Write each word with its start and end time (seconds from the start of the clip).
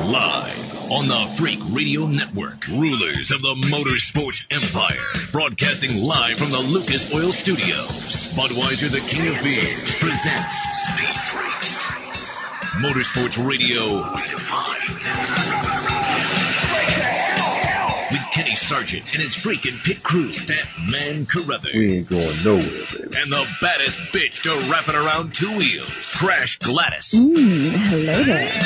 Live 0.00 0.90
on 0.90 1.06
the 1.06 1.34
Freak 1.38 1.60
Radio 1.70 2.06
Network, 2.06 2.66
rulers 2.66 3.30
of 3.30 3.40
the 3.42 3.54
motorsports 3.70 4.44
empire, 4.50 5.00
broadcasting 5.30 6.02
live 6.02 6.36
from 6.36 6.50
the 6.50 6.58
Lucas 6.58 7.14
Oil 7.14 7.32
Studios. 7.32 8.32
Budweiser, 8.34 8.90
the 8.90 9.00
King 9.00 9.28
of 9.28 9.42
Beers, 9.42 9.94
presents 9.94 10.52
Speed 10.82 11.16
Freaks. 11.30 11.86
Motorsports 12.82 13.48
Radio 13.48 14.02
redefined. 14.02 15.00
With 18.10 18.32
Kenny 18.32 18.56
Sargent 18.56 19.14
and 19.14 19.22
his 19.22 19.34
freaking 19.36 19.80
pit 19.84 20.02
crew, 20.02 20.32
Stat 20.32 20.66
Man 20.90 21.24
Carruthers. 21.24 21.72
We 21.72 21.98
ain't 21.98 22.10
going 22.10 22.44
nowhere, 22.44 22.86
baby. 22.92 23.16
And 23.16 23.32
the 23.32 23.46
baddest 23.60 23.98
bitch 24.12 24.42
to 24.42 24.70
wrap 24.70 24.88
it 24.88 24.96
around 24.96 25.34
two 25.34 25.56
wheels, 25.56 26.12
Crash 26.16 26.58
Gladys. 26.58 27.14
Mm, 27.14 27.70
hello 27.70 28.24
there. 28.24 28.60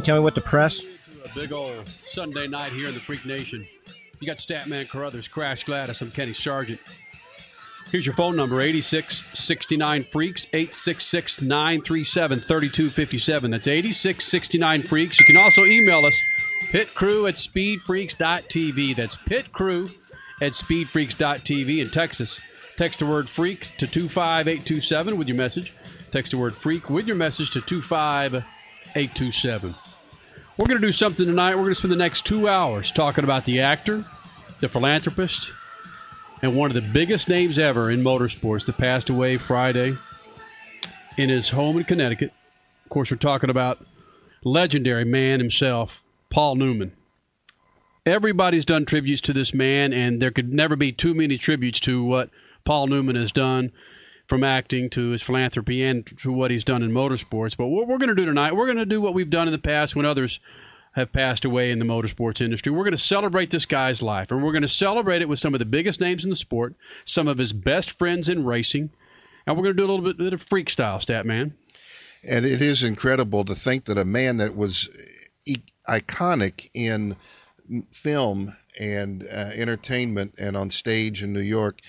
Can 0.00 0.06
tell 0.06 0.16
me 0.16 0.24
what 0.24 0.34
to 0.36 0.40
press? 0.40 0.82
a 0.82 0.86
big 1.34 1.52
old 1.52 1.86
Sunday 2.04 2.46
night 2.46 2.72
here 2.72 2.86
in 2.86 2.94
the 2.94 3.00
Freak 3.00 3.26
Nation. 3.26 3.68
You 4.18 4.26
got 4.26 4.38
Statman 4.38 4.88
Carruthers, 4.88 5.28
Crash 5.28 5.64
Gladys. 5.64 6.00
I'm 6.00 6.10
Kenny 6.10 6.32
Sargent. 6.32 6.80
Here's 7.90 8.06
your 8.06 8.14
phone 8.14 8.34
number 8.34 8.62
8669 8.62 10.06
Freaks, 10.10 10.46
866 10.54 11.42
937 11.42 12.40
3257. 12.40 13.50
That's 13.50 13.68
8669 13.68 14.84
Freaks. 14.84 15.20
You 15.20 15.26
can 15.26 15.36
also 15.36 15.66
email 15.66 16.06
us, 16.06 16.18
pitcrew 16.70 17.28
at 17.28 17.34
speedfreaks.tv. 17.34 18.96
That's 18.96 19.16
pitcrew 19.16 19.90
at 20.40 20.52
speedfreaks.tv. 20.52 21.78
in 21.78 21.90
Texas. 21.90 22.40
Text 22.76 23.00
the 23.00 23.06
word 23.06 23.28
freak 23.28 23.70
to 23.76 23.86
25827 23.86 25.18
with 25.18 25.28
your 25.28 25.36
message. 25.36 25.74
Text 26.10 26.32
the 26.32 26.38
word 26.38 26.56
freak 26.56 26.88
with 26.88 27.06
your 27.06 27.16
message 27.16 27.50
to 27.50 27.60
25827. 27.60 29.74
We're 30.60 30.66
going 30.66 30.82
to 30.82 30.86
do 30.86 30.92
something 30.92 31.24
tonight. 31.24 31.54
We're 31.54 31.62
going 31.62 31.70
to 31.70 31.74
spend 31.76 31.92
the 31.92 31.96
next 31.96 32.26
two 32.26 32.46
hours 32.46 32.92
talking 32.92 33.24
about 33.24 33.46
the 33.46 33.62
actor, 33.62 34.04
the 34.60 34.68
philanthropist, 34.68 35.52
and 36.42 36.54
one 36.54 36.70
of 36.70 36.74
the 36.74 36.86
biggest 36.92 37.30
names 37.30 37.58
ever 37.58 37.90
in 37.90 38.02
motorsports 38.04 38.66
that 38.66 38.76
passed 38.76 39.08
away 39.08 39.38
Friday 39.38 39.96
in 41.16 41.30
his 41.30 41.48
home 41.48 41.78
in 41.78 41.84
Connecticut. 41.84 42.34
Of 42.84 42.90
course, 42.90 43.10
we're 43.10 43.16
talking 43.16 43.48
about 43.48 43.82
legendary 44.44 45.06
man 45.06 45.40
himself, 45.40 46.02
Paul 46.28 46.56
Newman. 46.56 46.92
Everybody's 48.04 48.66
done 48.66 48.84
tributes 48.84 49.22
to 49.22 49.32
this 49.32 49.54
man, 49.54 49.94
and 49.94 50.20
there 50.20 50.30
could 50.30 50.52
never 50.52 50.76
be 50.76 50.92
too 50.92 51.14
many 51.14 51.38
tributes 51.38 51.80
to 51.80 52.04
what 52.04 52.28
Paul 52.66 52.86
Newman 52.86 53.16
has 53.16 53.32
done 53.32 53.72
from 54.30 54.44
acting 54.44 54.88
to 54.90 55.10
his 55.10 55.20
philanthropy 55.20 55.84
and 55.84 56.06
to 56.20 56.32
what 56.32 56.52
he's 56.52 56.64
done 56.64 56.84
in 56.84 56.92
motorsports. 56.92 57.56
But 57.56 57.66
what 57.66 57.88
we're 57.88 57.98
going 57.98 58.10
to 58.10 58.14
do 58.14 58.24
tonight, 58.24 58.54
we're 58.54 58.66
going 58.66 58.78
to 58.78 58.86
do 58.86 59.00
what 59.00 59.12
we've 59.12 59.28
done 59.28 59.48
in 59.48 59.52
the 59.52 59.58
past 59.58 59.96
when 59.96 60.06
others 60.06 60.38
have 60.92 61.12
passed 61.12 61.44
away 61.44 61.72
in 61.72 61.80
the 61.80 61.84
motorsports 61.84 62.40
industry. 62.40 62.70
We're 62.70 62.84
going 62.84 62.92
to 62.92 62.96
celebrate 62.96 63.50
this 63.50 63.66
guy's 63.66 64.02
life, 64.02 64.30
and 64.30 64.40
we're 64.42 64.52
going 64.52 64.62
to 64.62 64.68
celebrate 64.68 65.20
it 65.20 65.28
with 65.28 65.40
some 65.40 65.52
of 65.52 65.58
the 65.58 65.64
biggest 65.64 66.00
names 66.00 66.24
in 66.24 66.30
the 66.30 66.36
sport, 66.36 66.74
some 67.04 67.26
of 67.26 67.38
his 67.38 67.52
best 67.52 67.90
friends 67.90 68.28
in 68.28 68.44
racing, 68.44 68.90
and 69.46 69.56
we're 69.56 69.64
going 69.64 69.76
to 69.76 69.82
do 69.82 69.86
a 69.86 69.92
little 69.92 70.14
bit, 70.14 70.32
of 70.32 70.40
freak 70.40 70.70
style, 70.70 71.00
stat 71.00 71.26
man. 71.26 71.52
And 72.28 72.46
it 72.46 72.62
is 72.62 72.84
incredible 72.84 73.44
to 73.46 73.54
think 73.56 73.86
that 73.86 73.98
a 73.98 74.04
man 74.04 74.36
that 74.36 74.54
was 74.54 74.88
iconic 75.88 76.70
in 76.72 77.16
film 77.92 78.54
and 78.78 79.24
uh, 79.24 79.50
entertainment 79.54 80.34
and 80.38 80.56
on 80.56 80.70
stage 80.70 81.24
in 81.24 81.32
New 81.32 81.40
York. 81.40 81.80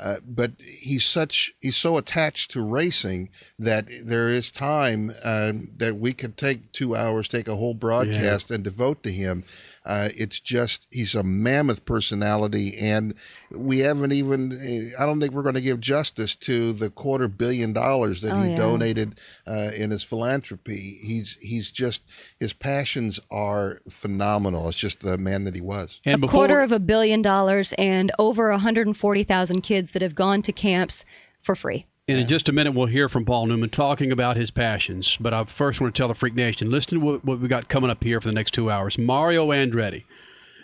Uh, 0.00 0.16
but 0.26 0.50
he's 0.58 1.04
such 1.04 1.52
he's 1.60 1.76
so 1.76 1.98
attached 1.98 2.52
to 2.52 2.62
racing 2.62 3.28
that 3.58 3.86
there 4.04 4.28
is 4.28 4.50
time 4.50 5.12
uh, 5.22 5.52
that 5.76 5.94
we 5.94 6.14
could 6.14 6.38
take 6.38 6.72
two 6.72 6.96
hours, 6.96 7.28
take 7.28 7.48
a 7.48 7.54
whole 7.54 7.74
broadcast, 7.74 8.50
and 8.50 8.64
devote 8.64 9.02
to 9.02 9.12
him. 9.12 9.44
Uh, 9.84 10.10
it's 10.14 10.38
just 10.40 10.86
he's 10.90 11.14
a 11.14 11.22
mammoth 11.22 11.86
personality, 11.86 12.76
and 12.78 13.14
we 13.50 13.78
haven't 13.78 14.12
even. 14.12 14.92
I 14.98 15.06
don't 15.06 15.20
think 15.20 15.32
we're 15.32 15.42
going 15.42 15.54
to 15.54 15.62
give 15.62 15.80
justice 15.80 16.36
to 16.36 16.74
the 16.74 16.90
quarter 16.90 17.28
billion 17.28 17.72
dollars 17.72 18.20
that 18.20 18.32
Oh, 18.32 18.42
he 18.42 18.50
yeah. 18.50 18.56
donated 18.56 19.18
uh, 19.46 19.70
in 19.74 19.90
his 19.90 20.02
philanthropy. 20.02 20.76
He's 21.02 21.32
he's 21.40 21.70
just 21.70 22.02
his 22.38 22.52
passions 22.52 23.20
are 23.30 23.80
phenomenal. 23.88 24.68
It's 24.68 24.76
just 24.76 25.00
the 25.00 25.16
man 25.16 25.44
that 25.44 25.54
he 25.54 25.62
was. 25.62 26.00
And 26.04 26.16
a 26.16 26.18
before 26.18 26.32
quarter 26.46 26.60
of 26.60 26.72
a 26.72 26.78
billion 26.78 27.22
dollars 27.22 27.72
and 27.72 28.12
over 28.18 28.50
140,000 28.50 29.60
kids 29.62 29.92
that 29.92 30.02
have 30.02 30.14
gone 30.14 30.42
to 30.42 30.52
camps 30.52 31.04
for 31.40 31.54
free. 31.54 31.86
And 32.10 32.20
in 32.20 32.26
just 32.26 32.48
a 32.48 32.52
minute, 32.52 32.72
we'll 32.72 32.86
hear 32.86 33.08
from 33.08 33.24
Paul 33.24 33.46
Newman 33.46 33.70
talking 33.70 34.10
about 34.10 34.36
his 34.36 34.50
passions. 34.50 35.16
But 35.18 35.32
I 35.32 35.44
first 35.44 35.80
want 35.80 35.94
to 35.94 35.98
tell 35.98 36.08
the 36.08 36.14
Freak 36.14 36.34
Nation 36.34 36.70
listen 36.70 36.98
to 36.98 37.04
what, 37.04 37.24
what 37.24 37.38
we 37.38 37.46
got 37.46 37.68
coming 37.68 37.88
up 37.88 38.02
here 38.02 38.20
for 38.20 38.26
the 38.26 38.34
next 38.34 38.52
two 38.52 38.68
hours. 38.68 38.98
Mario 38.98 39.50
Andretti, 39.50 40.02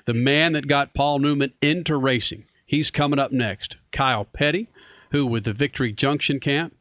the 0.07 0.15
man 0.15 0.55
that 0.55 0.67
got 0.67 0.93
Paul 0.93 1.21
Newman 1.21 1.53
into 1.62 1.97
racing, 1.97 2.45
he's 2.65 2.91
coming 2.91 3.21
up 3.21 3.31
next. 3.31 3.77
Kyle 3.93 4.25
Petty, 4.25 4.69
who 5.11 5.25
with 5.27 5.45
the 5.45 5.53
Victory 5.53 5.93
Junction 5.93 6.41
camp, 6.41 6.75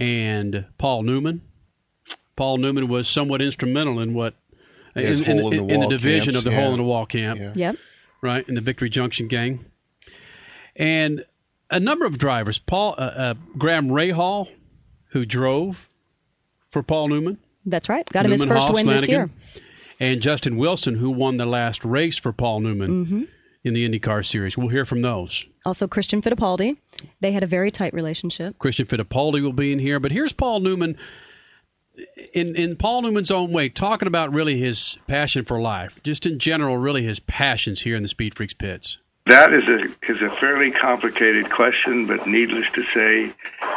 and 0.00 0.64
Paul 0.78 1.02
Newman. 1.02 1.42
Paul 2.34 2.56
Newman 2.58 2.88
was 2.88 3.08
somewhat 3.08 3.42
instrumental 3.42 4.00
in 4.00 4.14
what. 4.14 4.34
Yeah, 4.96 5.10
in, 5.10 5.24
in- 5.24 5.38
hole 5.38 5.52
in 5.52 5.66
the 5.66 5.74
in 5.74 5.80
wall 5.80 5.90
division 5.90 6.32
camps, 6.32 6.38
of 6.38 6.44
the 6.44 6.50
yeah. 6.50 6.62
hole 6.62 6.70
in 6.70 6.78
the 6.78 6.84
wall 6.84 7.04
camp 7.04 7.38
Yeah. 7.38 7.52
Yep. 7.54 7.76
right, 8.22 8.48
in 8.48 8.54
the 8.54 8.60
Victory 8.60 8.88
Junction 8.88 9.28
gang. 9.28 9.66
And 10.74 11.24
a 11.70 11.80
number 11.80 12.06
of 12.06 12.18
drivers, 12.18 12.58
Paul 12.58 12.94
uh, 12.96 13.00
uh, 13.00 13.34
Graham 13.56 13.88
Rahal, 13.88 14.48
who 15.10 15.24
drove 15.26 15.88
for 16.70 16.82
Paul 16.82 17.08
Newman, 17.08 17.38
That's 17.66 17.88
right. 17.88 18.06
Got 18.08 18.24
him 18.26 18.32
his 18.32 18.44
first 18.44 18.66
Haas, 18.66 18.74
win 18.74 18.86
this 18.86 19.08
year. 19.08 19.30
And 20.00 20.20
Justin 20.20 20.56
Wilson, 20.56 20.94
who 20.94 21.10
won 21.10 21.36
the 21.38 21.46
last 21.46 21.84
race 21.84 22.16
for 22.18 22.32
Paul 22.32 22.60
Newman 22.60 23.04
Mm-hmm. 23.06 23.22
in 23.64 23.74
the 23.74 23.88
IndyCar 23.88 24.24
Series. 24.24 24.56
We'll 24.56 24.68
hear 24.68 24.84
from 24.84 25.02
those. 25.02 25.44
Also, 25.66 25.88
Christian 25.88 26.22
Fittipaldi. 26.22 26.76
They 27.20 27.32
had 27.32 27.42
a 27.42 27.46
very 27.46 27.70
tight 27.70 27.92
relationship. 27.94 28.58
Christian 28.58 28.86
Fittipaldi 28.86 29.42
will 29.42 29.52
be 29.52 29.72
in 29.72 29.78
here, 29.78 29.98
but 30.00 30.12
here's 30.12 30.32
Paul 30.32 30.60
Newman. 30.60 30.96
In, 32.32 32.54
in 32.54 32.76
Paul 32.76 33.02
Newman's 33.02 33.32
own 33.32 33.50
way, 33.50 33.70
talking 33.70 34.06
about 34.06 34.32
really 34.32 34.56
his 34.58 34.96
passion 35.08 35.44
for 35.44 35.60
life, 35.60 36.00
just 36.04 36.26
in 36.26 36.38
general, 36.38 36.76
really 36.76 37.02
his 37.02 37.18
passions 37.18 37.80
here 37.80 37.96
in 37.96 38.02
the 38.02 38.08
Speed 38.08 38.36
Freaks 38.36 38.54
pits. 38.54 38.98
That 39.28 39.52
is 39.52 39.68
a 39.68 39.84
is 40.10 40.22
a 40.22 40.30
fairly 40.36 40.70
complicated 40.70 41.50
question, 41.50 42.06
but 42.06 42.26
needless 42.26 42.66
to 42.72 42.82
say, 42.84 43.26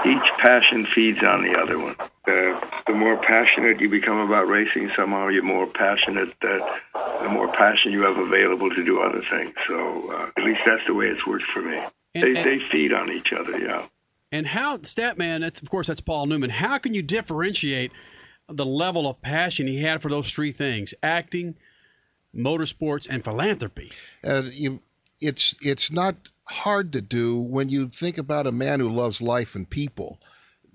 each 0.05 0.31
passion 0.37 0.85
feeds 0.85 1.23
on 1.23 1.43
the 1.43 1.57
other 1.59 1.77
one. 1.77 1.95
The, 2.25 2.61
the 2.87 2.93
more 2.93 3.17
passionate 3.17 3.81
you 3.81 3.89
become 3.89 4.17
about 4.19 4.47
racing, 4.47 4.91
somehow 4.95 5.27
you're 5.27 5.43
more 5.43 5.67
passionate. 5.67 6.33
That 6.41 6.81
the 7.21 7.29
more 7.29 7.51
passion 7.51 7.91
you 7.91 8.01
have 8.01 8.17
available 8.17 8.69
to 8.69 8.83
do 8.85 9.01
other 9.01 9.21
things. 9.29 9.53
So 9.67 10.11
uh, 10.11 10.31
at 10.37 10.43
least 10.43 10.61
that's 10.65 10.85
the 10.87 10.93
way 10.93 11.07
it's 11.07 11.25
worked 11.27 11.45
for 11.45 11.61
me. 11.61 11.77
And- 12.15 12.23
They 12.23 12.35
and- 12.35 12.45
they 12.45 12.59
feed 12.69 12.93
on 12.93 13.11
each 13.11 13.33
other. 13.33 13.57
Yeah. 13.59 13.85
And 14.31 14.47
how 14.47 14.77
Statman, 14.77 15.41
that's 15.41 15.61
of 15.61 15.69
course 15.69 15.87
that's 15.87 15.99
Paul 16.01 16.27
Newman. 16.27 16.49
How 16.49 16.77
can 16.77 16.93
you 16.93 17.01
differentiate 17.01 17.91
the 18.47 18.65
level 18.65 19.07
of 19.07 19.21
passion 19.21 19.67
he 19.67 19.81
had 19.81 20.01
for 20.01 20.07
those 20.09 20.31
three 20.31 20.53
things: 20.53 20.93
acting, 21.03 21.55
motorsports, 22.33 23.07
and 23.09 23.23
philanthropy? 23.23 23.91
Uh, 24.23 24.43
you, 24.51 24.79
it's 25.21 25.55
it's 25.61 25.91
not 25.91 26.15
hard 26.45 26.93
to 26.93 27.01
do 27.01 27.39
when 27.39 27.69
you 27.69 27.87
think 27.87 28.17
about 28.17 28.47
a 28.47 28.51
man 28.51 28.79
who 28.79 28.89
loves 28.89 29.21
life 29.21 29.55
and 29.55 29.69
people. 29.69 30.19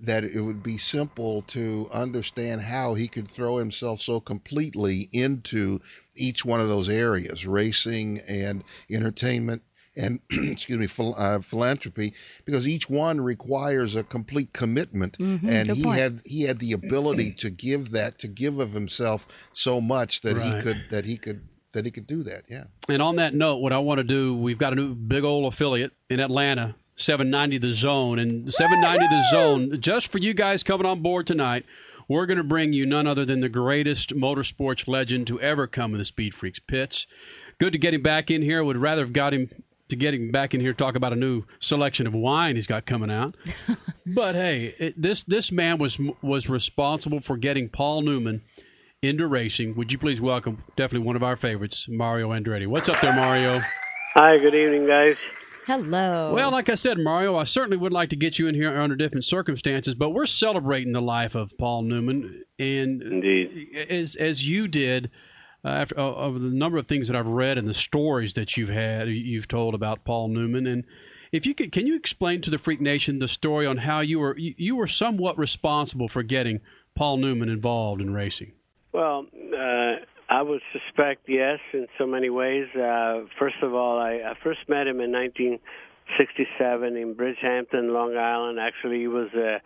That 0.00 0.24
it 0.24 0.40
would 0.42 0.62
be 0.62 0.76
simple 0.76 1.40
to 1.48 1.88
understand 1.90 2.60
how 2.60 2.92
he 2.92 3.08
could 3.08 3.30
throw 3.30 3.56
himself 3.56 3.98
so 3.98 4.20
completely 4.20 5.08
into 5.10 5.80
each 6.14 6.44
one 6.44 6.60
of 6.60 6.68
those 6.68 6.90
areas, 6.90 7.46
racing 7.46 8.20
and 8.28 8.62
entertainment 8.90 9.62
and 9.96 10.20
excuse 10.30 10.78
me, 10.78 10.86
phil- 10.86 11.14
uh, 11.16 11.40
philanthropy, 11.40 12.12
because 12.44 12.68
each 12.68 12.90
one 12.90 13.20
requires 13.22 13.96
a 13.96 14.04
complete 14.04 14.52
commitment, 14.52 15.16
Mhm, 15.16 15.48
and 15.48 15.70
he 15.70 15.84
point. 15.84 15.98
had 15.98 16.20
he 16.26 16.42
had 16.42 16.58
the 16.58 16.72
ability 16.72 17.30
to 17.38 17.48
give 17.50 17.92
that, 17.92 18.18
to 18.18 18.28
give 18.28 18.58
of 18.60 18.72
himself 18.72 19.26
so 19.54 19.80
much 19.80 20.20
that 20.20 20.36
he 20.36 20.52
could 20.62 20.90
that 20.90 21.06
he 21.06 21.16
could 21.16 21.40
that 21.76 21.84
he 21.84 21.90
could 21.90 22.06
do 22.06 22.24
that. 22.24 22.44
Yeah. 22.48 22.64
And 22.88 23.00
on 23.00 23.16
that 23.16 23.34
note, 23.34 23.56
what 23.56 23.72
I 23.72 23.78
want 23.78 23.98
to 23.98 24.04
do, 24.04 24.36
we've 24.36 24.58
got 24.58 24.72
a 24.72 24.76
new 24.76 24.94
big 24.94 25.24
old 25.24 25.52
affiliate 25.52 25.92
in 26.10 26.20
Atlanta, 26.20 26.74
790 26.96 27.58
The 27.58 27.72
Zone, 27.72 28.18
and 28.18 28.52
790 28.52 29.06
The 29.14 29.30
Zone, 29.30 29.80
just 29.80 30.08
for 30.08 30.18
you 30.18 30.34
guys 30.34 30.62
coming 30.62 30.86
on 30.86 31.02
board 31.02 31.26
tonight. 31.26 31.64
We're 32.08 32.26
going 32.26 32.38
to 32.38 32.44
bring 32.44 32.72
you 32.72 32.86
none 32.86 33.06
other 33.06 33.24
than 33.24 33.40
the 33.40 33.48
greatest 33.48 34.14
motorsports 34.14 34.86
legend 34.86 35.26
to 35.28 35.40
ever 35.40 35.66
come 35.66 35.92
in 35.92 35.98
the 35.98 36.04
Speed 36.04 36.34
Freaks 36.34 36.60
pits. 36.60 37.06
Good 37.58 37.72
to 37.72 37.78
get 37.78 37.94
him 37.94 38.02
back 38.02 38.30
in 38.30 38.42
here. 38.42 38.62
Would 38.62 38.76
rather 38.76 39.02
have 39.02 39.12
got 39.12 39.34
him 39.34 39.50
to 39.88 39.96
get 39.96 40.14
him 40.14 40.30
back 40.30 40.54
in 40.54 40.60
here 40.60 40.72
to 40.72 40.76
talk 40.76 40.96
about 40.96 41.12
a 41.12 41.16
new 41.16 41.44
selection 41.58 42.06
of 42.06 42.14
wine 42.14 42.56
he's 42.56 42.66
got 42.66 42.86
coming 42.86 43.10
out. 43.10 43.36
but 44.06 44.34
hey, 44.34 44.74
it, 44.78 45.00
this 45.00 45.24
this 45.24 45.50
man 45.50 45.78
was 45.78 45.98
was 46.22 46.48
responsible 46.48 47.20
for 47.20 47.36
getting 47.36 47.68
Paul 47.68 48.02
Newman 48.02 48.42
into 49.08 49.26
racing. 49.26 49.74
Would 49.76 49.92
you 49.92 49.98
please 49.98 50.20
welcome 50.20 50.58
definitely 50.76 51.06
one 51.06 51.16
of 51.16 51.22
our 51.22 51.36
favorites, 51.36 51.88
Mario 51.88 52.30
Andretti. 52.30 52.66
What's 52.66 52.88
up 52.88 53.00
there, 53.00 53.14
Mario? 53.14 53.60
Hi, 54.14 54.38
good 54.38 54.54
evening, 54.54 54.86
guys. 54.86 55.16
Hello. 55.66 56.32
Well, 56.32 56.52
like 56.52 56.68
I 56.68 56.74
said, 56.74 56.96
Mario, 56.96 57.36
I 57.36 57.44
certainly 57.44 57.76
would 57.76 57.92
like 57.92 58.10
to 58.10 58.16
get 58.16 58.38
you 58.38 58.46
in 58.46 58.54
here 58.54 58.80
under 58.80 58.94
different 58.94 59.24
circumstances, 59.24 59.96
but 59.96 60.10
we're 60.10 60.26
celebrating 60.26 60.92
the 60.92 61.02
life 61.02 61.34
of 61.34 61.58
Paul 61.58 61.82
Newman, 61.82 62.44
and 62.58 63.02
Indeed. 63.02 63.68
as 63.90 64.14
as 64.14 64.48
you 64.48 64.68
did. 64.68 65.10
Uh, 65.64 65.70
after, 65.70 65.98
uh, 65.98 66.04
of 66.04 66.40
the 66.40 66.48
number 66.48 66.78
of 66.78 66.86
things 66.86 67.08
that 67.08 67.16
I've 67.16 67.26
read 67.26 67.58
and 67.58 67.66
the 67.66 67.74
stories 67.74 68.34
that 68.34 68.56
you've 68.56 68.68
had, 68.68 69.08
you've 69.08 69.48
told 69.48 69.74
about 69.74 70.04
Paul 70.04 70.28
Newman, 70.28 70.68
and 70.68 70.84
if 71.32 71.44
you 71.44 71.54
could, 71.54 71.72
can 71.72 71.88
you 71.88 71.96
explain 71.96 72.40
to 72.42 72.50
the 72.50 72.58
Freak 72.58 72.80
Nation 72.80 73.18
the 73.18 73.26
story 73.26 73.66
on 73.66 73.76
how 73.76 74.00
you 74.00 74.20
were 74.20 74.38
you, 74.38 74.54
you 74.56 74.76
were 74.76 74.86
somewhat 74.86 75.36
responsible 75.36 76.08
for 76.08 76.22
getting 76.22 76.60
Paul 76.94 77.16
Newman 77.16 77.48
involved 77.48 78.00
in 78.00 78.12
racing? 78.12 78.52
Well, 78.92 79.26
uh, 79.56 79.96
I 80.28 80.42
would 80.42 80.60
suspect 80.72 81.28
yes, 81.28 81.58
in 81.72 81.86
so 81.98 82.06
many 82.06 82.30
ways. 82.30 82.66
Uh, 82.74 83.24
first 83.38 83.56
of 83.62 83.74
all, 83.74 83.98
I, 83.98 84.14
I 84.14 84.34
first 84.42 84.60
met 84.68 84.86
him 84.86 85.00
in 85.00 85.12
1967 85.12 86.96
in 86.96 87.14
Bridgehampton, 87.14 87.92
Long 87.92 88.16
Island. 88.16 88.58
Actually, 88.58 89.00
he 89.00 89.08
was 89.08 89.28
a 89.34 89.60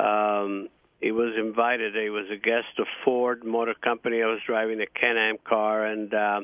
um, 0.00 0.68
he 1.00 1.12
was 1.12 1.34
invited. 1.38 1.94
He 1.94 2.10
was 2.10 2.26
a 2.32 2.36
guest 2.36 2.78
of 2.78 2.86
Ford 3.04 3.44
Motor 3.44 3.74
Company. 3.74 4.22
I 4.22 4.26
was 4.26 4.40
driving 4.46 4.80
a 4.80 4.86
Can-Am 4.86 5.36
car, 5.44 5.86
and 5.86 6.12
uh, 6.12 6.40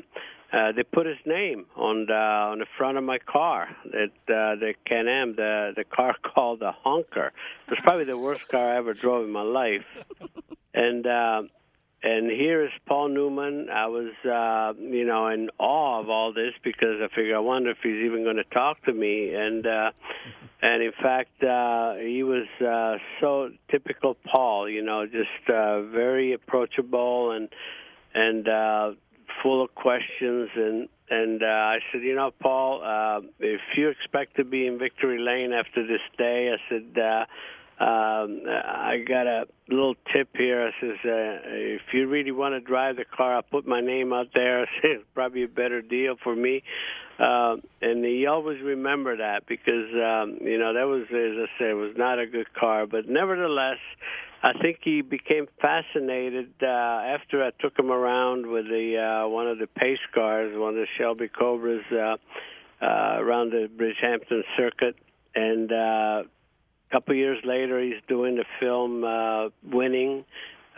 uh, 0.53 0.71
they 0.71 0.83
put 0.83 1.05
his 1.05 1.17
name 1.25 1.65
on 1.75 2.05
the 2.05 2.13
on 2.13 2.59
the 2.59 2.65
front 2.77 2.97
of 2.97 3.03
my 3.03 3.19
car. 3.19 3.67
It, 3.85 4.11
uh, 4.29 4.55
the 4.55 4.73
Can-Am, 4.85 5.35
the 5.35 5.73
the 5.75 5.83
car 5.83 6.15
called 6.23 6.61
the 6.61 6.71
Honker. 6.71 7.33
It 7.67 7.71
was 7.71 7.79
probably 7.83 8.05
the 8.05 8.17
worst 8.17 8.47
car 8.47 8.73
I 8.73 8.77
ever 8.77 8.93
drove 8.93 9.25
in 9.25 9.31
my 9.31 9.41
life. 9.41 9.85
And 10.73 11.05
uh, 11.05 11.43
and 12.05 12.29
here 12.29 12.63
is 12.63 12.69
Paul 12.85 13.09
Newman. 13.09 13.67
I 13.73 13.87
was, 13.87 14.13
uh, 14.23 14.79
you 14.79 15.05
know, 15.05 15.27
in 15.29 15.49
awe 15.57 15.99
of 15.99 16.07
all 16.07 16.33
this 16.33 16.53
because 16.63 17.01
I 17.01 17.07
figure 17.07 17.35
I 17.35 17.39
wonder 17.39 17.71
if 17.71 17.77
he's 17.81 18.05
even 18.05 18.23
going 18.23 18.35
to 18.35 18.43
talk 18.43 18.83
to 18.83 18.93
me. 18.93 19.33
And 19.33 19.65
uh, 19.65 19.89
and 20.61 20.83
in 20.83 20.91
fact, 21.01 21.43
uh, 21.43 21.95
he 21.95 22.21
was 22.21 22.45
uh, 22.61 22.99
so 23.19 23.49
typical 23.71 24.15
Paul. 24.31 24.69
You 24.69 24.83
know, 24.83 25.07
just 25.07 25.49
uh, 25.49 25.81
very 25.81 26.33
approachable 26.33 27.31
and 27.31 27.49
and 28.13 28.47
uh, 28.47 28.91
full 29.41 29.63
of 29.63 29.73
questions. 29.73 30.49
And 30.55 30.87
and 31.09 31.41
uh, 31.41 31.47
I 31.47 31.79
said, 31.91 32.03
you 32.03 32.13
know, 32.13 32.29
Paul, 32.39 32.83
uh, 32.83 33.21
if 33.39 33.61
you 33.75 33.89
expect 33.89 34.35
to 34.35 34.43
be 34.43 34.67
in 34.67 34.77
victory 34.77 35.17
lane 35.17 35.53
after 35.53 35.81
this 35.87 36.01
day, 36.19 36.53
I 36.53 36.69
said. 36.69 37.03
Uh, 37.03 37.25
um, 37.77 38.43
I 38.47 39.03
got 39.05 39.27
a 39.27 39.45
little 39.69 39.95
tip 40.13 40.29
here. 40.37 40.67
I 40.67 40.71
says, 40.79 40.97
uh, 41.03 41.49
if 41.49 41.81
you 41.93 42.07
really 42.07 42.31
want 42.31 42.53
to 42.53 42.61
drive 42.61 42.95
the 42.95 43.03
car, 43.05 43.35
I'll 43.35 43.41
put 43.41 43.67
my 43.67 43.81
name 43.81 44.13
out 44.13 44.27
there. 44.33 44.67
It's 44.83 45.03
probably 45.13 45.43
a 45.43 45.47
better 45.47 45.81
deal 45.81 46.15
for 46.23 46.35
me. 46.35 46.63
Uh, 47.19 47.57
and 47.81 48.03
he 48.03 48.27
always 48.27 48.61
remember 48.61 49.17
that 49.17 49.45
because, 49.47 49.89
um, 49.93 50.37
you 50.41 50.57
know, 50.57 50.73
that 50.73 50.83
was, 50.83 51.03
as 51.09 51.09
I 51.11 51.47
said, 51.57 51.69
it 51.71 51.73
was 51.73 51.95
not 51.97 52.19
a 52.19 52.27
good 52.27 52.53
car. 52.53 52.87
But 52.87 53.09
nevertheless, 53.09 53.79
I 54.41 54.53
think 54.61 54.79
he 54.83 55.01
became 55.01 55.47
fascinated 55.61 56.53
uh, 56.61 56.65
after 56.65 57.43
I 57.43 57.51
took 57.59 57.77
him 57.77 57.91
around 57.91 58.47
with 58.47 58.65
the 58.65 59.23
uh, 59.25 59.27
one 59.27 59.47
of 59.47 59.59
the 59.59 59.67
pace 59.67 59.97
cars, 60.13 60.53
one 60.55 60.69
of 60.69 60.75
the 60.75 60.87
Shelby 60.97 61.29
Cobras, 61.29 61.83
uh, 61.91 62.17
uh, 62.81 63.17
around 63.19 63.51
the 63.51 63.67
Bridgehampton 63.75 64.43
circuit, 64.55 64.95
and 65.33 65.71
uh, 65.71 66.23
couple 66.91 67.15
years 67.15 67.39
later, 67.43 67.81
he's 67.81 68.01
doing 68.07 68.35
the 68.35 68.45
film 68.59 69.03
uh, 69.03 69.49
Winning. 69.63 70.25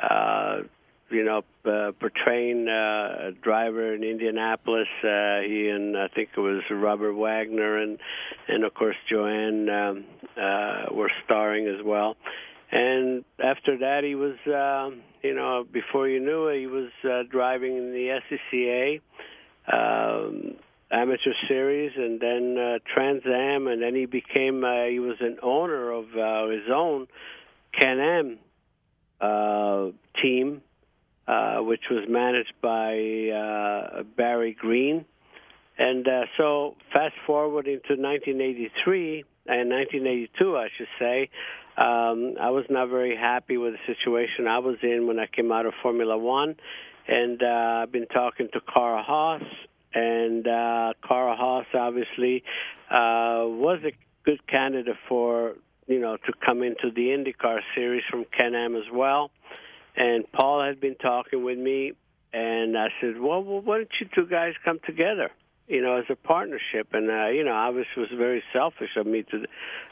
Uh, 0.01 0.62
you 1.09 1.24
know, 1.24 1.42
uh, 1.65 1.92
portraying 2.00 2.68
uh, 2.68 3.30
a 3.30 3.31
driver 3.42 3.95
in 3.95 4.04
Indianapolis. 4.04 4.88
Uh, 5.01 5.39
he 5.39 5.69
and 5.69 5.98
I 5.98 6.07
think 6.13 6.30
it 6.36 6.39
was 6.39 6.62
Robert 6.69 7.13
Wagner 7.13 7.77
and 7.77 7.98
and 8.48 8.65
of 8.65 8.74
course 8.74 8.95
Joanne 9.09 9.69
um, 9.69 10.06
uh, 10.36 10.94
were 10.94 11.12
starring 11.24 11.68
as 11.68 11.83
well. 11.83 12.18
And 12.69 13.24
after 13.42 13.77
that, 13.77 14.03
he 14.03 14.15
was, 14.15 14.36
uh, 14.45 14.94
you 15.24 15.33
know, 15.33 15.65
before 15.71 16.10
you 16.10 16.19
knew 16.19 16.48
it, 16.48 16.60
he 16.60 16.68
was 16.68 16.89
uh, 17.06 17.24
driving 17.31 17.77
in 17.77 17.92
the 17.94 18.19
SCCA. 18.53 19.01
Um, 19.71 20.56
amateur 20.92 21.34
series 21.48 21.92
and 21.95 22.19
then 22.19 22.57
uh, 22.57 22.80
Trans 22.94 23.24
Am, 23.25 23.68
and 23.68 23.81
then 23.81 23.95
he 23.95 24.06
became 24.06 24.63
uh, 24.63 24.86
he 24.86 25.00
was 25.00 25.18
an 25.19 25.38
owner 25.44 25.92
of 25.92 26.06
uh, 26.16 26.50
his 26.50 26.69
own 26.74 27.07
Can 27.78 28.00
Am 28.00 28.39
uh, 29.19 29.88
team, 30.22 30.62
uh, 31.28 31.57
which 31.57 31.84
was 31.89 32.06
managed 32.07 32.54
by 32.62 32.98
uh, 33.30 34.04
Barry 34.16 34.54
Green. 34.54 35.06
And 35.78 36.07
uh, 36.07 36.22
so, 36.38 36.75
fast 36.92 37.13
forward 37.25 37.68
into 37.68 38.01
1983 38.01 39.24
and 39.45 39.69
1982, 39.69 40.57
I 40.57 40.68
should 40.75 40.88
say, 40.98 41.30
um, 41.78 42.34
I 42.42 42.50
was 42.50 42.66
not 42.69 42.89
very 42.89 43.16
happy 43.16 43.57
with 43.57 43.74
the 43.74 43.94
situation 43.94 44.48
I 44.48 44.57
was 44.57 44.78
in 44.81 45.06
when 45.06 45.19
I 45.19 45.28
came 45.28 45.51
out 45.51 45.68
of 45.68 45.74
Formula 45.84 46.18
One. 46.18 46.56
And 47.07 47.42
uh, 47.42 47.84
I've 47.84 47.92
been 47.92 48.07
talking 48.07 48.50
to 48.54 48.60
Carl 48.60 49.04
Haas, 49.04 49.44
and 49.98 50.48
uh, 50.48 50.94
Carl 51.04 51.36
Haas 51.36 51.66
obviously 51.74 52.44
uh, 52.90 53.42
was 53.48 53.80
a 53.84 53.92
good 54.24 54.46
candidate 54.48 54.96
for 55.10 55.56
you 55.88 56.00
know 56.00 56.18
to 56.18 56.34
come 56.46 56.62
into 56.62 56.92
the 56.96 57.08
IndyCar 57.08 57.60
series 57.76 58.04
from 58.10 58.26
Can-Am 58.26 58.76
as 58.76 58.90
well. 58.94 59.32
And 59.96 60.32
Paul 60.32 60.64
had 60.64 60.80
been 60.80 60.96
talking 60.96 61.44
with 61.44 61.58
me, 61.58 61.94
and 62.32 62.78
I 62.78 62.90
said, 63.02 63.20
"Well, 63.20 63.44
well 63.44 63.62
why 63.62 63.78
don't 63.78 63.90
you 64.00 64.08
two 64.14 64.28
guys 64.28 64.54
come 64.64 64.80
together?" 64.86 65.32
You 65.68 65.82
know, 65.82 65.98
as 65.98 66.06
a 66.10 66.16
partnership, 66.16 66.90
and 66.94 67.10
uh, 67.10 67.28
you 67.28 67.44
know, 67.44 67.54
obviously, 67.54 68.04
it 68.04 68.12
was 68.12 68.18
very 68.18 68.44
selfish 68.54 68.92
of 68.96 69.08
me 69.08 69.24
to 69.24 69.46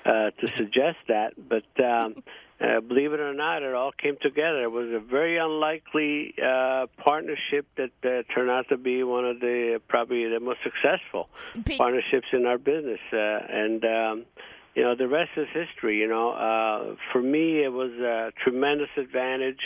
uh, 0.06 0.30
to 0.30 0.48
suggest 0.58 0.98
that, 1.08 1.34
but 1.50 1.66
um, 1.84 2.24
uh, 2.62 2.80
believe 2.80 3.12
it 3.12 3.20
or 3.20 3.34
not, 3.34 3.64
it 3.64 3.74
all 3.74 3.92
came 3.92 4.16
together. 4.22 4.64
It 4.64 4.72
was 4.72 4.90
a 4.90 5.00
very 5.00 5.38
unlikely 5.38 6.34
uh, 6.42 6.88
partnership 7.04 7.68
that 7.76 7.92
uh, 8.04 8.34
turned 8.34 8.50
out 8.50 8.70
to 8.70 8.78
be 8.78 9.04
one 9.04 9.26
of 9.26 9.42
the 9.42 9.82
probably 9.90 10.28
the 10.30 10.40
most 10.40 10.60
successful 10.64 11.28
Pete- 11.66 11.78
partnerships 11.78 12.28
in 12.32 12.46
our 12.46 12.58
business. 12.58 13.00
Uh, 13.12 13.18
and 13.18 13.84
um, 13.84 14.26
you 14.74 14.84
know, 14.84 14.96
the 14.96 15.08
rest 15.08 15.32
is 15.36 15.48
history. 15.54 16.00
You 16.00 16.08
know, 16.08 16.32
uh, 16.32 16.96
for 17.12 17.22
me, 17.22 17.62
it 17.64 17.74
was 17.74 17.92
a 17.92 18.32
tremendous 18.44 18.90
advantage. 18.98 19.60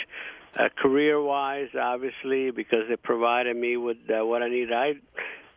Uh, 0.58 0.68
career-wise, 0.82 1.70
obviously, 1.80 2.50
because 2.50 2.90
it 2.90 3.04
provided 3.04 3.56
me 3.56 3.78
with 3.78 3.98
uh, 4.10 4.26
what 4.26 4.42
I 4.42 4.50
needed. 4.50 4.74
I 4.74 4.94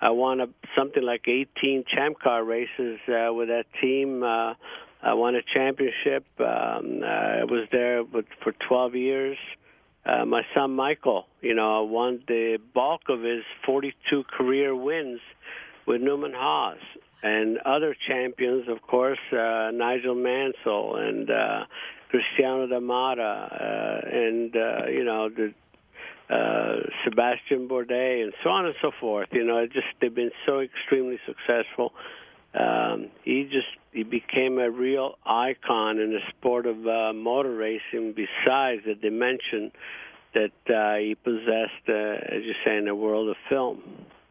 I 0.03 0.11
won 0.11 0.41
a, 0.41 0.49
something 0.77 1.03
like 1.03 1.29
18 1.29 1.85
Champ 1.87 2.19
Car 2.19 2.45
races 2.45 2.99
uh, 3.09 3.33
with 3.33 3.49
that 3.49 3.65
team. 3.81 4.23
Uh, 4.23 4.55
I 5.03 5.15
won 5.15 5.35
a 5.35 5.43
championship. 5.43 6.25
Um, 6.39 7.01
uh, 7.03 7.07
I 7.07 7.45
was 7.45 7.67
there 7.73 8.05
with, 8.05 8.27
for 8.43 8.53
12 8.69 8.95
years. 8.95 9.39
Uh, 10.05 10.25
my 10.25 10.43
son 10.55 10.73
Michael, 10.75 11.27
you 11.41 11.55
know, 11.55 11.85
won 11.85 12.23
the 12.27 12.59
bulk 12.75 13.03
of 13.09 13.23
his 13.23 13.43
42 13.65 14.25
career 14.25 14.75
wins 14.75 15.21
with 15.87 16.01
Newman 16.01 16.33
Haas 16.35 16.79
and 17.23 17.59
other 17.59 17.95
champions, 18.09 18.69
of 18.69 18.83
course, 18.83 19.19
uh, 19.33 19.71
Nigel 19.73 20.15
Mansell 20.15 20.97
and 20.97 21.31
uh, 21.31 21.65
Cristiano 22.11 22.67
da 22.67 22.81
Matta, 22.81 23.23
uh, 23.23 24.09
and 24.11 24.55
uh, 24.57 24.87
you 24.89 25.05
know 25.05 25.29
the 25.31 25.55
uh, 26.29 26.89
Sebastian 27.05 27.69
Bourdais, 27.69 28.23
and 28.25 28.33
so 28.43 28.51
on 28.51 28.67
and 28.67 28.75
so 28.83 28.91
forth. 29.01 29.29
You 29.33 29.45
know, 29.45 29.65
just 29.67 29.87
they've 30.01 30.15
been 30.15 30.33
so 30.45 30.61
extremely 30.61 31.19
successful. 31.27 31.93
Um, 32.55 33.09
he 33.25 33.45
just 33.45 33.69
he 33.93 34.03
became 34.03 34.59
a 34.59 34.71
real 34.71 35.17
icon 35.25 35.99
in 35.99 36.11
the 36.11 36.21
sport 36.31 36.67
of 36.67 36.87
uh, 36.87 37.13
motor 37.15 37.55
racing. 37.55 38.15
Besides 38.15 38.83
the 38.85 38.95
dimension 38.95 39.73
that 40.35 40.53
uh, 40.69 40.97
he 40.97 41.15
possessed, 41.15 41.89
uh, 41.89 41.93
as 41.93 42.43
you 42.45 42.55
say, 42.65 42.77
in 42.77 42.87
the 42.87 42.95
world 42.95 43.29
of 43.29 43.37
film. 43.49 43.83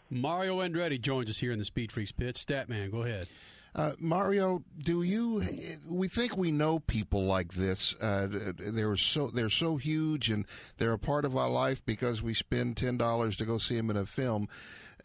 Mario 0.09 0.59
Andretti 0.59 0.99
joins 0.99 1.29
us 1.29 1.37
here 1.37 1.51
in 1.51 1.59
the 1.59 1.65
Speed 1.65 1.91
Freaks 1.91 2.11
pit. 2.11 2.35
Statman, 2.35 2.91
go 2.91 3.03
ahead. 3.03 3.27
Uh, 3.73 3.93
Mario, 3.99 4.63
do 4.83 5.01
you? 5.01 5.41
We 5.87 6.09
think 6.09 6.35
we 6.35 6.51
know 6.51 6.79
people 6.79 7.23
like 7.23 7.53
this. 7.53 7.95
Uh, 8.01 8.27
they're 8.57 8.97
so 8.97 9.27
they're 9.27 9.49
so 9.49 9.77
huge, 9.77 10.29
and 10.29 10.45
they're 10.77 10.91
a 10.91 10.99
part 10.99 11.23
of 11.23 11.37
our 11.37 11.49
life 11.49 11.85
because 11.85 12.21
we 12.21 12.33
spend 12.33 12.75
ten 12.75 12.97
dollars 12.97 13.37
to 13.37 13.45
go 13.45 13.57
see 13.57 13.77
them 13.77 13.89
in 13.89 13.95
a 13.95 14.05
film. 14.05 14.49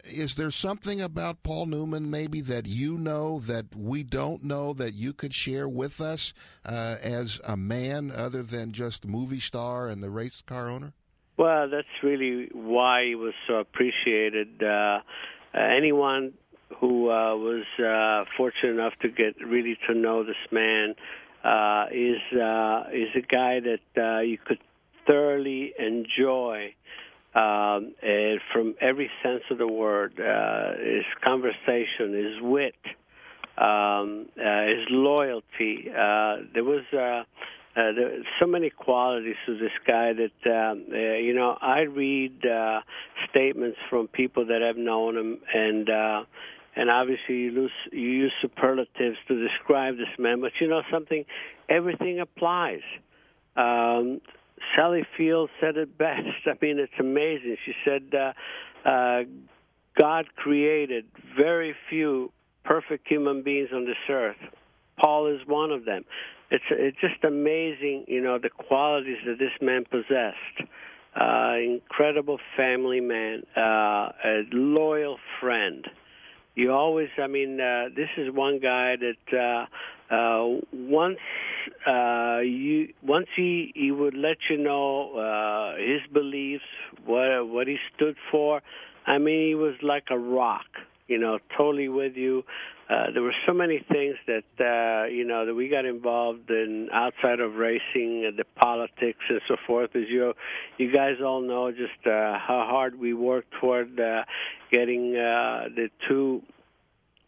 Is 0.04 0.36
there 0.36 0.50
something 0.50 1.00
about 1.00 1.42
Paul 1.42 1.66
Newman 1.66 2.10
maybe 2.10 2.40
that 2.42 2.66
you 2.66 2.98
know 2.98 3.40
that 3.40 3.74
we 3.74 4.02
don't 4.02 4.44
know 4.44 4.72
that 4.74 4.94
you 4.94 5.12
could 5.12 5.34
share 5.34 5.68
with 5.68 6.00
us 6.00 6.32
uh, 6.64 6.96
as 7.02 7.40
a 7.46 7.56
man, 7.56 8.12
other 8.14 8.42
than 8.42 8.72
just 8.72 9.06
movie 9.06 9.40
star 9.40 9.88
and 9.88 10.02
the 10.02 10.10
race 10.10 10.42
car 10.42 10.68
owner? 10.68 10.92
Well, 11.36 11.68
that's 11.68 11.86
really 12.02 12.48
why 12.52 13.04
he 13.08 13.14
was 13.14 13.34
so 13.46 13.56
appreciated. 13.56 14.62
Uh, 14.62 15.00
anyone 15.54 16.32
who 16.80 17.10
uh, 17.10 17.36
was 17.36 17.64
uh, 17.78 18.24
fortunate 18.36 18.72
enough 18.72 18.94
to 19.02 19.08
get 19.08 19.36
really 19.44 19.78
to 19.86 19.94
know 19.94 20.24
this 20.24 20.36
man 20.50 20.94
uh, 21.44 21.86
is 21.92 22.20
uh, 22.32 22.84
is 22.92 23.08
a 23.14 23.20
guy 23.20 23.60
that 23.60 24.24
you 24.26 24.38
could 24.38 24.58
thoroughly 25.06 25.72
enjoy 25.78 26.74
um, 27.36 27.92
and 28.02 28.40
from 28.52 28.74
every 28.80 29.10
sense 29.22 29.42
of 29.50 29.58
the 29.58 29.68
word. 29.68 30.18
Uh, 30.18 30.72
his 30.82 31.04
conversation, 31.22 32.14
his 32.14 32.40
wit, 32.40 32.74
um, 33.58 34.26
uh, 34.38 34.62
his 34.66 34.86
loyalty. 34.90 35.90
Uh, 35.90 36.36
there 36.54 36.64
was. 36.64 36.82
Uh, 36.92 37.24
uh, 37.78 37.92
there 37.92 38.10
so 38.40 38.46
many 38.46 38.70
qualities 38.70 39.36
to 39.44 39.58
this 39.58 39.70
guy 39.86 40.10
that 40.14 40.50
um, 40.50 40.86
uh, 40.90 40.96
you 40.96 41.34
know 41.34 41.58
I 41.60 41.80
read 41.80 42.42
uh, 42.46 42.80
statements 43.28 43.76
from 43.90 44.08
people 44.08 44.46
that 44.46 44.62
have 44.62 44.78
known 44.78 45.18
him 45.18 45.38
and 45.52 45.90
uh, 45.90 46.24
and 46.74 46.88
obviously 46.88 47.34
you, 47.34 47.50
lose, 47.50 47.70
you 47.92 48.08
use 48.08 48.32
superlatives 48.40 49.18
to 49.28 49.46
describe 49.46 49.98
this 49.98 50.08
man 50.18 50.40
but 50.40 50.52
you 50.58 50.68
know 50.68 50.80
something 50.90 51.26
everything 51.68 52.18
applies 52.18 52.80
um, 53.56 54.22
Sally 54.74 55.06
Field 55.16 55.50
said 55.60 55.76
it 55.76 55.96
best 55.96 56.22
I 56.46 56.52
mean 56.60 56.78
it's 56.78 56.92
amazing 56.98 57.56
she 57.64 57.72
said 57.84 58.12
uh, 58.14 58.88
uh, 58.88 59.22
God 59.98 60.26
created 60.36 61.06
very 61.36 61.74
few 61.88 62.32
perfect 62.64 63.06
human 63.08 63.42
beings 63.42 63.68
on 63.72 63.84
this 63.84 63.96
earth 64.08 64.36
Paul 64.98 65.28
is 65.28 65.40
one 65.46 65.70
of 65.70 65.84
them 65.84 66.04
it's 66.50 66.64
it's 66.70 66.96
just 67.00 67.24
amazing, 67.24 68.04
you 68.06 68.20
know, 68.20 68.38
the 68.38 68.50
qualities 68.50 69.18
that 69.26 69.38
this 69.38 69.50
man 69.60 69.84
possessed. 69.90 70.70
Uh, 71.18 71.54
incredible 71.56 72.38
family 72.56 73.00
man, 73.00 73.42
uh, 73.56 74.10
a 74.24 74.42
loyal 74.52 75.16
friend. 75.40 75.86
You 76.56 76.72
always, 76.72 77.10
I 77.22 77.26
mean, 77.26 77.60
uh, 77.60 77.90
this 77.94 78.08
is 78.16 78.34
one 78.34 78.60
guy 78.60 78.96
that 78.96 79.68
uh, 80.10 80.14
uh, 80.14 80.60
once 80.72 81.18
uh, 81.86 82.38
you 82.38 82.94
once 83.02 83.26
he 83.36 83.72
he 83.74 83.92
would 83.92 84.14
let 84.14 84.38
you 84.48 84.56
know 84.56 85.18
uh, 85.18 85.76
his 85.76 86.00
beliefs, 86.14 86.64
what 87.04 87.46
what 87.46 87.66
he 87.68 87.76
stood 87.94 88.16
for. 88.30 88.62
I 89.06 89.18
mean, 89.18 89.48
he 89.48 89.54
was 89.54 89.74
like 89.82 90.04
a 90.10 90.18
rock, 90.18 90.64
you 91.08 91.18
know, 91.18 91.38
totally 91.56 91.88
with 91.88 92.16
you. 92.16 92.42
Uh, 92.88 93.10
there 93.12 93.22
were 93.22 93.34
so 93.46 93.52
many 93.52 93.84
things 93.90 94.14
that 94.26 94.44
uh, 94.60 95.08
you 95.08 95.24
know 95.24 95.44
that 95.46 95.54
we 95.54 95.68
got 95.68 95.84
involved 95.84 96.48
in 96.50 96.88
outside 96.92 97.40
of 97.40 97.54
racing, 97.54 98.32
the 98.36 98.44
politics 98.54 99.18
and 99.28 99.40
so 99.48 99.56
forth. 99.66 99.90
As 99.96 100.04
you 100.08 100.34
you 100.78 100.92
guys 100.92 101.16
all 101.24 101.40
know, 101.40 101.70
just 101.72 102.06
uh, 102.06 102.38
how 102.38 102.66
hard 102.68 102.98
we 102.98 103.12
worked 103.12 103.52
toward 103.60 103.98
uh, 103.98 104.22
getting 104.70 105.16
uh, 105.16 105.68
the 105.74 105.88
two 106.08 106.42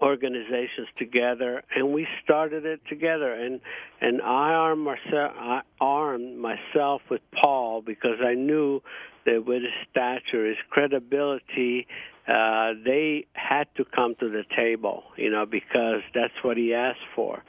organizations 0.00 0.86
together, 0.96 1.62
and 1.74 1.92
we 1.92 2.06
started 2.22 2.64
it 2.64 2.80
together. 2.88 3.32
And 3.32 3.60
and 4.00 4.22
I 4.22 4.52
armed 4.52 4.84
myself, 4.84 5.32
I 5.36 5.62
armed 5.80 6.38
myself 6.38 7.02
with 7.10 7.22
Paul 7.42 7.82
because 7.82 8.20
I 8.24 8.34
knew 8.34 8.80
that 9.26 9.44
with 9.44 9.62
his 9.62 9.72
stature, 9.90 10.46
his 10.46 10.56
credibility, 10.70 11.86
uh, 12.28 12.74
they 12.84 13.26
had 13.32 13.66
to 13.76 13.84
come 13.84 14.14
to 14.20 14.28
the 14.28 14.44
table, 14.54 15.04
you 15.16 15.30
know, 15.30 15.46
because 15.46 16.02
that's 16.14 16.34
what 16.42 16.56
he 16.56 16.74
asked 16.74 17.08
for. 17.14 17.42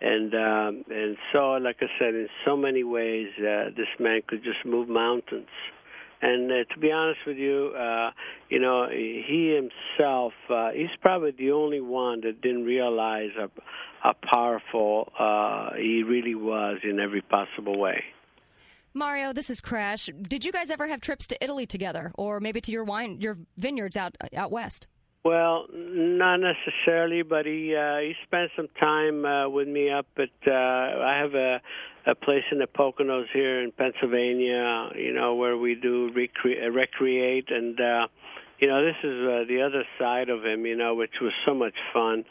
And 0.00 0.34
um, 0.34 0.84
and 0.90 1.16
so, 1.32 1.52
like 1.52 1.76
I 1.80 1.86
said, 1.98 2.14
in 2.14 2.28
so 2.44 2.56
many 2.56 2.82
ways, 2.82 3.28
uh, 3.38 3.70
this 3.76 3.86
man 4.00 4.22
could 4.26 4.42
just 4.42 4.64
move 4.64 4.88
mountains. 4.88 5.48
And 6.22 6.50
uh, 6.50 6.72
to 6.72 6.80
be 6.80 6.90
honest 6.90 7.20
with 7.26 7.36
you, 7.36 7.72
uh, 7.76 8.10
you 8.48 8.60
know, 8.60 8.88
he 8.88 9.54
himself, 9.54 10.32
uh, 10.48 10.70
he's 10.70 10.88
probably 11.00 11.32
the 11.32 11.50
only 11.50 11.80
one 11.80 12.20
that 12.22 12.40
didn't 12.40 12.64
realize 12.64 13.30
how, 13.36 13.50
how 14.00 14.14
powerful 14.32 15.12
uh, 15.18 15.70
he 15.76 16.04
really 16.04 16.36
was 16.36 16.78
in 16.84 17.00
every 17.00 17.22
possible 17.22 17.76
way. 17.76 18.04
Mario, 18.94 19.32
this 19.32 19.48
is 19.48 19.60
Crash. 19.60 20.10
Did 20.20 20.44
you 20.44 20.52
guys 20.52 20.70
ever 20.70 20.86
have 20.86 21.00
trips 21.00 21.26
to 21.28 21.42
Italy 21.42 21.66
together, 21.66 22.12
or 22.16 22.40
maybe 22.40 22.60
to 22.60 22.70
your 22.70 22.84
wine, 22.84 23.20
your 23.20 23.38
vineyards 23.56 23.96
out 23.96 24.16
out 24.36 24.50
west? 24.50 24.86
Well, 25.24 25.66
not 25.72 26.38
necessarily, 26.38 27.22
but 27.22 27.46
he 27.46 27.74
uh, 27.74 27.98
he 27.98 28.14
spent 28.24 28.50
some 28.56 28.68
time 28.78 29.24
uh, 29.24 29.48
with 29.48 29.68
me 29.68 29.90
up 29.90 30.06
at. 30.18 30.28
Uh, 30.46 30.52
I 30.52 31.18
have 31.22 31.34
a 31.34 31.60
a 32.06 32.14
place 32.14 32.44
in 32.50 32.58
the 32.58 32.66
Poconos 32.66 33.26
here 33.32 33.62
in 33.62 33.70
Pennsylvania, 33.70 34.90
you 34.96 35.12
know, 35.14 35.36
where 35.36 35.56
we 35.56 35.76
do 35.76 36.10
recre- 36.10 36.64
uh, 36.66 36.70
recreate, 36.70 37.50
and 37.50 37.80
uh, 37.80 38.08
you 38.58 38.68
know, 38.68 38.84
this 38.84 38.96
is 39.04 39.26
uh, 39.26 39.44
the 39.48 39.62
other 39.62 39.84
side 39.98 40.28
of 40.28 40.44
him, 40.44 40.66
you 40.66 40.76
know, 40.76 40.96
which 40.96 41.14
was 41.20 41.32
so 41.46 41.54
much 41.54 41.74
fun. 41.94 42.24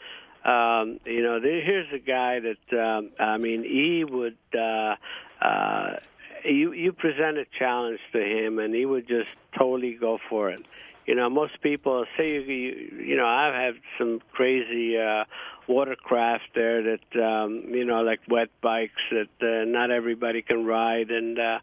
Um, 0.44 1.00
you 1.06 1.22
know, 1.22 1.40
there, 1.40 1.62
here's 1.62 1.92
a 1.94 1.98
guy 1.98 2.40
that 2.40 2.78
um, 2.78 3.10
I 3.18 3.38
mean, 3.38 3.64
he 3.64 4.04
would. 4.04 4.36
Uh, 4.54 4.96
uh, 5.40 5.96
you 6.44 6.72
you 6.72 6.92
present 6.92 7.38
a 7.38 7.46
challenge 7.58 8.00
to 8.12 8.20
him, 8.20 8.58
and 8.58 8.74
he 8.74 8.84
would 8.84 9.08
just 9.08 9.30
totally 9.56 9.94
go 9.94 10.18
for 10.28 10.50
it. 10.50 10.64
You 11.06 11.16
know, 11.16 11.28
most 11.28 11.60
people 11.62 12.04
say 12.18 12.32
you 12.32 12.40
you, 12.40 13.04
you 13.06 13.16
know 13.16 13.26
I've 13.26 13.54
had 13.54 13.74
some 13.98 14.20
crazy 14.32 14.96
uh, 14.98 15.24
watercraft 15.66 16.44
there 16.54 16.82
that 16.82 17.22
um, 17.22 17.64
you 17.68 17.84
know 17.84 18.02
like 18.02 18.20
wet 18.28 18.50
bikes 18.60 19.02
that 19.10 19.28
uh, 19.40 19.64
not 19.64 19.90
everybody 19.90 20.42
can 20.42 20.64
ride, 20.64 21.10
and 21.10 21.38
uh, 21.38 21.58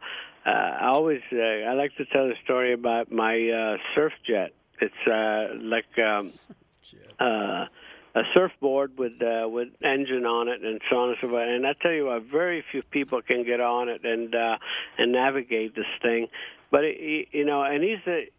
uh, 0.46 0.50
I 0.50 0.88
always 0.88 1.22
uh, 1.32 1.38
I 1.38 1.74
like 1.74 1.96
to 1.98 2.06
tell 2.06 2.28
the 2.28 2.36
story 2.44 2.74
about 2.74 3.12
my 3.12 3.50
uh, 3.50 3.78
surf 3.96 4.14
jet. 4.26 4.52
It's 4.82 5.08
uh, 5.08 5.56
like 5.62 5.98
um, 5.98 6.30
uh, 7.20 7.66
a 8.20 8.24
surfboard 8.34 8.98
with 8.98 9.22
uh, 9.22 9.48
with 9.48 9.70
engine 9.82 10.26
on 10.26 10.50
it 10.50 10.62
and 10.62 10.82
so 10.90 10.98
on 10.98 11.10
and 11.10 11.18
so 11.22 11.30
forth. 11.30 11.48
And 11.48 11.66
I 11.66 11.74
tell 11.82 11.92
you 11.92 12.06
what, 12.06 12.24
very 12.24 12.64
few 12.72 12.84
people 12.84 13.22
can 13.22 13.46
get 13.46 13.62
on 13.62 13.88
it 13.90 14.04
and 14.04 14.36
uh, 14.36 14.58
and 14.98 15.12
navigate 15.12 15.76
this 15.76 15.86
thing. 16.02 16.28
But 16.70 16.84
it, 16.84 17.30
you 17.32 17.46
know, 17.46 17.64
and 17.64 17.84
he's 17.84 18.06
a 18.08 18.30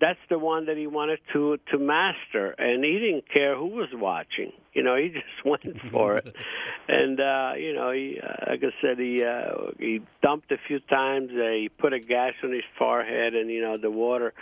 that's 0.00 0.20
the 0.28 0.38
one 0.38 0.66
that 0.66 0.76
he 0.76 0.86
wanted 0.86 1.20
to 1.32 1.58
to 1.72 1.78
master, 1.78 2.50
and 2.58 2.84
he 2.84 2.98
didn't 2.98 3.28
care 3.32 3.56
who 3.56 3.66
was 3.66 3.88
watching. 3.92 4.52
You 4.72 4.82
know, 4.82 4.96
he 4.96 5.08
just 5.20 5.44
went 5.44 5.76
for 5.90 6.18
it, 6.18 6.34
and 6.88 7.18
uh, 7.18 7.52
you 7.56 7.74
know, 7.74 7.90
he 7.90 8.20
uh, 8.22 8.50
like 8.50 8.62
I 8.62 8.72
said, 8.80 8.98
he 8.98 9.24
uh, 9.24 9.72
he 9.78 10.00
dumped 10.22 10.52
a 10.52 10.58
few 10.68 10.80
times. 10.80 11.30
Uh, 11.30 11.50
he 11.50 11.70
put 11.76 11.92
a 11.92 12.00
gash 12.00 12.34
on 12.44 12.52
his 12.52 12.64
forehead, 12.78 13.34
and 13.34 13.50
you 13.50 13.62
know, 13.62 13.78
the 13.78 13.90
water 13.90 14.32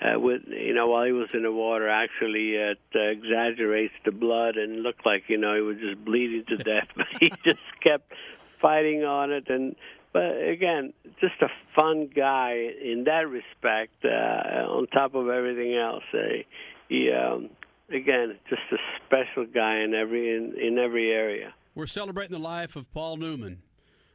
uh, 0.00 0.18
with 0.18 0.42
you 0.46 0.74
know 0.74 0.88
while 0.88 1.04
he 1.04 1.12
was 1.12 1.28
in 1.34 1.42
the 1.42 1.52
water 1.52 1.88
actually 1.88 2.54
it 2.54 2.78
uh, 2.94 3.00
exaggerates 3.00 3.94
the 4.04 4.12
blood 4.12 4.56
and 4.56 4.82
looked 4.82 5.04
like 5.04 5.24
you 5.28 5.38
know 5.38 5.54
he 5.54 5.60
was 5.60 5.78
just 5.78 6.04
bleeding 6.04 6.44
to 6.46 6.56
death. 6.56 6.88
But 6.96 7.06
he 7.20 7.32
just 7.44 7.60
kept 7.80 8.12
fighting 8.60 9.04
on 9.04 9.32
it. 9.32 9.48
And 9.48 9.76
but 10.12 10.36
again 10.42 10.92
just 11.20 11.40
a 11.42 11.48
fun 11.74 12.10
guy 12.14 12.52
in 12.82 13.04
that 13.04 13.28
respect 13.28 14.04
uh, 14.04 14.66
on 14.68 14.86
top 14.88 15.14
of 15.14 15.28
everything 15.28 15.74
else. 15.74 16.04
Uh, 16.12 16.42
he 16.88 17.10
um 17.10 17.50
again 17.90 18.38
just 18.48 18.62
a 18.72 18.78
special 19.04 19.46
guy 19.46 19.78
in 19.80 19.94
every 19.94 20.34
in, 20.36 20.54
in 20.54 20.78
every 20.78 21.10
area. 21.10 21.54
We're 21.74 21.86
celebrating 21.86 22.32
the 22.32 22.42
life 22.42 22.76
of 22.76 22.92
Paul 22.92 23.16
Newman 23.16 23.62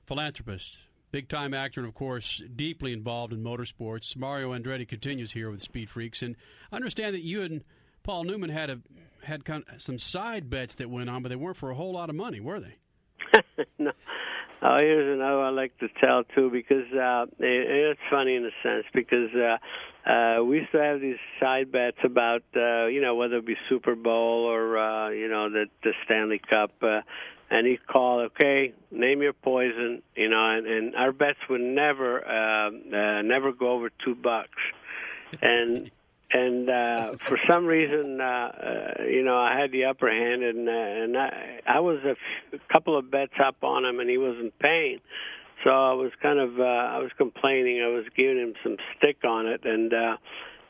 philanthropist 0.06 0.84
big 1.14 1.30
time 1.30 1.54
actor, 1.54 1.80
and 1.80 1.88
of 1.88 1.94
course, 1.94 2.42
deeply 2.56 2.92
involved 2.92 3.32
in 3.32 3.42
motorsports. 3.42 4.18
Mario 4.18 4.52
Andretti 4.52 4.86
continues 4.86 5.32
here 5.32 5.50
with 5.50 5.62
Speed 5.62 5.90
Freaks, 5.90 6.24
and 6.24 6.36
I 6.72 6.76
understand 6.76 7.14
that 7.14 7.22
you 7.22 7.44
and 7.44 7.64
Paul 8.02 8.26
Newman 8.26 8.50
had 8.50 8.70
a 8.70 8.80
had 9.24 9.46
kind 9.46 9.64
of 9.72 9.82
some 9.82 9.98
side 9.98 10.50
bets 10.50 10.76
that 10.76 10.90
went 10.90 11.10
on, 11.10 11.22
but 11.24 11.30
they 11.30 11.38
weren't 11.38 11.56
for 11.56 11.70
a 11.70 11.76
whole 11.76 11.94
lot 11.94 12.10
of 12.10 12.16
money, 12.16 12.42
were 12.42 12.60
they? 12.60 12.76
no. 13.80 13.92
Oh, 14.64 14.78
here's 14.80 15.16
another 15.16 15.42
I 15.42 15.50
like 15.50 15.78
to 15.80 15.88
tell 16.02 16.24
too 16.36 16.50
because 16.50 16.92
uh, 16.94 17.26
it, 17.40 17.92
it's 18.00 18.00
funny 18.10 18.36
in 18.36 18.46
a 18.46 18.50
sense 18.64 18.86
because 18.94 19.30
uh, 19.36 19.58
uh, 20.06 20.44
we 20.44 20.60
used 20.60 20.72
to 20.72 20.82
have 20.82 21.00
these 21.00 21.18
side 21.40 21.72
bets 21.72 21.98
about 22.04 22.44
uh, 22.56 22.88
you 22.88 23.02
know 23.02 23.16
whether 23.16 23.38
it 23.38 23.46
be 23.46 23.56
Super 23.70 23.96
Bowl 23.96 24.46
or 24.46 24.78
uh, 24.78 25.10
you 25.10 25.28
know 25.28 25.50
the 25.50 25.66
the 25.84 25.94
Stanley 26.06 26.40
Cup. 26.40 26.72
Uh, 26.82 27.02
and 27.50 27.68
he'd 27.68 27.86
call, 27.86 28.22
okay, 28.22 28.74
name 28.90 29.22
your 29.22 29.34
poison, 29.34 30.02
you 30.16 30.28
know, 30.28 30.50
and, 30.50 30.66
and 30.66 30.96
our 30.96 31.12
bets 31.12 31.38
would 31.50 31.62
never, 31.62 32.28
uh, 32.28 32.70
uh, 32.70 33.22
never 33.22 33.52
go 33.52 33.74
over 33.74 33.92
two 34.04 34.16
bucks, 34.16 34.58
and 35.40 35.92
and 36.34 36.68
uh, 36.68 37.14
for 37.28 37.38
some 37.48 37.68
reason, 37.68 38.20
uh, 38.20 38.24
uh, 38.24 39.04
you 39.04 39.24
know, 39.24 39.38
I 39.38 39.56
had 39.56 39.72
the 39.72 39.86
upper 39.86 40.10
hand, 40.10 40.42
and 40.42 40.68
uh, 40.68 40.72
and 40.72 41.18
I, 41.18 41.60
I 41.68 41.80
was 41.80 42.00
a, 42.04 42.16
f- 42.54 42.60
couple 42.72 42.98
of 42.98 43.12
bets 43.12 43.34
up 43.44 43.64
on 43.64 43.86
him, 43.86 44.00
and 44.00 44.10
he 44.10 44.18
wasn't 44.18 44.58
paying. 44.58 45.00
So 45.64 45.70
I 45.70 45.94
was 45.94 46.12
kind 46.22 46.40
of, 46.40 46.60
uh, 46.60 46.64
I 46.64 47.00
was 47.00 47.12
complaining. 47.18 47.82
I 47.82 47.88
was 47.88 48.06
giving 48.16 48.38
him 48.38 48.54
some 48.64 48.78
stick 48.98 49.24
on 49.24 49.48
it, 49.48 49.66
and 49.66 49.94
uh, 49.94 50.18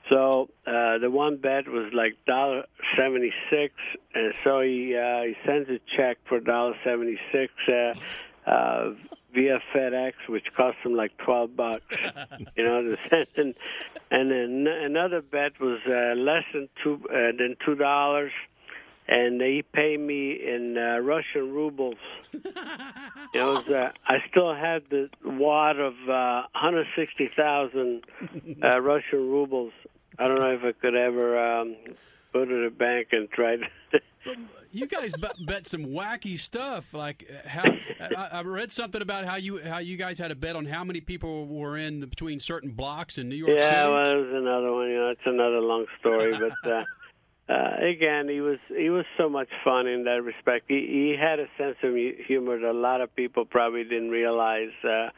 so 0.09 0.49
uh, 0.67 0.97
the 0.97 1.09
one 1.09 1.37
bet 1.37 1.67
was 1.67 1.83
like 1.93 2.13
dollar 2.27 2.63
seventy 2.97 3.31
six, 3.49 3.73
and 4.13 4.33
so 4.43 4.61
he 4.61 4.95
uh, 4.95 5.23
he 5.23 5.35
sends 5.45 5.69
a 5.69 5.79
check 5.95 6.17
for 6.27 6.39
dollar 6.39 6.73
seventy 6.83 7.17
six 7.31 7.53
uh, 7.67 7.93
uh, 8.49 8.91
via 9.33 9.59
FedEx, 9.73 10.13
which 10.27 10.45
cost 10.55 10.77
him 10.83 10.95
like 10.95 11.17
twelve 11.17 11.55
bucks. 11.55 11.95
you 12.57 12.63
know, 12.63 12.81
to 12.81 12.97
send. 13.09 13.27
And, 13.37 13.55
and 14.11 14.31
then 14.31 14.67
another 14.67 15.21
bet 15.21 15.59
was 15.59 15.79
uh, 15.87 16.15
less 16.19 16.43
than 16.53 16.69
two 16.83 16.99
uh, 17.09 17.31
than 17.37 17.55
two 17.65 17.75
dollars, 17.75 18.31
and 19.07 19.39
they 19.39 19.63
pay 19.73 19.97
me 19.97 20.31
in 20.31 20.77
uh, 20.77 20.99
Russian 20.99 21.53
rubles. 21.53 21.97
It 23.33 23.43
was. 23.43 23.67
Uh, 23.67 23.91
I 24.07 24.17
still 24.29 24.53
had 24.53 24.83
the 24.89 25.09
wad 25.25 25.79
of 25.79 25.93
uh, 26.07 26.43
160,000 26.53 28.03
uh, 28.63 28.79
Russian 28.79 29.29
rubles. 29.29 29.73
I 30.19 30.27
don't 30.27 30.39
know 30.39 30.51
if 30.51 30.63
I 30.63 30.71
could 30.73 30.95
ever 30.95 31.61
um, 31.61 31.75
go 32.31 32.45
to 32.45 32.63
the 32.63 32.69
bank 32.69 33.07
and 33.11 33.29
try 33.31 33.57
to 33.57 33.67
you 34.71 34.87
guys 34.87 35.13
bet, 35.13 35.33
bet 35.45 35.67
some 35.67 35.85
wacky 35.85 36.37
stuff. 36.37 36.93
Like 36.93 37.29
uh, 37.29 37.47
how 37.47 37.63
I, 37.99 38.39
I 38.39 38.41
read 38.41 38.71
something 38.71 39.01
about 39.01 39.25
how 39.25 39.35
you 39.35 39.59
how 39.59 39.79
you 39.79 39.97
guys 39.97 40.17
had 40.17 40.31
a 40.31 40.35
bet 40.35 40.55
on 40.55 40.65
how 40.65 40.83
many 40.83 41.01
people 41.01 41.47
were 41.47 41.77
in 41.77 42.01
between 42.01 42.39
certain 42.39 42.71
blocks 42.71 43.17
in 43.17 43.29
New 43.29 43.35
York 43.35 43.51
yeah, 43.51 43.69
City. 43.69 43.91
well, 43.91 44.11
it 44.11 44.15
was 44.15 44.33
another 44.33 44.71
one. 44.71 44.89
You 44.89 44.97
know, 44.97 45.09
it's 45.09 45.21
another 45.25 45.59
long 45.59 45.85
story, 45.99 46.37
but. 46.37 46.71
uh 46.71 46.83
uh, 47.49 47.75
again, 47.81 48.29
he 48.29 48.39
was 48.39 48.59
he 48.69 48.89
was 48.89 49.05
so 49.17 49.29
much 49.29 49.49
fun 49.63 49.87
in 49.87 50.05
that 50.05 50.23
respect. 50.23 50.65
He, 50.69 50.75
he 50.75 51.15
had 51.19 51.39
a 51.39 51.47
sense 51.57 51.75
of 51.83 51.93
humor 52.25 52.59
that 52.59 52.69
a 52.69 52.71
lot 52.71 53.01
of 53.01 53.13
people 53.15 53.45
probably 53.45 53.83
didn't 53.83 54.11
realize. 54.11 54.71
Uh, 54.83 55.09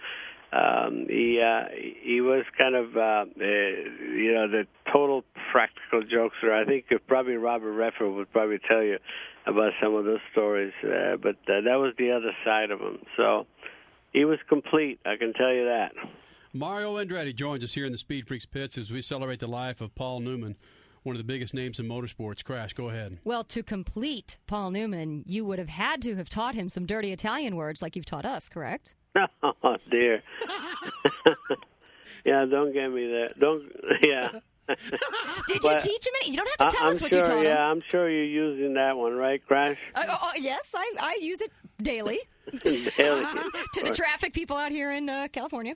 um, 0.56 1.06
he 1.10 1.40
uh, 1.42 1.66
he 2.02 2.22
was 2.22 2.46
kind 2.58 2.76
of 2.76 2.96
uh, 2.96 3.00
uh, 3.00 3.44
you 3.44 4.34
know 4.34 4.48
the 4.48 4.66
total 4.92 5.24
practical 5.52 6.02
jokester. 6.02 6.52
I 6.52 6.66
think 6.66 6.86
probably 7.08 7.36
Robert 7.36 7.74
Redford 7.74 8.14
would 8.14 8.32
probably 8.32 8.60
tell 8.68 8.82
you 8.82 8.98
about 9.46 9.74
some 9.82 9.94
of 9.94 10.06
those 10.06 10.22
stories, 10.32 10.74
uh, 10.84 11.18
but 11.18 11.36
uh, 11.48 11.62
that 11.62 11.76
was 11.76 11.94
the 12.00 12.12
other 12.12 12.32
side 12.44 12.72
of 12.72 12.80
him. 12.80 13.00
So 13.18 13.46
he 14.14 14.26
was 14.26 14.40
complete. 14.50 15.00
I 15.06 15.18
can 15.18 15.34
tell 15.34 15.54
you 15.54 15.66
that. 15.66 15.92
Mario 16.54 16.96
Andretti 16.96 17.36
joins 17.36 17.64
us 17.64 17.74
here 17.74 17.86
in 17.86 17.92
the 17.92 17.98
Speed 17.98 18.28
Freaks 18.28 18.46
pits 18.46 18.78
as 18.78 18.90
we 18.90 19.02
celebrate 19.02 19.40
the 19.40 19.48
life 19.48 19.82
of 19.82 19.94
Paul 19.94 20.22
Newman, 20.22 20.56
one 21.06 21.16
of 21.16 21.20
the 21.20 21.24
biggest 21.24 21.54
names 21.54 21.80
in 21.80 21.88
motorsports. 21.88 22.44
Crash, 22.44 22.74
go 22.74 22.90
ahead. 22.90 23.20
Well, 23.24 23.44
to 23.46 23.62
complete 23.62 24.38
Paul 24.48 24.72
Newman, 24.72 25.24
you 25.28 25.46
would 25.46 25.60
have 25.60 25.70
had 25.70 26.02
to 26.02 26.16
have 26.16 26.30
taught 26.30 26.56
him 26.56 26.68
some 26.70 26.86
dirty 26.86 27.12
Italian 27.12 27.56
words 27.56 27.82
like 27.82 27.96
you've 27.96 28.06
taught 28.06 28.26
us, 28.26 28.50
correct? 28.50 28.96
Oh 29.64 29.78
dear. 29.90 30.22
yeah, 32.26 32.46
don't 32.46 32.74
get 32.74 32.90
me 32.92 33.08
there. 33.08 33.30
Don't. 33.40 33.72
Yeah. 34.04 34.40
Did 35.48 35.64
you 35.64 35.80
teach 35.80 36.08
him 36.08 36.14
any? 36.22 36.32
You 36.32 36.38
don't 36.38 36.50
have 36.60 36.70
to 36.70 36.76
tell 36.76 36.86
I, 36.86 36.88
am 36.88 36.96
us 36.96 37.02
what 37.02 37.14
sure, 37.14 37.20
you 37.20 37.26
taught 37.26 37.34
yeah, 37.36 37.40
him. 37.40 37.46
Yeah, 37.46 37.66
I'm 37.66 37.82
sure 37.90 38.10
you're 38.10 38.24
using 38.26 38.74
that 38.76 38.98
one, 38.98 39.14
right, 39.14 39.46
Crash? 39.46 39.78
Uh, 39.94 40.06
oh, 40.10 40.18
oh, 40.22 40.32
yes, 40.40 40.74
I, 40.76 40.94
I 41.00 41.18
use 41.22 41.42
it 41.42 41.52
daily 41.82 42.20
Daily. 42.64 43.26
to 43.74 43.84
the 43.84 43.94
traffic 43.96 44.34
people 44.34 44.58
out 44.58 44.72
here 44.72 44.92
in 44.92 45.10
uh, 45.10 45.28
California. 45.32 45.76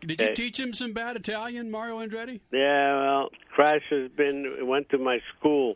Did 0.00 0.20
you 0.20 0.34
teach 0.34 0.58
him 0.58 0.72
some 0.72 0.92
bad 0.92 1.16
Italian, 1.16 1.70
Mario 1.70 1.98
Andretti? 2.00 2.40
Yeah, 2.52 3.00
well, 3.00 3.28
Crash 3.54 3.82
has 3.90 4.10
been 4.12 4.66
went 4.66 4.88
to 4.90 4.98
my 4.98 5.18
school. 5.36 5.74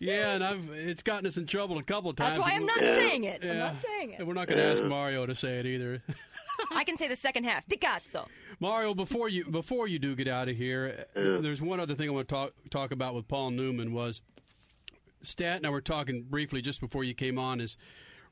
Yeah, 0.00 0.34
and 0.34 0.42
I've 0.42 0.68
it's 0.70 1.02
gotten 1.02 1.26
us 1.26 1.36
in 1.36 1.46
trouble 1.46 1.76
a 1.78 1.82
couple 1.82 2.08
of 2.10 2.16
times. 2.16 2.38
That's 2.38 2.48
why 2.48 2.54
I'm 2.56 2.64
not 2.64 2.80
Yeah. 2.80 2.94
saying 2.94 3.24
it. 3.24 3.44
I'm 3.44 3.58
not 3.58 3.76
saying 3.76 4.12
it. 4.12 4.18
And 4.18 4.26
we're 4.26 4.34
not 4.34 4.48
going 4.48 4.58
to 4.58 4.64
ask 4.64 4.82
Mario 4.82 5.26
to 5.26 5.34
say 5.34 5.58
it 5.60 5.66
either. 5.66 6.02
I 6.72 6.84
can 6.84 6.96
say 6.96 7.06
the 7.06 7.16
second 7.16 7.44
half. 7.44 7.66
Di 7.68 7.76
cazzo. 7.76 8.26
Mario, 8.60 8.94
before 8.94 9.28
you 9.28 9.44
before 9.44 9.86
you 9.88 9.98
do 9.98 10.14
get 10.14 10.26
out 10.26 10.48
of 10.48 10.56
here, 10.56 11.04
there's 11.14 11.60
one 11.62 11.80
other 11.80 11.94
thing 11.94 12.08
I 12.08 12.12
want 12.12 12.28
to 12.28 12.34
talk 12.34 12.52
talk 12.70 12.92
about 12.92 13.14
with 13.14 13.28
Paul 13.28 13.50
Newman 13.50 13.92
was 13.92 14.22
Stat 15.20 15.58
and 15.58 15.66
I 15.66 15.70
were 15.70 15.80
talking 15.82 16.22
briefly 16.22 16.62
just 16.62 16.80
before 16.80 17.04
you 17.04 17.14
came 17.14 17.38
on. 17.38 17.60
Is 17.60 17.76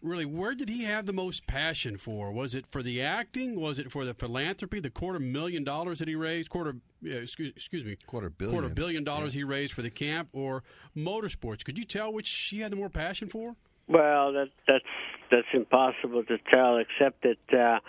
really 0.02 0.24
where 0.24 0.54
did 0.54 0.68
he 0.68 0.84
have 0.84 1.06
the 1.06 1.12
most 1.12 1.46
passion 1.46 1.96
for? 1.96 2.30
Was 2.32 2.54
it 2.54 2.66
for 2.66 2.82
the 2.82 3.02
acting? 3.02 3.60
Was 3.60 3.78
it 3.78 3.90
for 3.90 4.04
the 4.04 4.14
philanthropy? 4.14 4.80
The 4.80 4.90
quarter 4.90 5.18
million 5.18 5.64
dollars 5.64 5.98
that 5.98 6.08
he 6.08 6.14
raised, 6.14 6.48
quarter 6.50 6.76
yeah, 7.02 7.16
excuse, 7.16 7.52
excuse 7.52 7.84
me, 7.84 7.96
Quarter 8.06 8.30
billion. 8.30 8.58
quarter 8.58 8.74
billion 8.74 9.04
dollars 9.04 9.34
he 9.34 9.44
raised 9.44 9.72
for 9.72 9.82
the 9.82 9.90
camp, 9.90 10.28
or 10.32 10.62
motorsports? 10.96 11.64
Could 11.64 11.78
you 11.78 11.84
tell 11.84 12.12
which 12.12 12.28
he 12.50 12.60
had 12.60 12.72
the 12.72 12.76
more 12.76 12.88
passion 12.90 13.28
for? 13.28 13.54
Well, 13.88 14.32
that 14.32 14.48
that's 14.66 14.84
that's 15.30 15.46
impossible 15.52 16.24
to 16.24 16.38
tell, 16.50 16.78
except 16.78 17.22
that 17.22 17.80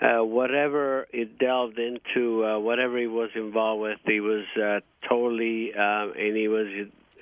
uh, 0.00 0.04
uh, 0.04 0.24
whatever 0.24 1.06
it 1.12 1.38
delved 1.38 1.78
into, 1.78 2.44
uh, 2.44 2.58
whatever 2.58 2.98
he 2.98 3.06
was 3.06 3.30
involved 3.34 3.82
with, 3.82 3.98
he 4.04 4.20
was 4.20 4.44
uh, 4.62 4.80
totally, 5.08 5.72
uh, 5.74 6.08
and 6.18 6.36
he 6.36 6.48
was 6.48 6.66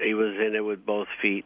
he 0.02 0.14
was 0.14 0.34
in 0.34 0.54
it 0.56 0.60
with 0.64 0.84
both 0.84 1.06
feet. 1.22 1.44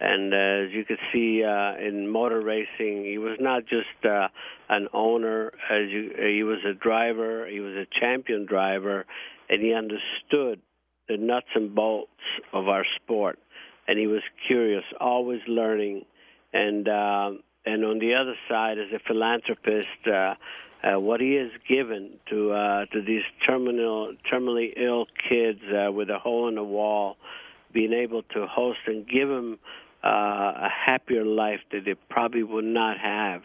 And 0.00 0.34
uh, 0.34 0.66
as 0.66 0.72
you 0.72 0.84
can 0.84 0.98
see 1.12 1.44
uh, 1.44 1.76
in 1.76 2.08
motor 2.08 2.40
racing, 2.40 3.04
he 3.04 3.18
was 3.18 3.38
not 3.40 3.64
just 3.66 4.04
uh, 4.04 4.28
an 4.68 4.88
owner. 4.92 5.52
As 5.70 5.88
you, 5.88 6.10
he 6.18 6.42
was 6.42 6.58
a 6.68 6.74
driver. 6.74 7.46
He 7.46 7.60
was 7.60 7.74
a 7.74 7.86
champion 8.00 8.44
driver, 8.44 9.06
and 9.48 9.62
he 9.62 9.72
understood 9.72 10.60
the 11.08 11.16
nuts 11.16 11.46
and 11.54 11.74
bolts 11.74 12.10
of 12.52 12.68
our 12.68 12.84
sport. 12.96 13.38
And 13.86 13.98
he 13.98 14.06
was 14.06 14.22
curious, 14.46 14.84
always 15.00 15.40
learning. 15.46 16.04
And 16.52 16.88
uh, 16.88 17.30
and 17.66 17.84
on 17.84 17.98
the 17.98 18.14
other 18.14 18.34
side, 18.48 18.78
as 18.78 18.92
a 18.92 18.98
philanthropist, 19.06 19.88
uh, 20.06 20.34
uh, 20.84 21.00
what 21.00 21.20
he 21.20 21.34
has 21.34 21.50
given 21.68 22.10
to 22.28 22.52
uh, 22.52 22.86
to 22.86 23.00
these 23.00 23.22
terminal 23.46 24.14
terminally 24.30 24.72
ill 24.76 25.06
kids 25.28 25.60
uh, 25.72 25.90
with 25.90 26.10
a 26.10 26.18
hole 26.18 26.48
in 26.48 26.56
the 26.56 26.64
wall, 26.64 27.16
being 27.72 27.92
able 27.92 28.22
to 28.22 28.46
host 28.46 28.80
and 28.86 29.08
give 29.08 29.28
them 29.28 29.58
uh, 30.04 30.08
a 30.08 30.68
happier 30.68 31.24
life 31.24 31.60
that 31.72 31.84
they 31.84 31.94
probably 32.10 32.42
would 32.42 32.64
not 32.64 32.98
have. 32.98 33.42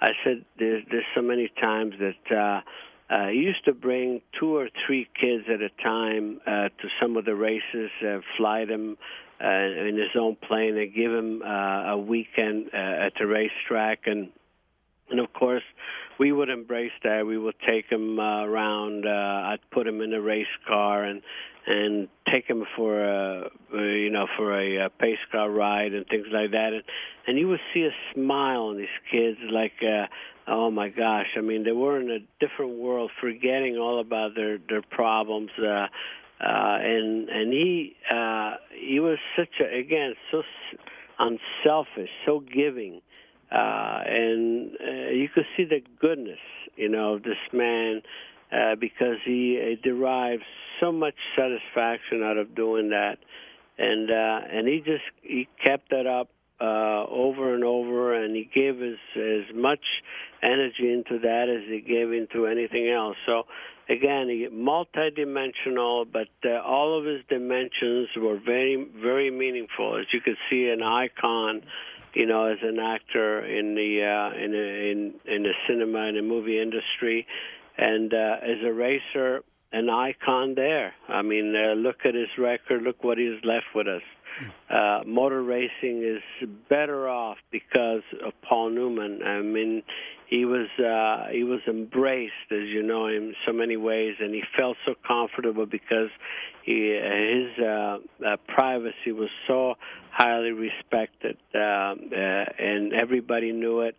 I 0.00 0.10
said 0.24 0.44
there's 0.58 0.84
there's 0.90 1.04
so 1.14 1.22
many 1.22 1.50
times 1.60 1.94
that 1.98 2.36
uh, 2.36 2.60
uh, 3.12 3.28
he 3.28 3.38
used 3.38 3.64
to 3.64 3.72
bring 3.72 4.20
two 4.38 4.56
or 4.56 4.68
three 4.86 5.08
kids 5.18 5.44
at 5.52 5.60
a 5.60 5.70
time 5.82 6.40
uh, 6.46 6.68
to 6.68 6.88
some 7.00 7.16
of 7.16 7.24
the 7.24 7.34
races, 7.34 7.90
uh, 8.06 8.18
fly 8.36 8.64
them 8.64 8.96
uh, 9.42 9.48
in 9.48 9.96
his 9.96 10.10
own 10.18 10.36
plane, 10.36 10.76
and 10.76 10.94
give 10.94 11.12
them 11.12 11.42
uh, 11.42 11.92
a 11.92 11.98
weekend 11.98 12.70
uh, 12.74 12.76
at 12.76 13.12
the 13.18 13.26
racetrack, 13.26 14.00
and 14.06 14.28
and 15.10 15.20
of 15.20 15.32
course 15.32 15.62
we 16.18 16.32
would 16.32 16.48
embrace 16.48 16.92
that. 17.04 17.26
We 17.26 17.38
would 17.38 17.56
take 17.66 17.86
him 17.90 18.18
uh, 18.18 18.44
around. 18.44 19.06
Uh, 19.06 19.50
I'd 19.50 19.70
put 19.70 19.86
him 19.86 20.00
in 20.00 20.12
a 20.12 20.20
race 20.20 20.46
car 20.66 21.04
and 21.04 21.22
and 21.66 22.08
take 22.30 22.46
him 22.46 22.64
for 22.76 23.04
a 23.04 23.50
uh, 23.72 23.78
you 23.78 24.10
know 24.10 24.26
for 24.36 24.58
a, 24.58 24.86
uh 24.86 24.88
pace 25.00 25.18
car 25.30 25.50
ride 25.50 25.94
and 25.94 26.06
things 26.06 26.26
like 26.32 26.50
that. 26.52 26.72
And 26.72 26.82
and 27.26 27.38
you 27.38 27.48
would 27.48 27.60
see 27.72 27.82
a 27.82 28.14
smile 28.14 28.62
on 28.62 28.76
these 28.78 28.98
kids, 29.10 29.38
like. 29.50 29.74
Uh, 29.82 30.06
Oh 30.48 30.72
my 30.72 30.88
gosh! 30.88 31.28
I 31.36 31.40
mean, 31.40 31.62
they 31.62 31.70
were 31.70 32.00
in 32.00 32.10
a 32.10 32.18
different 32.44 32.76
world, 32.78 33.12
forgetting 33.20 33.76
all 33.76 34.00
about 34.00 34.34
their 34.34 34.58
their 34.58 34.82
problems. 34.82 35.50
Uh, 35.56 35.86
uh, 36.42 36.78
and 36.80 37.28
and 37.28 37.52
he 37.52 37.94
uh, 38.12 38.54
he 38.74 38.98
was 38.98 39.18
such 39.36 39.60
a 39.60 39.78
again 39.78 40.14
so 40.32 40.42
unselfish, 41.20 42.10
so 42.26 42.40
giving, 42.40 43.00
uh, 43.52 44.00
and 44.04 44.72
uh, 44.80 45.10
you 45.10 45.28
could 45.32 45.44
see 45.56 45.64
the 45.64 45.80
goodness, 46.00 46.40
you 46.74 46.88
know, 46.88 47.14
of 47.14 47.22
this 47.22 47.38
man 47.52 48.02
uh, 48.52 48.74
because 48.74 49.16
he 49.24 49.58
uh, 49.58 49.80
derives 49.82 50.42
so 50.80 50.92
much 50.92 51.14
satisfaction 51.36 52.22
out 52.22 52.36
of 52.36 52.54
doing 52.54 52.90
that, 52.90 53.16
and 53.78 54.10
uh, 54.10 54.40
and 54.50 54.68
he 54.68 54.78
just 54.78 55.04
he 55.22 55.48
kept 55.62 55.90
that 55.90 56.06
up 56.06 56.28
uh, 56.60 57.06
over 57.08 57.54
and 57.54 57.64
over, 57.64 58.14
and 58.14 58.36
he 58.36 58.48
gave 58.54 58.82
as 58.82 58.98
as 59.16 59.54
much 59.54 59.80
energy 60.42 60.92
into 60.92 61.18
that 61.20 61.46
as 61.48 61.68
he 61.68 61.80
gave 61.80 62.12
into 62.12 62.46
anything 62.46 62.88
else. 62.88 63.16
So 63.26 63.44
again, 63.88 64.28
he 64.28 64.48
multidimensional, 64.52 66.06
but 66.12 66.28
uh, 66.44 66.60
all 66.60 66.98
of 66.98 67.06
his 67.06 67.22
dimensions 67.28 68.08
were 68.16 68.38
very 68.38 68.86
very 69.00 69.30
meaningful. 69.30 69.98
As 69.98 70.06
you 70.12 70.20
could 70.20 70.36
see, 70.50 70.68
an 70.68 70.82
icon. 70.82 71.62
You 72.14 72.26
know, 72.26 72.44
as 72.44 72.58
an 72.62 72.78
actor 72.78 73.42
in 73.42 73.74
the 73.74 74.04
uh, 74.04 74.36
in 74.36 74.50
the, 74.50 74.90
in 74.90 75.14
in 75.24 75.42
the 75.44 75.54
cinema 75.66 76.08
and 76.08 76.18
the 76.18 76.20
movie 76.20 76.60
industry, 76.60 77.26
and 77.82 78.14
uh, 78.14 78.36
as 78.42 78.58
a 78.64 78.72
racer, 78.72 79.42
an 79.72 79.88
icon 79.88 80.54
there. 80.54 80.94
I 81.08 81.22
mean, 81.22 81.54
uh, 81.56 81.74
look 81.74 82.04
at 82.04 82.14
his 82.14 82.28
record. 82.38 82.82
Look 82.82 83.02
what 83.02 83.18
he's 83.18 83.42
left 83.44 83.66
with 83.74 83.88
us. 83.88 84.02
Uh, 84.70 85.00
motor 85.06 85.42
racing 85.42 86.02
is 86.02 86.48
better 86.68 87.08
off 87.08 87.36
because 87.50 88.02
of 88.24 88.32
Paul 88.48 88.70
Newman. 88.70 89.22
I 89.22 89.42
mean, 89.42 89.82
he 90.26 90.46
was 90.46 90.68
uh, 90.78 91.30
he 91.30 91.44
was 91.44 91.60
embraced, 91.68 92.50
as 92.50 92.66
you 92.68 92.82
know, 92.82 93.06
in 93.06 93.34
so 93.46 93.52
many 93.52 93.76
ways, 93.76 94.14
and 94.18 94.34
he 94.34 94.42
felt 94.56 94.78
so 94.86 94.94
comfortable 95.06 95.66
because 95.66 96.08
he, 96.64 96.98
his 96.98 97.62
uh, 97.62 97.98
uh, 98.26 98.36
privacy 98.48 99.12
was 99.12 99.28
so 99.46 99.74
highly 100.10 100.52
respected, 100.52 101.36
uh, 101.54 101.58
uh, 101.58 101.94
and 102.58 102.94
everybody 102.94 103.52
knew 103.52 103.80
it. 103.80 103.96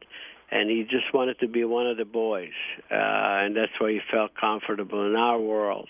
And 0.55 0.69
he 0.69 0.83
just 0.83 1.11
wanted 1.15 1.39
to 1.39 1.47
be 1.47 1.63
one 1.63 1.87
of 1.87 1.97
the 1.97 2.05
boys, 2.05 2.51
uh, 2.91 2.93
and 2.93 3.55
that's 3.55 3.71
why 3.79 3.93
he 3.93 3.99
felt 4.11 4.35
comfortable 4.39 5.03
in 5.07 5.15
our 5.15 5.39
world. 5.39 5.89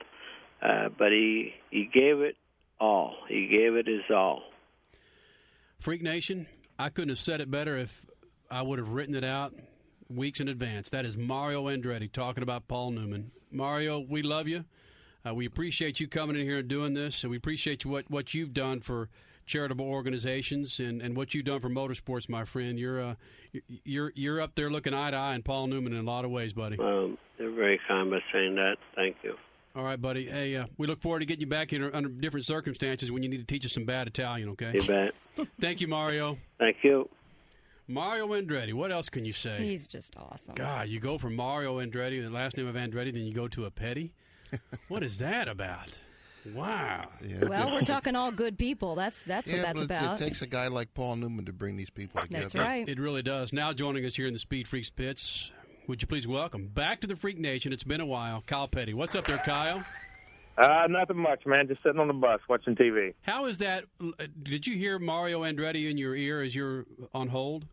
Uh, 0.61 0.87
but 0.97 1.11
he 1.11 1.53
he 1.69 1.89
gave 1.93 2.21
it 2.21 2.37
all. 2.79 3.15
He 3.27 3.47
gave 3.47 3.75
it 3.75 3.87
his 3.87 4.03
all. 4.09 4.43
Freak 5.81 6.01
Nation, 6.01 6.47
I 6.79 6.87
couldn't 6.87 7.09
have 7.09 7.19
said 7.19 7.41
it 7.41 7.51
better 7.51 7.75
if 7.75 8.05
I 8.49 8.61
would 8.61 8.79
have 8.79 8.87
written 8.87 9.15
it 9.15 9.25
out 9.25 9.53
weeks 10.09 10.39
in 10.39 10.47
advance. 10.47 10.89
That 10.91 11.05
is 11.05 11.17
Mario 11.17 11.65
Andretti 11.65 12.09
talking 12.09 12.43
about 12.43 12.69
Paul 12.69 12.91
Newman. 12.91 13.31
Mario, 13.51 13.99
we 13.99 14.21
love 14.21 14.47
you. 14.47 14.63
Uh, 15.27 15.33
we 15.33 15.45
appreciate 15.45 15.99
you 15.99 16.07
coming 16.07 16.37
in 16.37 16.43
here 16.43 16.59
and 16.59 16.67
doing 16.67 16.93
this, 16.93 17.23
and 17.23 17.31
we 17.31 17.37
appreciate 17.37 17.85
what, 17.85 18.09
what 18.09 18.33
you've 18.33 18.53
done 18.53 18.79
for 18.79 19.09
charitable 19.45 19.85
organizations 19.85 20.79
and, 20.79 21.01
and 21.01 21.15
what 21.15 21.33
you've 21.33 21.45
done 21.45 21.59
for 21.59 21.69
motorsports, 21.69 22.29
my 22.29 22.45
friend. 22.45 22.79
You're 22.79 23.01
uh, 23.01 23.15
you're 23.83 24.11
you're 24.15 24.41
up 24.41 24.55
there 24.55 24.69
looking 24.69 24.93
eye 24.93 25.11
to 25.11 25.17
eye 25.17 25.33
and 25.33 25.43
Paul 25.43 25.67
Newman 25.67 25.93
in 25.93 25.99
a 25.99 26.09
lot 26.09 26.25
of 26.25 26.31
ways, 26.31 26.53
buddy. 26.53 26.77
Um, 26.79 27.17
they're 27.37 27.51
very 27.51 27.79
kind 27.87 28.09
by 28.09 28.19
saying 28.31 28.55
that. 28.55 28.77
Thank 28.95 29.17
you. 29.23 29.35
All 29.75 29.83
right, 29.83 29.99
buddy. 29.99 30.27
Hey, 30.27 30.55
uh, 30.55 30.67
we 30.77 30.85
look 30.85 31.01
forward 31.01 31.21
to 31.21 31.25
getting 31.25 31.41
you 31.41 31.47
back 31.47 31.71
here 31.71 31.89
under 31.93 32.09
different 32.09 32.45
circumstances 32.45 33.11
when 33.11 33.23
you 33.23 33.29
need 33.29 33.39
to 33.39 33.43
teach 33.43 33.65
us 33.65 33.73
some 33.73 33.85
bad 33.85 34.07
Italian. 34.07 34.49
Okay. 34.49 34.71
You 34.75 34.83
bet. 34.83 35.13
Thank 35.59 35.81
you, 35.81 35.87
Mario. 35.87 36.37
Thank 36.59 36.77
you. 36.83 37.09
Mario 37.87 38.27
Andretti. 38.29 38.73
What 38.73 38.91
else 38.91 39.09
can 39.09 39.25
you 39.25 39.33
say? 39.33 39.57
He's 39.57 39.87
just 39.87 40.15
awesome. 40.15 40.55
God, 40.55 40.89
you 40.89 40.99
go 40.99 41.17
from 41.17 41.35
Mario 41.35 41.79
Andretti, 41.79 42.21
the 42.23 42.29
last 42.29 42.55
name 42.55 42.67
of 42.67 42.75
Andretti, 42.75 43.11
then 43.11 43.23
you 43.23 43.33
go 43.33 43.47
to 43.49 43.65
a 43.65 43.71
Petty. 43.71 44.13
what 44.87 45.03
is 45.03 45.17
that 45.17 45.49
about? 45.49 45.97
Wow. 46.53 47.07
Yeah, 47.25 47.45
Well, 47.45 47.71
we're 47.71 47.81
talking 47.81 48.15
all 48.15 48.31
good 48.31 48.57
people. 48.57 48.95
That's 48.95 49.23
that's 49.23 49.51
what 49.51 49.61
that's 49.61 49.81
it- 49.81 49.85
about. 49.85 50.19
It 50.19 50.23
takes 50.25 50.41
a 50.41 50.47
guy 50.47 50.67
like 50.67 50.93
Paul 50.93 51.15
Newman 51.15 51.45
to 51.45 51.53
bring 51.53 51.77
these 51.77 51.89
people 51.89 52.21
together. 52.21 52.41
That's 52.41 52.55
right. 52.55 52.87
It 52.87 52.99
really 52.99 53.21
does. 53.21 53.53
Now 53.53 53.71
joining 53.73 54.05
us 54.05 54.15
here 54.15 54.27
in 54.27 54.33
the 54.33 54.39
Speed 54.39 54.67
Freaks 54.67 54.89
pits, 54.89 55.51
would 55.87 56.01
you 56.01 56.07
please 56.07 56.27
welcome 56.27 56.67
back 56.67 57.01
to 57.01 57.07
the 57.07 57.15
Freak 57.15 57.39
Nation? 57.39 57.71
It's 57.71 57.83
been 57.85 58.01
a 58.01 58.05
while, 58.05 58.43
Kyle 58.45 58.67
Petty. 58.67 58.93
What's 58.93 59.15
up 59.15 59.25
there, 59.25 59.37
Kyle? 59.39 59.83
Uh, 60.57 60.85
nothing 60.87 61.17
much, 61.17 61.45
man. 61.47 61.67
Just 61.67 61.81
sitting 61.81 61.99
on 61.99 62.07
the 62.07 62.13
bus 62.13 62.39
watching 62.47 62.75
TV. 62.75 63.13
How 63.23 63.45
is 63.45 63.57
that? 63.59 63.85
Did 64.43 64.67
you 64.67 64.75
hear 64.77 64.99
Mario 64.99 65.41
Andretti 65.43 65.89
in 65.89 65.97
your 65.97 66.15
ear 66.15 66.41
as 66.41 66.53
you're 66.55 66.85
on 67.13 67.29
hold? 67.29 67.65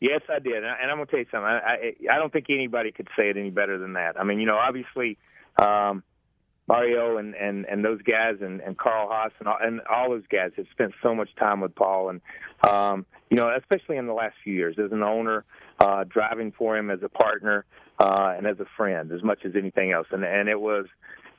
Yes, 0.00 0.20
I 0.30 0.38
did, 0.38 0.56
and 0.56 0.66
I- 0.66 0.76
and 0.80 0.90
I'm 0.90 0.96
gonna 0.98 1.06
tell 1.06 1.18
you 1.20 1.26
something. 1.30 1.44
I, 1.48 1.94
I 2.10 2.14
I 2.14 2.18
don't 2.18 2.32
think 2.32 2.46
anybody 2.50 2.92
could 2.92 3.08
say 3.18 3.30
it 3.30 3.36
any 3.36 3.50
better 3.50 3.78
than 3.78 3.94
that. 3.94 4.18
I 4.18 4.24
mean, 4.24 4.38
you 4.40 4.46
know, 4.46 4.56
obviously, 4.56 5.18
um, 5.58 6.02
Mario 6.68 7.18
and 7.18 7.34
and 7.34 7.64
and 7.66 7.84
those 7.84 8.02
guys 8.02 8.36
and 8.40 8.60
and 8.60 8.76
Carl 8.76 9.08
Haas 9.08 9.32
and 9.38 9.48
all, 9.48 9.58
and 9.60 9.80
all 9.90 10.10
those 10.10 10.26
guys 10.30 10.50
have 10.56 10.66
spent 10.72 10.92
so 11.02 11.14
much 11.14 11.28
time 11.38 11.60
with 11.60 11.74
Paul, 11.74 12.10
and 12.10 12.20
um, 12.68 13.06
you 13.30 13.36
know, 13.36 13.50
especially 13.56 13.96
in 13.96 14.06
the 14.06 14.12
last 14.12 14.34
few 14.42 14.54
years 14.54 14.76
as 14.78 14.92
an 14.92 15.02
owner, 15.02 15.44
uh, 15.80 16.04
driving 16.04 16.52
for 16.52 16.76
him 16.76 16.90
as 16.90 17.00
a 17.02 17.08
partner 17.08 17.64
uh, 17.98 18.34
and 18.36 18.46
as 18.46 18.58
a 18.60 18.66
friend, 18.76 19.12
as 19.12 19.22
much 19.22 19.40
as 19.44 19.52
anything 19.56 19.92
else. 19.92 20.06
And 20.10 20.24
and 20.24 20.48
it 20.48 20.60
was 20.60 20.86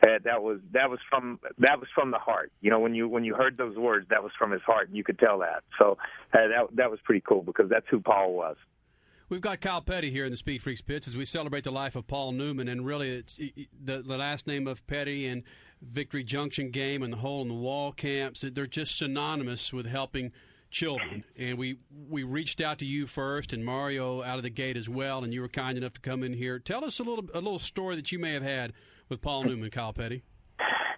that 0.01 0.23
that 0.23 0.43
was 0.43 0.59
that 0.71 0.89
was 0.89 0.99
from 1.09 1.39
that 1.57 1.79
was 1.79 1.89
from 1.93 2.11
the 2.11 2.19
heart. 2.19 2.51
You 2.61 2.69
know, 2.69 2.79
when 2.79 2.95
you 2.95 3.07
when 3.07 3.23
you 3.23 3.35
heard 3.35 3.57
those 3.57 3.77
words, 3.77 4.07
that 4.09 4.23
was 4.23 4.31
from 4.37 4.51
his 4.51 4.61
heart, 4.61 4.87
and 4.87 4.97
you 4.97 5.03
could 5.03 5.19
tell 5.19 5.39
that. 5.39 5.63
So 5.79 5.97
uh, 6.33 6.47
that 6.47 6.67
that 6.75 6.91
was 6.91 6.99
pretty 7.03 7.23
cool 7.27 7.41
because 7.41 7.69
that's 7.69 7.85
who 7.89 7.99
Paul 7.99 8.33
was. 8.33 8.55
We've 9.29 9.41
got 9.41 9.59
Kyle 9.59 9.81
Petty 9.81 10.09
here 10.09 10.23
in 10.23 10.31
the 10.31 10.37
Speed 10.37 10.61
Freaks 10.61 10.79
pits 10.79 11.05
as 11.05 11.17
we 11.17 11.25
celebrate 11.25 11.65
the 11.65 11.71
life 11.71 11.97
of 11.97 12.07
Paul 12.07 12.31
Newman, 12.31 12.69
and 12.69 12.85
really, 12.85 13.25
the, 13.83 14.01
the 14.01 14.17
last 14.17 14.47
name 14.47 14.67
of 14.67 14.87
Petty 14.87 15.27
and 15.27 15.43
Victory 15.81 16.23
Junction 16.23 16.71
Gang 16.71 17.03
and 17.03 17.11
the 17.11 17.17
hole 17.17 17.41
in 17.41 17.49
the 17.49 17.53
wall 17.53 17.91
camps. 17.91 18.45
They're 18.49 18.65
just 18.65 18.97
synonymous 18.97 19.73
with 19.73 19.85
helping 19.85 20.31
children. 20.71 21.25
And 21.37 21.57
we 21.57 21.77
we 22.07 22.23
reached 22.23 22.61
out 22.61 22.79
to 22.79 22.85
you 22.85 23.05
first, 23.05 23.51
and 23.51 23.65
Mario 23.65 24.23
out 24.23 24.37
of 24.37 24.43
the 24.43 24.49
gate 24.49 24.77
as 24.77 24.87
well, 24.87 25.25
and 25.25 25.33
you 25.33 25.41
were 25.41 25.49
kind 25.49 25.77
enough 25.77 25.93
to 25.93 25.99
come 25.99 26.23
in 26.23 26.31
here. 26.31 26.57
Tell 26.57 26.85
us 26.85 26.97
a 26.99 27.03
little 27.03 27.25
a 27.33 27.41
little 27.41 27.59
story 27.59 27.97
that 27.97 28.13
you 28.13 28.19
may 28.19 28.31
have 28.31 28.43
had 28.43 28.71
with 29.09 29.21
Paul 29.21 29.43
Newman, 29.43 29.69
Kyle 29.71 29.91
Petty. 29.91 30.23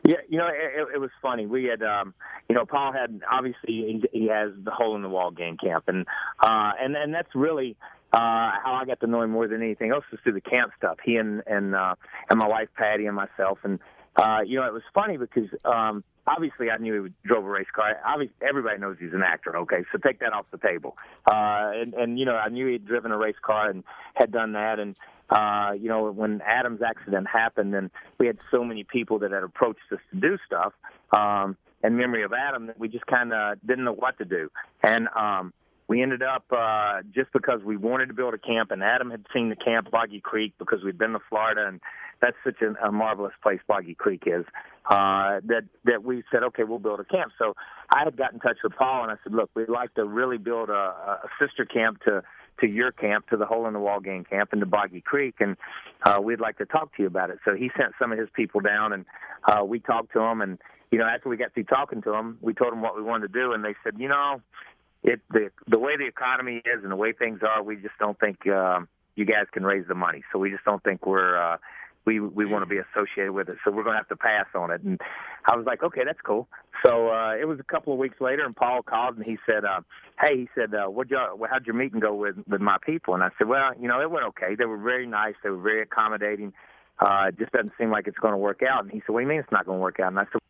Yeah, 0.05 0.17
you 0.29 0.37
know, 0.37 0.47
it, 0.47 0.87
it 0.95 0.97
was 0.99 1.09
funny. 1.21 1.45
We 1.45 1.65
had, 1.65 1.83
um, 1.83 2.13
you 2.47 2.55
know, 2.55 2.65
Paul 2.65 2.93
had 2.93 3.21
obviously 3.29 3.59
he, 3.67 4.03
he 4.11 4.27
has 4.27 4.51
the 4.63 4.71
hole 4.71 4.95
in 4.95 5.01
the 5.01 5.09
wall 5.09 5.29
gang 5.29 5.57
camp, 5.57 5.85
and 5.87 6.05
uh, 6.39 6.71
and 6.79 6.95
and 6.95 7.13
that's 7.13 7.33
really 7.35 7.75
uh, 8.11 8.51
how 8.63 8.79
I 8.81 8.85
got 8.85 8.99
to 9.01 9.07
know 9.07 9.21
him 9.21 9.31
more 9.31 9.47
than 9.47 9.61
anything 9.61 9.91
else 9.91 10.03
was 10.11 10.19
through 10.23 10.33
the 10.33 10.41
camp 10.41 10.71
stuff. 10.77 10.97
He 11.03 11.17
and 11.17 11.43
and 11.45 11.75
uh, 11.75 11.95
and 12.29 12.39
my 12.39 12.47
wife 12.47 12.69
Patty 12.75 13.05
and 13.05 13.15
myself, 13.15 13.59
and 13.63 13.79
uh, 14.15 14.39
you 14.45 14.59
know, 14.59 14.65
it 14.65 14.73
was 14.73 14.83
funny 14.93 15.17
because 15.17 15.49
um, 15.63 16.03
obviously 16.27 16.69
I 16.69 16.77
knew 16.77 17.05
he 17.05 17.11
drove 17.23 17.45
a 17.45 17.49
race 17.49 17.67
car. 17.73 17.97
Obviously, 18.05 18.35
everybody 18.47 18.79
knows 18.79 18.97
he's 18.99 19.13
an 19.13 19.23
actor. 19.23 19.55
Okay, 19.57 19.83
so 19.91 19.97
take 19.97 20.19
that 20.19 20.33
off 20.33 20.45
the 20.51 20.57
table. 20.57 20.97
Uh, 21.29 21.71
and 21.75 21.93
and 21.93 22.19
you 22.19 22.25
know, 22.25 22.35
I 22.35 22.49
knew 22.49 22.67
he'd 22.67 22.85
driven 22.85 23.11
a 23.11 23.17
race 23.17 23.39
car 23.41 23.69
and 23.69 23.83
had 24.15 24.31
done 24.31 24.53
that, 24.53 24.79
and 24.79 24.97
uh, 25.29 25.71
you 25.79 25.87
know, 25.87 26.11
when 26.11 26.41
Adam's 26.41 26.81
accident 26.81 27.27
happened, 27.27 27.75
and 27.75 27.91
we 28.17 28.27
had 28.27 28.37
so 28.51 28.63
many 28.63 28.83
people 28.83 29.19
that 29.19 29.31
had 29.31 29.43
approached 29.43 29.79
us 29.91 29.99
to 30.11 30.19
do 30.19 30.37
stuff 30.45 30.73
um, 31.11 31.55
in 31.83 31.95
memory 31.95 32.23
of 32.23 32.33
Adam 32.33 32.67
that 32.67 32.79
we 32.79 32.87
just 32.87 33.05
kind 33.05 33.31
of 33.31 33.59
didn't 33.65 33.85
know 33.85 33.93
what 33.93 34.17
to 34.17 34.25
do. 34.25 34.49
And 34.83 35.07
um, 35.15 35.53
we 35.89 36.03
ended 36.03 36.21
up 36.21 36.45
uh, 36.51 37.01
just 37.13 37.33
because 37.33 37.61
we 37.65 37.75
wanted 37.75 38.05
to 38.05 38.13
build 38.13 38.35
a 38.35 38.37
camp, 38.37 38.69
and 38.69 38.83
Adam 38.83 39.09
had 39.09 39.25
seen 39.33 39.49
the 39.49 39.55
camp 39.55 39.89
Boggy 39.89 40.21
Creek 40.21 40.53
because 40.59 40.83
we'd 40.83 40.99
been 40.99 41.13
to 41.13 41.19
Florida, 41.27 41.65
and 41.67 41.81
that's 42.21 42.37
such 42.43 42.61
a, 42.61 42.87
a 42.87 42.91
marvelous 42.91 43.33
place 43.41 43.59
Boggy 43.67 43.95
Creek 43.95 44.23
is. 44.27 44.45
Uh, 44.87 45.41
that 45.45 45.63
that 45.85 46.03
we 46.03 46.23
said, 46.31 46.43
okay, 46.43 46.63
we'll 46.63 46.77
build 46.77 46.99
a 46.99 47.05
camp. 47.05 47.31
So 47.39 47.55
I 47.89 48.03
had 48.05 48.15
got 48.15 48.33
in 48.33 48.39
touch 48.39 48.57
with 48.63 48.73
Paul, 48.77 49.03
and 49.03 49.11
I 49.11 49.15
said, 49.23 49.33
look, 49.33 49.49
we'd 49.55 49.67
like 49.67 49.93
to 49.95 50.05
really 50.05 50.37
build 50.37 50.69
a, 50.69 50.73
a 50.73 51.29
sister 51.41 51.65
camp 51.65 52.01
to 52.05 52.21
to 52.61 52.67
your 52.67 52.91
camp, 52.91 53.27
to 53.29 53.37
the 53.37 53.45
Hole 53.45 53.65
in 53.65 53.73
the 53.73 53.79
Wall 53.79 53.99
Gang 53.99 54.25
camp, 54.29 54.49
and 54.51 54.61
to 54.61 54.67
Boggy 54.67 55.01
Creek, 55.01 55.35
and 55.39 55.57
uh, 56.03 56.19
we'd 56.21 56.39
like 56.39 56.59
to 56.59 56.65
talk 56.65 56.95
to 56.97 57.01
you 57.01 57.07
about 57.07 57.31
it. 57.31 57.39
So 57.45 57.55
he 57.55 57.71
sent 57.75 57.93
some 57.99 58.11
of 58.11 58.19
his 58.19 58.29
people 58.35 58.59
down, 58.61 58.93
and 58.93 59.05
uh, 59.45 59.65
we 59.65 59.79
talked 59.79 60.13
to 60.13 60.19
them. 60.19 60.41
And 60.41 60.59
you 60.91 60.99
know, 60.99 61.05
after 61.05 61.29
we 61.29 61.37
got 61.37 61.53
through 61.55 61.63
talking 61.63 62.03
to 62.03 62.11
them, 62.11 62.37
we 62.41 62.53
told 62.53 62.73
them 62.73 62.81
what 62.83 62.95
we 62.95 63.01
wanted 63.01 63.33
to 63.33 63.39
do, 63.39 63.53
and 63.53 63.65
they 63.65 63.75
said, 63.83 63.95
you 63.97 64.07
know, 64.07 64.41
it 65.03 65.21
the 65.29 65.49
the 65.67 65.79
way 65.79 65.97
the 65.97 66.05
economy 66.05 66.57
is 66.57 66.83
and 66.83 66.91
the 66.91 66.95
way 66.95 67.13
things 67.13 67.39
are, 67.41 67.63
we 67.63 67.75
just 67.77 67.97
don't 67.99 68.19
think 68.19 68.47
uh, 68.47 68.81
you 69.15 69.25
guys 69.25 69.45
can 69.51 69.63
raise 69.63 69.87
the 69.87 69.95
money. 69.95 70.23
So 70.31 70.39
we 70.39 70.49
just 70.49 70.65
don't 70.65 70.83
think 70.83 71.05
we're 71.05 71.37
uh, 71.37 71.57
we 72.05 72.19
we 72.19 72.45
want 72.45 72.63
to 72.63 72.69
be 72.69 72.77
associated 72.77 73.31
with 73.31 73.49
it. 73.49 73.57
So 73.63 73.71
we're 73.71 73.83
going 73.83 73.93
to 73.93 73.99
have 73.99 74.09
to 74.09 74.15
pass 74.15 74.47
on 74.55 74.71
it. 74.71 74.81
And 74.81 74.99
I 75.45 75.55
was 75.55 75.65
like, 75.65 75.83
okay, 75.83 76.01
that's 76.05 76.19
cool. 76.21 76.47
So 76.83 77.09
uh, 77.09 77.35
it 77.35 77.45
was 77.45 77.59
a 77.59 77.63
couple 77.63 77.93
of 77.93 77.99
weeks 77.99 78.19
later, 78.19 78.45
and 78.45 78.55
Paul 78.55 78.81
called 78.81 79.17
and 79.17 79.25
he 79.25 79.37
said, 79.45 79.65
uh, 79.65 79.81
"Hey," 80.19 80.37
he 80.37 80.49
said, 80.55 80.73
uh, 80.73 80.87
"What 80.87 81.09
y'all? 81.09 81.37
How'd 81.49 81.65
your 81.65 81.75
meeting 81.75 81.99
go 81.99 82.15
with 82.15 82.35
with 82.47 82.61
my 82.61 82.77
people?" 82.85 83.13
And 83.13 83.23
I 83.23 83.29
said, 83.37 83.47
"Well, 83.47 83.71
you 83.79 83.87
know, 83.87 84.01
it 84.01 84.09
went 84.11 84.25
okay. 84.27 84.55
They 84.55 84.65
were 84.65 84.77
very 84.77 85.07
nice. 85.07 85.35
They 85.43 85.49
were 85.49 85.61
very 85.61 85.81
accommodating. 85.81 86.53
Uh, 86.99 87.25
it 87.29 87.39
just 87.39 87.51
doesn't 87.51 87.71
seem 87.77 87.91
like 87.91 88.07
it's 88.07 88.17
going 88.17 88.33
to 88.33 88.37
work 88.37 88.61
out." 88.63 88.83
And 88.83 88.91
he 88.91 88.99
said, 88.99 89.09
"What 89.13 89.19
do 89.19 89.23
you 89.23 89.29
mean 89.29 89.39
it's 89.39 89.51
not 89.51 89.65
going 89.65 89.77
to 89.77 89.81
work 89.81 89.99
out?" 89.99 90.07
And 90.07 90.19
I 90.19 90.25
said, 90.31 90.41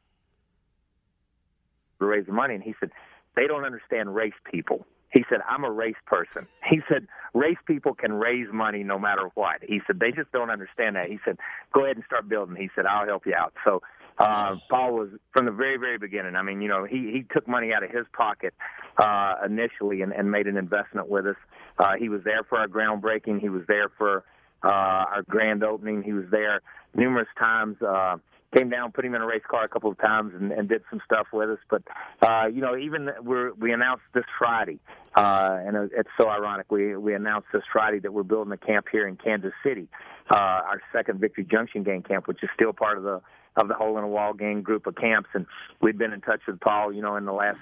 "To 2.00 2.06
raise 2.06 2.26
the 2.26 2.34
money." 2.34 2.56
And 2.56 2.64
he 2.64 2.76
said, 2.80 2.92
"They 3.36 3.48
don't 3.48 3.66
understand 3.66 4.14
race 4.14 4.34
people." 4.50 4.86
He 5.12 5.26
said, 5.28 5.40
I'm 5.50 5.64
a 5.64 5.72
race 5.72 5.96
person. 6.06 6.48
He 6.70 6.82
said, 6.88 7.08
race 7.34 7.58
people 7.66 7.96
can 7.96 8.14
raise 8.14 8.48
money 8.54 8.84
no 8.84 9.00
matter 9.00 9.32
what. 9.34 9.58
He 9.64 9.82
said, 9.88 10.00
they 10.00 10.12
just 10.12 10.32
don't 10.32 10.52
understand 10.52 10.96
that. 10.98 11.10
He 11.10 11.18
said, 11.26 11.38
go 11.74 11.84
ahead 11.84 11.96
and 11.96 12.06
start 12.06 12.30
building. 12.30 12.56
He 12.56 12.70
said, 12.76 12.86
I'll 12.86 13.08
help 13.08 13.26
you 13.26 13.34
out. 13.34 13.54
So, 13.66 13.82
uh, 14.20 14.58
Paul 14.70 14.94
was 14.94 15.10
from 15.32 15.46
the 15.46 15.52
very, 15.52 15.78
very 15.78 15.98
beginning. 15.98 16.36
I 16.36 16.44
mean, 16.44 16.62
you 16.62 16.68
know, 16.68 16.84
he, 16.84 17.12
he 17.12 17.26
took 17.34 17.48
money 17.48 17.74
out 17.74 17.84
of 17.84 17.90
his 17.90 18.06
pocket, 18.14 18.54
uh, 18.98 19.36
initially 19.46 20.02
and, 20.02 20.12
and 20.12 20.30
made 20.30 20.46
an 20.46 20.58
investment 20.58 21.10
with 21.10 21.26
us. 21.26 21.38
Uh, 21.80 21.94
he 21.98 22.10
was 22.10 22.22
there 22.24 22.44
for 22.44 22.60
our 22.60 22.68
groundbreaking. 22.68 23.40
He 23.40 23.50
was 23.50 23.64
there 23.68 23.90
for, 23.98 24.26
uh, 24.64 24.68
our 24.68 25.24
grand 25.28 25.64
opening. 25.64 26.04
He 26.04 26.14
was 26.14 26.26
there 26.30 26.62
numerous 26.94 27.30
times, 27.40 27.82
uh, 27.82 28.18
came 28.56 28.70
down, 28.70 28.92
put 28.92 29.06
him 29.06 29.14
in 29.16 29.22
a 29.22 29.26
race 29.26 29.44
car 29.50 29.64
a 29.64 29.70
couple 29.70 29.92
of 29.92 29.98
times, 30.00 30.34
and, 30.34 30.52
and 30.52 30.68
did 30.68 30.82
some 30.90 31.02
stuff 31.06 31.28
with 31.32 31.50
us. 31.50 31.60
But 31.70 31.84
uh, 32.22 32.48
you 32.48 32.62
know, 32.62 32.78
even 32.78 33.10
we're, 33.22 33.54
we 33.54 33.72
announced 33.72 34.04
this 34.14 34.26
Friday, 34.38 34.80
uh, 35.16 35.60
and 35.66 35.92
it's 35.96 36.10
so 36.18 36.30
ironic. 36.30 36.72
We 36.72 36.96
we 36.98 37.14
announced 37.14 37.48
this 37.54 37.64
Friday 37.72 38.00
that 38.00 38.14
we're 38.14 38.24
building 38.24 38.52
a 38.54 38.58
camp 38.58 38.88
here 38.92 39.08
in 39.08 39.18
Kansas 39.18 39.54
City, 39.64 39.88
uh, 40.32 40.36
our 40.36 40.82
second 40.94 41.20
Victory 41.20 41.46
Junction 41.50 41.84
Gang 41.84 42.02
camp, 42.02 42.28
which 42.28 42.44
is 42.44 42.50
still 42.56 42.74
part 42.74 42.98
of 42.98 43.04
the 43.04 43.22
of 43.56 43.68
the 43.68 43.74
Hole 43.74 43.98
in 43.98 44.04
a 44.04 44.08
Wall 44.08 44.34
Gang 44.34 44.62
group 44.62 44.88
of 44.88 44.96
camps. 44.96 45.30
And 45.34 45.46
we've 45.82 45.98
been 45.98 46.14
in 46.14 46.22
touch 46.22 46.42
with 46.48 46.60
Paul, 46.60 46.94
you 46.94 47.02
know, 47.02 47.16
in 47.18 47.26
the 47.26 47.34
last 47.34 47.60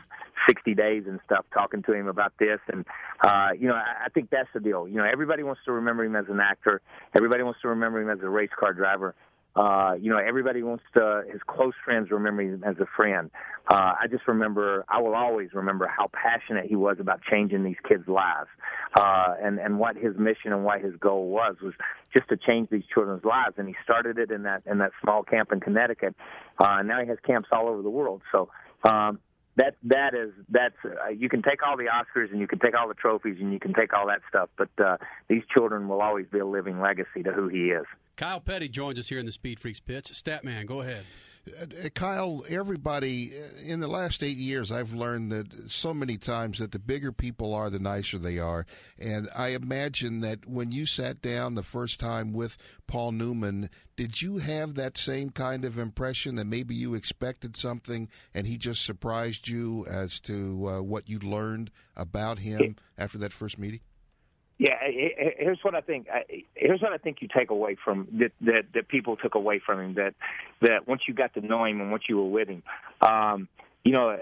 60 0.47 0.75
days 0.75 1.03
and 1.07 1.19
stuff, 1.25 1.45
talking 1.53 1.81
to 1.83 1.93
him 1.93 2.07
about 2.07 2.33
this. 2.39 2.59
And 2.67 2.85
uh, 3.21 3.49
you 3.57 3.67
know, 3.67 3.75
I, 3.75 4.05
I 4.05 4.09
think 4.09 4.29
that's 4.29 4.49
the 4.53 4.59
deal. 4.59 4.87
You 4.87 4.95
know, 4.95 5.05
everybody 5.05 5.43
wants 5.43 5.61
to 5.65 5.71
remember 5.71 6.03
him 6.03 6.15
as 6.15 6.25
an 6.29 6.39
actor. 6.39 6.81
Everybody 7.15 7.43
wants 7.43 7.61
to 7.61 7.69
remember 7.69 8.01
him 8.01 8.09
as 8.09 8.19
a 8.21 8.29
race 8.29 8.51
car 8.57 8.73
driver. 8.73 9.15
Uh, 9.57 9.95
you 9.99 10.11
know, 10.11 10.19
everybody 10.19 10.61
wants 10.61 10.83
to, 10.93 11.23
his 11.31 11.41
close 11.47 11.73
friends 11.83 12.11
remember 12.11 12.43
him 12.43 12.63
as 12.63 12.75
a 12.79 12.85
friend. 12.95 13.31
Uh, 13.67 13.93
I 13.99 14.05
just 14.07 14.27
remember, 14.27 14.85
I 14.87 15.01
will 15.01 15.15
always 15.15 15.49
remember 15.53 15.87
how 15.87 16.11
passionate 16.13 16.67
he 16.67 16.75
was 16.75 16.97
about 16.99 17.21
changing 17.23 17.63
these 17.63 17.77
kids' 17.87 18.07
lives. 18.07 18.49
Uh, 18.95 19.33
and, 19.41 19.59
and 19.59 19.79
what 19.79 19.97
his 19.97 20.15
mission 20.15 20.53
and 20.53 20.63
what 20.63 20.81
his 20.81 20.93
goal 20.99 21.29
was, 21.29 21.55
was 21.61 21.73
just 22.13 22.29
to 22.29 22.37
change 22.37 22.69
these 22.69 22.83
children's 22.93 23.25
lives. 23.25 23.55
And 23.57 23.67
he 23.67 23.75
started 23.83 24.19
it 24.19 24.29
in 24.29 24.43
that, 24.43 24.61
in 24.69 24.77
that 24.77 24.91
small 25.01 25.23
camp 25.23 25.51
in 25.51 25.59
Connecticut. 25.59 26.15
Uh, 26.59 26.83
now 26.83 27.01
he 27.01 27.07
has 27.07 27.17
camps 27.25 27.49
all 27.51 27.67
over 27.67 27.81
the 27.81 27.89
world. 27.89 28.21
So, 28.31 28.49
um, 28.83 29.19
that 29.55 29.75
that 29.85 30.13
is 30.13 30.29
that's 30.49 30.75
uh, 30.85 31.09
you 31.09 31.29
can 31.29 31.41
take 31.41 31.65
all 31.65 31.77
the 31.77 31.85
Oscars 31.85 32.29
and 32.29 32.39
you 32.39 32.47
can 32.47 32.59
take 32.59 32.75
all 32.75 32.87
the 32.87 32.93
trophies 32.93 33.37
and 33.39 33.51
you 33.51 33.59
can 33.59 33.73
take 33.73 33.91
all 33.91 34.05
that 34.05 34.21
stuff, 34.29 34.49
but 34.55 34.69
uh, 34.77 34.97
these 35.29 35.41
children 35.51 35.87
will 35.87 35.99
always 35.99 36.27
be 36.31 36.37
a 36.37 36.45
living 36.45 36.79
legacy 36.79 37.23
to 37.23 37.31
who 37.31 37.47
he 37.47 37.71
is. 37.71 37.87
Kyle 38.17 38.39
Petty 38.39 38.67
joins 38.67 38.97
us 38.97 39.07
here 39.07 39.19
in 39.19 39.27
the 39.27 39.31
Speed 39.31 39.59
Freaks 39.59 39.79
pits. 39.79 40.11
Statman, 40.11 40.65
go 40.65 40.81
ahead. 40.81 41.05
Uh, 41.61 41.89
Kyle, 41.93 42.43
everybody 42.49 43.31
uh, 43.31 43.71
in 43.71 43.79
the 43.79 43.87
last 43.87 44.23
eight 44.23 44.37
years, 44.37 44.71
I've 44.71 44.91
learned 44.91 45.31
that 45.31 45.53
so 45.69 45.93
many 45.93 46.17
times 46.17 46.57
that 46.57 46.71
the 46.71 46.79
bigger 46.79 47.11
people 47.11 47.53
are, 47.53 47.69
the 47.69 47.79
nicer 47.79 48.17
they 48.17 48.39
are. 48.39 48.65
And 48.99 49.29
I 49.37 49.49
imagine 49.49 50.21
that 50.21 50.47
when 50.47 50.71
you 50.71 50.87
sat 50.87 51.21
down 51.21 51.53
the 51.53 51.63
first 51.63 51.99
time 51.99 52.33
with 52.33 52.57
Paul 52.87 53.11
Newman, 53.11 53.69
did 53.95 54.19
you 54.19 54.39
have 54.39 54.73
that 54.73 54.97
same 54.97 55.29
kind 55.29 55.63
of 55.63 55.77
impression 55.77 56.35
that 56.35 56.47
maybe 56.47 56.73
you 56.73 56.95
expected 56.95 57.55
something 57.55 58.09
and 58.33 58.47
he 58.47 58.57
just 58.57 58.83
surprised 58.83 59.47
you 59.47 59.85
as 59.89 60.19
to 60.21 60.67
uh, 60.67 60.81
what 60.81 61.07
you 61.07 61.19
learned 61.19 61.69
about 61.95 62.39
him 62.39 62.77
after 62.97 63.19
that 63.19 63.31
first 63.31 63.59
meeting? 63.59 63.81
Yeah, 64.59 64.73
here's 65.37 65.59
what 65.61 65.75
I 65.75 65.81
think. 65.81 66.07
Here's 66.55 66.81
what 66.81 66.91
I 66.91 66.97
think 66.97 67.17
you 67.21 67.27
take 67.27 67.51
away 67.51 67.77
from 67.83 68.07
that 68.19 68.31
that, 68.41 68.63
that 68.73 68.87
people 68.87 69.15
took 69.15 69.35
away 69.35 69.61
from 69.63 69.79
him. 69.79 69.93
That 69.93 70.15
that 70.61 70.87
once 70.87 71.01
you 71.07 71.13
got 71.13 71.35
to 71.35 71.41
know 71.41 71.65
him 71.65 71.79
and 71.79 71.91
once 71.91 72.03
you 72.09 72.17
were 72.17 72.27
with 72.29 72.47
him, 72.47 72.63
um, 73.01 73.47
you 73.83 73.91
know, 73.91 74.17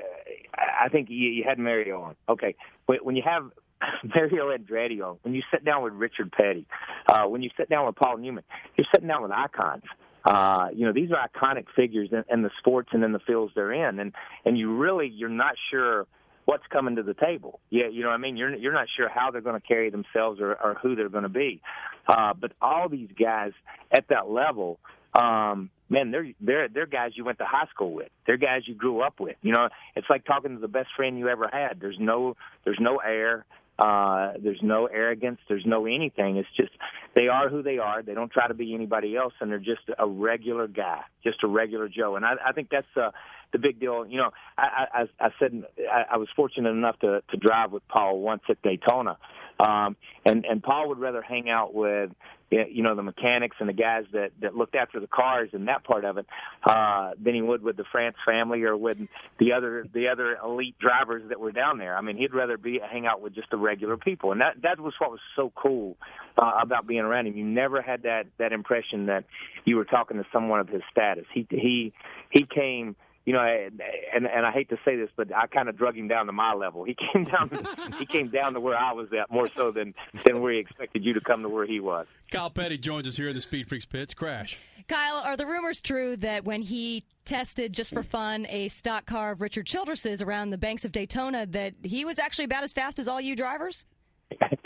I 0.54 0.90
think 0.90 1.10
you, 1.10 1.30
you 1.30 1.46
had 1.48 1.58
Mario 1.58 2.02
on. 2.02 2.16
Okay, 2.28 2.56
when 2.86 3.16
you 3.16 3.24
have 3.26 3.50
Mario 4.04 4.56
Andretti 4.56 5.02
on, 5.02 5.18
when 5.22 5.34
you 5.34 5.42
sit 5.52 5.64
down 5.64 5.84
with 5.84 5.94
Richard 5.94 6.34
Petty, 6.34 6.66
uh, 7.08 7.24
when 7.24 7.42
you 7.42 7.50
sit 7.56 7.70
down 7.70 7.86
with 7.86 7.96
Paul 7.96 8.18
Newman, 8.18 8.44
you're 8.78 8.88
sitting 8.94 9.08
down 9.08 9.24
with 9.24 9.32
icons. 9.32 9.84
Uh, 10.26 10.68
you 10.74 10.86
know, 10.86 10.92
these 10.92 11.12
are 11.12 11.30
iconic 11.30 11.66
figures 11.76 12.10
in, 12.12 12.26
in 12.30 12.42
the 12.42 12.50
sports 12.60 12.90
and 12.92 13.04
in 13.06 13.14
the 13.14 13.20
fields 13.20 13.54
they're 13.56 13.72
in, 13.72 14.00
and 14.00 14.12
and 14.44 14.58
you 14.58 14.76
really 14.76 15.08
you're 15.08 15.30
not 15.30 15.56
sure 15.72 16.08
what's 16.46 16.66
coming 16.72 16.96
to 16.96 17.04
the 17.04 17.14
table. 17.14 17.60
Yeah, 17.70 17.88
you 17.88 18.02
know 18.02 18.10
what 18.10 18.16
I 18.16 18.18
mean. 18.18 18.38
You're 18.38 18.56
you're 18.56 18.74
not 18.74 18.88
sure 18.96 19.10
how 19.10 19.32
they're 19.32 19.42
going 19.42 19.60
to 19.60 19.68
carry 19.68 19.90
themselves 19.90 20.40
or, 20.40 20.54
or 20.54 20.76
who 20.82 20.96
they're 20.96 21.10
going 21.10 21.24
to 21.24 21.30
be. 21.30 21.62
Uh, 22.08 22.34
but 22.34 22.54
all 22.62 22.88
these 22.88 23.10
guys 23.20 23.52
at 23.92 24.08
that 24.10 24.30
level, 24.30 24.80
um, 25.14 25.70
man, 25.90 26.12
they're 26.12 26.28
they're 26.40 26.68
they're 26.70 26.86
guys 26.86 27.12
you 27.16 27.26
went 27.26 27.40
to 27.40 27.46
high 27.46 27.68
school 27.74 27.94
with. 27.94 28.10
They're 28.26 28.38
guys 28.38 28.62
you 28.68 28.76
grew 28.76 29.02
up 29.02 29.20
with. 29.20 29.36
You 29.42 29.54
know, 29.54 29.70
it's 29.96 30.10
like 30.10 30.26
talking 30.26 30.56
to 30.56 30.60
the 30.60 30.68
best 30.68 30.90
friend 30.96 31.18
you 31.18 31.28
ever 31.30 31.50
had. 31.52 31.80
There's 31.80 31.98
no 32.00 32.36
there's 32.64 32.80
no 32.80 32.98
air. 32.98 33.46
Uh, 33.78 34.34
there's 34.42 34.62
no 34.62 34.86
arrogance. 34.86 35.40
There's 35.50 35.66
no 35.66 35.86
anything. 35.86 36.38
It's 36.38 36.48
just 36.56 36.72
they 37.14 37.28
are 37.28 37.50
who 37.50 37.62
they 37.62 37.78
are. 37.78 38.02
They 38.02 38.14
don't 38.14 38.32
try 38.32 38.48
to 38.48 38.54
be 38.54 38.74
anybody 38.74 39.18
else, 39.18 39.34
and 39.42 39.52
they're 39.52 39.60
just 39.60 39.82
a 40.00 40.08
regular 40.08 40.68
guy, 40.68 41.02
just 41.26 41.44
a 41.44 41.48
regular 41.48 41.90
Joe. 41.90 42.16
And 42.16 42.26
I, 42.26 42.36
I 42.46 42.52
think 42.54 42.70
that's 42.70 42.88
uh, 42.96 43.12
the 43.56 43.60
big 43.60 43.80
deal. 43.80 44.06
You 44.06 44.18
know, 44.18 44.32
I, 44.58 44.86
I, 44.94 45.26
I 45.26 45.30
said 45.40 45.64
I, 45.90 46.16
I 46.16 46.18
was 46.18 46.28
fortunate 46.36 46.72
enough 46.72 47.00
to 47.00 47.24
to 47.30 47.38
drive 47.38 47.72
with 47.72 47.88
Paul 47.88 48.20
once 48.20 48.42
at 48.50 48.62
Daytona, 48.62 49.18
um, 49.60 49.96
and 50.26 50.46
and 50.46 50.62
Paul 50.62 50.90
would 50.90 51.00
rather 51.00 51.22
hang 51.22 51.50
out 51.50 51.74
with 51.74 52.12
you 52.52 52.84
know 52.84 52.96
the 52.96 53.02
mechanics 53.02 53.58
and 53.60 53.68
the 53.68 53.74
guys 53.74 54.04
that 54.12 54.32
that 54.42 54.56
looked 54.56 54.76
after 54.76 55.00
the 55.00 55.08
cars 55.08 55.50
and 55.54 55.68
that 55.68 55.84
part 55.84 56.06
of 56.06 56.18
it 56.18 56.28
uh 56.64 57.12
than 57.22 57.34
he 57.34 57.42
would 57.42 57.64
with 57.64 57.76
the 57.76 57.84
France 57.92 58.16
family 58.26 58.64
or 58.64 58.78
with 58.78 58.98
the 59.40 59.54
other 59.54 59.88
the 59.94 60.08
other 60.10 60.38
elite 60.44 60.78
drivers 60.78 61.24
that 61.30 61.40
were 61.40 61.52
down 61.52 61.78
there. 61.78 61.98
I 61.98 62.02
mean, 62.02 62.18
he'd 62.18 62.34
rather 62.34 62.58
be 62.58 62.80
hang 62.80 63.08
out 63.08 63.22
with 63.22 63.34
just 63.34 63.50
the 63.50 63.58
regular 63.58 63.98
people, 63.98 64.32
and 64.32 64.42
that 64.42 64.62
that 64.62 64.80
was 64.80 64.94
what 65.00 65.12
was 65.12 65.20
so 65.36 65.52
cool 65.56 65.98
uh, 66.38 66.52
about 66.62 66.86
being 66.86 67.02
around 67.02 67.28
him. 67.28 67.36
You 67.36 67.46
never 67.46 67.82
had 67.82 68.04
that 68.04 68.28
that 68.38 68.52
impression 68.52 69.08
that 69.08 69.26
you 69.64 69.78
were 69.78 69.86
talking 69.86 70.18
to 70.18 70.26
someone 70.32 70.60
of 70.60 70.68
his 70.68 70.84
status. 70.92 71.26
He 71.34 71.48
he 71.50 71.94
he 72.30 72.46
came 72.46 72.96
you 73.26 73.34
know, 73.34 73.42
and 73.42 74.28
and 74.28 74.46
I 74.46 74.52
hate 74.52 74.70
to 74.70 74.78
say 74.86 74.96
this, 74.96 75.10
but 75.16 75.36
I 75.36 75.48
kind 75.48 75.68
of 75.68 75.76
drug 75.76 75.98
him 75.98 76.08
down 76.08 76.28
to 76.28 76.32
my 76.32 76.54
level. 76.54 76.84
He 76.84 76.96
came 77.14 77.24
down, 77.24 77.50
he 77.98 78.06
came 78.06 78.30
down 78.30 78.54
to 78.54 78.60
where 78.60 78.78
I 78.78 78.94
was 78.94 79.08
at 79.20 79.32
more 79.32 79.50
so 79.56 79.72
than 79.72 79.96
than 80.24 80.42
where 80.42 80.54
he 80.54 80.60
expected 80.60 81.04
you 81.04 81.14
to 81.14 81.22
come 81.22 81.42
to 81.42 81.50
where 81.50 81.66
he 81.66 81.80
was. 81.80 82.06
Kyle 82.32 82.52
Petty 82.52 82.78
joins 82.78 83.08
us 83.08 83.18
here 83.18 83.30
in 83.30 83.36
the 83.36 83.42
Speed 83.42 83.68
Freaks 83.68 83.86
pits. 83.86 84.14
Crash. 84.14 84.60
Kyle, 84.88 85.18
are 85.18 85.36
the 85.36 85.48
rumors 85.48 85.82
true 85.82 86.16
that 86.18 86.46
when 86.46 86.62
he 86.62 87.04
tested 87.26 87.74
just 87.74 87.92
for 87.92 88.04
fun 88.04 88.46
a 88.50 88.68
stock 88.68 89.08
car 89.08 89.32
of 89.32 89.42
Richard 89.42 89.66
Childress's 89.66 90.22
around 90.22 90.52
the 90.52 90.60
banks 90.60 90.86
of 90.86 90.92
Daytona, 90.92 91.48
that 91.48 91.74
he 91.82 92.06
was 92.06 92.20
actually 92.20 92.46
about 92.46 92.64
as 92.64 92.72
fast 92.72 93.00
as 93.00 93.08
all 93.08 93.20
you 93.20 93.36
drivers? 93.36 93.86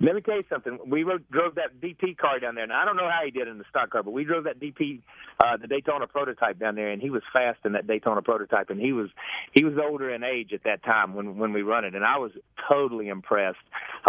Let 0.00 0.14
me 0.14 0.20
tell 0.20 0.36
you 0.36 0.44
something. 0.50 0.78
We 0.86 1.04
rode, 1.04 1.24
drove 1.30 1.54
that 1.54 1.80
DP 1.80 2.18
car 2.18 2.38
down 2.38 2.54
there. 2.54 2.66
Now 2.66 2.82
I 2.82 2.84
don't 2.84 2.96
know 2.96 3.08
how 3.08 3.22
he 3.24 3.30
did 3.30 3.48
in 3.48 3.58
the 3.58 3.64
stock 3.70 3.90
car, 3.90 4.02
but 4.02 4.10
we 4.10 4.24
drove 4.24 4.44
that 4.44 4.60
DP, 4.60 5.00
uh, 5.42 5.56
the 5.56 5.66
Daytona 5.66 6.06
prototype 6.06 6.58
down 6.58 6.74
there, 6.74 6.90
and 6.90 7.00
he 7.00 7.08
was 7.08 7.22
fast 7.32 7.60
in 7.64 7.72
that 7.72 7.86
Daytona 7.86 8.20
prototype, 8.20 8.70
and 8.70 8.80
he 8.80 8.92
was 8.92 9.08
he 9.52 9.64
was 9.64 9.74
older 9.82 10.12
in 10.12 10.22
age 10.22 10.52
at 10.52 10.64
that 10.64 10.82
time 10.82 11.14
when 11.14 11.38
when 11.38 11.52
we 11.52 11.62
run 11.62 11.84
it, 11.84 11.94
and 11.94 12.04
I 12.04 12.18
was 12.18 12.32
totally 12.70 13.08
impressed. 13.08 13.58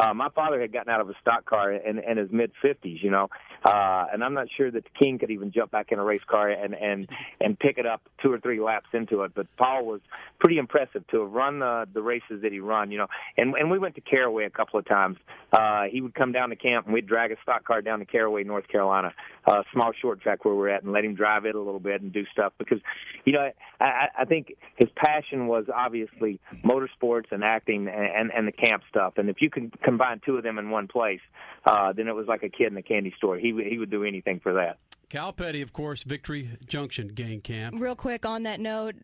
Uh, 0.02 0.14
my 0.14 0.30
father 0.30 0.60
had 0.60 0.74
gotten 0.74 0.92
out 0.92 1.02
of 1.02 1.10
a 1.10 1.14
stock 1.22 1.46
car 1.46 1.72
in, 1.72 2.00
in 2.00 2.18
his 2.18 2.32
mid 2.32 2.52
fifties, 2.62 3.00
you 3.02 3.12
know, 3.12 3.30
uh, 3.64 4.06
and 4.12 4.24
I'm 4.24 4.34
not 4.34 4.48
sure 4.56 4.70
that 4.70 4.84
the 4.84 4.90
King 5.00 5.20
could 5.20 5.32
even 5.32 5.52
jump 5.52 5.72
back 5.72 5.92
in 5.92 6.00
a 6.00 6.04
race 6.04 6.22
car 6.28 6.50
and 6.50 6.74
and 6.74 7.08
and 7.40 7.58
pick 7.58 7.78
it 7.78 7.86
up 7.86 8.02
two 8.22 8.32
or 8.32 8.40
three 8.40 8.60
laps 8.60 8.90
into 8.94 9.24
it. 9.24 9.32
But 9.34 9.48
Paul 9.58 9.86
was 9.86 10.02
pretty 10.40 10.58
impressive 10.58 11.08
to 11.08 11.22
have 11.22 11.32
run 11.32 11.60
the 11.60 11.88
the 11.94 12.02
races 12.02 12.42
that 12.42 12.52
he 12.52 12.60
run, 12.60 12.92
you 12.92 12.98
know, 12.98 13.08
and 13.38 13.56
and 13.56 13.72
we 13.72 13.80
went 13.80 13.96
to 13.96 14.02
Caraway 14.02 14.46
a 14.46 14.50
couple 14.50 14.80
of 14.80 14.86
times. 14.86 15.18
Uh, 15.54 15.77
he 15.84 16.02
would 16.02 16.14
come 16.14 16.32
down 16.32 16.50
to 16.50 16.56
camp 16.56 16.86
and 16.86 16.94
we'd 16.94 17.08
drag 17.08 17.32
a 17.32 17.36
stock 17.42 17.66
car 17.66 17.82
down 17.82 18.00
to 18.00 18.06
Caraway, 18.06 18.44
North 18.44 18.68
Carolina, 18.68 19.14
a 19.48 19.52
uh, 19.52 19.64
small 19.74 19.92
short 20.00 20.22
track 20.22 20.46
where 20.46 20.56
we're 20.56 20.70
at, 20.70 20.84
and 20.84 20.92
let 20.94 21.06
him 21.06 21.16
drive 21.16 21.46
it 21.46 21.56
a 21.56 21.60
little 21.60 21.80
bit 21.80 22.02
and 22.02 22.12
do 22.12 22.26
stuff 22.32 22.54
because, 22.58 22.80
you 23.26 23.34
know, 23.34 23.50
I, 23.80 24.08
I 24.20 24.26
think 24.26 24.54
his 24.76 24.90
passion 24.96 25.48
was 25.48 25.66
obviously 25.74 26.40
motorsports 26.64 27.32
and 27.32 27.44
acting 27.44 27.88
and, 27.88 28.06
and 28.06 28.32
and 28.32 28.48
the 28.48 28.52
camp 28.52 28.84
stuff. 28.90 29.14
And 29.18 29.30
if 29.30 29.42
you 29.42 29.50
can 29.50 29.72
combine 29.84 30.22
two 30.26 30.38
of 30.38 30.44
them 30.44 30.58
in 30.58 30.70
one 30.70 30.88
place, 30.88 31.22
uh, 31.66 31.94
then 31.94 32.08
it 32.08 32.16
was 32.16 32.28
like 32.28 32.44
a 32.44 32.50
kid 32.50 32.72
in 32.72 32.78
a 32.78 32.82
candy 32.82 33.14
store. 33.18 33.38
He 33.38 33.54
he 33.70 33.78
would 33.78 33.92
do 33.92 34.04
anything 34.04 34.40
for 34.40 34.54
that. 34.54 34.78
Kyle 35.10 35.32
Petty, 35.32 35.62
of 35.62 35.72
course, 35.72 36.04
Victory 36.04 36.50
Junction 36.68 37.08
Gang 37.08 37.40
Camp. 37.40 37.76
Real 37.80 37.96
quick 37.96 38.26
on 38.26 38.44
that 38.44 38.60
note, 38.60 38.96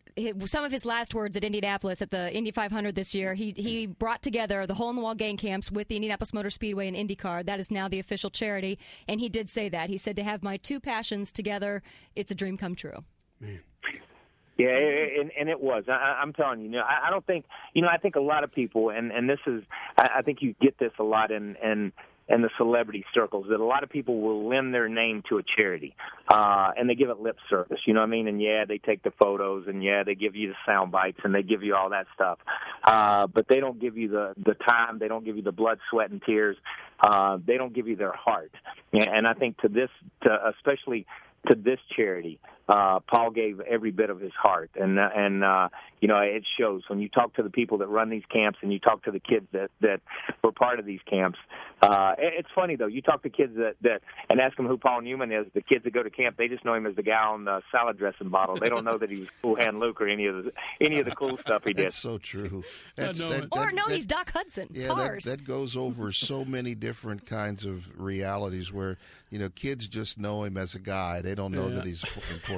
some 0.44 0.62
of 0.62 0.70
his 0.70 0.84
last 0.84 1.14
words 1.14 1.34
at 1.34 1.44
Indianapolis 1.44 2.02
at 2.02 2.10
the 2.10 2.30
Indy 2.34 2.50
500 2.50 2.94
this 2.94 3.14
year, 3.14 3.32
he 3.32 3.54
he 3.56 3.86
brought 3.86 4.20
together 4.20 4.66
the 4.66 4.74
hole 4.74 4.90
in 4.90 4.96
the 4.96 5.02
wall 5.02 5.14
gang 5.14 5.38
camps 5.38 5.70
with 5.70 5.88
the 5.88 5.96
Indianapolis 5.96 6.34
Motor 6.34 6.50
Speedway 6.50 6.88
and 6.88 6.96
IndyCar. 6.96 7.46
That 7.46 7.58
is 7.58 7.70
now 7.70 7.88
the 7.88 8.00
official 8.00 8.28
charity, 8.28 8.78
and 9.08 9.18
he 9.18 9.30
did 9.30 9.48
say 9.48 9.70
that. 9.70 9.88
He 9.88 9.96
said 9.96 10.16
to 10.16 10.24
have 10.24 10.42
my 10.42 10.58
two 10.58 10.78
passions 10.78 11.32
together, 11.32 11.82
it's 12.14 12.30
a 12.30 12.34
dream 12.34 12.58
come 12.58 12.74
true. 12.74 13.04
Man. 13.40 13.60
Yeah, 14.56 14.68
and, 14.68 15.32
and 15.38 15.48
it 15.48 15.60
was. 15.60 15.84
I, 15.88 16.20
I'm 16.22 16.32
telling 16.32 16.60
you, 16.60 16.66
you 16.66 16.70
know, 16.72 16.82
I, 16.82 17.08
I 17.08 17.10
don't 17.10 17.26
think, 17.26 17.44
you 17.72 17.82
know, 17.82 17.88
I 17.88 17.96
think 17.96 18.14
a 18.14 18.20
lot 18.20 18.44
of 18.44 18.52
people, 18.52 18.90
and 18.90 19.10
and 19.10 19.28
this 19.28 19.40
is, 19.46 19.62
I, 19.98 20.08
I 20.18 20.22
think 20.22 20.42
you 20.42 20.54
get 20.60 20.78
this 20.78 20.92
a 20.98 21.02
lot 21.02 21.32
in 21.32 21.56
in 21.56 21.92
and 22.28 22.42
the 22.42 22.50
celebrity 22.56 23.04
circles 23.14 23.46
that 23.50 23.60
a 23.60 23.64
lot 23.64 23.82
of 23.82 23.90
people 23.90 24.20
will 24.20 24.48
lend 24.48 24.72
their 24.72 24.88
name 24.88 25.22
to 25.28 25.38
a 25.38 25.42
charity 25.56 25.94
uh 26.28 26.70
and 26.76 26.88
they 26.88 26.94
give 26.94 27.10
it 27.10 27.20
lip 27.20 27.36
service 27.50 27.78
you 27.86 27.92
know 27.92 28.00
what 28.00 28.06
i 28.06 28.10
mean? 28.10 28.28
And 28.28 28.40
yeah 28.40 28.64
they 28.64 28.78
take 28.78 29.02
the 29.02 29.12
photos 29.12 29.66
and 29.66 29.82
yeah 29.82 30.02
they 30.04 30.14
give 30.14 30.34
you 30.34 30.48
the 30.48 30.54
sound 30.66 30.92
bites 30.92 31.18
and 31.24 31.34
they 31.34 31.42
give 31.42 31.62
you 31.62 31.74
all 31.74 31.90
that 31.90 32.06
stuff. 32.14 32.38
Uh 32.82 33.26
but 33.26 33.48
they 33.48 33.60
don't 33.60 33.80
give 33.80 33.96
you 33.96 34.08
the 34.08 34.34
the 34.42 34.54
time 34.54 34.98
they 34.98 35.08
don't 35.08 35.24
give 35.24 35.36
you 35.36 35.42
the 35.42 35.52
blood 35.52 35.78
sweat 35.90 36.10
and 36.10 36.22
tears 36.22 36.56
uh 37.00 37.38
they 37.46 37.56
don't 37.56 37.74
give 37.74 37.88
you 37.88 37.96
their 37.96 38.12
heart. 38.12 38.52
And 38.92 39.26
i 39.26 39.34
think 39.34 39.58
to 39.58 39.68
this 39.68 39.90
to 40.22 40.38
especially 40.56 41.06
to 41.48 41.54
this 41.54 41.78
charity 41.94 42.38
uh, 42.68 43.00
Paul 43.00 43.30
gave 43.30 43.60
every 43.60 43.90
bit 43.90 44.08
of 44.08 44.20
his 44.20 44.32
heart, 44.32 44.70
and 44.74 44.98
uh, 44.98 45.08
and 45.14 45.44
uh, 45.44 45.68
you 46.00 46.08
know 46.08 46.18
it 46.18 46.44
shows 46.58 46.82
when 46.88 46.98
you 46.98 47.08
talk 47.08 47.34
to 47.34 47.42
the 47.42 47.50
people 47.50 47.78
that 47.78 47.88
run 47.88 48.08
these 48.08 48.22
camps, 48.32 48.58
and 48.62 48.72
you 48.72 48.78
talk 48.78 49.04
to 49.04 49.10
the 49.10 49.20
kids 49.20 49.46
that 49.52 49.70
that 49.80 50.00
were 50.42 50.52
part 50.52 50.78
of 50.78 50.86
these 50.86 51.00
camps. 51.08 51.38
Uh, 51.82 52.14
it's 52.16 52.48
funny 52.54 52.76
though, 52.76 52.86
you 52.86 53.02
talk 53.02 53.22
to 53.22 53.28
kids 53.28 53.54
that 53.56 53.74
that 53.82 54.00
and 54.30 54.40
ask 54.40 54.56
them 54.56 54.66
who 54.66 54.78
Paul 54.78 55.02
Newman 55.02 55.30
is. 55.30 55.46
The 55.52 55.60
kids 55.60 55.84
that 55.84 55.92
go 55.92 56.02
to 56.02 56.08
camp, 56.08 56.38
they 56.38 56.48
just 56.48 56.64
know 56.64 56.72
him 56.72 56.86
as 56.86 56.96
the 56.96 57.02
guy 57.02 57.22
on 57.22 57.44
the 57.44 57.60
salad 57.70 57.98
dressing 57.98 58.30
bottle. 58.30 58.56
They 58.56 58.70
don't 58.70 58.84
know 58.84 58.96
that 58.96 59.10
he's 59.10 59.28
Cool 59.42 59.56
Hand 59.56 59.78
Luke 59.80 60.00
or 60.00 60.08
any 60.08 60.26
of 60.26 60.44
the 60.44 60.52
any 60.80 61.00
of 61.00 61.04
the 61.04 61.14
cool 61.14 61.36
stuff 61.36 61.64
he 61.64 61.72
did. 61.74 61.86
That's 61.86 61.96
so 61.96 62.16
true. 62.16 62.64
That's, 62.96 63.18
that, 63.18 63.28
that, 63.28 63.48
or 63.52 63.72
no, 63.72 63.86
that, 63.88 63.94
he's 63.94 64.06
Doc 64.06 64.32
Hudson. 64.32 64.68
Yeah, 64.72 64.88
Cars. 64.88 65.24
That, 65.24 65.38
that 65.38 65.46
goes 65.46 65.76
over 65.76 66.12
so 66.12 66.46
many 66.46 66.74
different 66.74 67.26
kinds 67.26 67.66
of 67.66 68.00
realities 68.00 68.72
where 68.72 68.96
you 69.28 69.38
know 69.38 69.50
kids 69.50 69.86
just 69.86 70.18
know 70.18 70.44
him 70.44 70.56
as 70.56 70.74
a 70.74 70.80
guy. 70.80 71.20
They 71.20 71.34
don't 71.34 71.52
know 71.52 71.68
yeah. 71.68 71.76
that 71.76 71.84
he's 71.84 72.02
important 72.32 72.53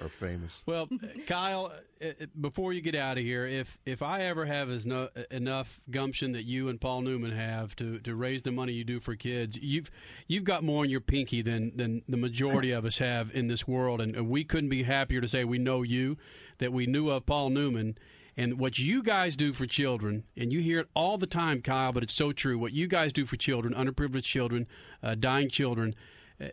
or 0.00 0.08
famous. 0.08 0.62
Well, 0.66 0.88
Kyle, 1.26 1.72
uh, 2.02 2.06
uh, 2.06 2.26
before 2.40 2.72
you 2.72 2.80
get 2.80 2.94
out 2.94 3.18
of 3.18 3.24
here, 3.24 3.46
if 3.46 3.78
if 3.84 4.02
I 4.02 4.22
ever 4.22 4.46
have 4.46 4.70
as 4.70 4.86
no, 4.86 5.08
enough 5.30 5.80
gumption 5.90 6.32
that 6.32 6.44
you 6.44 6.68
and 6.68 6.80
Paul 6.80 7.02
Newman 7.02 7.32
have 7.32 7.74
to, 7.76 7.98
to 8.00 8.14
raise 8.14 8.42
the 8.42 8.52
money 8.52 8.72
you 8.72 8.84
do 8.84 9.00
for 9.00 9.16
kids, 9.16 9.58
you've 9.60 9.90
you've 10.26 10.44
got 10.44 10.62
more 10.62 10.84
in 10.84 10.90
your 10.90 11.00
pinky 11.00 11.42
than 11.42 11.76
than 11.76 12.02
the 12.08 12.16
majority 12.16 12.70
of 12.70 12.84
us 12.84 12.98
have 12.98 13.30
in 13.34 13.48
this 13.48 13.66
world, 13.66 14.00
and 14.00 14.28
we 14.28 14.44
couldn't 14.44 14.70
be 14.70 14.82
happier 14.82 15.20
to 15.20 15.28
say 15.28 15.44
we 15.44 15.58
know 15.58 15.82
you, 15.82 16.16
that 16.58 16.72
we 16.72 16.86
knew 16.86 17.10
of 17.10 17.26
Paul 17.26 17.50
Newman. 17.50 17.96
And 18.36 18.58
what 18.58 18.78
you 18.78 19.02
guys 19.02 19.36
do 19.36 19.52
for 19.52 19.66
children, 19.66 20.24
and 20.34 20.52
you 20.52 20.60
hear 20.60 20.80
it 20.80 20.88
all 20.94 21.18
the 21.18 21.26
time, 21.26 21.60
Kyle, 21.60 21.92
but 21.92 22.02
it's 22.02 22.14
so 22.14 22.32
true. 22.32 22.58
What 22.58 22.72
you 22.72 22.86
guys 22.86 23.12
do 23.12 23.26
for 23.26 23.36
children, 23.36 23.74
underprivileged 23.74 24.22
children, 24.22 24.66
uh, 25.02 25.14
dying 25.16 25.50
children, 25.50 25.94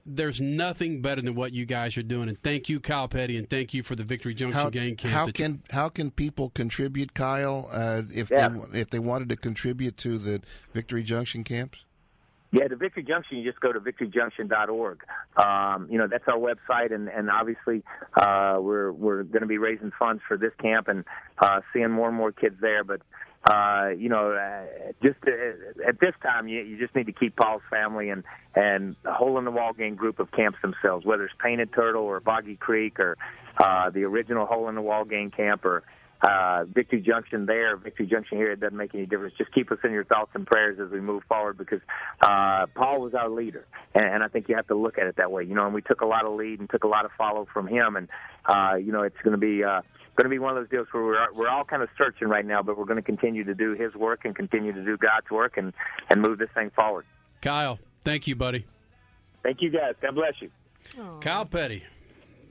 there's 0.05 0.41
nothing 0.41 1.01
better 1.01 1.21
than 1.21 1.35
what 1.35 1.53
you 1.53 1.65
guys 1.65 1.97
are 1.97 2.03
doing. 2.03 2.29
And 2.29 2.41
thank 2.41 2.69
you, 2.69 2.79
Kyle 2.79 3.07
Petty, 3.07 3.37
and 3.37 3.49
thank 3.49 3.73
you 3.73 3.83
for 3.83 3.95
the 3.95 4.03
Victory 4.03 4.33
Junction 4.33 4.61
how, 4.61 4.69
Gang 4.69 4.95
Camp. 4.95 5.13
How 5.13 5.27
can 5.27 5.61
how 5.71 5.89
can 5.89 6.11
people 6.11 6.49
contribute, 6.49 7.13
Kyle, 7.13 7.69
uh, 7.71 8.01
if 8.13 8.29
yeah. 8.31 8.49
they 8.49 8.79
if 8.79 8.89
they 8.89 8.99
wanted 8.99 9.29
to 9.29 9.35
contribute 9.35 9.97
to 9.97 10.17
the 10.17 10.41
Victory 10.73 11.03
Junction 11.03 11.43
camps? 11.43 11.85
Yeah, 12.51 12.67
the 12.69 12.77
Victory 12.77 13.03
Junction. 13.03 13.37
You 13.37 13.49
just 13.49 13.59
go 13.59 13.73
to 13.73 13.79
victoryjunction.org. 13.79 15.03
Um, 15.35 15.87
you 15.89 15.97
know 15.97 16.07
that's 16.07 16.27
our 16.27 16.37
website, 16.37 16.93
and 16.93 17.09
and 17.09 17.29
obviously 17.29 17.83
uh, 18.15 18.57
we're 18.59 18.91
we're 18.91 19.23
going 19.23 19.41
to 19.41 19.47
be 19.47 19.57
raising 19.57 19.91
funds 19.99 20.21
for 20.27 20.37
this 20.37 20.53
camp 20.61 20.87
and 20.87 21.03
uh, 21.39 21.61
seeing 21.73 21.91
more 21.91 22.07
and 22.07 22.17
more 22.17 22.31
kids 22.31 22.55
there. 22.61 22.83
But 22.83 23.01
uh, 23.47 23.89
you 23.97 24.09
know, 24.09 24.31
uh, 24.31 24.91
just 25.01 25.17
uh, 25.25 25.87
at 25.87 25.99
this 26.01 26.13
time, 26.21 26.47
you, 26.47 26.61
you 26.61 26.77
just 26.77 26.93
need 26.95 27.05
to 27.05 27.13
keep 27.13 27.35
Paul's 27.35 27.61
family 27.69 28.09
and 28.09 28.23
and 28.55 28.95
the 29.03 29.13
hole 29.13 29.37
in 29.37 29.45
the 29.45 29.51
wall 29.51 29.71
gang 29.73 29.95
group 29.95 30.19
of 30.19 30.31
camps 30.31 30.57
themselves, 30.61 31.05
whether 31.05 31.23
it's 31.23 31.35
Painted 31.41 31.71
Turtle 31.73 32.03
or 32.03 32.19
Boggy 32.19 32.57
Creek 32.57 32.99
or 32.99 33.17
uh, 33.57 33.89
the 33.89 34.03
original 34.03 34.45
hole 34.45 34.67
in 34.67 34.75
the 34.75 34.81
wall 34.81 35.05
gang 35.05 35.31
camp 35.31 35.63
or 35.63 35.83
uh, 36.21 36.65
Victory 36.65 37.01
Junction 37.01 37.45
there, 37.45 37.77
Victory 37.77 38.07
Junction 38.07 38.37
here, 38.37 38.51
it 38.51 38.59
doesn't 38.59 38.75
make 38.77 38.93
any 38.95 39.05
difference. 39.05 39.35
Just 39.37 39.53
keep 39.53 39.71
us 39.71 39.77
in 39.83 39.91
your 39.91 40.03
thoughts 40.03 40.31
and 40.33 40.45
prayers 40.45 40.79
as 40.83 40.91
we 40.91 40.99
move 40.99 41.23
forward 41.29 41.57
because 41.57 41.81
uh, 42.21 42.65
Paul 42.75 43.01
was 43.01 43.13
our 43.13 43.29
leader, 43.29 43.65
and, 43.93 44.05
and 44.05 44.23
I 44.23 44.27
think 44.27 44.49
you 44.49 44.55
have 44.55 44.67
to 44.67 44.75
look 44.75 44.97
at 44.97 45.05
it 45.05 45.17
that 45.17 45.31
way. 45.31 45.43
You 45.43 45.53
know, 45.53 45.65
and 45.65 45.73
we 45.75 45.81
took 45.81 46.01
a 46.01 46.05
lot 46.05 46.25
of 46.25 46.33
lead 46.33 46.59
and 46.59 46.69
took 46.69 46.83
a 46.83 46.87
lot 46.87 47.05
of 47.05 47.11
follow 47.17 47.47
from 47.53 47.67
him, 47.67 47.95
and 47.95 48.09
uh, 48.45 48.75
you 48.75 48.91
know, 48.91 49.03
it's 49.03 49.21
going 49.23 49.33
to 49.33 49.37
be. 49.37 49.63
Uh, 49.63 49.81
Going 50.17 50.25
to 50.25 50.29
be 50.29 50.39
one 50.39 50.57
of 50.57 50.63
those 50.63 50.69
deals 50.69 50.87
where 50.91 51.03
we're 51.03 51.33
we're 51.33 51.49
all 51.49 51.63
kind 51.63 51.83
of 51.83 51.89
searching 51.95 52.27
right 52.27 52.45
now, 52.45 52.63
but 52.63 52.77
we're 52.77 52.85
going 52.85 52.97
to 52.97 53.03
continue 53.03 53.43
to 53.43 53.53
do 53.53 53.73
His 53.73 53.93
work 53.93 54.25
and 54.25 54.35
continue 54.35 54.73
to 54.73 54.83
do 54.83 54.97
God's 54.97 55.29
work 55.29 55.57
and 55.57 55.73
and 56.09 56.21
move 56.21 56.39
this 56.39 56.49
thing 56.55 56.71
forward. 56.71 57.05
Kyle, 57.41 57.77
thank 58.03 58.25
you, 58.25 58.35
buddy. 58.35 58.65
Thank 59.43 59.61
you, 59.61 59.69
guys. 59.69 59.95
God 60.01 60.15
bless 60.15 60.33
you. 60.41 60.49
Aww. 60.95 61.21
Kyle 61.21 61.45
Petty. 61.45 61.83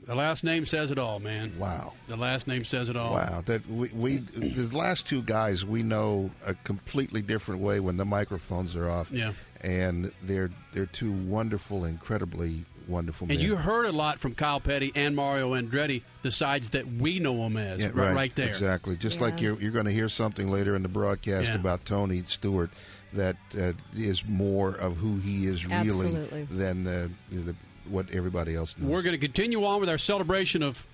The 0.07 0.15
last 0.15 0.45
name 0.45 0.65
says 0.67 0.93
it 0.93 0.99
all, 1.01 1.19
man. 1.19 1.53
Wow. 1.59 1.93
The 2.07 2.17
last 2.17 2.47
name 2.47 2.63
says 2.63 2.89
it 2.89 2.97
all. 2.97 3.15
Wow. 3.15 3.43
That 3.45 3.69
we, 3.69 3.89
we 3.89 4.17
the 4.19 4.77
last 4.77 5.09
two 5.09 5.21
guys 5.21 5.65
we 5.65 5.83
know 5.83 6.31
a 6.47 6.55
completely 6.55 7.23
different 7.23 7.61
way 7.61 7.81
when 7.81 7.97
the 7.97 8.05
microphones 8.05 8.77
are 8.77 8.89
off. 8.89 9.11
Yeah. 9.11 9.33
And 9.63 10.13
they're 10.23 10.51
they're 10.73 10.87
two 10.87 11.11
wonderful, 11.11 11.85
incredibly 11.85 12.65
wonderful 12.89 13.27
men. 13.27 13.37
And 13.37 13.45
you 13.47 13.57
heard 13.57 13.87
a 13.87 13.93
lot 13.93 14.19
from 14.21 14.35
Kyle 14.35 14.61
Petty 14.61 14.93
and 14.95 15.15
Mario 15.17 15.55
Andretti, 15.55 16.03
the 16.23 16.31
sides 16.31 16.71
that 16.71 16.87
we 16.87 17.19
know 17.19 17.37
them 17.39 17.57
as, 17.57 17.83
Yeah, 17.83 17.91
right, 17.95 18.15
right 18.15 18.35
there. 18.35 18.49
Exactly. 18.49 18.97
Just 18.97 19.19
Yeah. 19.21 19.25
like 19.27 19.41
you're, 19.41 19.61
you're 19.61 19.73
going 19.73 19.87
to 19.87 19.93
hear 19.93 20.09
something 20.09 20.51
later 20.51 20.77
in 20.77 20.83
the 20.83 20.89
broadcast 20.89 21.51
Yeah. 21.51 21.57
about 21.61 21.85
Tony 21.85 22.23
Stewart 22.27 22.71
that 23.13 23.37
uh, 23.59 23.73
is 23.95 24.27
more 24.27 24.71
of 24.77 24.97
who 24.99 25.17
he 25.19 25.47
is 25.47 25.65
really 25.67 25.79
Absolutely. 25.89 26.43
than 26.51 26.85
the, 26.85 27.11
the, 27.31 27.55
what 27.89 28.11
everybody 28.13 28.55
else 28.55 28.77
knows. 28.79 28.91
We're 28.91 29.03
going 29.03 29.15
to 29.15 29.19
continue 29.19 29.65
on 29.65 29.81
with 29.81 29.89
our 29.89 29.99
celebration 29.99 30.63
of 30.63 30.87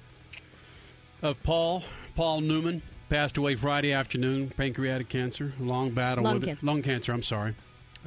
of 1.22 1.42
Paul 1.42 1.84
Paul 2.16 2.40
Newman 2.40 2.82
passed 3.08 3.36
away 3.36 3.54
Friday 3.54 3.92
afternoon, 3.92 4.50
pancreatic 4.56 5.08
cancer, 5.08 5.52
long 5.60 5.90
battle 5.90 6.24
Lung 6.24 6.34
with 6.34 6.44
cancer. 6.46 6.64
it, 6.64 6.66
lung 6.66 6.82
cancer. 6.82 7.12
I'm 7.12 7.22
sorry, 7.22 7.54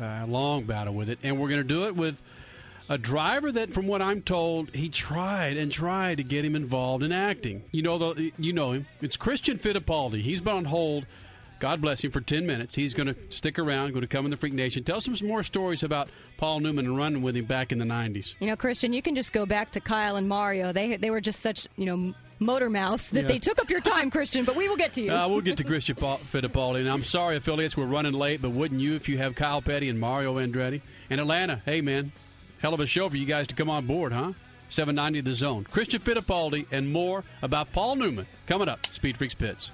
uh, 0.01 0.25
long 0.27 0.63
battle 0.63 0.93
with 0.93 1.09
it, 1.09 1.19
and 1.23 1.39
we're 1.39 1.47
going 1.49 1.61
to 1.61 1.67
do 1.67 1.85
it 1.85 1.95
with 1.95 2.21
a 2.89 2.97
driver 2.97 3.51
that, 3.51 3.71
from 3.73 3.87
what 3.87 4.01
I'm 4.01 4.21
told, 4.21 4.73
he 4.75 4.89
tried 4.89 5.57
and 5.57 5.71
tried 5.71 6.17
to 6.17 6.23
get 6.23 6.43
him 6.45 6.55
involved 6.55 7.03
in 7.03 7.11
acting. 7.11 7.63
You 7.71 7.81
know, 7.81 7.97
the, 7.97 8.31
you 8.37 8.53
know 8.53 8.71
him. 8.73 8.87
It's 9.01 9.17
Christian 9.17 9.57
Fittipaldi. 9.57 10.21
He's 10.21 10.41
been 10.41 10.53
on 10.55 10.65
hold. 10.65 11.05
God 11.59 11.81
bless 11.81 12.03
him 12.03 12.11
for 12.11 12.19
10 12.21 12.45
minutes. 12.45 12.75
He's 12.75 12.93
going 12.93 13.07
to 13.07 13.15
stick 13.29 13.57
around, 13.57 13.91
going 13.91 14.01
to 14.01 14.07
come 14.07 14.25
in 14.25 14.31
the 14.31 14.37
Freak 14.37 14.53
Nation. 14.53 14.83
Tell 14.83 14.99
some 14.99 15.15
more 15.25 15.41
stories 15.41 15.83
about 15.83 16.09
Paul 16.37 16.59
Newman 16.59 16.85
and 16.85 16.97
running 16.97 17.21
with 17.21 17.35
him 17.35 17.45
back 17.45 17.71
in 17.71 17.77
the 17.79 17.85
90s. 17.85 18.35
You 18.41 18.47
know, 18.47 18.55
Christian, 18.57 18.91
you 18.93 19.01
can 19.01 19.15
just 19.15 19.31
go 19.33 19.45
back 19.45 19.71
to 19.71 19.79
Kyle 19.79 20.17
and 20.17 20.27
Mario. 20.27 20.73
They 20.73 20.97
they 20.97 21.09
were 21.09 21.21
just 21.21 21.39
such 21.39 21.65
you 21.77 21.85
know 21.85 22.13
motor 22.39 22.69
mouths 22.69 23.09
that 23.11 23.21
Yeah. 23.21 23.27
they 23.29 23.39
took 23.39 23.59
up 23.61 23.69
your 23.69 23.79
time, 23.79 24.11
Christian. 24.11 24.43
But 24.43 24.57
we 24.57 24.67
will 24.67 24.75
get 24.75 24.91
to 24.93 25.01
you. 25.01 25.11
Uh, 25.15 25.27
we'll 25.29 25.39
get 25.41 25.55
to 25.57 25.63
Christian 25.63 25.95
Paul- 25.95 26.17
Fittipaldi. 26.17 26.81
And 26.81 26.89
I'm 26.89 27.03
sorry, 27.03 27.37
affiliates, 27.37 27.77
we're 27.77 27.85
running 27.85 28.13
late, 28.13 28.41
but 28.41 28.49
wouldn't 28.51 28.81
you 28.81 28.95
if 28.95 29.07
you 29.07 29.17
have 29.19 29.33
Kyle 29.35 29.61
Petty 29.61 29.87
and 29.87 29.97
Mario 29.97 30.35
Andretti? 30.35 30.81
And 31.09 31.21
Atlanta, 31.21 31.61
hey, 31.65 31.79
man, 31.79 32.11
hell 32.65 32.73
of 32.73 32.79
a 32.79 32.85
show 32.87 33.07
for 33.07 33.15
you 33.15 33.27
guys 33.27 33.45
to 33.45 33.53
come 33.53 33.69
on 33.69 33.85
board, 33.85 34.11
huh? 34.11 34.33
790 34.69 35.21
The 35.21 35.33
Zone. 35.35 35.65
Christian 35.65 36.01
Fittipaldi 36.01 36.65
and 36.71 36.91
more 36.91 37.23
about 37.43 37.71
Paul 37.71 37.95
Newman 37.95 38.25
coming 38.47 38.67
up. 38.67 38.87
Speed 38.89 39.17
Freaks 39.17 39.35
Pits. 39.35 39.69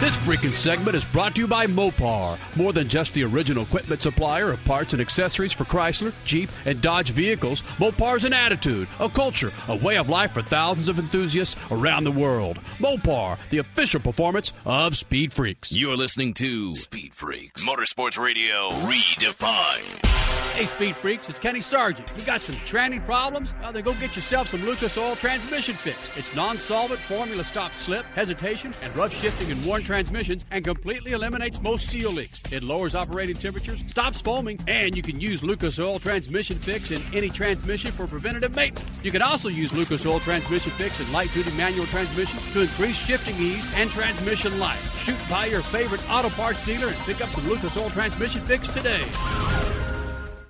This 0.00 0.16
freaking 0.18 0.54
segment 0.54 0.96
is 0.96 1.04
brought 1.04 1.34
to 1.34 1.40
you 1.40 1.48
by 1.48 1.66
Mopar. 1.66 2.38
More 2.56 2.72
than 2.72 2.86
just 2.86 3.14
the 3.14 3.24
original 3.24 3.64
equipment 3.64 4.00
supplier 4.00 4.52
of 4.52 4.64
parts 4.64 4.92
and 4.92 5.02
accessories 5.02 5.52
for 5.52 5.64
Chrysler, 5.64 6.14
Jeep, 6.24 6.50
and 6.66 6.80
Dodge 6.80 7.10
vehicles, 7.10 7.62
Mopar 7.78 8.16
is 8.16 8.24
an 8.24 8.32
attitude, 8.32 8.86
a 9.00 9.08
culture, 9.08 9.52
a 9.66 9.74
way 9.74 9.96
of 9.96 10.08
life 10.08 10.34
for 10.34 10.42
thousands 10.42 10.88
of 10.88 11.00
enthusiasts 11.00 11.56
around 11.72 12.04
the 12.04 12.12
world. 12.12 12.60
Mopar, 12.78 13.38
the 13.50 13.58
official 13.58 13.98
performance 13.98 14.52
of 14.64 14.96
Speed 14.96 15.32
Freaks. 15.32 15.72
You're 15.72 15.96
listening 15.96 16.32
to 16.34 16.76
Speed 16.76 17.12
Freaks, 17.12 17.68
Motorsports 17.68 18.20
Radio 18.22 18.70
redefined. 18.86 20.06
Hey, 20.54 20.64
Speed 20.64 20.96
Freaks, 20.96 21.28
it's 21.28 21.38
Kenny 21.38 21.60
Sargent. 21.60 22.12
You 22.16 22.24
got 22.24 22.42
some 22.42 22.56
tranny 22.56 23.04
problems? 23.04 23.54
Well, 23.62 23.72
then 23.72 23.84
go 23.84 23.94
get 23.94 24.16
yourself 24.16 24.48
some 24.48 24.64
Lucas 24.64 24.96
Oil 24.98 25.14
Transmission 25.14 25.76
Fix. 25.76 26.16
Its 26.16 26.34
non-solvent 26.34 26.98
formula 27.02 27.44
stops 27.44 27.76
slip, 27.76 28.04
hesitation, 28.06 28.74
and 28.82 28.94
rough 28.96 29.14
shifting 29.14 29.50
in 29.50 29.64
worn 29.64 29.84
transmissions 29.88 30.44
and 30.50 30.66
completely 30.66 31.12
eliminates 31.12 31.62
most 31.62 31.86
seal 31.86 32.12
leaks. 32.12 32.42
It 32.52 32.62
lowers 32.62 32.94
operating 32.94 33.34
temperatures, 33.34 33.82
stops 33.86 34.20
foaming, 34.20 34.60
and 34.66 34.94
you 34.94 35.00
can 35.00 35.18
use 35.18 35.42
Lucas 35.42 35.78
Oil 35.78 35.98
Transmission 35.98 36.58
Fix 36.58 36.90
in 36.90 37.00
any 37.14 37.30
transmission 37.30 37.90
for 37.90 38.06
preventative 38.06 38.54
maintenance. 38.54 39.02
You 39.02 39.10
can 39.10 39.22
also 39.22 39.48
use 39.48 39.72
Lucas 39.72 40.04
Oil 40.04 40.20
Transmission 40.20 40.72
Fix 40.72 41.00
in 41.00 41.10
light-duty 41.10 41.52
manual 41.52 41.86
transmissions 41.86 42.44
to 42.52 42.60
increase 42.60 42.98
shifting 42.98 43.36
ease 43.38 43.66
and 43.74 43.90
transmission 43.90 44.58
life. 44.58 44.98
Shoot 44.98 45.18
by 45.30 45.46
your 45.46 45.62
favorite 45.62 46.06
auto 46.10 46.28
parts 46.28 46.62
dealer 46.66 46.88
and 46.88 46.96
pick 47.06 47.22
up 47.22 47.30
some 47.30 47.48
Lucas 47.48 47.74
Oil 47.78 47.88
Transmission 47.88 48.44
Fix 48.44 48.68
today. 48.68 49.87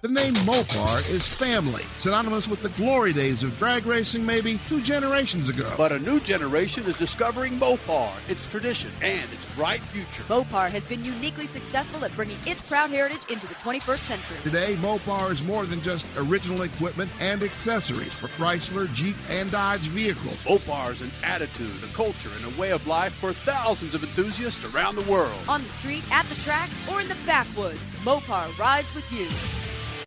The 0.09 0.15
name 0.15 0.33
Mopar 0.37 1.07
is 1.11 1.29
family, 1.29 1.85
synonymous 1.99 2.49
with 2.49 2.63
the 2.63 2.71
glory 2.71 3.13
days 3.13 3.43
of 3.43 3.59
drag 3.59 3.85
racing 3.85 4.25
maybe 4.25 4.57
two 4.67 4.81
generations 4.81 5.51
ago. 5.51 5.71
But 5.77 5.93
a 5.93 5.99
new 5.99 6.19
generation 6.19 6.87
is 6.87 6.97
discovering 6.97 7.61
Mopar, 7.61 8.15
its 8.27 8.47
tradition, 8.47 8.91
and 9.03 9.31
its 9.31 9.45
bright 9.55 9.83
future. 9.83 10.23
Mopar 10.23 10.71
has 10.71 10.87
been 10.87 11.05
uniquely 11.05 11.47
successful 11.47 12.03
at 12.07 12.17
bringing 12.17 12.39
its 12.47 12.63
proud 12.63 12.89
heritage 12.89 13.21
into 13.29 13.47
the 13.47 13.55
21st 13.57 13.99
century. 13.99 14.37
Today, 14.45 14.77
Mopar 14.77 15.31
is 15.31 15.43
more 15.43 15.67
than 15.67 15.83
just 15.83 16.07
original 16.17 16.63
equipment 16.63 17.11
and 17.21 17.43
accessories 17.43 18.15
for 18.15 18.29
Chrysler, 18.29 18.91
Jeep, 18.95 19.17
and 19.29 19.51
Dodge 19.51 19.89
vehicles. 19.89 20.43
Mopar 20.45 20.93
is 20.93 21.03
an 21.03 21.11
attitude, 21.23 21.85
a 21.85 21.93
culture, 21.93 22.31
and 22.35 22.47
a 22.57 22.59
way 22.59 22.71
of 22.71 22.87
life 22.87 23.13
for 23.21 23.35
thousands 23.35 23.95
of 23.95 24.03
enthusiasts 24.03 24.65
around 24.75 24.97
the 24.97 25.03
world. 25.03 25.39
On 25.49 25.63
the 25.63 25.69
street, 25.69 26.03
at 26.11 26.25
the 26.31 26.35
track, 26.37 26.71
or 26.91 27.03
in 27.03 27.09
the 27.09 27.17
backwoods, 27.27 27.91
Mopar 28.05 28.57
rides 28.57 28.95
with 28.95 29.13
you. 29.13 29.29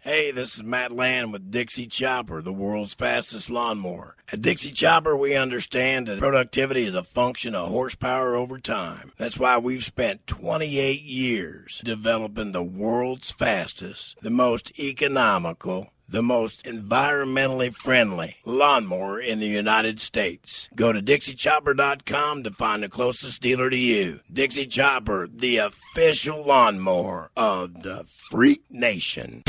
Hey, 0.03 0.31
this 0.31 0.55
is 0.55 0.63
Matt 0.63 0.91
Land 0.91 1.31
with 1.31 1.51
Dixie 1.51 1.85
Chopper, 1.85 2.41
the 2.41 2.51
world's 2.51 2.95
fastest 2.95 3.51
lawnmower. 3.51 4.15
At 4.33 4.41
Dixie 4.41 4.71
Chopper, 4.71 5.15
we 5.15 5.35
understand 5.35 6.07
that 6.07 6.17
productivity 6.17 6.85
is 6.85 6.95
a 6.95 7.03
function 7.03 7.53
of 7.53 7.69
horsepower 7.69 8.33
over 8.33 8.57
time. 8.57 9.11
That's 9.17 9.37
why 9.37 9.59
we've 9.59 9.83
spent 9.83 10.25
28 10.25 11.03
years 11.03 11.83
developing 11.85 12.51
the 12.51 12.63
world's 12.63 13.31
fastest, 13.31 14.19
the 14.23 14.31
most 14.31 14.71
economical, 14.79 15.93
the 16.09 16.23
most 16.23 16.65
environmentally 16.65 17.71
friendly 17.71 18.37
lawnmower 18.43 19.21
in 19.21 19.39
the 19.39 19.45
United 19.45 19.99
States. 19.99 20.67
Go 20.75 20.91
to 20.91 20.99
DixieChopper.com 20.99 22.41
to 22.41 22.49
find 22.49 22.81
the 22.81 22.89
closest 22.89 23.39
dealer 23.39 23.69
to 23.69 23.77
you. 23.77 24.21
Dixie 24.33 24.65
Chopper, 24.65 25.27
the 25.31 25.57
official 25.57 26.43
lawnmower 26.43 27.29
of 27.37 27.83
the 27.83 28.03
Freak 28.31 28.63
Nation. 28.71 29.43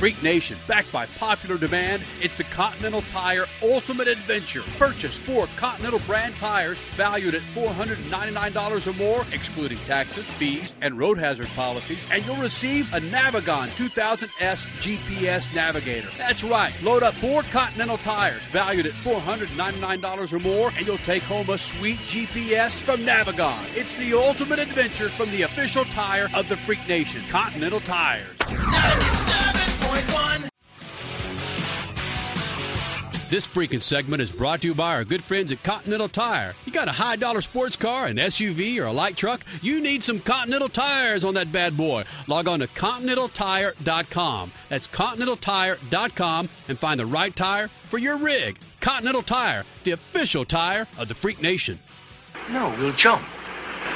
Freak 0.00 0.22
Nation, 0.22 0.56
backed 0.66 0.90
by 0.90 1.04
popular 1.04 1.58
demand, 1.58 2.02
it's 2.22 2.34
the 2.36 2.44
Continental 2.44 3.02
Tire 3.02 3.44
Ultimate 3.62 4.08
Adventure. 4.08 4.62
Purchase 4.78 5.18
four 5.18 5.46
Continental 5.56 5.98
brand 6.06 6.38
tires 6.38 6.80
valued 6.96 7.34
at 7.34 7.42
$499 7.52 8.86
or 8.86 8.92
more, 8.94 9.26
excluding 9.30 9.76
taxes, 9.80 10.24
fees, 10.24 10.72
and 10.80 10.96
road 10.96 11.18
hazard 11.18 11.48
policies, 11.48 12.02
and 12.10 12.24
you'll 12.24 12.36
receive 12.36 12.90
a 12.94 13.00
Navigon 13.00 13.68
2000S 13.76 14.64
GPS 14.78 15.54
Navigator. 15.54 16.08
That's 16.16 16.42
right, 16.44 16.72
load 16.82 17.02
up 17.02 17.12
four 17.12 17.42
Continental 17.42 17.98
tires 17.98 18.42
valued 18.46 18.86
at 18.86 18.94
$499 18.94 20.32
or 20.32 20.38
more, 20.38 20.72
and 20.78 20.86
you'll 20.86 20.96
take 20.96 21.24
home 21.24 21.50
a 21.50 21.58
sweet 21.58 21.98
GPS 21.98 22.80
from 22.80 23.00
Navigon. 23.00 23.76
It's 23.76 23.96
the 23.96 24.14
ultimate 24.14 24.60
adventure 24.60 25.10
from 25.10 25.30
the 25.30 25.42
official 25.42 25.84
tire 25.84 26.30
of 26.32 26.48
the 26.48 26.56
Freak 26.56 26.88
Nation, 26.88 27.22
Continental 27.28 27.82
Tires. 27.82 28.38
This 33.30 33.46
freaking 33.46 33.80
segment 33.80 34.20
is 34.20 34.32
brought 34.32 34.62
to 34.62 34.66
you 34.66 34.74
by 34.74 34.92
our 34.92 35.04
good 35.04 35.22
friends 35.22 35.52
at 35.52 35.62
Continental 35.62 36.08
Tire. 36.08 36.56
You 36.64 36.72
got 36.72 36.88
a 36.88 36.92
high 36.92 37.14
dollar 37.14 37.40
sports 37.42 37.76
car, 37.76 38.06
an 38.06 38.16
SUV, 38.16 38.80
or 38.80 38.86
a 38.86 38.92
light 38.92 39.16
truck? 39.16 39.42
You 39.62 39.80
need 39.80 40.02
some 40.02 40.18
Continental 40.18 40.68
tires 40.68 41.24
on 41.24 41.34
that 41.34 41.52
bad 41.52 41.76
boy. 41.76 42.02
Log 42.26 42.48
on 42.48 42.58
to 42.58 42.66
ContinentalTire.com. 42.66 44.50
That's 44.68 44.88
ContinentalTire.com 44.88 46.48
and 46.66 46.76
find 46.76 46.98
the 46.98 47.06
right 47.06 47.36
tire 47.36 47.70
for 47.84 47.98
your 47.98 48.16
rig. 48.18 48.58
Continental 48.80 49.22
Tire, 49.22 49.64
the 49.84 49.92
official 49.92 50.44
tire 50.44 50.88
of 50.98 51.06
the 51.06 51.14
Freak 51.14 51.40
Nation. 51.40 51.78
No, 52.50 52.74
we'll 52.80 52.92
jump. 52.94 53.22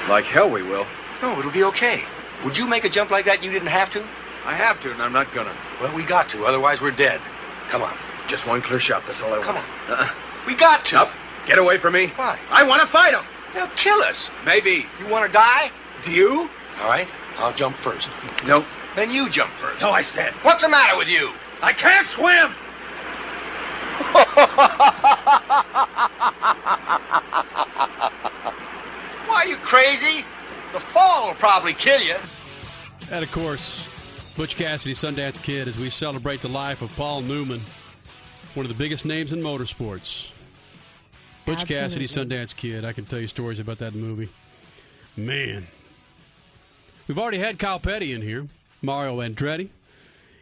Like 0.09 0.27
hell 0.27 0.49
we 0.49 0.63
will. 0.63 0.87
No, 1.23 1.37
it'll 1.41 1.51
be 1.51 1.65
okay. 1.65 2.05
Would 2.45 2.57
you 2.57 2.69
make 2.69 2.85
a 2.85 2.89
jump 2.89 3.11
like 3.11 3.25
that 3.25 3.43
you 3.43 3.51
didn't 3.51 3.67
have 3.67 3.91
to? 3.91 4.09
I 4.45 4.55
have 4.55 4.79
to, 4.83 4.93
and 4.93 5.03
I'm 5.03 5.13
not 5.13 5.35
gonna. 5.35 5.57
Well, 5.81 5.93
we 5.93 6.05
got 6.05 6.29
to, 6.29 6.45
otherwise 6.45 6.81
we're 6.81 6.93
dead. 6.93 7.21
Come 7.69 7.83
on. 7.83 7.99
Just 8.29 8.47
one 8.47 8.61
clear 8.61 8.81
shot, 8.81 9.07
that's 9.07 9.23
all 9.23 9.29
I 9.29 9.39
want. 9.39 9.45
Come 9.45 9.57
on. 9.57 9.65
Uh-uh. 9.91 10.09
We 10.47 10.55
got 10.55 10.85
to. 10.87 10.97
Nope. 10.97 11.11
Get 11.47 11.59
away 11.59 11.79
from 11.79 11.95
me. 11.95 12.09
Why? 12.17 12.39
I 12.51 12.65
want 12.67 12.81
to 12.81 12.87
fight 12.87 13.15
him. 13.15 13.25
They'll 13.55 13.69
kill 13.69 14.03
us. 14.03 14.31
Maybe. 14.45 14.87
You 14.99 15.07
want 15.09 15.27
to 15.27 15.33
die? 15.33 15.71
Do 16.03 16.13
you? 16.13 16.51
All 16.81 16.89
right, 16.89 17.09
I'll 17.39 17.53
jump 17.53 17.77
first. 17.77 18.11
Nope. 18.47 18.65
Then 18.97 19.11
you 19.11 19.29
jump 19.29 19.53
first. 19.53 19.81
No, 19.81 19.91
I 19.91 20.03
said. 20.03 20.33
What's 20.43 20.63
the 20.63 20.69
matter 20.69 20.97
with 20.97 21.09
you? 21.09 21.33
I 21.63 21.73
can't 21.73 22.07
swim. 22.07 22.55
Why, 29.27 29.43
are 29.43 29.47
you 29.47 29.57
crazy? 29.57 30.25
The 30.73 30.81
fall 30.81 31.29
will 31.29 31.35
probably 31.35 31.75
kill 31.75 32.01
you. 32.01 32.17
And 33.11 33.23
of 33.23 33.31
course, 33.31 33.89
Butch 34.37 34.57
Cassidy, 34.57 34.95
Sundance 34.95 35.41
Kid, 35.41 35.69
as 35.69 35.79
we 35.79 35.91
celebrate 35.91 36.41
the 36.41 36.49
life 36.49 36.83
of 36.83 36.95
Paul 36.97 37.23
Newman, 37.23 37.61
one 38.55 38.65
of 38.65 38.69
the 38.69 38.79
biggest 38.79 39.05
names 39.05 39.33
in 39.33 39.41
motorsports. 39.41 40.31
Butch 41.45 41.67
Cassidy, 41.67 42.07
Sundance 42.07 42.57
Kid. 42.57 42.85
I 42.85 42.93
can 42.93 43.05
tell 43.05 43.21
you 43.21 43.27
stories 43.27 43.59
about 43.59 43.79
that 43.79 43.95
movie. 43.95 44.29
Man. 45.17 45.67
We've 47.07 47.19
already 47.19 47.39
had 47.39 47.59
Kyle 47.59 47.79
Petty 47.79 48.13
in 48.13 48.23
here, 48.23 48.47
Mario 48.81 49.21
Andretti. 49.21 49.69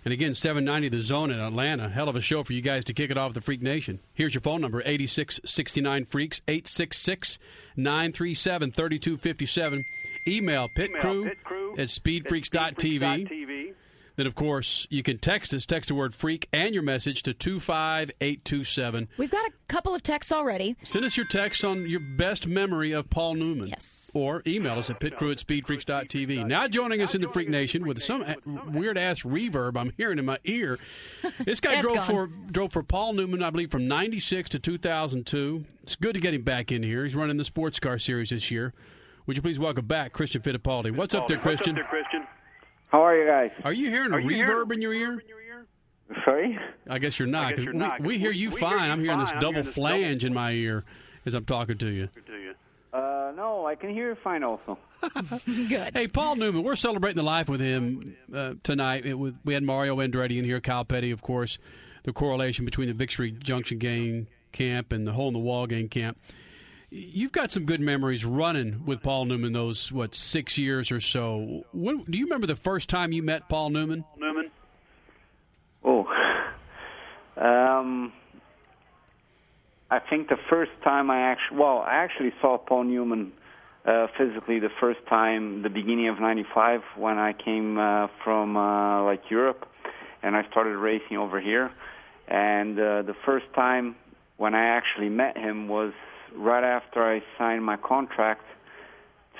And 0.04 0.12
again, 0.12 0.34
790 0.34 0.88
The 0.88 1.00
Zone 1.00 1.30
in 1.30 1.40
Atlanta. 1.40 1.88
Hell 1.88 2.08
of 2.08 2.16
a 2.16 2.20
show 2.20 2.42
for 2.42 2.52
you 2.52 2.60
guys 2.60 2.84
to 2.86 2.92
kick 2.94 3.10
it 3.10 3.16
off 3.18 3.34
the 3.34 3.40
Freak 3.40 3.62
Nation. 3.62 4.00
Here's 4.14 4.34
your 4.34 4.40
phone 4.40 4.60
number 4.60 4.82
8669 4.84 6.04
Freaks, 6.06 6.42
866 6.48 7.38
937 7.76 8.72
3257. 8.72 9.84
Email 10.26 10.68
pitcrew 10.68 11.32
at 11.78 11.88
speedfreaks.tv. 11.88 13.74
Then, 14.22 14.28
of 14.28 14.36
course, 14.36 14.86
you 14.88 15.02
can 15.02 15.18
text 15.18 15.52
us. 15.52 15.66
Text 15.66 15.88
the 15.88 15.96
word 15.96 16.14
freak 16.14 16.48
and 16.52 16.72
your 16.72 16.84
message 16.84 17.24
to 17.24 17.34
25827. 17.34 19.08
We've 19.16 19.32
got 19.32 19.44
a 19.44 19.50
couple 19.66 19.96
of 19.96 20.04
texts 20.04 20.30
already. 20.30 20.76
Send 20.84 21.04
us 21.04 21.16
your 21.16 21.26
text 21.26 21.64
on 21.64 21.88
your 21.88 21.98
best 21.98 22.46
memory 22.46 22.92
of 22.92 23.10
Paul 23.10 23.34
Newman. 23.34 23.66
Yes. 23.66 24.12
Or 24.14 24.40
email 24.46 24.78
us 24.78 24.90
at 24.90 25.00
pitcrew 25.00 25.32
at 25.32 25.38
speedfreaks.tv. 25.38 26.46
Now 26.46 26.68
joining 26.68 27.02
us 27.02 27.16
in 27.16 27.20
the 27.20 27.30
Freak 27.30 27.48
Nation 27.48 27.84
with 27.84 28.00
some 28.00 28.24
weird 28.72 28.96
ass 28.96 29.22
reverb 29.22 29.76
I'm 29.76 29.92
hearing 29.96 30.20
in 30.20 30.24
my 30.24 30.38
ear. 30.44 30.78
This 31.44 31.58
guy 31.58 31.80
drove 31.80 31.96
gone. 31.96 32.06
for 32.06 32.26
drove 32.26 32.72
for 32.72 32.84
Paul 32.84 33.14
Newman, 33.14 33.42
I 33.42 33.50
believe, 33.50 33.72
from 33.72 33.88
96 33.88 34.50
to 34.50 34.60
2002. 34.60 35.64
It's 35.82 35.96
good 35.96 36.14
to 36.14 36.20
get 36.20 36.32
him 36.32 36.42
back 36.42 36.70
in 36.70 36.84
here. 36.84 37.04
He's 37.04 37.16
running 37.16 37.38
the 37.38 37.44
sports 37.44 37.80
car 37.80 37.98
series 37.98 38.30
this 38.30 38.52
year. 38.52 38.72
Would 39.26 39.36
you 39.36 39.42
please 39.42 39.58
welcome 39.58 39.86
back 39.86 40.12
Christian 40.12 40.42
Fittipaldi? 40.42 40.94
What's 40.94 41.16
up 41.16 41.26
there, 41.26 41.38
Christian? 41.38 41.76
How 42.92 43.00
are 43.06 43.16
you 43.16 43.26
guys? 43.26 43.50
Are 43.64 43.72
you 43.72 43.88
hearing 43.88 44.12
a 44.12 44.16
reverb 44.16 44.70
in 44.72 44.82
your 44.82 44.92
ear? 44.92 45.22
Sorry? 46.26 46.58
I 46.90 46.98
guess 46.98 47.18
you're 47.18 47.26
not. 47.26 47.44
I 47.44 47.48
guess 47.52 47.64
'cause 47.64 47.74
you're 47.74 47.96
we, 48.00 48.06
we 48.06 48.18
hear 48.18 48.30
you 48.30 48.50
we 48.50 48.60
hear 48.60 48.68
fine. 48.68 48.86
you 48.86 48.92
I'm 48.92 49.02
hearing 49.02 49.18
this 49.18 49.30
fine. 49.30 49.36
I'm 49.36 49.40
double 49.40 49.52
hearing 49.54 49.64
this 49.64 49.74
flange 49.74 50.24
in 50.26 50.34
my 50.34 50.52
ear 50.52 50.84
as 51.24 51.32
I'm 51.32 51.46
talking 51.46 51.78
to 51.78 51.88
you. 51.88 52.08
Uh, 52.92 53.32
no, 53.34 53.64
I 53.64 53.74
can 53.76 53.88
hear 53.88 54.10
you 54.10 54.16
fine 54.22 54.42
also. 54.44 54.76
Good. 55.46 55.94
Hey, 55.94 56.06
Paul 56.06 56.36
Newman, 56.36 56.62
we're 56.62 56.76
celebrating 56.76 57.16
the 57.16 57.22
life 57.22 57.48
with 57.48 57.62
him 57.62 58.14
uh, 58.34 58.54
tonight. 58.62 59.06
It 59.06 59.14
was, 59.14 59.32
we 59.42 59.54
had 59.54 59.62
Mario 59.62 59.96
Andretti 59.96 60.38
in 60.38 60.44
here, 60.44 60.60
Kyle 60.60 60.84
Petty, 60.84 61.10
of 61.10 61.22
course. 61.22 61.58
The 62.02 62.12
correlation 62.12 62.66
between 62.66 62.88
the 62.88 62.94
Victory 62.94 63.30
Junction 63.30 63.78
Gang 63.78 64.26
camp 64.52 64.92
and 64.92 65.06
the 65.06 65.12
hole 65.12 65.28
in 65.28 65.32
the 65.32 65.38
wall 65.40 65.66
gang 65.66 65.88
camp. 65.88 66.18
You've 66.94 67.32
got 67.32 67.50
some 67.50 67.64
good 67.64 67.80
memories 67.80 68.22
running 68.22 68.84
with 68.84 69.02
Paul 69.02 69.24
Newman 69.24 69.52
those 69.52 69.90
what 69.90 70.14
six 70.14 70.58
years 70.58 70.92
or 70.92 71.00
so. 71.00 71.64
When, 71.72 72.00
do 72.00 72.18
you 72.18 72.26
remember 72.26 72.46
the 72.46 72.54
first 72.54 72.90
time 72.90 73.12
you 73.12 73.22
met 73.22 73.48
Paul 73.48 73.70
Newman? 73.70 74.04
Newman? 74.18 74.50
Oh. 75.82 76.04
Um, 77.38 78.12
I 79.90 80.00
think 80.00 80.28
the 80.28 80.36
first 80.50 80.72
time 80.84 81.10
I 81.10 81.30
actually, 81.30 81.56
well, 81.56 81.78
I 81.78 81.94
actually 81.94 82.34
saw 82.42 82.58
Paul 82.58 82.84
Newman 82.84 83.32
uh, 83.86 84.08
physically 84.18 84.58
the 84.58 84.68
first 84.78 85.00
time, 85.08 85.62
the 85.62 85.70
beginning 85.70 86.10
of 86.10 86.20
'95, 86.20 86.82
when 86.98 87.16
I 87.16 87.32
came 87.32 87.78
uh, 87.78 88.08
from 88.22 88.54
uh, 88.54 89.02
like 89.02 89.30
Europe, 89.30 89.66
and 90.22 90.36
I 90.36 90.46
started 90.50 90.76
racing 90.76 91.16
over 91.16 91.40
here. 91.40 91.70
And 92.28 92.78
uh, 92.78 93.00
the 93.00 93.14
first 93.24 93.46
time 93.54 93.96
when 94.36 94.54
I 94.54 94.76
actually 94.76 95.08
met 95.08 95.38
him 95.38 95.68
was 95.68 95.94
right 96.36 96.64
after 96.64 97.02
I 97.02 97.20
signed 97.38 97.64
my 97.64 97.76
contract 97.76 98.42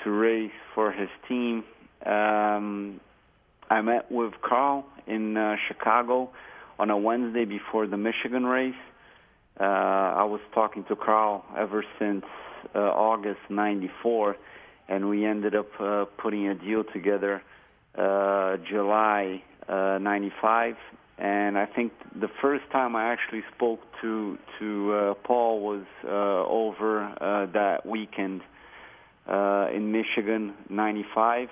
to 0.03 0.11
race 0.11 0.51
for 0.73 0.91
his 0.91 1.09
team. 1.27 1.63
Um, 2.05 2.99
I 3.69 3.81
met 3.81 4.11
with 4.11 4.33
Carl 4.41 4.85
in 5.07 5.37
uh, 5.37 5.55
Chicago 5.67 6.29
on 6.79 6.89
a 6.89 6.97
Wednesday 6.97 7.45
before 7.45 7.87
the 7.87 7.97
Michigan 7.97 8.45
race. 8.45 8.75
Uh, 9.59 9.63
I 9.63 10.23
was 10.23 10.41
talking 10.53 10.83
to 10.85 10.95
Carl 10.95 11.45
ever 11.57 11.83
since 11.99 12.25
uh, 12.75 12.79
August 12.79 13.39
'94, 13.49 14.35
and 14.89 15.09
we 15.09 15.25
ended 15.25 15.55
up 15.55 15.69
uh, 15.79 16.05
putting 16.17 16.47
a 16.47 16.55
deal 16.55 16.83
together 16.83 17.41
uh, 17.97 18.57
July 18.69 19.43
uh, 19.69 19.99
'95. 19.99 20.75
And 21.23 21.57
I 21.57 21.65
think 21.65 21.93
the 22.13 22.29
first 22.41 22.65
time 22.71 22.95
I 22.95 23.11
actually 23.11 23.43
spoke 23.55 23.79
to 24.01 24.37
to 24.59 24.93
uh, 24.93 25.13
Paul 25.23 25.61
was 25.61 25.85
uh, 26.03 26.09
over 26.09 27.01
uh, 27.01 27.45
that 27.53 27.85
weekend 27.85 28.41
uh, 29.27 29.67
in 29.73 29.91
Michigan 29.91 30.53
'95 30.69 31.49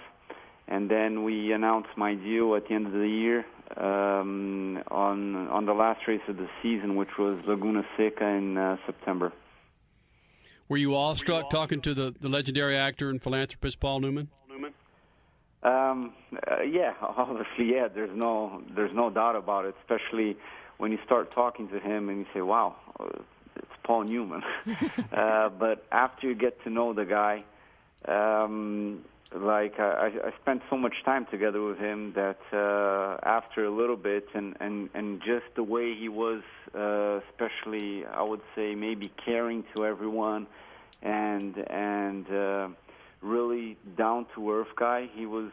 and 0.72 0.90
then 0.90 1.24
we 1.24 1.52
announced 1.52 1.90
my 1.98 2.16
deal 2.16 2.56
at 2.56 2.68
the 2.68 2.74
end 2.74 2.88
of 2.88 2.94
the 2.94 3.08
year 3.08 3.46
um, 3.78 4.82
on 4.90 5.48
on 5.50 5.66
the 5.66 5.74
last 5.74 6.08
race 6.08 6.22
of 6.28 6.38
the 6.38 6.48
season, 6.64 6.96
which 6.96 7.18
was 7.20 7.38
Laguna 7.46 7.84
Seca 7.98 8.26
in 8.26 8.58
uh, 8.58 8.78
September. 8.86 9.34
Were 10.70 10.78
you 10.78 10.96
awestruck 10.96 11.50
talking 11.50 11.82
to 11.82 11.94
the, 11.94 12.16
the 12.22 12.30
legendary 12.30 12.78
actor 12.78 13.10
and 13.10 13.22
philanthropist 13.22 13.82
Paul 13.82 14.00
Newman? 14.00 14.30
Um, 15.64 16.14
uh, 16.50 16.62
yeah, 16.64 16.94
obviously, 17.02 17.74
yeah. 17.74 17.88
There's 17.88 18.16
no 18.16 18.62
there's 18.76 18.94
no 18.94 19.10
doubt 19.10 19.36
about 19.36 19.66
it. 19.66 19.76
Especially 19.82 20.38
when 20.78 20.92
you 20.92 21.00
start 21.06 21.32
talking 21.32 21.68
to 21.70 21.80
him 21.80 22.10
and 22.10 22.20
you 22.20 22.26
say, 22.34 22.42
"Wow, 22.42 22.76
uh, 23.00 23.10
it's 23.56 23.72
Paul 23.84 24.04
Newman." 24.06 24.42
uh, 25.14 25.50
but 25.50 25.86
after 25.92 26.28
you 26.28 26.36
get 26.36 26.64
to 26.64 26.70
know 26.70 26.94
the 26.94 27.06
guy, 27.06 27.44
um, 28.08 29.04
like 29.36 29.80
I, 29.80 29.84
I 29.84 30.28
I 30.28 30.34
spent 30.42 30.64
so 30.70 30.78
much 30.78 30.96
time 31.06 31.28
together 31.30 31.62
with 31.62 31.78
him 31.78 32.14
that 32.14 32.40
uh, 32.52 33.20
after 33.24 33.66
a 33.66 33.72
little 33.72 33.98
bit, 33.98 34.28
and 34.34 34.58
and 34.60 34.90
and 34.96 35.22
just 35.22 35.46
the 35.56 35.64
way 35.64 35.94
he 35.94 36.10
was, 36.10 36.42
uh, 36.76 37.20
especially 37.30 38.04
I 38.06 38.24
would 38.24 38.42
say 38.56 38.74
maybe 38.74 39.12
caring 39.24 39.64
to 39.76 39.86
everyone, 39.86 40.48
and 41.04 41.56
and. 41.70 42.32
Uh, 42.32 42.68
really 43.22 43.78
down 43.98 44.26
to 44.36 44.52
earth 44.52 44.76
guy. 44.78 45.10
He 45.14 45.26
was 45.26 45.52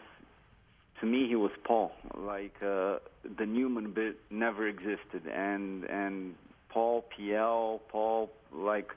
to 1.00 1.06
me 1.06 1.28
he 1.28 1.36
was 1.36 1.52
Paul. 1.64 1.92
Like 2.16 2.54
uh 2.62 2.98
the 3.38 3.46
Newman 3.46 3.92
bit 3.92 4.16
never 4.30 4.66
existed 4.66 5.26
and 5.32 5.84
and 5.84 6.34
Paul 6.70 7.04
PL, 7.16 7.80
Paul 7.88 8.30
like 8.52 8.90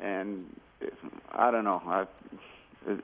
and 0.00 0.44
I 1.32 1.50
don't 1.50 1.64
know. 1.64 1.82
I 1.84 2.06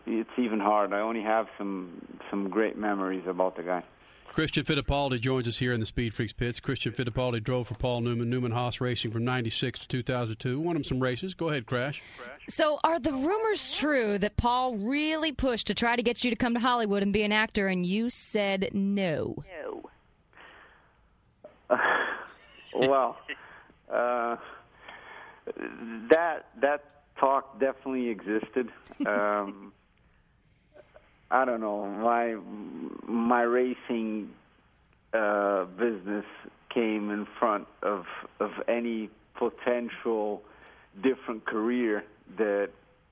it's 0.06 0.30
even 0.38 0.60
hard. 0.60 0.92
I 0.92 1.00
only 1.00 1.22
have 1.22 1.46
some 1.58 2.00
some 2.30 2.48
great 2.48 2.76
memories 2.78 3.24
about 3.26 3.56
the 3.56 3.62
guy. 3.62 3.84
Christian 4.32 4.64
Fittipaldi 4.64 5.20
joins 5.20 5.46
us 5.46 5.58
here 5.58 5.72
in 5.72 5.80
the 5.80 5.86
Speed 5.86 6.12
Freaks 6.12 6.32
pits. 6.32 6.58
Christian 6.58 6.92
Fittipaldi 6.92 7.42
drove 7.42 7.68
for 7.68 7.74
Paul 7.74 8.00
Newman, 8.00 8.28
Newman 8.28 8.50
Haas 8.52 8.80
Racing 8.80 9.12
from 9.12 9.24
96 9.24 9.80
to 9.80 9.88
2002. 9.88 10.58
Won 10.58 10.74
him 10.76 10.82
some 10.82 11.00
races. 11.00 11.34
Go 11.34 11.50
ahead, 11.50 11.66
Crash. 11.66 12.02
So, 12.48 12.80
are 12.82 12.98
the 12.98 13.12
rumors 13.12 13.70
true 13.70 14.18
that 14.18 14.36
Paul 14.36 14.76
really 14.76 15.32
pushed 15.32 15.68
to 15.68 15.74
try 15.74 15.94
to 15.94 16.02
get 16.02 16.24
you 16.24 16.30
to 16.30 16.36
come 16.36 16.54
to 16.54 16.60
Hollywood 16.60 17.02
and 17.02 17.12
be 17.12 17.22
an 17.22 17.32
actor, 17.32 17.68
and 17.68 17.86
you 17.86 18.10
said 18.10 18.70
no? 18.72 19.36
No. 21.70 21.78
well, 22.74 23.16
uh, 23.92 24.36
that 26.10 26.46
that 26.60 26.84
talk 27.18 27.60
definitely 27.60 28.08
existed. 28.08 28.70
Um, 29.06 29.72
I 31.34 31.44
don't 31.44 31.60
know. 31.60 31.84
My 31.84 32.36
my 33.12 33.42
racing 33.42 34.30
uh, 35.12 35.64
business 35.64 36.24
came 36.72 37.10
in 37.10 37.26
front 37.40 37.66
of 37.82 38.04
of 38.38 38.52
any 38.68 39.10
potential 39.34 40.42
different 41.02 41.44
career 41.44 42.04
that 42.38 42.68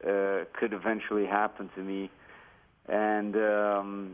uh, 0.06 0.44
could 0.52 0.72
eventually 0.72 1.26
happen 1.26 1.68
to 1.74 1.80
me, 1.80 2.10
and 2.88 3.34
um, 3.34 4.12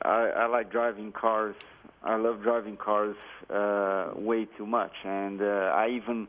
I, 0.00 0.32
I 0.34 0.46
like 0.46 0.72
driving 0.72 1.12
cars. 1.12 1.54
I 2.02 2.16
love 2.16 2.42
driving 2.42 2.78
cars 2.78 3.16
uh, 3.50 4.12
way 4.16 4.46
too 4.56 4.64
much, 4.64 4.94
and 5.04 5.42
uh, 5.42 5.70
I 5.74 5.90
even 5.90 6.28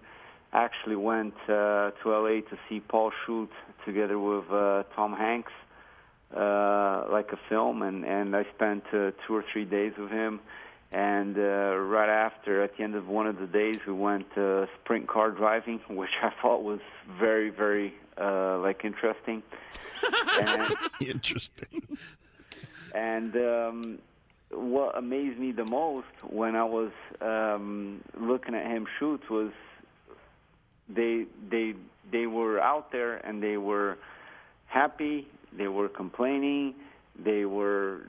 actually 0.52 0.98
went 0.98 1.36
uh, 1.46 1.92
to 2.04 2.10
LA 2.10 2.42
to 2.50 2.58
see 2.68 2.82
Paul 2.82 3.14
shoot 3.26 3.50
together 3.86 4.20
with 4.20 4.52
uh, 4.52 4.84
Tom 4.98 5.14
Hanks, 5.14 5.54
uh, 6.36 7.06
like 7.12 7.32
a 7.32 7.40
film, 7.50 7.82
and 7.82 8.06
and 8.06 8.36
I 8.36 8.46
spent 8.56 8.84
uh, 8.88 9.12
two 9.26 9.36
or 9.36 9.44
three 9.52 9.66
days 9.66 9.94
with 9.98 10.12
him. 10.12 10.40
And 10.92 11.36
uh, 11.38 11.76
right 11.76 12.10
after, 12.10 12.62
at 12.62 12.78
the 12.78 12.84
end 12.84 12.94
of 12.94 13.08
one 13.08 13.26
of 13.26 13.40
the 13.40 13.48
days, 13.48 13.78
we 13.88 13.94
went 13.94 14.28
uh, 14.38 14.68
sprint 14.80 15.08
car 15.08 15.32
driving, 15.32 15.80
which 15.90 16.12
I 16.22 16.32
thought 16.42 16.64
was 16.64 16.82
very, 17.20 17.50
very 17.50 17.96
uh, 18.20 18.60
like 18.60 18.86
interesting. 18.86 19.42
and, 20.42 20.76
Interesting. 21.02 21.98
and 22.94 23.36
um, 23.36 24.00
what 24.52 24.98
amazed 24.98 25.40
me 25.40 25.52
the 25.52 25.66
most 25.66 26.08
when 26.30 26.56
I 26.56 26.64
was 26.64 26.92
um, 27.22 28.02
looking 28.20 28.54
at 28.54 28.66
him 28.66 28.86
shoot 29.00 29.28
was 29.30 29.52
they 30.90 31.26
they 31.50 31.74
they 32.12 32.28
were 32.28 32.60
out 32.60 32.92
there 32.92 33.16
and 33.16 33.42
they 33.42 33.58
were 33.58 33.98
happy. 34.68 35.28
They 35.58 35.68
were 35.68 35.90
complaining. 35.90 36.76
They 37.24 37.46
were 37.46 38.02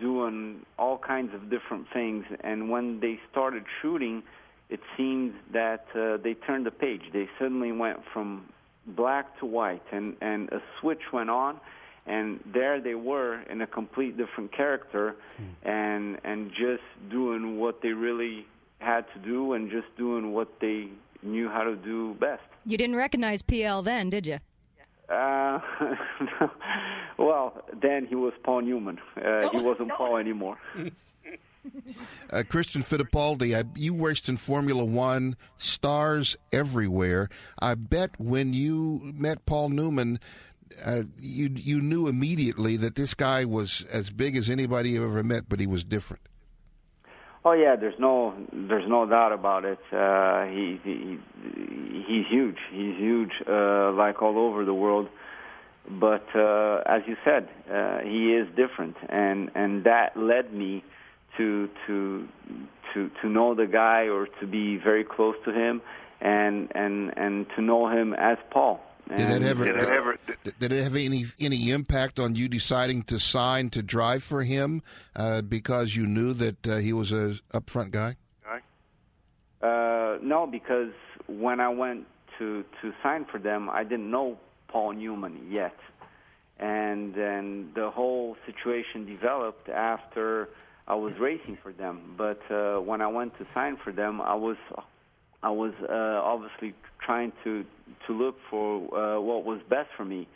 doing 0.00 0.64
all 0.78 0.98
kinds 0.98 1.34
of 1.34 1.50
different 1.50 1.86
things. 1.92 2.24
And 2.40 2.70
when 2.70 3.00
they 3.00 3.18
started 3.30 3.64
shooting, 3.80 4.22
it 4.70 4.80
seemed 4.96 5.34
that 5.52 5.86
uh, 5.94 6.16
they 6.22 6.34
turned 6.34 6.66
the 6.66 6.70
page. 6.70 7.02
They 7.12 7.28
suddenly 7.38 7.72
went 7.72 7.98
from 8.12 8.46
black 8.86 9.38
to 9.40 9.46
white, 9.46 9.82
and 9.92 10.16
and 10.20 10.48
a 10.50 10.60
switch 10.80 11.02
went 11.12 11.30
on. 11.30 11.60
And 12.06 12.40
there 12.52 12.80
they 12.80 12.94
were 12.94 13.42
in 13.42 13.60
a 13.62 13.66
complete 13.66 14.16
different 14.16 14.52
character, 14.52 15.14
and 15.62 16.18
and 16.24 16.50
just 16.50 16.82
doing 17.10 17.58
what 17.58 17.82
they 17.82 17.90
really 17.90 18.46
had 18.78 19.04
to 19.14 19.18
do, 19.20 19.52
and 19.52 19.70
just 19.70 19.86
doing 19.96 20.32
what 20.32 20.48
they 20.60 20.88
knew 21.22 21.48
how 21.48 21.62
to 21.62 21.76
do 21.76 22.14
best. 22.14 22.42
You 22.64 22.76
didn't 22.76 22.96
recognize 22.96 23.42
PL 23.42 23.82
then, 23.82 24.10
did 24.10 24.26
you? 24.26 24.38
Uh, 25.08 25.60
well, 27.18 27.62
then 27.80 28.06
he 28.06 28.14
was 28.14 28.32
Paul 28.42 28.62
Newman. 28.62 28.98
Uh, 29.16 29.48
he 29.50 29.58
wasn't 29.58 29.90
Paul 29.96 30.16
anymore. 30.16 30.58
Uh, 32.30 32.42
Christian 32.48 32.82
Fittipaldi, 32.82 33.56
I, 33.56 33.64
you 33.76 33.94
raced 34.04 34.28
in 34.28 34.36
Formula 34.36 34.84
One, 34.84 35.36
stars 35.56 36.36
everywhere. 36.52 37.28
I 37.60 37.74
bet 37.74 38.10
when 38.18 38.52
you 38.52 39.00
met 39.14 39.46
Paul 39.46 39.68
Newman, 39.68 40.18
uh, 40.84 41.02
you 41.18 41.50
you 41.54 41.80
knew 41.80 42.08
immediately 42.08 42.76
that 42.78 42.96
this 42.96 43.14
guy 43.14 43.44
was 43.44 43.86
as 43.92 44.10
big 44.10 44.36
as 44.36 44.48
anybody 44.48 44.90
you 44.90 45.04
ever 45.04 45.22
met, 45.22 45.48
but 45.48 45.60
he 45.60 45.66
was 45.66 45.84
different. 45.84 46.22
Oh 47.44 47.52
yeah, 47.52 47.74
there's 47.74 47.98
no 47.98 48.34
there's 48.52 48.88
no 48.88 49.04
doubt 49.04 49.32
about 49.32 49.64
it. 49.64 49.80
Uh, 49.92 50.44
he, 50.44 50.78
he 50.84 51.18
he's 52.06 52.26
huge. 52.30 52.58
He's 52.70 52.96
huge, 52.96 53.32
uh, 53.48 53.90
like 53.92 54.22
all 54.22 54.38
over 54.38 54.64
the 54.64 54.74
world. 54.74 55.08
But 55.88 56.24
uh, 56.36 56.82
as 56.86 57.02
you 57.08 57.16
said, 57.24 57.48
uh, 57.68 57.98
he 58.04 58.32
is 58.32 58.46
different, 58.54 58.96
and 59.08 59.50
and 59.56 59.82
that 59.84 60.16
led 60.16 60.52
me 60.54 60.84
to 61.36 61.68
to 61.88 62.28
to 62.94 63.10
to 63.20 63.28
know 63.28 63.56
the 63.56 63.66
guy 63.66 64.02
or 64.08 64.28
to 64.40 64.46
be 64.46 64.76
very 64.76 65.02
close 65.02 65.34
to 65.44 65.52
him, 65.52 65.82
and 66.20 66.70
and 66.76 67.12
and 67.16 67.46
to 67.56 67.62
know 67.62 67.88
him 67.88 68.14
as 68.14 68.38
Paul. 68.52 68.80
Did 69.08 69.18
that 69.18 69.42
And- 69.42 69.44
ever, 69.44 70.16
did, 70.44 70.58
did 70.58 70.72
it 70.72 70.82
have 70.82 70.96
any 70.96 71.24
any 71.40 71.70
impact 71.70 72.18
on 72.18 72.34
you 72.34 72.48
deciding 72.48 73.02
to 73.04 73.18
sign 73.18 73.68
to 73.70 73.82
drive 73.82 74.22
for 74.22 74.42
him 74.42 74.82
uh, 75.14 75.42
because 75.42 75.94
you 75.94 76.06
knew 76.06 76.32
that 76.34 76.66
uh, 76.66 76.76
he 76.76 76.92
was 76.92 77.12
a 77.12 77.34
upfront 77.52 77.90
guy? 77.90 78.16
Uh, 79.62 80.18
no, 80.22 80.46
because 80.50 80.92
when 81.28 81.60
I 81.60 81.68
went 81.68 82.06
to 82.38 82.64
to 82.80 82.92
sign 83.02 83.24
for 83.30 83.38
them, 83.38 83.70
I 83.70 83.84
didn't 83.84 84.10
know 84.10 84.38
Paul 84.68 84.92
Newman 84.94 85.48
yet, 85.50 85.76
and 86.58 87.14
then 87.14 87.70
the 87.74 87.90
whole 87.90 88.36
situation 88.44 89.06
developed 89.06 89.68
after 89.68 90.48
I 90.88 90.96
was 90.96 91.16
racing 91.18 91.58
for 91.62 91.72
them. 91.72 92.14
But 92.16 92.40
uh, 92.50 92.80
when 92.80 93.00
I 93.02 93.06
went 93.06 93.38
to 93.38 93.46
sign 93.54 93.76
for 93.76 93.92
them, 93.92 94.20
I 94.20 94.34
was 94.34 94.56
I 95.42 95.50
was 95.50 95.72
uh, 95.82 95.92
obviously 95.92 96.74
trying 97.00 97.32
to 97.44 97.64
to 98.06 98.12
look 98.12 98.36
for 98.48 98.76
uh, 98.96 99.20
what 99.20 99.44
was 99.44 99.60
best 99.68 99.90
for 99.96 100.04
me, 100.04 100.28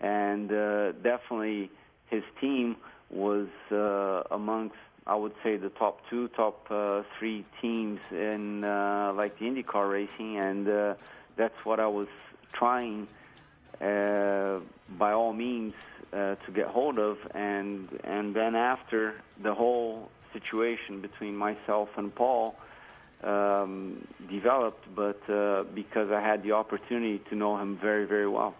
and 0.00 0.52
uh, 0.52 0.92
definitely 0.92 1.70
his 2.08 2.22
team 2.40 2.76
was 3.10 3.48
uh, 3.72 4.22
amongst 4.30 4.76
I 5.06 5.16
would 5.16 5.34
say 5.42 5.56
the 5.56 5.70
top 5.70 6.00
two, 6.10 6.28
top 6.28 6.66
uh, 6.70 7.02
three 7.18 7.44
teams 7.60 8.00
in 8.10 8.64
uh, 8.64 9.12
like 9.16 9.38
the 9.38 9.46
IndyCar 9.46 9.90
racing, 9.90 10.38
and 10.38 10.68
uh, 10.68 10.94
that's 11.36 11.64
what 11.64 11.80
I 11.80 11.86
was 11.86 12.08
trying 12.52 13.08
uh, 13.80 14.60
by 14.98 15.12
all 15.12 15.32
means 15.32 15.74
uh, 16.12 16.34
to 16.34 16.52
get 16.54 16.66
hold 16.66 16.98
of, 16.98 17.16
and 17.34 17.88
and 18.04 18.34
then 18.34 18.54
after 18.54 19.14
the 19.42 19.54
whole 19.54 20.10
situation 20.32 21.00
between 21.00 21.34
myself 21.34 21.88
and 21.96 22.14
Paul 22.14 22.54
um, 23.22 24.06
developed, 24.30 24.86
but 24.94 25.20
uh, 25.30 25.64
because 25.74 26.10
I 26.10 26.20
had 26.20 26.42
the 26.42 26.52
opportunity 26.52 27.20
to 27.30 27.34
know 27.34 27.56
him 27.58 27.78
very 27.80 28.06
very 28.06 28.28
well. 28.28 28.54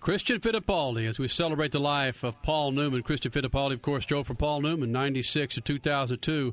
Christian 0.00 0.38
Fittipaldi, 0.38 1.08
as 1.08 1.18
we 1.18 1.28
celebrate 1.28 1.72
the 1.72 1.80
life 1.80 2.24
of 2.24 2.42
Paul 2.42 2.72
Newman. 2.72 3.02
Christian 3.02 3.32
Fittipaldi, 3.32 3.72
of 3.72 3.80
course, 3.80 4.04
drove 4.04 4.26
for 4.26 4.34
Paul 4.34 4.60
Newman, 4.60 4.92
96 4.92 5.54
to 5.54 5.60
2002. 5.62 6.52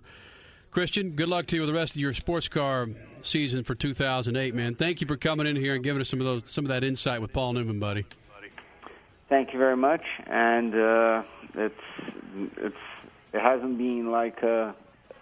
Christian, 0.72 1.12
good 1.12 1.28
luck 1.28 1.48
to 1.48 1.58
you 1.58 1.62
with 1.62 1.68
the 1.68 1.74
rest 1.74 1.98
of 1.98 2.02
your 2.02 2.14
sports 2.14 2.48
car 2.48 2.88
season 3.22 3.66
for 3.66 3.76
2008, 3.76 4.56
man. 4.56 4.76
Thank 4.76 5.02
you 5.02 5.08
for 5.08 5.18
coming 5.18 5.46
in 5.46 5.58
here 5.58 5.76
and 5.76 5.84
giving 5.84 6.02
us 6.02 6.08
some 6.08 6.22
of 6.22 6.26
those, 6.26 6.50
some 6.50 6.64
of 6.64 6.70
that 6.70 6.86
insight 6.86 7.22
with 7.22 7.34
Paul 7.34 7.52
Newman, 7.52 7.78
buddy. 7.78 8.06
Thank 9.28 9.52
you 9.54 9.60
very 9.60 9.78
much, 9.78 10.04
and 10.28 10.76
uh, 10.76 11.24
it's 11.56 11.76
it's 12.58 12.76
it 13.34 13.42
hasn't 13.42 13.78
been 13.78 14.12
like 14.12 14.44
a, 14.44 14.76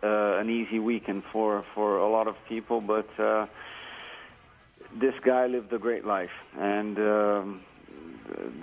uh, 0.03 0.37
an 0.39 0.49
easy 0.49 0.79
weekend 0.79 1.23
for 1.31 1.65
for 1.75 1.97
a 1.97 2.09
lot 2.09 2.27
of 2.27 2.35
people, 2.47 2.81
but 2.81 3.07
uh, 3.19 3.47
this 4.99 5.13
guy 5.23 5.47
lived 5.47 5.71
a 5.73 5.77
great 5.77 6.05
life, 6.05 6.31
and 6.57 6.97
um, 6.97 7.61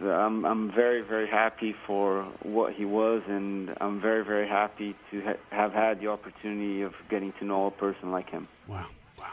the, 0.00 0.12
I'm 0.12 0.44
I'm 0.44 0.72
very 0.72 1.02
very 1.02 1.28
happy 1.28 1.74
for 1.86 2.24
what 2.42 2.74
he 2.74 2.84
was, 2.84 3.22
and 3.28 3.74
I'm 3.80 4.00
very 4.00 4.24
very 4.24 4.48
happy 4.48 4.94
to 5.10 5.22
ha- 5.22 5.40
have 5.50 5.72
had 5.72 6.00
the 6.00 6.08
opportunity 6.08 6.82
of 6.82 6.94
getting 7.10 7.32
to 7.38 7.44
know 7.44 7.66
a 7.66 7.70
person 7.70 8.10
like 8.10 8.30
him. 8.30 8.48
Wow, 8.66 8.86
wow. 9.18 9.26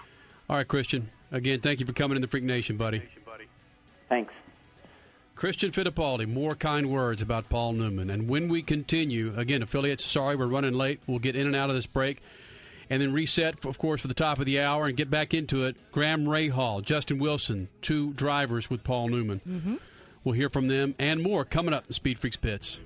All 0.49 0.57
right, 0.57 0.67
Christian. 0.67 1.09
Again, 1.31 1.61
thank 1.61 1.79
you 1.79 1.85
for 1.85 1.93
coming 1.93 2.15
in 2.15 2.21
the 2.21 2.27
Freak 2.27 2.43
Nation, 2.43 2.77
buddy. 2.77 3.01
Thanks. 4.09 4.33
Christian 5.43 5.73
Fittipaldi, 5.73 6.25
more 6.25 6.55
kind 6.55 6.89
words 6.89 7.21
about 7.21 7.49
Paul 7.49 7.73
Newman. 7.73 8.09
And 8.09 8.29
when 8.29 8.47
we 8.47 8.61
continue, 8.61 9.33
again, 9.35 9.61
affiliates, 9.61 10.05
sorry, 10.05 10.37
we're 10.37 10.47
running 10.47 10.71
late. 10.71 11.01
We'll 11.05 11.19
get 11.19 11.35
in 11.35 11.47
and 11.47 11.53
out 11.53 11.69
of 11.69 11.75
this 11.75 11.85
break. 11.85 12.21
And 12.89 13.01
then 13.01 13.11
reset, 13.11 13.65
of 13.65 13.77
course, 13.77 13.99
for 13.99 14.07
the 14.07 14.13
top 14.13 14.39
of 14.39 14.45
the 14.45 14.61
hour 14.61 14.85
and 14.85 14.95
get 14.95 15.09
back 15.09 15.33
into 15.33 15.65
it. 15.65 15.75
Graham 15.91 16.23
Rahal, 16.23 16.81
Justin 16.81 17.19
Wilson, 17.19 17.67
two 17.81 18.13
drivers 18.13 18.69
with 18.69 18.85
Paul 18.85 19.09
Newman. 19.09 19.41
Mm-hmm. 19.45 19.75
We'll 20.23 20.35
hear 20.35 20.47
from 20.47 20.69
them 20.69 20.95
and 20.97 21.21
more 21.21 21.43
coming 21.43 21.73
up 21.73 21.87
in 21.87 21.91
Speed 21.91 22.19
Freaks 22.19 22.37
Pits. 22.37 22.79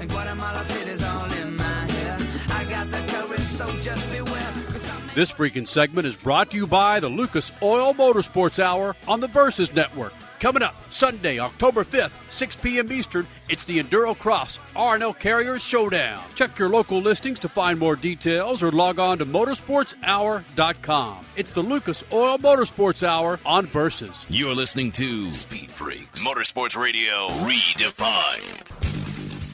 And 0.00 0.10
Guatemala 0.10 0.64
City's 0.64 1.04
all 1.04 1.32
in 1.34 1.54
my 1.54 1.62
hair. 1.62 2.18
I 2.48 2.64
got 2.64 2.90
the 2.90 3.12
courage, 3.12 3.42
so 3.42 3.78
just 3.78 4.10
beware. 4.10 4.71
This 5.14 5.30
freaking 5.30 5.68
segment 5.68 6.06
is 6.06 6.16
brought 6.16 6.52
to 6.52 6.56
you 6.56 6.66
by 6.66 6.98
the 6.98 7.10
Lucas 7.10 7.52
Oil 7.60 7.92
Motorsports 7.92 8.58
Hour 8.58 8.96
on 9.06 9.20
the 9.20 9.28
Versus 9.28 9.70
Network. 9.74 10.14
Coming 10.40 10.62
up 10.62 10.74
Sunday, 10.90 11.38
October 11.38 11.84
5th, 11.84 12.12
6 12.30 12.56
p.m. 12.56 12.90
Eastern, 12.90 13.26
it's 13.50 13.64
the 13.64 13.78
Enduro 13.78 14.18
Cross 14.18 14.58
R&L 14.74 15.12
Carriers 15.12 15.62
Showdown. 15.62 16.24
Check 16.34 16.58
your 16.58 16.70
local 16.70 16.98
listings 16.98 17.38
to 17.40 17.48
find 17.50 17.78
more 17.78 17.94
details 17.94 18.62
or 18.62 18.72
log 18.72 18.98
on 18.98 19.18
to 19.18 19.26
motorsportshour.com. 19.26 21.26
It's 21.36 21.52
the 21.52 21.62
Lucas 21.62 22.02
Oil 22.10 22.38
Motorsports 22.38 23.06
Hour 23.06 23.38
on 23.44 23.66
Versus. 23.66 24.24
You're 24.30 24.54
listening 24.54 24.92
to 24.92 25.30
Speed 25.34 25.70
Freaks 25.70 26.26
Motorsports 26.26 26.74
Radio 26.74 27.28
Redefined. 27.28 28.91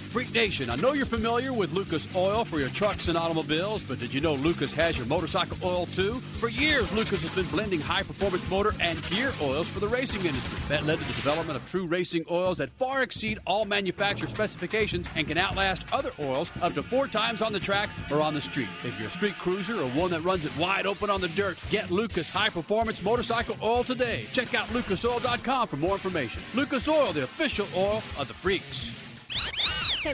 Freak 0.09 0.33
Nation, 0.33 0.71
I 0.71 0.77
know 0.77 0.95
you're 0.95 1.05
familiar 1.05 1.53
with 1.53 1.75
Lucas 1.75 2.09
Oil 2.17 2.43
for 2.43 2.59
your 2.59 2.71
trucks 2.71 3.09
and 3.09 3.19
automobiles, 3.19 3.85
but 3.85 3.99
did 3.99 4.15
you 4.15 4.23
know 4.23 4.33
Lucas 4.33 4.73
has 4.73 4.97
your 4.97 5.07
motorcycle 5.07 5.59
oil 5.63 5.85
too? 5.85 6.15
For 6.41 6.49
years, 6.49 6.91
Lucas 6.93 7.21
has 7.21 7.35
been 7.35 7.45
blending 7.55 7.79
high 7.79 8.03
performance 8.03 8.49
motor 8.51 8.73
and 8.81 9.03
gear 9.11 9.35
oils 9.43 9.69
for 9.69 9.81
the 9.81 9.87
racing 9.87 10.25
industry. 10.25 10.59
That 10.71 10.87
led 10.87 10.99
to 10.99 11.05
the 11.05 11.13
development 11.13 11.59
of 11.59 11.71
true 11.71 11.85
racing 11.85 12.25
oils 12.31 12.57
that 12.57 12.71
far 12.71 13.03
exceed 13.03 13.39
all 13.47 13.67
manufacturer 13.67 14.29
specifications 14.29 15.07
and 15.15 15.29
can 15.29 15.37
outlast 15.37 15.85
other 15.93 16.11
oils 16.21 16.51
up 16.63 16.73
to 16.73 16.83
four 16.83 17.07
times 17.07 17.43
on 17.43 17.53
the 17.53 17.61
track 17.61 17.91
or 18.11 18.23
on 18.23 18.33
the 18.33 18.41
street. 18.41 18.69
If 18.85 18.99
you're 18.99 19.11
a 19.11 19.13
street 19.13 19.37
cruiser 19.37 19.79
or 19.79 19.89
one 19.91 20.11
that 20.13 20.23
runs 20.23 20.47
it 20.47 20.57
wide 20.57 20.87
open 20.87 21.11
on 21.11 21.21
the 21.21 21.29
dirt, 21.29 21.59
get 21.69 21.91
Lucas 21.91 22.31
high 22.31 22.49
performance 22.49 23.03
motorcycle 23.03 23.59
oil 23.63 23.85
today. 23.85 24.27
Check 24.33 24.55
out 24.55 24.69
lucasoil.com 24.69 25.69
for 25.69 25.77
more 25.77 25.93
information. 25.93 26.41
Lucas 26.55 26.89
Oil, 26.89 27.13
the 27.13 27.25
official 27.25 27.67
oil 27.77 27.97
of 28.19 28.27
the 28.27 28.35
freaks. 28.35 28.95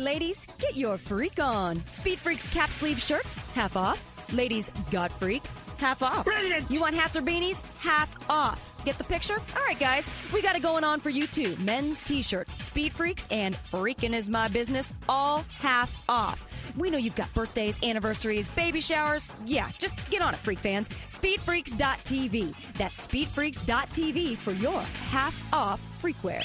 Ladies, 0.00 0.46
get 0.58 0.76
your 0.76 0.98
freak 0.98 1.38
on. 1.38 1.86
Speed 1.88 2.18
Freaks 2.18 2.48
cap 2.48 2.70
sleeve 2.70 3.00
shirts, 3.00 3.38
half 3.54 3.76
off. 3.76 4.32
Ladies, 4.32 4.70
got 4.90 5.12
freak, 5.12 5.42
half 5.78 6.02
off. 6.02 6.24
Brilliant. 6.24 6.70
You 6.70 6.80
want 6.80 6.94
hats 6.94 7.16
or 7.16 7.22
beanies? 7.22 7.64
Half 7.78 8.28
off. 8.28 8.72
Get 8.84 8.98
the 8.98 9.04
picture? 9.04 9.36
All 9.36 9.64
right, 9.64 9.78
guys, 9.78 10.10
we 10.32 10.42
got 10.42 10.56
it 10.56 10.62
going 10.62 10.84
on 10.84 11.00
for 11.00 11.10
you 11.10 11.26
too. 11.26 11.56
Men's 11.60 12.02
t-shirts, 12.04 12.62
Speed 12.62 12.92
Freaks, 12.92 13.28
and 13.30 13.54
Freaking 13.70 14.14
is 14.14 14.28
my 14.28 14.48
business, 14.48 14.92
all 15.08 15.44
half 15.58 15.96
off. 16.08 16.74
We 16.76 16.90
know 16.90 16.98
you've 16.98 17.16
got 17.16 17.32
birthdays, 17.32 17.78
anniversaries, 17.82 18.48
baby 18.48 18.80
showers. 18.80 19.32
Yeah, 19.46 19.70
just 19.78 19.98
get 20.10 20.22
on 20.22 20.34
it, 20.34 20.40
freak 20.40 20.58
fans. 20.58 20.88
Speedfreaks.tv. 20.88 22.54
That's 22.76 23.06
speedfreaks.tv 23.06 24.36
for 24.38 24.52
your 24.52 24.80
half 24.80 25.52
off 25.52 25.80
freakware. 26.02 26.42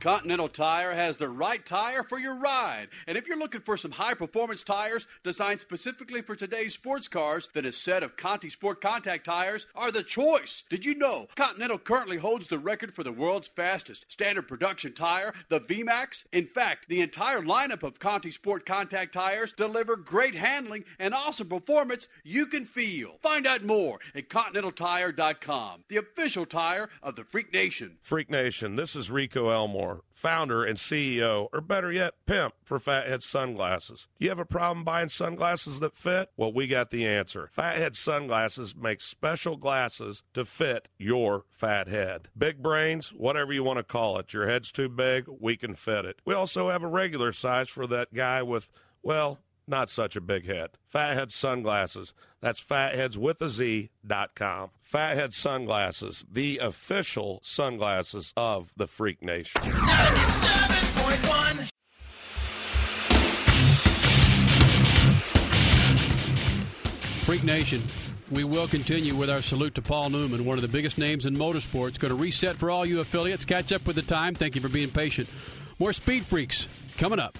Continental 0.00 0.48
Tire 0.48 0.94
has 0.94 1.18
the 1.18 1.28
right 1.28 1.64
tire 1.66 2.04
for 2.04 2.20
your 2.20 2.36
ride. 2.36 2.88
And 3.08 3.18
if 3.18 3.26
you're 3.26 3.38
looking 3.38 3.62
for 3.62 3.76
some 3.76 3.90
high 3.90 4.14
performance 4.14 4.62
tires 4.62 5.08
designed 5.24 5.60
specifically 5.60 6.22
for 6.22 6.36
today's 6.36 6.72
sports 6.72 7.08
cars, 7.08 7.48
then 7.52 7.64
a 7.64 7.72
set 7.72 8.04
of 8.04 8.16
Conti 8.16 8.48
Sport 8.48 8.80
Contact 8.80 9.24
tires 9.24 9.66
are 9.74 9.90
the 9.90 10.04
choice. 10.04 10.62
Did 10.70 10.84
you 10.84 10.94
know 10.94 11.26
Continental 11.34 11.78
currently 11.78 12.16
holds 12.16 12.46
the 12.46 12.60
record 12.60 12.94
for 12.94 13.02
the 13.02 13.10
world's 13.10 13.48
fastest 13.48 14.04
standard 14.08 14.46
production 14.46 14.92
tire, 14.92 15.34
the 15.48 15.60
VMAX? 15.60 16.26
In 16.32 16.46
fact, 16.46 16.88
the 16.88 17.00
entire 17.00 17.42
lineup 17.42 17.82
of 17.82 17.98
Conti 17.98 18.30
Sport 18.30 18.64
Contact 18.64 19.12
tires 19.12 19.52
deliver 19.52 19.96
great 19.96 20.36
handling 20.36 20.84
and 21.00 21.12
awesome 21.12 21.48
performance 21.48 22.06
you 22.22 22.46
can 22.46 22.66
feel. 22.66 23.16
Find 23.20 23.48
out 23.48 23.64
more 23.64 23.98
at 24.14 24.28
ContinentalTire.com, 24.28 25.84
the 25.88 25.96
official 25.96 26.44
tire 26.44 26.88
of 27.02 27.16
the 27.16 27.24
Freak 27.24 27.52
Nation. 27.52 27.96
Freak 28.00 28.30
Nation, 28.30 28.76
this 28.76 28.94
is 28.94 29.10
Rico 29.10 29.48
Elmore, 29.48 29.87
founder 30.12 30.64
and 30.64 30.78
CEO, 30.78 31.48
or 31.52 31.60
better 31.60 31.92
yet, 31.92 32.14
pimp 32.26 32.54
for 32.64 32.78
Fathead 32.78 33.22
Sunglasses. 33.22 34.08
You 34.18 34.28
have 34.28 34.38
a 34.38 34.44
problem 34.44 34.84
buying 34.84 35.08
sunglasses 35.08 35.80
that 35.80 35.94
fit? 35.94 36.30
Well, 36.36 36.52
we 36.52 36.66
got 36.66 36.90
the 36.90 37.06
answer. 37.06 37.48
Fathead 37.52 37.96
Sunglasses 37.96 38.76
makes 38.76 39.04
special 39.04 39.56
glasses 39.56 40.22
to 40.34 40.44
fit 40.44 40.88
your 40.98 41.44
fat 41.50 41.88
head. 41.88 42.28
Big 42.36 42.62
brains, 42.62 43.08
whatever 43.10 43.52
you 43.52 43.64
want 43.64 43.78
to 43.78 43.84
call 43.84 44.18
it. 44.18 44.32
Your 44.32 44.48
head's 44.48 44.72
too 44.72 44.88
big, 44.88 45.26
we 45.28 45.56
can 45.56 45.74
fit 45.74 46.04
it. 46.04 46.20
We 46.24 46.34
also 46.34 46.70
have 46.70 46.82
a 46.82 46.88
regular 46.88 47.32
size 47.32 47.68
for 47.68 47.86
that 47.86 48.12
guy 48.14 48.42
with, 48.42 48.70
well, 49.02 49.38
not 49.68 49.90
such 49.90 50.16
a 50.16 50.20
big 50.20 50.44
hit. 50.44 50.76
Fathead 50.86 51.32
Sunglasses. 51.32 52.14
That's 52.40 52.60
fatheads 52.60 53.18
with 53.18 53.42
a 53.42 53.50
Z 53.50 53.90
dot 54.06 54.34
com. 54.34 54.70
Fathead 54.80 55.34
Sunglasses, 55.34 56.24
the 56.30 56.58
official 56.58 57.40
sunglasses 57.42 58.32
of 58.36 58.72
the 58.76 58.86
Freak 58.86 59.22
Nation. 59.22 59.60
Freak 67.22 67.44
Nation. 67.44 67.82
We 68.30 68.44
will 68.44 68.68
continue 68.68 69.14
with 69.14 69.30
our 69.30 69.40
salute 69.40 69.74
to 69.76 69.82
Paul 69.82 70.10
Newman, 70.10 70.44
one 70.44 70.58
of 70.58 70.62
the 70.62 70.68
biggest 70.68 70.98
names 70.98 71.24
in 71.26 71.34
motorsports. 71.34 71.98
Going 71.98 72.10
to 72.10 72.14
reset 72.14 72.56
for 72.56 72.70
all 72.70 72.86
you 72.86 73.00
affiliates. 73.00 73.44
Catch 73.44 73.72
up 73.72 73.86
with 73.86 73.96
the 73.96 74.02
time. 74.02 74.34
Thank 74.34 74.54
you 74.54 74.60
for 74.60 74.68
being 74.68 74.90
patient. 74.90 75.28
More 75.78 75.92
Speed 75.92 76.26
Freaks 76.26 76.68
coming 76.98 77.18
up. 77.18 77.38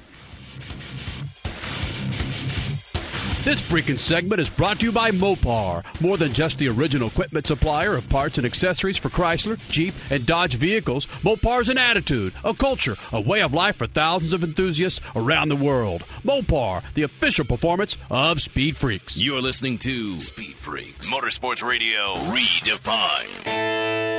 This 3.45 3.62
freaking 3.62 3.99
segment 3.99 4.41
is 4.41 4.51
brought 4.51 4.80
to 4.80 4.86
you 4.86 4.93
by 4.93 5.11
Mopar. 5.11 5.84
More 6.03 6.16
than 6.16 6.32
just 6.32 6.59
the 6.59 6.68
original 6.68 7.09
equipment 7.09 7.47
supplier 7.47 7.95
of 7.95 8.09
parts 8.09 8.36
and 8.36 8.47
accessories 8.47 8.97
for 8.97 9.09
Chrysler, 9.09 9.59
Jeep, 9.70 9.95
and 10.11 10.26
Dodge 10.26 10.57
vehicles, 10.57 11.07
Mopar's 11.22 11.68
an 11.68 11.78
attitude, 11.78 12.34
a 12.45 12.53
culture, 12.53 12.97
a 13.12 13.20
way 13.20 13.41
of 13.43 13.55
life 13.55 13.76
for 13.76 13.86
thousands 13.86 14.32
of 14.32 14.43
enthusiasts 14.43 15.01
around 15.14 15.49
the 15.49 15.57
world. 15.57 16.03
Mopar, 16.24 16.82
the 16.95 17.03
official 17.03 17.45
performance 17.45 17.97
of 18.11 18.41
Speed 18.41 18.76
Freaks. 18.76 19.16
You're 19.16 19.41
listening 19.41 19.78
to 19.78 20.18
Speed 20.20 20.57
Freaks, 20.57 21.11
Motorsports 21.11 21.66
Radio 21.66 22.16
redefined. 22.32 24.17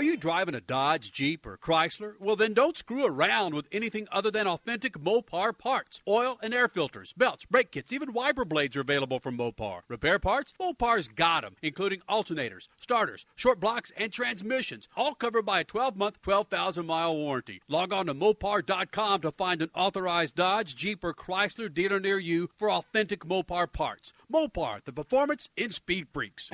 Are 0.00 0.02
you 0.02 0.16
driving 0.16 0.54
a 0.54 0.60
Dodge, 0.60 1.12
Jeep, 1.12 1.44
or 1.44 1.58
Chrysler? 1.58 2.14
Well, 2.18 2.36
then 2.36 2.54
don't 2.54 2.76
screw 2.76 3.04
around 3.04 3.54
with 3.54 3.66
anything 3.70 4.08
other 4.10 4.30
than 4.30 4.46
authentic 4.46 4.94
Mopar 4.94 5.56
parts. 5.56 6.00
Oil 6.08 6.38
and 6.42 6.54
air 6.54 6.68
filters, 6.68 7.12
belts, 7.12 7.44
brake 7.44 7.70
kits, 7.72 7.92
even 7.92 8.12
wiper 8.12 8.44
blades 8.44 8.76
are 8.76 8.80
available 8.80 9.18
from 9.20 9.36
Mopar. 9.36 9.80
Repair 9.88 10.18
parts? 10.18 10.54
Mopar's 10.58 11.08
got 11.08 11.42
them, 11.42 11.56
including 11.60 12.00
alternators, 12.08 12.68
starters, 12.78 13.26
short 13.36 13.60
blocks, 13.60 13.92
and 13.96 14.12
transmissions, 14.12 14.88
all 14.96 15.14
covered 15.14 15.44
by 15.44 15.60
a 15.60 15.64
12 15.64 15.96
month, 15.96 16.22
12,000 16.22 16.86
mile 16.86 17.14
warranty. 17.14 17.60
Log 17.68 17.92
on 17.92 18.06
to 18.06 18.14
Mopar.com 18.14 19.20
to 19.20 19.32
find 19.32 19.60
an 19.60 19.70
authorized 19.74 20.34
Dodge, 20.34 20.76
Jeep, 20.76 21.04
or 21.04 21.12
Chrysler 21.12 21.72
dealer 21.72 22.00
near 22.00 22.18
you 22.18 22.48
for 22.54 22.70
authentic 22.70 23.24
Mopar 23.26 23.70
parts. 23.70 24.12
Mopar, 24.32 24.82
the 24.84 24.92
performance 24.92 25.48
in 25.56 25.70
Speed 25.70 26.06
Freaks. 26.12 26.50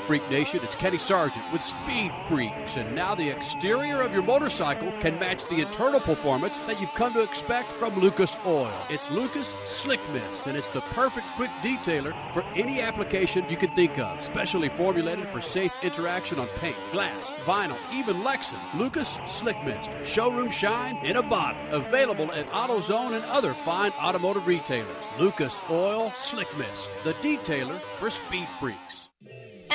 Freak 0.05 0.29
Nation, 0.29 0.59
it's 0.63 0.75
Kenny 0.75 0.99
Sargent 0.99 1.43
with 1.51 1.63
Speed 1.63 2.11
Freaks, 2.27 2.77
and 2.77 2.93
now 2.93 3.15
the 3.15 3.27
exterior 3.27 4.01
of 4.01 4.13
your 4.13 4.21
motorcycle 4.21 4.91
can 4.99 5.17
match 5.17 5.45
the 5.45 5.61
internal 5.61 5.99
performance 5.99 6.59
that 6.59 6.79
you've 6.79 6.93
come 6.93 7.13
to 7.13 7.21
expect 7.21 7.71
from 7.73 7.99
Lucas 7.99 8.37
Oil. 8.45 8.71
It's 8.89 9.09
Lucas 9.09 9.55
Slick 9.65 9.99
Mist, 10.13 10.45
and 10.45 10.55
it's 10.55 10.67
the 10.67 10.81
perfect 10.81 11.25
quick 11.35 11.49
detailer 11.63 12.13
for 12.33 12.43
any 12.55 12.81
application 12.81 13.49
you 13.49 13.57
can 13.57 13.73
think 13.73 13.97
of. 13.97 14.21
Specially 14.21 14.69
formulated 14.69 15.31
for 15.31 15.41
safe 15.41 15.73
interaction 15.81 16.37
on 16.37 16.47
paint, 16.59 16.77
glass, 16.91 17.31
vinyl, 17.43 17.77
even 17.91 18.17
Lexan. 18.17 18.59
Lucas 18.77 19.19
Slick 19.25 19.57
Mist, 19.65 19.89
showroom 20.03 20.51
shine 20.51 20.97
in 21.03 21.15
a 21.15 21.23
bottle. 21.23 21.61
Available 21.71 22.31
at 22.31 22.47
AutoZone 22.49 23.15
and 23.15 23.25
other 23.25 23.55
fine 23.55 23.91
automotive 23.93 24.45
retailers. 24.45 25.03
Lucas 25.19 25.59
Oil 25.69 26.11
Slick 26.15 26.55
Mist, 26.57 26.91
the 27.03 27.13
detailer 27.15 27.79
for 27.97 28.11
Speed 28.11 28.47
Freaks. 28.59 29.09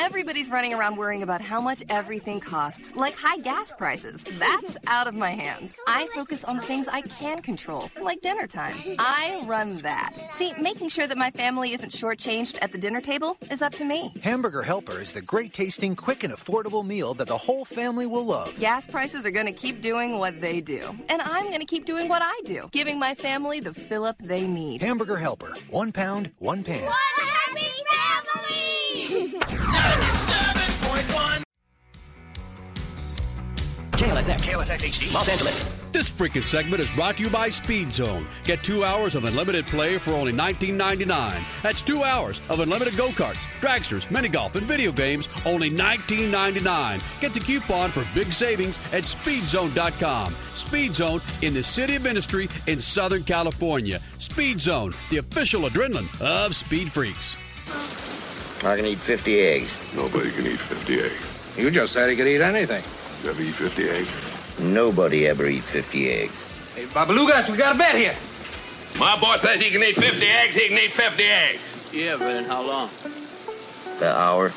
Everybody's 0.01 0.49
running 0.49 0.73
around 0.73 0.97
worrying 0.97 1.23
about 1.23 1.43
how 1.43 1.61
much 1.61 1.83
everything 1.91 2.41
costs, 2.41 2.97
like 2.97 3.15
high 3.15 3.37
gas 3.37 3.71
prices. 3.77 4.25
That's 4.25 4.79
out 4.87 5.07
of 5.07 5.15
my 5.15 5.29
hands. 5.29 5.79
I 5.87 6.07
focus 6.15 6.43
on 6.43 6.57
the 6.57 6.63
things 6.63 6.89
I 6.89 7.03
can 7.03 7.43
control, 7.43 7.91
like 8.01 8.23
dinner 8.23 8.47
time. 8.47 8.75
I 8.99 9.45
run 9.47 9.77
that. 9.83 10.15
See, 10.33 10.55
making 10.59 10.89
sure 10.89 11.07
that 11.07 11.19
my 11.19 11.31
family 11.31 11.75
isn't 11.75 11.93
shortchanged 11.93 12.57
at 12.63 12.73
the 12.73 12.79
dinner 12.79 13.03
table 13.03 13.37
is 13.51 13.61
up 13.61 13.75
to 13.75 13.85
me. 13.85 14.11
Hamburger 14.23 14.63
Helper 14.63 14.99
is 14.99 15.13
the 15.13 15.21
great 15.21 15.53
tasting, 15.53 15.95
quick, 15.95 16.25
and 16.25 16.33
affordable 16.33 16.85
meal 16.85 17.13
that 17.15 17.29
the 17.29 17.37
whole 17.37 17.67
family 17.67 18.07
will 18.07 18.25
love. 18.25 18.59
Gas 18.59 18.87
prices 18.87 19.27
are 19.27 19.31
going 19.31 19.47
to 19.47 19.53
keep 19.53 19.83
doing 19.83 20.19
what 20.19 20.39
they 20.39 20.63
do. 20.63 20.97
And 21.11 21.21
I'm 21.21 21.49
going 21.49 21.61
to 21.61 21.67
keep 21.67 21.85
doing 21.85 22.09
what 22.09 22.23
I 22.25 22.41
do, 22.47 22.71
giving 22.73 22.99
my 22.99 23.15
family 23.15 23.61
the 23.61 23.75
fill 23.75 24.05
up 24.05 24.17
they 24.17 24.47
need. 24.47 24.81
Hamburger 24.81 25.19
Helper. 25.19 25.55
One 25.69 25.93
pound, 25.93 26.31
one 26.39 26.65
pan. 26.65 26.85
One 26.85 26.93
happy 27.19 27.69
family! 27.91 28.80
KLSX, 34.01 34.51
KLSX 34.51 34.89
HD, 34.89 35.15
Los 35.15 35.29
Angeles. 35.29 35.63
This 35.93 36.11
freaking 36.11 36.47
segment 36.47 36.83
is 36.83 36.91
brought 36.91 37.19
to 37.19 37.23
you 37.23 37.29
by 37.29 37.51
Speed 37.51 37.93
Zone. 37.93 38.27
Get 38.45 38.63
two 38.63 38.83
hours 38.83 39.15
of 39.15 39.25
unlimited 39.25 39.67
play 39.67 39.99
for 39.99 40.13
only 40.13 40.33
$19.99. 40.33 41.43
That's 41.63 41.83
two 41.83 42.03
hours 42.03 42.41
of 42.49 42.61
unlimited 42.61 42.97
go 42.97 43.09
karts, 43.09 43.47
dragsters, 43.61 44.11
mini 44.11 44.29
golf, 44.29 44.57
and 44.57 44.67
video 44.67 44.91
games, 44.91 45.29
only 45.45 45.71
$19.99. 45.71 47.03
Get 47.21 47.35
the 47.35 47.41
coupon 47.41 47.91
for 47.93 48.07
big 48.15 48.33
savings 48.33 48.79
at 48.93 49.05
speedzone.com. 49.05 50.35
Speed 50.55 50.95
Zone 50.95 51.21
in 51.43 51.53
the 51.53 51.63
City 51.63 51.97
of 51.97 52.07
Industry 52.07 52.49
in 52.67 52.81
Southern 52.81 53.23
California. 53.23 54.01
Speed 54.17 54.63
Zone, 54.63 54.95
the 55.11 55.19
official 55.19 55.69
adrenaline 55.69 56.09
of 56.23 56.57
Speed 56.57 56.91
Freaks. 56.91 57.37
I 58.63 58.77
can 58.77 58.85
eat 58.85 58.99
50 58.99 59.41
eggs. 59.41 59.95
Nobody 59.95 60.31
can 60.31 60.47
eat 60.47 60.61
50 60.61 61.01
eggs. 61.01 61.57
You 61.57 61.71
just 61.71 61.95
said 61.95 62.11
he 62.11 62.17
could 62.17 62.27
eat 62.27 62.43
anything. 62.43 62.85
You 63.25 63.31
ever 63.31 63.43
eat 63.43 63.55
50 63.55 63.89
eggs? 63.89 64.61
Nobody 64.61 65.27
ever 65.29 65.47
eat 65.47 65.63
50 65.63 66.11
eggs. 66.11 66.75
Hey, 66.75 66.85
Babaluga, 66.85 67.49
we 67.49 67.57
got 67.57 67.75
a 67.75 67.79
bet 67.79 67.97
here. 67.97 68.15
My 68.99 69.19
boss 69.19 69.41
says 69.41 69.63
he 69.63 69.71
can 69.71 69.83
eat 69.83 69.97
50 69.97 70.27
eggs, 70.27 70.55
he 70.55 70.69
can 70.69 70.79
eat 70.79 70.93
50 70.93 71.25
eggs. 71.25 71.91
Yeah, 71.93 72.17
but 72.19 72.37
in 72.37 72.45
how 72.45 72.67
long? 72.67 72.91
The 73.99 74.15
hour. 74.15 74.53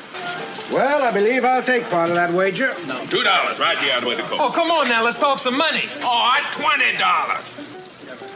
Well, 0.70 1.02
I 1.02 1.10
believe 1.10 1.44
I'll 1.44 1.62
take 1.62 1.84
part 1.88 2.10
of 2.10 2.14
that 2.16 2.30
wager. 2.32 2.74
No. 2.86 3.04
Two 3.06 3.22
dollars 3.22 3.58
right 3.58 3.78
here 3.78 4.00
with 4.06 4.18
the 4.18 4.24
cook. 4.24 4.38
Oh, 4.40 4.50
come 4.50 4.70
on 4.70 4.88
now, 4.88 5.02
let's 5.02 5.18
talk 5.18 5.38
some 5.38 5.56
money. 5.56 5.84
Oh, 6.02 6.40
twenty 6.52 6.96
dollars. 6.98 7.74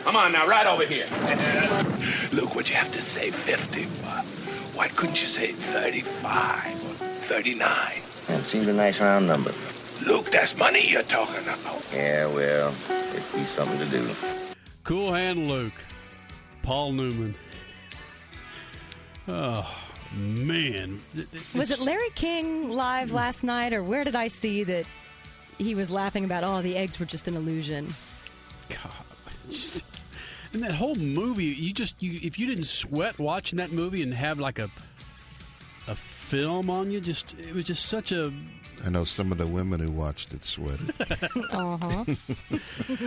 Come 0.05 0.17
on 0.17 0.33
now, 0.33 0.47
right 0.47 0.67
over 0.67 0.85
here. 0.87 1.07
Look 2.33 2.55
what 2.55 2.71
you 2.71 2.77
have 2.77 2.91
to 2.93 3.03
say 3.03 3.31
50 3.31 3.85
for. 3.85 3.98
Why 4.79 4.87
couldn't 4.87 5.21
you 5.21 5.27
say 5.27 5.51
35 5.51 6.73
or 6.85 7.07
39? 7.27 7.69
That 8.29 8.45
seems 8.45 8.69
a 8.69 8.73
nice 8.73 9.01
round 9.01 9.27
number. 9.27 9.51
Luke, 10.07 10.31
that's 10.31 10.57
money 10.57 10.89
you're 10.89 11.03
talking 11.03 11.43
about. 11.43 11.85
Yeah, 11.93 12.27
well, 12.29 12.73
it'd 12.89 13.33
be 13.33 13.45
something 13.45 13.77
to 13.77 13.87
do. 13.87 14.09
Cool 14.85 15.13
Hand 15.13 15.51
Luke. 15.51 15.73
Paul 16.63 16.93
Newman. 16.93 17.35
Oh, 19.27 19.69
man. 20.15 21.01
Was 21.57 21.73
it 21.73 21.81
Larry 21.81 22.11
King 22.15 22.69
live 22.71 23.11
last 23.11 23.43
night, 23.43 23.73
or 23.73 23.83
where 23.83 24.05
did 24.05 24.15
I 24.15 24.29
see 24.29 24.63
that 24.63 24.87
he 25.59 25.75
was 25.75 25.91
laughing 25.91 26.25
about, 26.25 26.45
oh, 26.45 26.63
the 26.63 26.77
eggs 26.77 27.01
were 27.01 27.07
just 27.07 27.27
an 27.27 27.35
illusion. 27.35 27.93
Just- 29.49 29.88
and 30.53 30.63
that 30.63 30.73
whole 30.73 30.95
movie, 30.95 31.47
you 31.47 31.73
just 31.73 32.03
you 32.03 32.19
if 32.23 32.39
you 32.39 32.47
didn't 32.47 32.65
sweat 32.65 33.19
watching 33.19 33.59
that 33.59 33.73
movie 33.73 34.03
and 34.03 34.13
have 34.15 34.39
like 34.39 34.59
a 34.59 34.71
a 35.89 35.95
film 35.95 36.69
on 36.71 36.91
you, 36.91 37.01
just 37.01 37.39
it 37.39 37.55
was 37.55 37.65
just 37.65 37.87
such 37.87 38.13
a. 38.13 38.33
I 38.85 38.91
know 38.91 39.03
some 39.03 39.33
of 39.33 39.39
the 39.39 39.47
women 39.47 39.81
who 39.81 39.91
watched 39.91 40.33
it 40.33 40.45
sweated. 40.45 40.93
Uh-huh. 41.51 42.05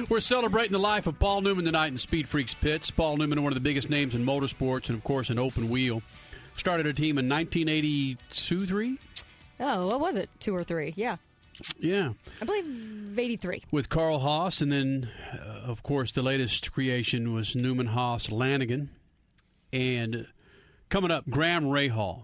We're 0.09 0.19
celebrating 0.19 0.73
the 0.73 0.79
life 0.79 1.07
of 1.07 1.17
Paul 1.17 1.41
Newman 1.41 1.63
tonight 1.65 1.87
in 1.87 1.97
Speed 1.97 2.27
Freaks 2.27 2.53
Pits. 2.53 2.91
Paul 2.91 3.17
Newman, 3.17 3.41
one 3.43 3.51
of 3.51 3.55
the 3.55 3.61
biggest 3.61 3.89
names 3.89 4.13
in 4.15 4.25
motorsports, 4.25 4.89
and 4.89 4.97
of 4.97 5.03
course, 5.03 5.29
an 5.29 5.39
open 5.39 5.69
wheel. 5.69 6.01
Started 6.55 6.85
a 6.87 6.93
team 6.93 7.17
in 7.17 7.29
1982, 7.29 8.65
three. 8.65 8.97
Oh, 9.59 9.87
what 9.87 9.99
was 10.01 10.17
it? 10.17 10.29
Two 10.39 10.53
or 10.55 10.63
three? 10.63 10.93
Yeah. 10.97 11.17
Yeah. 11.79 12.13
I 12.41 12.45
believe 12.45 13.17
83. 13.17 13.63
with 13.71 13.89
Carl 13.89 14.19
Haas, 14.19 14.61
and 14.61 14.71
then, 14.71 15.09
uh, 15.33 15.61
of 15.65 15.83
course, 15.83 16.11
the 16.11 16.21
latest 16.21 16.71
creation 16.71 17.33
was 17.33 17.55
Newman 17.55 17.87
Haas 17.87 18.31
Lanigan. 18.31 18.89
And 19.73 20.27
coming 20.89 21.11
up, 21.11 21.29
Graham 21.29 21.65
Rahal, 21.65 22.23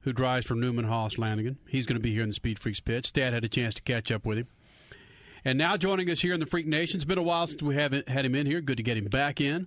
who 0.00 0.12
drives 0.12 0.46
for 0.46 0.54
Newman 0.54 0.86
Haas 0.86 1.18
Lanigan. 1.18 1.58
He's 1.68 1.86
going 1.86 1.96
to 1.96 2.02
be 2.02 2.12
here 2.12 2.22
in 2.22 2.28
the 2.28 2.34
Speed 2.34 2.58
Freaks 2.58 2.80
pits. 2.80 3.10
Dad 3.10 3.32
had 3.32 3.44
a 3.44 3.48
chance 3.48 3.74
to 3.74 3.82
catch 3.82 4.10
up 4.10 4.24
with 4.24 4.38
him. 4.38 4.48
And 5.44 5.58
now 5.58 5.76
joining 5.76 6.08
us 6.10 6.20
here 6.20 6.34
in 6.34 6.40
the 6.40 6.46
Freak 6.46 6.66
Nation. 6.66 6.98
It's 6.98 7.04
been 7.04 7.18
a 7.18 7.22
while 7.22 7.46
since 7.46 7.62
we 7.62 7.74
haven't 7.74 8.08
had 8.08 8.24
him 8.24 8.34
in 8.34 8.46
here. 8.46 8.60
Good 8.60 8.76
to 8.76 8.82
get 8.82 8.96
him 8.96 9.06
back 9.06 9.40
in. 9.40 9.66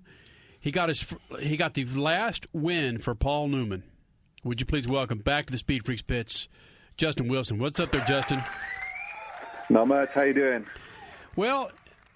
He 0.60 0.72
got 0.72 0.90
his 0.90 1.14
he 1.42 1.58
got 1.58 1.74
the 1.74 1.86
last 1.86 2.48
win 2.54 2.98
for 2.98 3.14
Paul 3.14 3.50
Newman. 3.50 3.84
Would 4.44 4.60
you 4.60 4.66
please 4.66 4.88
welcome 4.88 5.20
back 5.20 5.48
to 5.48 5.52
the 5.52 5.58
Speed 5.58 5.86
Freaks 5.86 6.02
pits, 6.02 6.48
Justin 6.98 7.28
Wilson? 7.28 7.60
What's 7.60 7.80
up 7.80 7.92
there, 7.92 8.06
Justin? 8.06 8.42
Not 9.70 9.88
much. 9.88 10.10
How 10.12 10.22
you 10.24 10.34
doing? 10.34 10.66
Well, 11.36 11.72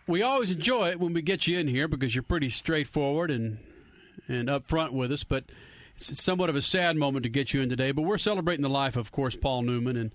we 0.07 0.21
always 0.21 0.51
enjoy 0.51 0.89
it 0.89 0.99
when 0.99 1.13
we 1.13 1.21
get 1.21 1.47
you 1.47 1.59
in 1.59 1.67
here 1.67 1.87
because 1.87 2.15
you're 2.15 2.23
pretty 2.23 2.49
straightforward 2.49 3.31
and 3.31 3.59
and 4.27 4.47
upfront 4.47 4.91
with 4.91 5.11
us. 5.11 5.23
But 5.23 5.45
it's 5.95 6.21
somewhat 6.21 6.49
of 6.49 6.55
a 6.55 6.61
sad 6.61 6.95
moment 6.95 7.23
to 7.23 7.29
get 7.29 7.53
you 7.53 7.61
in 7.61 7.69
today. 7.69 7.91
But 7.91 8.03
we're 8.03 8.17
celebrating 8.17 8.63
the 8.63 8.69
life, 8.69 8.95
of 8.95 9.11
course, 9.11 9.35
Paul 9.35 9.63
Newman 9.63 9.97
and 9.97 10.11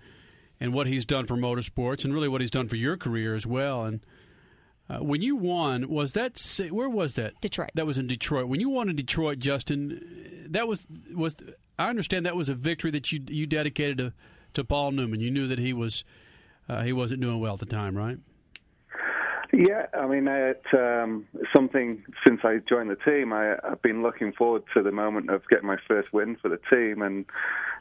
and 0.61 0.73
what 0.73 0.87
he's 0.87 1.05
done 1.05 1.27
for 1.27 1.37
motorsports 1.37 2.05
and 2.05 2.15
really 2.15 2.29
what 2.29 2.41
he's 2.41 2.51
done 2.51 2.69
for 2.69 2.77
your 2.77 2.97
career 2.97 3.35
as 3.35 3.47
well. 3.47 3.85
And 3.85 4.01
uh, 4.89 4.99
when 4.99 5.21
you 5.23 5.37
won, 5.37 5.89
was 5.89 6.13
that 6.13 6.41
where 6.71 6.89
was 6.89 7.17
that? 7.17 7.41
Detroit. 7.41 7.71
That 7.75 7.87
was 7.87 7.99
in 7.99 8.07
Detroit. 8.07 8.49
When 8.49 8.61
you 8.61 8.69
won 8.69 8.89
in 8.89 8.97
Detroit, 8.97 9.39
Justin, 9.39 10.47
that 10.51 10.69
was 10.69 10.87
was 11.15 11.37
I 11.79 11.89
understand 11.89 12.27
that 12.27 12.37
was 12.37 12.49
a 12.49 12.55
victory 12.55 12.91
that 12.93 13.11
you 13.13 13.21
you 13.29 13.47
dedicated 13.47 13.99
to 13.99 14.13
to 14.55 14.65
Paul 14.65 14.93
Newman. 14.93 15.21
You 15.21 15.31
knew 15.31 15.49
that 15.49 15.59
he 15.59 15.73
was 15.73 16.05
uh, 16.69 16.83
he 16.83 16.93
wasn't 16.93 17.21
doing 17.21 17.41
well 17.41 17.55
at 17.55 17.61
the 17.61 17.67
time, 17.67 17.97
right? 17.97 18.19
Yeah, 19.53 19.87
I 19.95 20.07
mean, 20.07 20.27
it's 20.27 20.67
um, 20.73 21.27
something 21.55 22.03
since 22.27 22.41
I 22.43 22.59
joined 22.69 22.91
the 22.91 22.97
team. 22.97 23.33
I, 23.33 23.55
I've 23.63 23.83
been 23.83 24.03
looking 24.03 24.33
forward 24.33 24.65
to 24.75 24.83
the 24.83 24.91
moment 24.91 25.31
of 25.31 25.43
getting 25.49 25.67
my 25.67 25.77
first 25.87 26.13
win 26.13 26.37
for 26.43 26.49
the 26.49 26.59
team, 26.71 27.03
and 27.03 27.25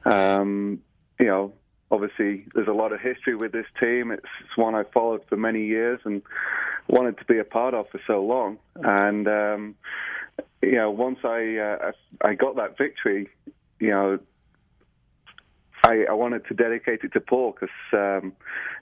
um, 0.05 0.81
you 1.19 1.25
know, 1.25 1.53
obviously, 1.89 2.45
there's 2.53 2.67
a 2.67 2.73
lot 2.73 2.91
of 2.91 2.99
history 2.99 3.35
with 3.35 3.53
this 3.53 3.65
team. 3.79 4.11
It's, 4.11 4.25
it's 4.41 4.57
one 4.57 4.75
I 4.75 4.83
followed 4.93 5.21
for 5.27 5.37
many 5.37 5.65
years 5.65 5.99
and 6.05 6.21
wanted 6.87 7.17
to 7.19 7.25
be 7.25 7.39
a 7.39 7.43
part 7.43 7.73
of 7.73 7.89
for 7.89 7.99
so 8.05 8.23
long. 8.23 8.59
And 8.75 9.27
um, 9.27 9.75
you 10.61 10.73
know, 10.73 10.91
once 10.91 11.19
I 11.23 11.57
uh, 11.57 11.91
I 12.21 12.35
got 12.35 12.55
that 12.57 12.77
victory, 12.77 13.29
you 13.79 13.89
know, 13.89 14.19
I, 15.83 16.05
I 16.09 16.13
wanted 16.13 16.45
to 16.47 16.53
dedicate 16.53 17.01
it 17.03 17.11
to 17.13 17.19
Paul 17.19 17.51
because 17.53 17.75
um, 17.91 18.33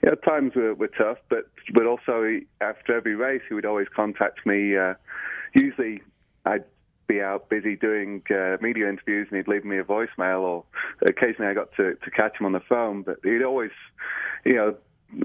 you 0.04 0.10
know 0.10 0.16
times 0.16 0.54
were, 0.56 0.76
were 0.76 0.88
tough, 0.88 1.18
but 1.30 1.50
but 1.74 1.86
also 1.86 2.24
he- 2.24 2.46
after 2.62 2.96
every 2.96 3.16
race 3.16 3.42
he 3.48 3.56
would 3.56 3.66
always 3.66 3.88
contact 3.96 4.46
me. 4.46 4.78
Uh, 4.78 4.94
usually 5.54 6.02
I'd 6.46 6.64
be 7.08 7.22
out 7.22 7.50
busy 7.50 7.76
doing 7.76 8.22
uh, 8.30 8.58
media 8.62 8.88
interviews 8.88 9.28
and 9.32 9.38
he'd 9.38 9.48
leave 9.48 9.66
me 9.66 9.80
a 9.80 9.84
voicemail, 9.84 10.42
or 10.42 10.64
occasionally 11.02 11.50
I 11.50 11.54
got 11.54 11.74
to 11.78 11.96
to 11.96 12.12
catch 12.12 12.40
him 12.40 12.46
on 12.46 12.52
the 12.52 12.62
phone. 12.62 13.02
But 13.02 13.18
he'd 13.24 13.44
always, 13.44 13.72
you 14.46 14.56
know, 14.56 14.76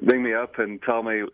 ring 0.02 0.22
me 0.22 0.32
up 0.32 0.58
and 0.58 0.80
tell 0.82 1.02
me 1.02 1.24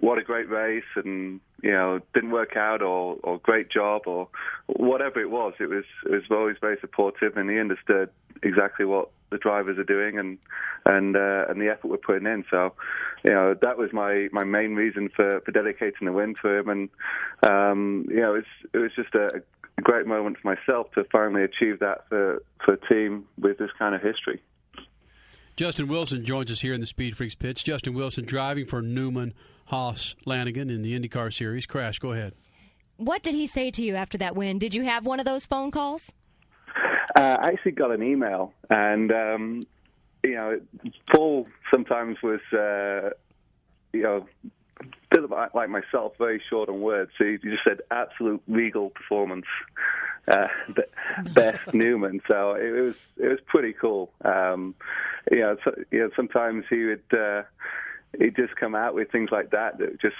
what 0.00 0.18
a 0.18 0.22
great 0.22 0.48
race 0.48 0.84
and 0.96 1.40
you 1.62 1.70
know 1.70 2.00
didn't 2.14 2.30
work 2.30 2.56
out 2.56 2.82
or 2.82 3.16
or 3.22 3.38
great 3.38 3.70
job 3.70 4.02
or 4.06 4.28
whatever 4.66 5.20
it 5.20 5.30
was. 5.30 5.54
It 5.60 5.68
was 5.68 5.84
it 6.06 6.12
was 6.12 6.22
always 6.30 6.56
very 6.60 6.78
supportive 6.80 7.36
and 7.36 7.50
he 7.50 7.58
understood 7.58 8.10
exactly 8.42 8.86
what 8.86 9.10
the 9.30 9.38
drivers 9.38 9.78
are 9.78 9.84
doing 9.84 10.18
and 10.18 10.38
and 10.86 11.16
uh, 11.16 11.46
and 11.48 11.60
the 11.60 11.68
effort 11.68 11.88
we're 11.88 11.98
putting 11.98 12.26
in. 12.26 12.44
So 12.50 12.72
you 13.24 13.34
know 13.34 13.54
that 13.60 13.76
was 13.76 13.92
my 13.92 14.28
my 14.32 14.44
main 14.44 14.74
reason 14.74 15.10
for 15.14 15.40
for 15.42 15.52
dedicating 15.52 16.06
the 16.06 16.12
win 16.12 16.34
to 16.42 16.48
him. 16.48 16.68
And 16.68 16.88
um 17.42 18.06
you 18.08 18.20
know 18.20 18.34
it's 18.34 18.48
it 18.72 18.78
was 18.78 18.92
just 18.96 19.14
a, 19.14 19.42
a 19.78 19.82
great 19.82 20.06
moment 20.06 20.38
for 20.40 20.54
myself 20.54 20.90
to 20.92 21.04
finally 21.12 21.42
achieve 21.42 21.80
that 21.80 22.08
for 22.08 22.42
for 22.64 22.74
a 22.74 22.88
team 22.88 23.26
with 23.38 23.58
this 23.58 23.70
kind 23.78 23.94
of 23.94 24.02
history 24.02 24.40
Justin 25.60 25.88
Wilson 25.88 26.24
joins 26.24 26.50
us 26.50 26.60
here 26.60 26.72
in 26.72 26.80
the 26.80 26.86
Speed 26.86 27.18
Freaks 27.18 27.34
pitch. 27.34 27.64
Justin 27.64 27.92
Wilson 27.92 28.24
driving 28.24 28.64
for 28.64 28.80
Newman 28.80 29.34
Haas 29.66 30.16
Lanigan 30.24 30.70
in 30.70 30.80
the 30.80 30.98
IndyCar 30.98 31.30
Series. 31.30 31.66
Crash, 31.66 31.98
go 31.98 32.12
ahead. 32.12 32.32
What 32.96 33.22
did 33.22 33.34
he 33.34 33.46
say 33.46 33.70
to 33.72 33.84
you 33.84 33.94
after 33.94 34.16
that 34.16 34.34
win? 34.34 34.58
Did 34.58 34.74
you 34.74 34.84
have 34.84 35.04
one 35.04 35.20
of 35.20 35.26
those 35.26 35.44
phone 35.44 35.70
calls? 35.70 36.14
Uh, 37.14 37.36
I 37.42 37.48
actually 37.48 37.72
got 37.72 37.90
an 37.90 38.02
email, 38.02 38.54
and 38.70 39.12
um, 39.12 39.62
you 40.24 40.34
know, 40.34 40.60
Paul 41.12 41.46
sometimes 41.70 42.16
was, 42.22 42.40
uh, 42.54 43.10
you 43.92 44.02
know, 44.02 44.26
bit 45.10 45.24
of 45.24 45.30
like 45.54 45.68
myself, 45.68 46.12
very 46.18 46.42
short 46.48 46.68
on 46.68 46.80
words. 46.80 47.10
So 47.18 47.24
he 47.24 47.38
just 47.38 47.64
said 47.64 47.80
absolute 47.90 48.42
regal 48.48 48.90
performance, 48.90 49.46
uh, 50.28 50.48
best 51.32 51.74
Newman. 51.74 52.20
So 52.28 52.54
it 52.54 52.70
was 52.70 52.96
it 53.16 53.28
was 53.28 53.38
pretty 53.46 53.72
cool. 53.72 54.12
Um, 54.24 54.74
you 55.30 55.40
know, 55.40 55.56
so, 55.64 55.74
you 55.90 56.00
know, 56.00 56.10
sometimes 56.16 56.64
he 56.70 56.84
would 56.84 57.02
uh, 57.12 57.42
he'd 58.18 58.36
just 58.36 58.56
come 58.56 58.74
out 58.74 58.94
with 58.94 59.10
things 59.10 59.30
like 59.30 59.50
that 59.50 59.78
that 59.78 60.00
just 60.00 60.16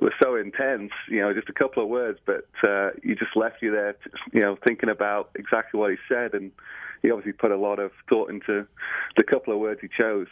were 0.00 0.14
so 0.22 0.36
intense, 0.36 0.92
you 1.08 1.20
know, 1.20 1.32
just 1.32 1.48
a 1.48 1.52
couple 1.52 1.82
of 1.82 1.88
words, 1.88 2.18
but 2.26 2.46
uh, 2.62 2.90
you 3.02 3.14
just 3.16 3.34
left 3.36 3.62
you 3.62 3.70
there, 3.70 3.96
you 4.32 4.40
know, 4.40 4.58
thinking 4.66 4.90
about 4.90 5.30
exactly 5.34 5.80
what 5.80 5.90
he 5.90 5.96
said, 6.08 6.34
and 6.34 6.52
he 7.02 7.10
obviously 7.10 7.32
put 7.32 7.50
a 7.50 7.56
lot 7.56 7.78
of 7.78 7.90
thought 8.08 8.30
into 8.30 8.66
the 9.16 9.22
couple 9.22 9.52
of 9.52 9.58
words 9.58 9.80
he 9.80 9.88
chose. 9.88 10.26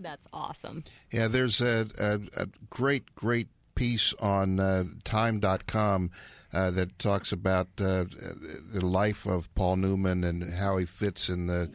That's 0.00 0.26
awesome. 0.32 0.82
Yeah, 1.12 1.28
there's 1.28 1.60
a, 1.60 1.86
a, 1.98 2.20
a 2.42 2.48
great, 2.70 3.14
great 3.14 3.48
piece 3.74 4.12
on 4.14 4.58
uh, 4.58 4.84
time.com 5.04 6.10
uh, 6.52 6.70
that 6.72 6.98
talks 6.98 7.32
about 7.32 7.68
uh, 7.78 8.04
the 8.72 8.84
life 8.84 9.26
of 9.26 9.54
Paul 9.54 9.76
Newman 9.76 10.24
and 10.24 10.52
how 10.54 10.78
he 10.78 10.86
fits 10.86 11.28
in 11.28 11.46
the 11.46 11.70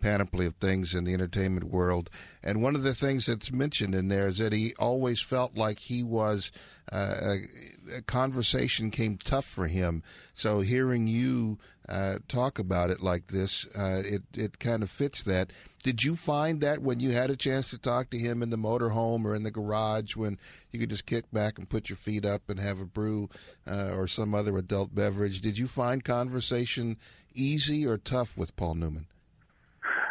panoply 0.00 0.46
of 0.46 0.54
things 0.54 0.94
in 0.94 1.04
the 1.04 1.14
entertainment 1.14 1.64
world. 1.64 2.10
And 2.42 2.62
one 2.62 2.74
of 2.74 2.82
the 2.82 2.94
things 2.94 3.26
that's 3.26 3.52
mentioned 3.52 3.94
in 3.94 4.08
there 4.08 4.28
is 4.28 4.38
that 4.38 4.52
he 4.52 4.74
always 4.78 5.22
felt 5.22 5.56
like 5.56 5.78
he 5.80 6.02
was 6.02 6.50
uh, 6.92 7.14
a, 7.22 7.96
a 7.98 8.02
conversation 8.02 8.90
came 8.90 9.16
tough 9.16 9.44
for 9.44 9.66
him. 9.66 10.02
So 10.34 10.60
hearing 10.60 11.06
you 11.06 11.58
uh, 11.88 12.18
talk 12.28 12.58
about 12.58 12.90
it 12.90 13.02
like 13.02 13.28
this, 13.28 13.66
uh, 13.76 14.02
it 14.04 14.22
it 14.34 14.58
kind 14.58 14.82
of 14.82 14.90
fits 14.90 15.22
that. 15.24 15.52
Did 15.82 16.02
you 16.02 16.16
find 16.16 16.60
that 16.60 16.80
when 16.80 17.00
you 17.00 17.12
had 17.12 17.30
a 17.30 17.36
chance 17.36 17.70
to 17.70 17.78
talk 17.78 18.10
to 18.10 18.18
him 18.18 18.42
in 18.42 18.50
the 18.50 18.56
motorhome 18.56 19.24
or 19.24 19.34
in 19.34 19.42
the 19.42 19.50
garage, 19.50 20.16
when 20.16 20.38
you 20.70 20.80
could 20.80 20.90
just 20.90 21.06
kick 21.06 21.24
back 21.32 21.58
and 21.58 21.68
put 21.68 21.88
your 21.88 21.96
feet 21.96 22.26
up 22.26 22.42
and 22.48 22.60
have 22.60 22.80
a 22.80 22.86
brew 22.86 23.28
uh, 23.66 23.92
or 23.94 24.06
some 24.06 24.34
other 24.34 24.56
adult 24.56 24.94
beverage? 24.94 25.40
Did 25.40 25.58
you 25.58 25.66
find 25.66 26.04
conversation 26.04 26.98
easy 27.34 27.86
or 27.86 27.96
tough 27.96 28.36
with 28.36 28.56
Paul 28.56 28.74
Newman? 28.74 29.06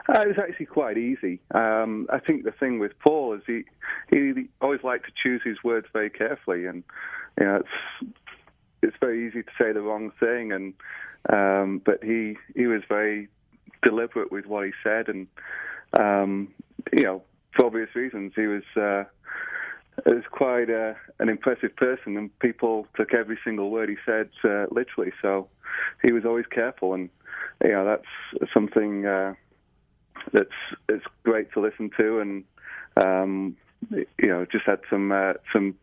Uh, 0.09 0.21
it 0.21 0.27
was 0.27 0.37
actually 0.39 0.65
quite 0.65 0.97
easy. 0.97 1.39
Um, 1.53 2.07
I 2.11 2.19
think 2.19 2.43
the 2.43 2.51
thing 2.51 2.79
with 2.79 2.97
Paul 2.99 3.33
is 3.33 3.41
he 3.45 3.63
he 4.09 4.47
always 4.61 4.83
liked 4.83 5.05
to 5.05 5.11
choose 5.21 5.41
his 5.43 5.57
words 5.63 5.87
very 5.91 6.09
carefully, 6.09 6.65
and 6.65 6.83
you 7.39 7.45
know 7.45 7.55
it's 7.57 8.13
it's 8.81 8.97
very 9.01 9.27
easy 9.27 9.43
to 9.43 9.51
say 9.59 9.71
the 9.73 9.81
wrong 9.81 10.11
thing, 10.19 10.51
and 10.51 10.73
um, 11.29 11.81
but 11.85 12.03
he 12.03 12.37
he 12.55 12.67
was 12.67 12.81
very 12.87 13.27
deliberate 13.83 14.31
with 14.31 14.45
what 14.45 14.65
he 14.65 14.71
said, 14.81 15.09
and 15.09 15.27
um, 15.99 16.53
you 16.93 17.03
know 17.03 17.21
for 17.55 17.65
obvious 17.65 17.93
reasons 17.95 18.33
he 18.35 18.47
was. 18.47 18.63
Uh, 18.75 19.03
was 20.05 20.23
quite 20.31 20.69
uh, 20.69 20.93
an 21.19 21.27
impressive 21.27 21.75
person, 21.75 22.17
and 22.17 22.37
people 22.37 22.85
took 22.95 23.15
every 23.15 23.37
single 23.43 23.71
word 23.71 23.89
he 23.89 23.95
said 24.05 24.29
uh, 24.43 24.67
literally. 24.69 25.11
So 25.23 25.47
he 26.03 26.11
was 26.11 26.23
always 26.23 26.45
careful, 26.45 26.93
and 26.93 27.09
you 27.63 27.71
know 27.71 27.83
that's 27.83 28.51
something. 28.53 29.07
Uh, 29.07 29.33
that's 30.33 30.49
it's 30.89 31.05
great 31.23 31.51
to 31.53 31.59
listen 31.59 31.89
to, 31.97 32.19
and 32.19 32.43
um, 32.97 33.55
you 33.91 34.27
know, 34.27 34.45
just 34.51 34.65
had 34.65 34.79
some 34.89 35.11
uh, 35.11 35.33
some 35.53 35.75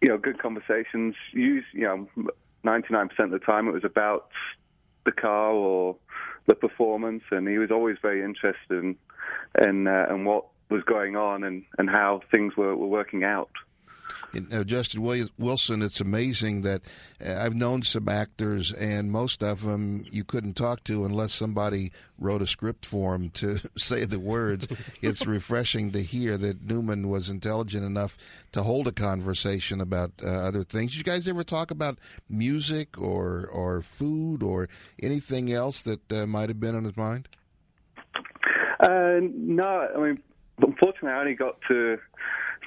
you 0.00 0.08
know 0.08 0.18
good 0.18 0.38
conversations. 0.38 1.14
Use 1.32 1.64
you 1.72 1.82
know, 1.82 2.08
ninety 2.62 2.88
nine 2.90 3.08
percent 3.08 3.32
of 3.32 3.40
the 3.40 3.46
time 3.46 3.68
it 3.68 3.72
was 3.72 3.84
about 3.84 4.28
the 5.04 5.12
car 5.12 5.50
or 5.52 5.96
the 6.46 6.54
performance, 6.54 7.22
and 7.30 7.48
he 7.48 7.58
was 7.58 7.70
always 7.70 7.96
very 8.00 8.22
interested 8.22 8.70
in 8.70 8.96
in, 9.60 9.86
uh, 9.86 10.06
in 10.10 10.24
what 10.24 10.46
was 10.70 10.82
going 10.84 11.16
on 11.16 11.44
and, 11.44 11.64
and 11.78 11.88
how 11.88 12.20
things 12.30 12.56
were, 12.56 12.74
were 12.76 12.86
working 12.86 13.24
out. 13.24 13.50
You 14.32 14.46
know, 14.50 14.64
Justin 14.64 15.02
Williams, 15.02 15.30
Wilson, 15.38 15.82
it's 15.82 16.00
amazing 16.00 16.62
that 16.62 16.82
uh, 17.24 17.34
I've 17.40 17.54
known 17.54 17.82
some 17.82 18.08
actors, 18.08 18.72
and 18.72 19.10
most 19.10 19.42
of 19.42 19.62
them 19.62 20.04
you 20.10 20.24
couldn't 20.24 20.54
talk 20.54 20.84
to 20.84 21.04
unless 21.04 21.32
somebody 21.32 21.92
wrote 22.18 22.42
a 22.42 22.46
script 22.46 22.86
for 22.86 23.12
them 23.12 23.30
to 23.30 23.58
say 23.76 24.04
the 24.04 24.18
words. 24.18 24.66
it's 25.02 25.26
refreshing 25.26 25.92
to 25.92 26.02
hear 26.02 26.36
that 26.38 26.62
Newman 26.62 27.08
was 27.08 27.28
intelligent 27.28 27.84
enough 27.84 28.16
to 28.52 28.62
hold 28.62 28.86
a 28.86 28.92
conversation 28.92 29.80
about 29.80 30.12
uh, 30.22 30.28
other 30.28 30.62
things. 30.62 30.92
Did 30.92 30.98
you 30.98 31.04
guys 31.04 31.28
ever 31.28 31.44
talk 31.44 31.70
about 31.70 31.98
music 32.28 33.00
or 33.00 33.46
or 33.46 33.80
food 33.80 34.42
or 34.42 34.68
anything 35.02 35.52
else 35.52 35.82
that 35.82 36.12
uh, 36.12 36.26
might 36.26 36.48
have 36.48 36.60
been 36.60 36.74
on 36.74 36.84
his 36.84 36.96
mind? 36.96 37.28
Uh, 38.80 39.20
no, 39.20 39.88
I 39.96 39.98
mean, 39.98 40.22
unfortunately, 40.58 41.10
I 41.10 41.20
only 41.20 41.34
got 41.34 41.56
to 41.68 41.98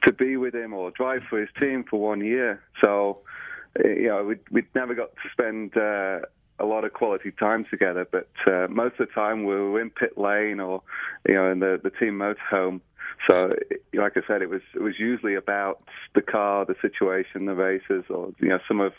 to 0.03 0.11
be 0.13 0.37
with 0.37 0.55
him 0.55 0.73
or 0.73 0.91
drive 0.91 1.23
for 1.29 1.39
his 1.39 1.49
team 1.59 1.83
for 1.89 1.99
one 1.99 2.23
year. 2.23 2.61
So, 2.81 3.19
uh, 3.83 3.87
you 3.87 4.07
know, 4.07 4.23
we'd, 4.23 4.39
we'd 4.51 4.75
never 4.75 4.93
got 4.93 5.11
to 5.15 5.29
spend 5.31 5.77
uh, 5.77 6.19
a 6.59 6.65
lot 6.65 6.83
of 6.83 6.93
quality 6.93 7.31
time 7.31 7.65
together. 7.69 8.07
But 8.09 8.29
uh, 8.45 8.67
most 8.69 8.99
of 8.99 9.07
the 9.07 9.13
time, 9.13 9.45
we 9.45 9.55
were 9.55 9.81
in 9.81 9.89
pit 9.89 10.17
lane 10.17 10.59
or, 10.59 10.81
you 11.27 11.35
know, 11.35 11.51
in 11.51 11.59
the 11.59 11.79
the 11.81 11.91
team 11.91 12.19
motorhome. 12.19 12.81
So, 13.29 13.53
like 13.93 14.15
I 14.15 14.21
said, 14.27 14.41
it 14.41 14.49
was 14.49 14.61
it 14.75 14.81
was 14.81 14.99
usually 14.99 15.35
about 15.35 15.81
the 16.13 16.21
car, 16.21 16.65
the 16.65 16.75
situation, 16.81 17.45
the 17.45 17.55
races, 17.55 18.05
or 18.09 18.33
you 18.39 18.49
know, 18.49 18.59
some 18.67 18.79
of 18.79 18.93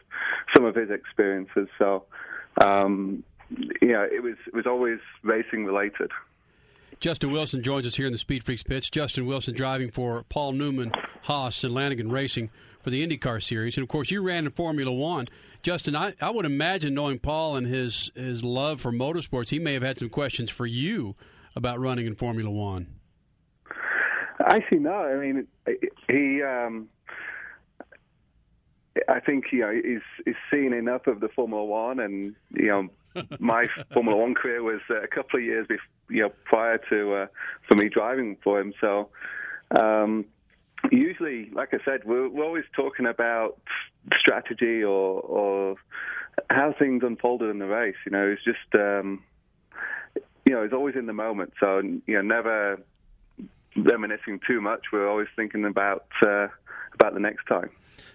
some 0.55 0.64
of 0.64 0.74
his 0.74 0.90
experiences. 0.90 1.68
So, 1.78 2.05
um, 2.61 3.22
you 3.80 3.88
know, 3.88 4.07
it 4.11 4.22
was 4.22 4.36
it 4.46 4.55
was 4.55 4.66
always 4.66 4.99
racing 5.22 5.64
related. 5.64 6.11
Justin 7.01 7.30
Wilson 7.30 7.62
joins 7.62 7.86
us 7.86 7.94
here 7.94 8.07
in 8.07 8.12
the 8.12 8.18
Speed 8.18 8.42
Freaks 8.42 8.64
pits. 8.64 8.90
Justin 8.90 9.26
Wilson 9.26 9.55
driving 9.55 9.90
for 9.90 10.24
Paul 10.24 10.53
Newman, 10.53 10.92
Haas, 11.22 11.62
and 11.62 11.72
Lanigan 11.72 12.11
Racing 12.11 12.51
for 12.82 12.90
the 12.90 13.07
IndyCar 13.07 13.40
Series. 13.40 13.76
And 13.76 13.82
of 13.82 13.88
course, 13.88 14.11
you 14.11 14.20
ran 14.20 14.46
in 14.46 14.51
Formula 14.51 14.90
One. 14.90 15.28
Justin, 15.62 15.94
I, 15.94 16.14
I 16.20 16.30
would 16.30 16.44
imagine 16.44 16.94
knowing 16.94 17.20
Paul 17.20 17.57
and 17.57 17.66
his, 17.66 18.11
his 18.16 18.42
love 18.42 18.80
for 18.80 18.90
motorsports, 18.90 19.51
he 19.51 19.59
may 19.59 19.74
have 19.74 19.82
had 19.82 19.99
some 19.99 20.09
questions 20.09 20.51
for 20.51 20.66
you 20.66 21.14
about 21.55 21.78
running 21.78 22.07
in 22.07 22.16
Formula 22.16 22.51
One. 22.51 22.86
Actually, 24.40 24.78
no. 24.80 24.92
I 24.92 25.16
mean, 25.16 25.46
he. 26.09 26.42
Um, 26.42 26.88
I 29.09 29.20
think 29.20 29.46
you 29.53 29.61
know 29.61 29.72
he's, 29.72 30.24
he's 30.24 30.34
seen 30.51 30.72
enough 30.72 31.07
of 31.07 31.20
the 31.20 31.28
Formula 31.28 31.64
One, 31.64 32.01
and 32.01 32.34
you 32.51 32.66
know 32.68 32.88
my 33.38 33.66
Formula 33.92 34.16
One 34.16 34.34
career 34.34 34.62
was 34.62 34.80
uh, 34.90 35.03
a 35.03 35.09
couple 35.09 35.38
of 35.38 35.44
years 35.44 35.66
before, 35.66 35.84
you 36.11 36.22
know, 36.22 36.32
prior 36.44 36.78
to 36.90 37.14
uh, 37.14 37.26
for 37.68 37.74
me 37.74 37.88
driving 37.88 38.36
for 38.42 38.61
him. 38.61 38.72
So 38.80 39.09
um, 39.70 40.24
usually, 40.90 41.51
like 41.53 41.74
I 41.74 41.78
said, 41.84 42.05
we're, 42.05 42.28
we're 42.28 42.44
always 42.44 42.64
talking 42.74 43.07
about 43.07 43.61
strategy 44.18 44.82
or, 44.82 45.20
or 45.20 45.76
how 46.51 46.74
things 46.78 47.03
unfolded 47.05 47.51
in 47.51 47.59
the 47.59 47.66
race. 47.66 47.96
You 48.07 48.12
know, 48.12 48.26
it's 48.26 48.44
just 48.44 48.74
um, 48.74 49.22
you 50.46 50.53
know, 50.53 50.62
it's 50.62 50.74
always 50.74 50.96
in 50.96 51.07
the 51.07 51.12
moment. 51.12 51.53
So 51.61 51.80
you 51.80 52.03
know, 52.14 52.22
never 52.22 52.80
reminiscing 53.76 54.40
too 54.46 54.61
much. 54.61 54.86
We're 54.92 55.09
always 55.09 55.28
thinking 55.36 55.64
about 55.64 56.07
uh, 56.22 56.49
about 56.94 57.14
the 57.14 57.20
next 57.20 57.44
time 57.46 57.70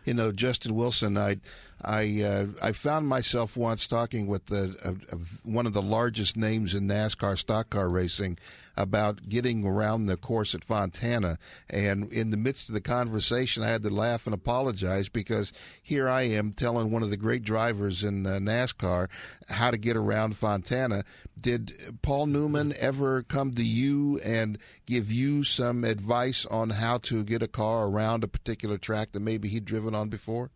you 0.06 0.14
know, 0.14 0.32
Justin 0.32 0.76
Wilson, 0.76 1.18
I, 1.18 1.38
I, 1.84 2.24
uh, 2.24 2.48
I 2.62 2.72
found 2.72 3.08
myself 3.08 3.58
once 3.58 3.88
talking 3.88 4.28
with 4.28 4.46
the 4.46 4.76
uh, 4.84 5.18
one 5.44 5.66
of 5.66 5.74
the 5.74 5.82
largest 5.82 6.38
names 6.38 6.74
in 6.74 6.88
NASCAR 6.88 7.38
stock 7.38 7.70
car 7.72 7.90
racing 7.90 8.38
about 8.76 9.28
getting 9.28 9.66
around 9.66 10.06
the 10.06 10.18
course 10.18 10.56
at 10.56 10.64
Fontana, 10.64 11.38
and 11.70 12.12
in 12.12 12.32
the 12.32 12.38
midst 12.38 12.70
of 12.70 12.76
the 12.76 12.82
conversation, 12.82 13.64
I 13.64 13.68
had 13.68 13.84
to 13.84 13.90
laugh 13.90 14.26
and 14.26 14.34
apologize 14.34 15.10
because 15.10 15.54
here 15.82 16.10
I 16.10 16.24
am 16.24 16.52
telling 16.52 16.90
one 16.90 17.04
of 17.04 17.10
the 17.10 17.18
great 17.18 17.44
drivers 17.44 18.04
in 18.04 18.26
uh, 18.26 18.40
NASCAR 18.40 19.10
how 19.50 19.70
to 19.70 19.78
get 19.78 19.96
around 19.96 20.36
Fontana. 20.36 21.04
Did 21.40 21.74
Paul 22.02 22.28
Newman 22.28 22.74
ever 22.80 23.24
come 23.24 23.52
to 23.52 23.64
you 23.64 24.20
and 24.24 24.58
give 24.86 25.12
you 25.12 25.44
some 25.44 25.84
advice 25.84 26.46
on 26.46 26.72
how 26.72 26.98
to 27.00 27.24
get 27.24 27.44
a 27.44 27.48
car 27.48 27.88
around 27.88 28.24
a 28.24 28.28
particular 28.28 28.78
track 28.78 29.12
that 29.12 29.20
maybe 29.22 29.50
he'd 29.50 29.66
driven 29.66 29.94
on 29.94 30.10
before? 30.10 30.50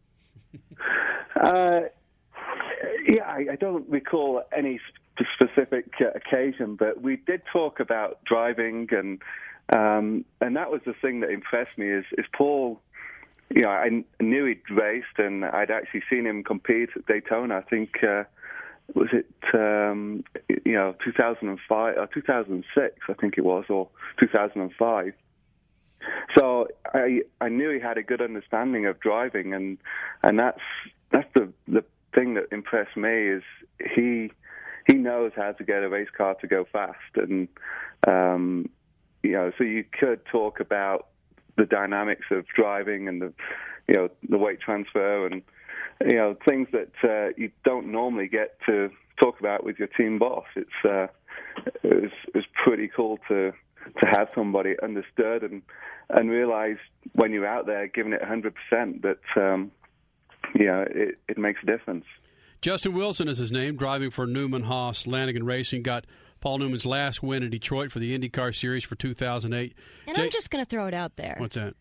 Uh, 1.40 1.82
yeah, 3.08 3.24
I, 3.24 3.46
I, 3.52 3.56
don't 3.56 3.88
recall 3.90 4.44
any 4.56 4.80
specific 5.36 5.92
uh, 6.02 6.10
occasion, 6.16 6.76
but 6.76 7.02
we 7.02 7.18
did 7.18 7.42
talk 7.52 7.80
about 7.80 8.24
driving, 8.26 8.88
and 8.92 9.22
um, 9.76 10.26
and 10.42 10.56
that 10.56 10.72
was 10.72 10.82
the 10.86 10.94
thing 10.94 11.20
that 11.22 11.30
impressed 11.30 11.78
me 11.78 11.90
is 11.90 12.06
is 12.18 12.26
Paul. 12.36 12.80
You 13.50 13.62
know, 13.62 13.70
I 13.70 14.04
knew 14.22 14.46
he'd 14.46 14.70
raced, 14.70 15.20
and 15.20 15.46
I'd 15.46 15.72
actually 15.72 16.04
seen 16.10 16.26
him 16.26 16.44
compete 16.44 16.90
at 16.96 17.06
Daytona. 17.06 17.58
I 17.58 17.62
think 17.62 18.04
uh, 18.04 18.24
was 18.94 19.10
it 19.14 19.28
um, 19.54 20.24
you 20.66 20.74
know 20.74 20.96
2005 21.04 21.98
or 21.98 22.08
2006, 22.14 22.96
I 23.08 23.14
think 23.14 23.36
it 23.38 23.46
was, 23.46 23.66
or 23.70 23.90
2005. 24.20 25.14
So 26.38 26.68
I 26.94 27.22
I 27.42 27.50
knew 27.50 27.72
he 27.72 27.80
had 27.80 27.98
a 27.98 28.04
good 28.04 28.22
understanding 28.22 28.86
of 28.86 29.00
driving, 29.00 29.54
and 29.54 29.78
and 30.24 30.40
that's 30.40 30.62
that's 31.12 31.28
the 31.34 31.52
the 31.68 31.84
thing 32.14 32.34
that 32.36 32.46
impressed 32.52 32.98
me 32.98 33.28
is 33.28 33.44
he 33.96 34.32
he 34.88 34.94
knows 34.94 35.32
how 35.36 35.52
to 35.52 35.64
get 35.64 35.84
a 35.84 35.90
race 35.90 36.10
car 36.16 36.36
to 36.36 36.48
go 36.48 36.66
fast, 36.72 36.98
and 37.16 37.48
um, 38.08 38.70
you 39.24 39.34
know, 39.34 39.52
so 39.58 39.64
you 39.64 39.84
could 40.00 40.26
talk 40.26 40.60
about 40.60 41.08
the 41.58 41.66
dynamics 41.66 42.26
of 42.32 42.46
driving 42.48 43.08
and 43.08 43.22
the 43.22 43.34
you 43.88 43.96
know 43.96 44.10
the 44.30 44.38
weight 44.38 44.60
transfer 44.62 45.26
and 45.26 45.42
you 46.06 46.16
know 46.16 46.36
things 46.48 46.68
that 46.72 46.92
uh, 47.04 47.34
you 47.38 47.52
don't 47.66 47.92
normally 47.92 48.28
get 48.28 48.58
to 48.66 48.90
talk 49.20 49.40
about 49.40 49.64
with 49.64 49.78
your 49.80 49.88
team 49.90 50.20
boss. 50.20 50.46
It's 50.56 50.70
uh, 50.86 51.08
it 51.84 52.12
was, 52.34 52.44
pretty 52.64 52.90
cool 52.94 53.18
to 53.30 53.52
to 54.02 54.10
have 54.10 54.28
somebody 54.36 54.76
understood 54.84 55.44
and 55.44 55.62
and 56.10 56.30
realize 56.30 56.78
when 57.14 57.32
you're 57.32 57.48
out 57.48 57.66
there 57.66 57.88
giving 57.88 58.14
it 58.14 58.22
100% 58.22 59.02
that 59.02 59.20
um, 59.36 59.72
you 60.56 60.66
know 60.66 60.86
it, 60.90 61.20
it 61.28 61.38
makes 61.38 61.60
a 61.64 61.66
difference. 61.66 62.06
Justin 62.62 62.94
Wilson 62.94 63.28
is 63.28 63.38
his 63.38 63.52
name, 63.52 63.76
driving 63.76 64.10
for 64.10 64.26
Newman 64.26 64.64
Haas 64.64 65.06
Lanigan 65.06 65.46
Racing. 65.46 65.84
Got 65.84 66.06
Paul 66.40 66.58
Newman's 66.60 66.86
last 66.86 67.22
win 67.22 67.44
in 67.44 67.50
Detroit 67.50 67.92
for 67.92 68.00
the 68.00 68.18
IndyCar 68.18 68.56
Series 68.56 68.84
for 68.84 68.96
2008. 68.96 69.76
And 70.08 70.16
Jake, 70.16 70.26
I'm 70.26 70.32
just 70.32 70.50
going 70.50 70.64
to 70.64 70.70
throw 70.70 70.88
it 70.88 70.94
out 70.94 71.16
there. 71.16 71.36
What's 71.38 71.56
that? 71.56 71.76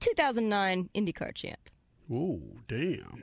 2009 0.00 0.90
IndyCar 0.94 1.34
champ. 1.34 1.58
Oh, 2.12 2.40
damn. 2.68 3.22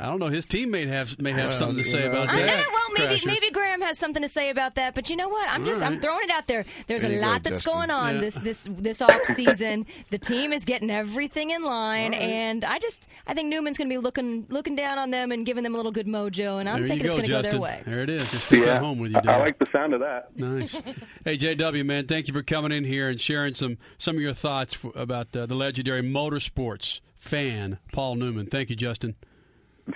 I 0.00 0.06
don't 0.06 0.20
know. 0.20 0.28
His 0.28 0.46
teammate 0.46 0.88
have 0.88 1.20
may 1.20 1.32
have 1.32 1.48
well, 1.48 1.56
something 1.56 1.78
to 1.78 1.84
say 1.84 2.04
know. 2.04 2.10
about 2.12 2.28
that. 2.28 2.46
Know, 2.46 2.64
well, 2.72 2.88
maybe 2.92 3.20
Crasher. 3.20 3.26
maybe 3.26 3.50
Graham 3.50 3.80
has 3.80 3.98
something 3.98 4.22
to 4.22 4.28
say 4.28 4.50
about 4.50 4.76
that. 4.76 4.94
But 4.94 5.10
you 5.10 5.16
know 5.16 5.28
what? 5.28 5.48
I'm 5.48 5.64
just 5.64 5.82
right. 5.82 5.90
I'm 5.90 6.00
throwing 6.00 6.24
it 6.24 6.30
out 6.30 6.46
there. 6.46 6.64
There's 6.86 7.02
there 7.02 7.18
a 7.18 7.20
lot 7.20 7.42
go, 7.42 7.50
that's 7.50 7.62
Justin. 7.62 7.72
going 7.72 7.90
on 7.90 8.14
yeah. 8.14 8.20
this 8.20 8.34
this 8.36 8.68
this 8.70 9.02
off 9.02 9.24
season. 9.24 9.86
the 10.10 10.18
team 10.18 10.52
is 10.52 10.64
getting 10.64 10.90
everything 10.90 11.50
in 11.50 11.64
line, 11.64 12.12
right. 12.12 12.20
and 12.20 12.64
I 12.64 12.78
just 12.78 13.08
I 13.26 13.34
think 13.34 13.48
Newman's 13.48 13.76
going 13.76 13.88
to 13.88 13.92
be 13.92 13.98
looking 13.98 14.46
looking 14.48 14.76
down 14.76 14.98
on 14.98 15.10
them 15.10 15.32
and 15.32 15.44
giving 15.44 15.64
them 15.64 15.74
a 15.74 15.76
little 15.76 15.92
good 15.92 16.06
mojo. 16.06 16.60
And 16.60 16.68
I'm 16.68 16.80
there 16.80 16.88
thinking 16.88 17.06
go, 17.06 17.06
it's 17.06 17.14
going 17.14 17.26
to 17.26 17.32
go 17.32 17.42
their 17.42 17.60
way. 17.60 17.82
There 17.84 18.00
it 18.00 18.10
is. 18.10 18.30
Just 18.30 18.48
take 18.48 18.60
yeah. 18.60 18.74
that 18.74 18.82
home 18.82 18.98
with 18.98 19.12
you. 19.12 19.20
Dave. 19.20 19.30
I 19.30 19.38
like 19.38 19.58
the 19.58 19.66
sound 19.66 19.94
of 19.94 20.00
that. 20.00 20.36
Nice. 20.36 20.74
hey 21.24 21.36
JW, 21.36 21.84
man, 21.84 22.06
thank 22.06 22.28
you 22.28 22.34
for 22.34 22.42
coming 22.42 22.70
in 22.70 22.84
here 22.84 23.08
and 23.08 23.20
sharing 23.20 23.54
some 23.54 23.78
some 23.96 24.14
of 24.14 24.22
your 24.22 24.34
thoughts 24.34 24.74
for, 24.74 24.92
about 24.94 25.36
uh, 25.36 25.46
the 25.46 25.54
legendary 25.54 26.02
motorsports 26.02 27.00
fan 27.16 27.78
Paul 27.92 28.14
Newman. 28.14 28.46
Thank 28.46 28.70
you, 28.70 28.76
Justin. 28.76 29.16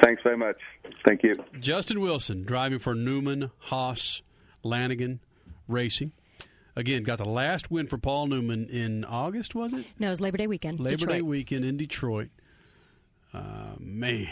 Thanks 0.01 0.23
very 0.23 0.37
much. 0.37 0.57
Thank 1.07 1.23
you. 1.23 1.35
Justin 1.61 2.01
Wilson 2.01 2.45
driving 2.45 2.79
for 2.79 2.95
Newman, 2.95 3.51
Haas, 3.59 4.23
Lanigan 4.63 5.21
Racing. 5.69 6.13
Again, 6.75 7.03
got 7.03 7.19
the 7.19 7.27
last 7.29 7.71
win 7.71 7.87
for 7.87 7.99
Paul 7.99 8.29
Newman 8.29 8.67
in 8.69 9.05
August, 9.05 9.55
was 9.55 9.75
it? 9.75 9.85
No, 9.99 10.07
it 10.07 10.11
was 10.11 10.21
Labor 10.23 10.39
Day 10.39 10.47
weekend. 10.47 10.81
Labor 10.81 10.97
Detroit. 10.97 11.17
Day 11.17 11.23
weekend 11.23 11.65
in 11.67 11.77
Detroit. 11.77 12.31
Uh, 13.35 13.75
man, 13.79 14.29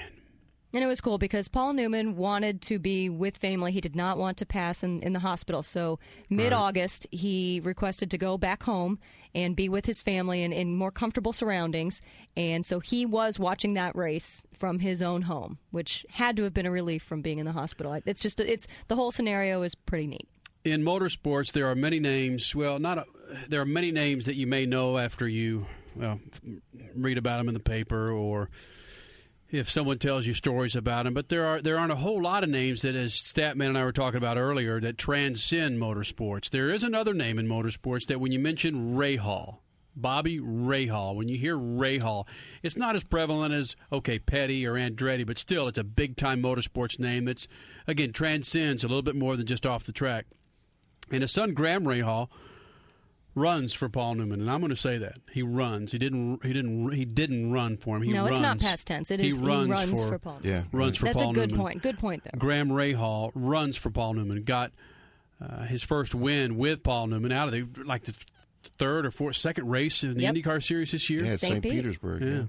and 0.73 0.85
it 0.85 0.87
was 0.87 1.01
cool 1.01 1.19
because 1.19 1.49
Paul 1.49 1.73
Newman 1.73 2.17
wanted 2.17 2.63
to 2.63 2.79
be 2.79 3.09
with 3.09 3.37
family. 3.39 3.73
He 3.73 3.81
did 3.81 3.97
not 3.97 4.19
want 4.19 4.37
to 4.39 4.47
pass 4.47 4.83
in, 4.83 5.03
in 5.03 5.13
the 5.13 5.19
hospital. 5.19 5.63
So 5.63 5.99
mid 6.29 6.53
August, 6.53 7.07
right. 7.13 7.21
he 7.21 7.61
requested 7.65 8.11
to 8.13 8.19
go 8.19 8.39
back 8.39 8.63
home 8.63 8.99
and 9.35 9.57
be 9.57 9.69
with 9.69 9.87
his 9.87 10.03
family 10.03 10.43
in, 10.43 10.53
in 10.53 10.77
more 10.77 10.91
comfortable 10.91 11.33
surroundings. 11.33 12.03
And 12.37 12.65
so 12.65 12.81
he 12.81 13.05
was 13.05 13.39
watching 13.39 13.75
that 13.75 13.97
race 13.97 14.47
from 14.53 14.79
his 14.79 15.03
own 15.03 15.23
home, 15.23 15.59
which 15.71 16.07
had 16.11 16.37
to 16.37 16.45
have 16.45 16.55
been 16.55 16.67
a 16.67 16.71
relief 16.71 17.03
from 17.03 17.23
being 17.23 17.39
in 17.39 17.47
the 17.47 17.53
hospital. 17.53 18.01
It's 18.07 18.21
just, 18.21 18.41
it's 18.41 18.67
the 18.89 18.97
whole 18.97 19.11
scenario 19.11 19.63
is 19.63 19.75
pretty 19.75 20.07
neat. 20.07 20.29
In 20.65 20.83
motorsports, 20.83 21.53
there 21.53 21.69
are 21.71 21.75
many 21.75 22.01
names. 22.01 22.55
Well, 22.55 22.79
not 22.79 22.99
a, 22.99 23.05
there 23.49 23.61
are 23.61 23.67
many 23.67 23.93
names 23.93 24.27
that 24.27 24.35
you 24.35 24.47
may 24.47 24.67
know 24.67 24.99
after 24.99 25.27
you 25.27 25.67
well 25.97 26.21
read 26.95 27.19
about 27.19 27.39
them 27.39 27.49
in 27.49 27.55
the 27.55 27.61
paper 27.61 28.11
or 28.13 28.51
if 29.51 29.71
someone 29.71 29.99
tells 29.99 30.27
you 30.27 30.35
stories 30.35 30.77
about 30.77 31.07
him. 31.07 31.15
But 31.15 31.29
there 31.29 31.45
are 31.47 31.61
there 31.61 31.79
aren't 31.79 31.93
a 31.93 31.97
whole 31.97 32.23
lot 32.23 32.45
of 32.45 32.51
names 32.51 32.83
that, 32.83 32.95
as 32.95 33.13
Statman 33.13 33.69
and 33.69 33.79
I 33.79 33.85
were 33.85 33.93
talking 33.93 34.19
about 34.19 34.37
earlier, 34.37 34.81
that 34.81 34.99
transcend 34.99 35.81
motorsports. 35.81 36.51
There 36.51 36.71
is 36.71 36.85
another 36.85 37.15
name 37.15 37.39
in 37.39 37.47
motorsports 37.47 38.07
that 38.07 38.21
when 38.21 38.33
you 38.33 38.39
mention 38.39 38.97
Rahal, 38.97 39.59
Bobby 39.97 40.39
Rahal, 40.39 41.17
when 41.17 41.29
you 41.29 41.37
hear 41.37 41.57
Rahal, 41.57 42.27
it's 42.63 42.77
not 42.77 42.95
as 42.95 43.05
prevalent 43.05 43.55
as 43.55 43.77
okay 43.93 44.19
Petty 44.19 44.67
or 44.67 44.75
Andretti, 44.75 45.27
but 45.27 45.39
still 45.39 45.69
it's 45.69 45.79
a 45.79 45.85
big 45.85 46.17
time 46.17 46.43
motorsports 46.43 46.99
name 46.99 47.25
that's 47.25 47.49
again 47.87 48.13
transcends 48.13 48.85
a 48.85 48.89
little 48.89 49.03
bit 49.03 49.17
more 49.17 49.37
than 49.37 49.47
just 49.47 49.67
off 49.67 49.85
the 49.85 49.93
track. 49.93 50.27
And 51.11 51.23
his 51.23 51.33
son 51.33 51.55
Graham 51.55 51.85
Rahal 51.85 52.29
runs 53.35 53.73
for 53.73 53.89
Paul 53.89 54.17
Newman, 54.17 54.41
and 54.41 54.51
I'm 54.51 54.61
going 54.61 54.71
to 54.71 54.77
say 54.77 54.99
that 54.99 55.15
he 55.33 55.43
runs. 55.43 55.93
He 55.93 55.99
didn't. 55.99 56.45
He 56.45 56.53
didn't. 56.53 56.93
He 56.93 57.05
didn't 57.05 57.53
run 57.53 57.77
for 57.77 57.97
him. 57.97 58.03
He 58.03 58.13
no, 58.13 58.21
runs. 58.21 58.33
it's 58.33 58.41
not 58.41 58.59
past 58.61 58.87
tense. 58.87 59.11
It 59.11 59.21
is. 59.21 59.41
He 59.41 59.47
runs, 59.47 59.71
runs 59.71 60.03
for, 60.03 60.09
for, 60.09 60.19
Paul. 60.19 60.39
Yeah, 60.43 60.65
runs 60.73 60.97
for 60.97 61.07
Paul 61.07 61.13
Newman 61.13 61.13
That's 61.13 61.23
Paul 61.23 61.31
a 61.31 61.35
good 61.35 61.51
Newman. 61.51 61.65
point. 61.65 61.83
Good 61.83 61.99
point 61.99 62.25
there. 62.25 62.33
Graham 62.39 62.69
Rahal 62.69 63.31
runs 63.35 63.77
for 63.77 63.91
Paul 63.91 64.15
Newman. 64.15 64.43
Got 64.45 64.73
uh, 65.41 65.65
his 65.65 65.83
first 65.83 66.15
win 66.15 66.57
with 66.57 66.83
Paul 66.83 67.07
Newman 67.09 67.33
out 67.33 67.49
of 67.49 67.53
the 67.53 67.83
like 67.85 68.05
the 68.05 68.15
third 68.79 69.07
or 69.07 69.11
fourth, 69.11 69.37
second 69.37 69.69
race 69.69 70.03
in 70.05 70.15
the 70.15 70.23
Yep. 70.23 70.35
IndyCar 70.35 70.63
Series 70.63 70.93
this 70.93 71.09
year. 71.09 71.21
Yeah, 71.23 71.37
St. 71.37 71.53
St. 71.53 71.63
Pete. 71.63 71.73
Petersburg. 71.73 72.23
Yeah. 72.23 72.43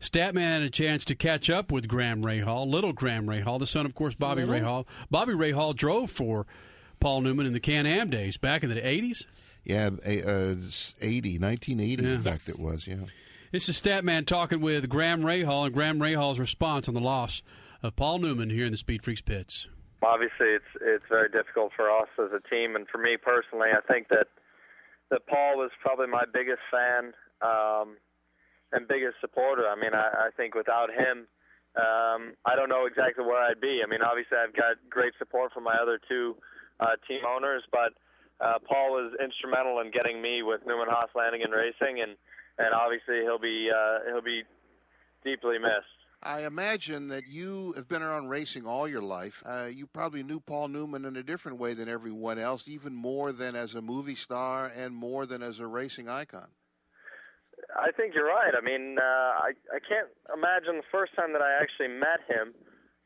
Statman 0.00 0.52
had 0.52 0.62
a 0.62 0.70
chance 0.70 1.04
to 1.06 1.14
catch 1.14 1.48
up 1.48 1.72
with 1.72 1.88
Graham 1.88 2.22
Rahal, 2.22 2.68
little 2.68 2.92
Graham 2.92 3.26
Rahal, 3.26 3.58
the 3.58 3.66
son, 3.66 3.86
of 3.86 3.94
course, 3.94 4.14
Bobby 4.14 4.44
Little? 4.44 4.84
Rahal. 4.84 4.86
Bobby 5.10 5.32
Rahal 5.32 5.74
drove 5.74 6.10
for 6.10 6.46
Paul 7.00 7.22
Newman 7.22 7.46
in 7.46 7.52
the 7.52 7.60
Can 7.60 7.86
Am 7.86 8.10
days 8.10 8.36
back 8.36 8.62
in 8.62 8.68
the 8.68 8.80
80s. 8.80 9.26
Yeah, 9.66 9.90
a- 10.06 10.22
uh, 10.22 10.54
80, 11.02 11.38
1980, 11.38 12.02
Yeah. 12.04 12.10
in 12.10 12.18
fact, 12.18 12.46
Yes. 12.46 12.58
it 12.58 12.62
was, 12.62 12.86
yeah. 12.86 13.04
This 13.52 13.68
is 13.68 13.80
Statman 13.80 14.26
talking 14.26 14.60
with 14.60 14.88
Graham 14.88 15.22
Rahal 15.22 15.66
and 15.66 15.74
Graham 15.74 15.98
Rahal's 15.98 16.38
response 16.38 16.88
on 16.88 16.94
the 16.94 17.00
loss 17.00 17.42
of 17.82 17.96
Paul 17.96 18.18
Newman 18.20 18.50
here 18.50 18.64
in 18.64 18.70
the 18.70 18.76
Speed 18.76 19.02
Freaks 19.04 19.20
pits. 19.22 19.68
obviously 20.02 20.46
it's 20.54 20.70
it's 20.82 21.04
very 21.08 21.28
difficult 21.30 21.72
for 21.74 21.90
us 21.90 22.06
as 22.18 22.30
a 22.30 22.38
team 22.48 22.76
and 22.76 22.86
for 22.88 22.98
me 22.98 23.16
personally 23.16 23.70
I 23.74 23.80
think 23.90 24.06
that 24.08 24.28
that 25.10 25.26
Paul 25.26 25.56
was 25.56 25.70
probably 25.80 26.06
my 26.06 26.22
biggest 26.32 26.60
fan 26.70 27.12
um 27.42 27.96
and 28.72 28.86
biggest 28.86 29.16
supporter. 29.20 29.66
I 29.66 29.74
mean 29.74 29.94
I, 29.94 30.28
I 30.28 30.30
think 30.36 30.54
without 30.54 30.90
him 30.90 31.26
um 31.74 32.36
I 32.44 32.54
don't 32.54 32.68
know 32.68 32.86
exactly 32.86 33.24
where 33.24 33.42
I'd 33.42 33.60
be. 33.60 33.80
I 33.82 33.88
mean 33.90 34.02
obviously 34.02 34.36
I've 34.38 34.54
got 34.54 34.76
great 34.90 35.14
support 35.18 35.52
from 35.52 35.64
my 35.64 35.74
other 35.80 35.98
two 36.08 36.36
uh 36.78 36.94
team 37.08 37.22
owners 37.26 37.64
but 37.72 37.94
uh 38.40 38.58
Paul 38.66 38.92
was 38.92 39.12
instrumental 39.22 39.80
in 39.80 39.90
getting 39.90 40.20
me 40.20 40.42
with 40.42 40.60
Newman 40.66 40.88
Haas 40.88 41.10
Lanigan 41.14 41.50
Racing 41.50 42.00
and 42.02 42.16
and 42.58 42.74
obviously 42.74 43.20
he'll 43.22 43.38
be 43.38 43.70
uh 43.70 43.98
he'll 44.10 44.22
be 44.22 44.42
deeply 45.24 45.58
missed. 45.58 45.96
I 46.22 46.46
imagine 46.46 47.08
that 47.08 47.26
you 47.28 47.72
have 47.76 47.88
been 47.88 48.02
around 48.02 48.28
racing 48.28 48.66
all 48.66 48.88
your 48.88 49.02
life. 49.02 49.42
Uh, 49.44 49.68
you 49.70 49.86
probably 49.86 50.22
knew 50.22 50.40
Paul 50.40 50.68
Newman 50.68 51.04
in 51.04 51.16
a 51.16 51.22
different 51.22 51.58
way 51.58 51.74
than 51.74 51.88
everyone 51.88 52.38
else, 52.38 52.66
even 52.66 52.94
more 52.94 53.32
than 53.32 53.54
as 53.54 53.74
a 53.74 53.82
movie 53.82 54.16
star 54.16 54.72
and 54.74 54.94
more 54.94 55.26
than 55.26 55.42
as 55.42 55.60
a 55.60 55.66
racing 55.66 56.08
icon. 56.08 56.48
I 57.76 57.92
think 57.92 58.14
you're 58.14 58.26
right. 58.26 58.54
I 58.56 58.64
mean, 58.64 58.96
uh, 58.98 59.02
I 59.02 59.52
I 59.70 59.78
can't 59.86 60.08
imagine 60.32 60.76
the 60.76 60.90
first 60.90 61.14
time 61.14 61.32
that 61.32 61.42
I 61.42 61.52
actually 61.60 61.88
met 61.88 62.24
him, 62.28 62.54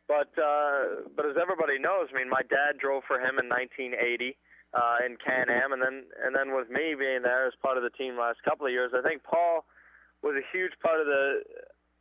but 0.06 0.30
uh, 0.38 1.10
but 1.16 1.26
as 1.26 1.36
everybody 1.40 1.78
knows, 1.78 2.08
I 2.14 2.18
mean, 2.18 2.30
my 2.30 2.42
dad 2.42 2.78
drove 2.78 3.02
for 3.06 3.16
him 3.18 3.38
in 3.38 3.48
1980 3.48 4.36
uh, 4.74 5.02
in 5.04 5.16
Can 5.18 5.50
Am, 5.50 5.72
and 5.72 5.82
then 5.82 6.04
and 6.24 6.34
then 6.34 6.54
with 6.54 6.70
me 6.70 6.94
being 6.94 7.22
there 7.22 7.46
as 7.46 7.54
part 7.62 7.76
of 7.76 7.82
the 7.82 7.90
team 7.90 8.16
last 8.16 8.42
couple 8.44 8.66
of 8.66 8.72
years, 8.72 8.92
I 8.94 9.02
think 9.02 9.22
Paul 9.24 9.64
was 10.22 10.36
a 10.36 10.44
huge 10.56 10.72
part 10.82 11.00
of 11.00 11.06
the 11.06 11.42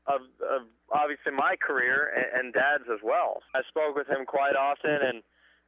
of, 0.07 0.21
of 0.41 0.61
obviously 0.91 1.31
my 1.31 1.55
career 1.55 2.09
and, 2.13 2.45
and 2.45 2.53
Dad's 2.53 2.89
as 2.91 2.99
well. 3.03 3.41
I 3.53 3.61
spoke 3.69 3.95
with 3.95 4.09
him 4.09 4.25
quite 4.25 4.55
often, 4.55 4.97
and 5.01 5.21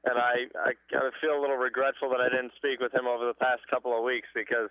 and 0.06 0.18
I 0.18 0.50
I 0.58 0.72
kind 0.92 1.06
of 1.06 1.14
feel 1.22 1.38
a 1.38 1.42
little 1.42 1.58
regretful 1.58 2.10
that 2.10 2.22
I 2.22 2.30
didn't 2.30 2.54
speak 2.56 2.80
with 2.80 2.94
him 2.94 3.08
over 3.08 3.26
the 3.26 3.38
past 3.38 3.62
couple 3.70 3.98
of 3.98 4.04
weeks 4.04 4.28
because 4.34 4.70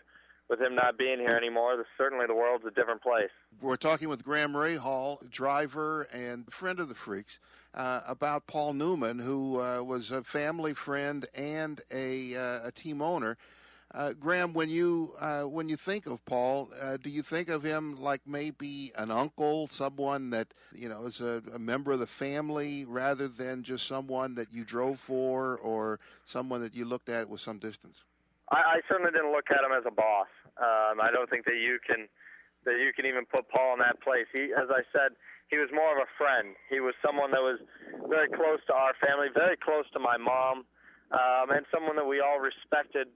with 0.49 0.61
him 0.61 0.75
not 0.75 0.99
being 0.99 1.19
here 1.21 1.37
anymore, 1.37 1.77
the, 1.77 1.85
certainly 1.97 2.27
the 2.27 2.35
world's 2.35 2.65
a 2.67 2.73
different 2.73 3.01
place. 3.03 3.31
We're 3.63 3.77
talking 3.77 4.09
with 4.09 4.25
Graham 4.25 4.53
Rahal, 4.53 5.31
driver 5.31 6.03
and 6.13 6.53
friend 6.53 6.81
of 6.81 6.89
the 6.89 6.95
Freaks, 6.97 7.39
uh, 7.75 8.01
about 8.07 8.47
Paul 8.47 8.73
Newman, 8.73 9.19
who 9.19 9.61
uh, 9.61 9.83
was 9.83 10.11
a 10.11 10.23
family 10.23 10.75
friend 10.75 11.27
and 11.37 11.81
a, 11.93 12.37
uh, 12.37 12.69
a 12.69 12.73
team 12.73 13.01
owner. 13.03 13.37
Uh, 13.93 14.13
Graham, 14.13 14.53
when 14.53 14.71
you 14.71 15.15
when 15.51 15.69
you 15.69 15.75
think 15.75 16.07
of 16.07 16.25
Paul, 16.25 16.71
do 17.03 17.11
you 17.11 17.23
think 17.23 17.49
of 17.49 17.65
him 17.65 18.01
like 18.01 18.21
maybe 18.25 18.93
an 18.97 19.11
uncle, 19.11 19.67
someone 19.67 20.31
that 20.31 20.55
you 20.73 20.89
know 20.89 21.07
is 21.07 21.21
a, 21.21 21.43
a 21.53 21.59
member 21.59 21.91
of 21.91 21.99
the 21.99 22.07
family, 22.07 22.85
rather 22.85 23.27
than 23.27 23.65
just 23.65 23.89
someone 23.89 24.37
that 24.37 24.53
you 24.53 24.65
drove 24.65 25.01
for, 25.01 25.57
or 25.57 25.99
someone 26.25 26.61
that 26.61 26.73
you 26.77 26.85
looked 26.85 27.09
at 27.09 27.29
with 27.29 27.41
some 27.41 27.59
distance? 27.59 28.05
I, 28.51 28.57
I 28.57 28.81
certainly 28.89 29.11
didn't 29.11 29.33
look 29.33 29.51
at 29.51 29.65
him 29.65 29.73
as 29.77 29.83
a 29.85 29.91
boss. 29.91 30.29
Um, 30.57 31.01
I 31.01 31.11
don't 31.13 31.29
think 31.29 31.45
that 31.47 31.59
you 31.59 31.81
can 31.85 32.07
that 32.65 32.79
you 32.79 32.93
can 32.95 33.07
even 33.07 33.25
put 33.25 33.49
Paul 33.49 33.75
in 33.75 33.79
that 33.81 34.01
place. 34.03 34.27
He, 34.33 34.53
as 34.53 34.69
I 34.71 34.83
said, 34.93 35.17
he 35.51 35.59
was 35.59 35.69
more 35.75 35.91
of 35.91 35.99
a 35.99 36.11
friend. 36.17 36.55
He 36.71 36.79
was 36.79 36.95
someone 37.05 37.31
that 37.33 37.43
was 37.43 37.59
very 38.09 38.29
close 38.29 38.63
to 38.69 38.75
our 38.75 38.95
family, 39.03 39.29
very 39.35 39.57
close 39.59 39.85
to 39.93 39.99
my 39.99 40.17
mom, 40.17 40.65
um, 41.11 41.51
and 41.51 41.67
someone 41.75 41.97
that 41.97 42.07
we 42.07 42.21
all 42.23 42.39
respected 42.39 43.09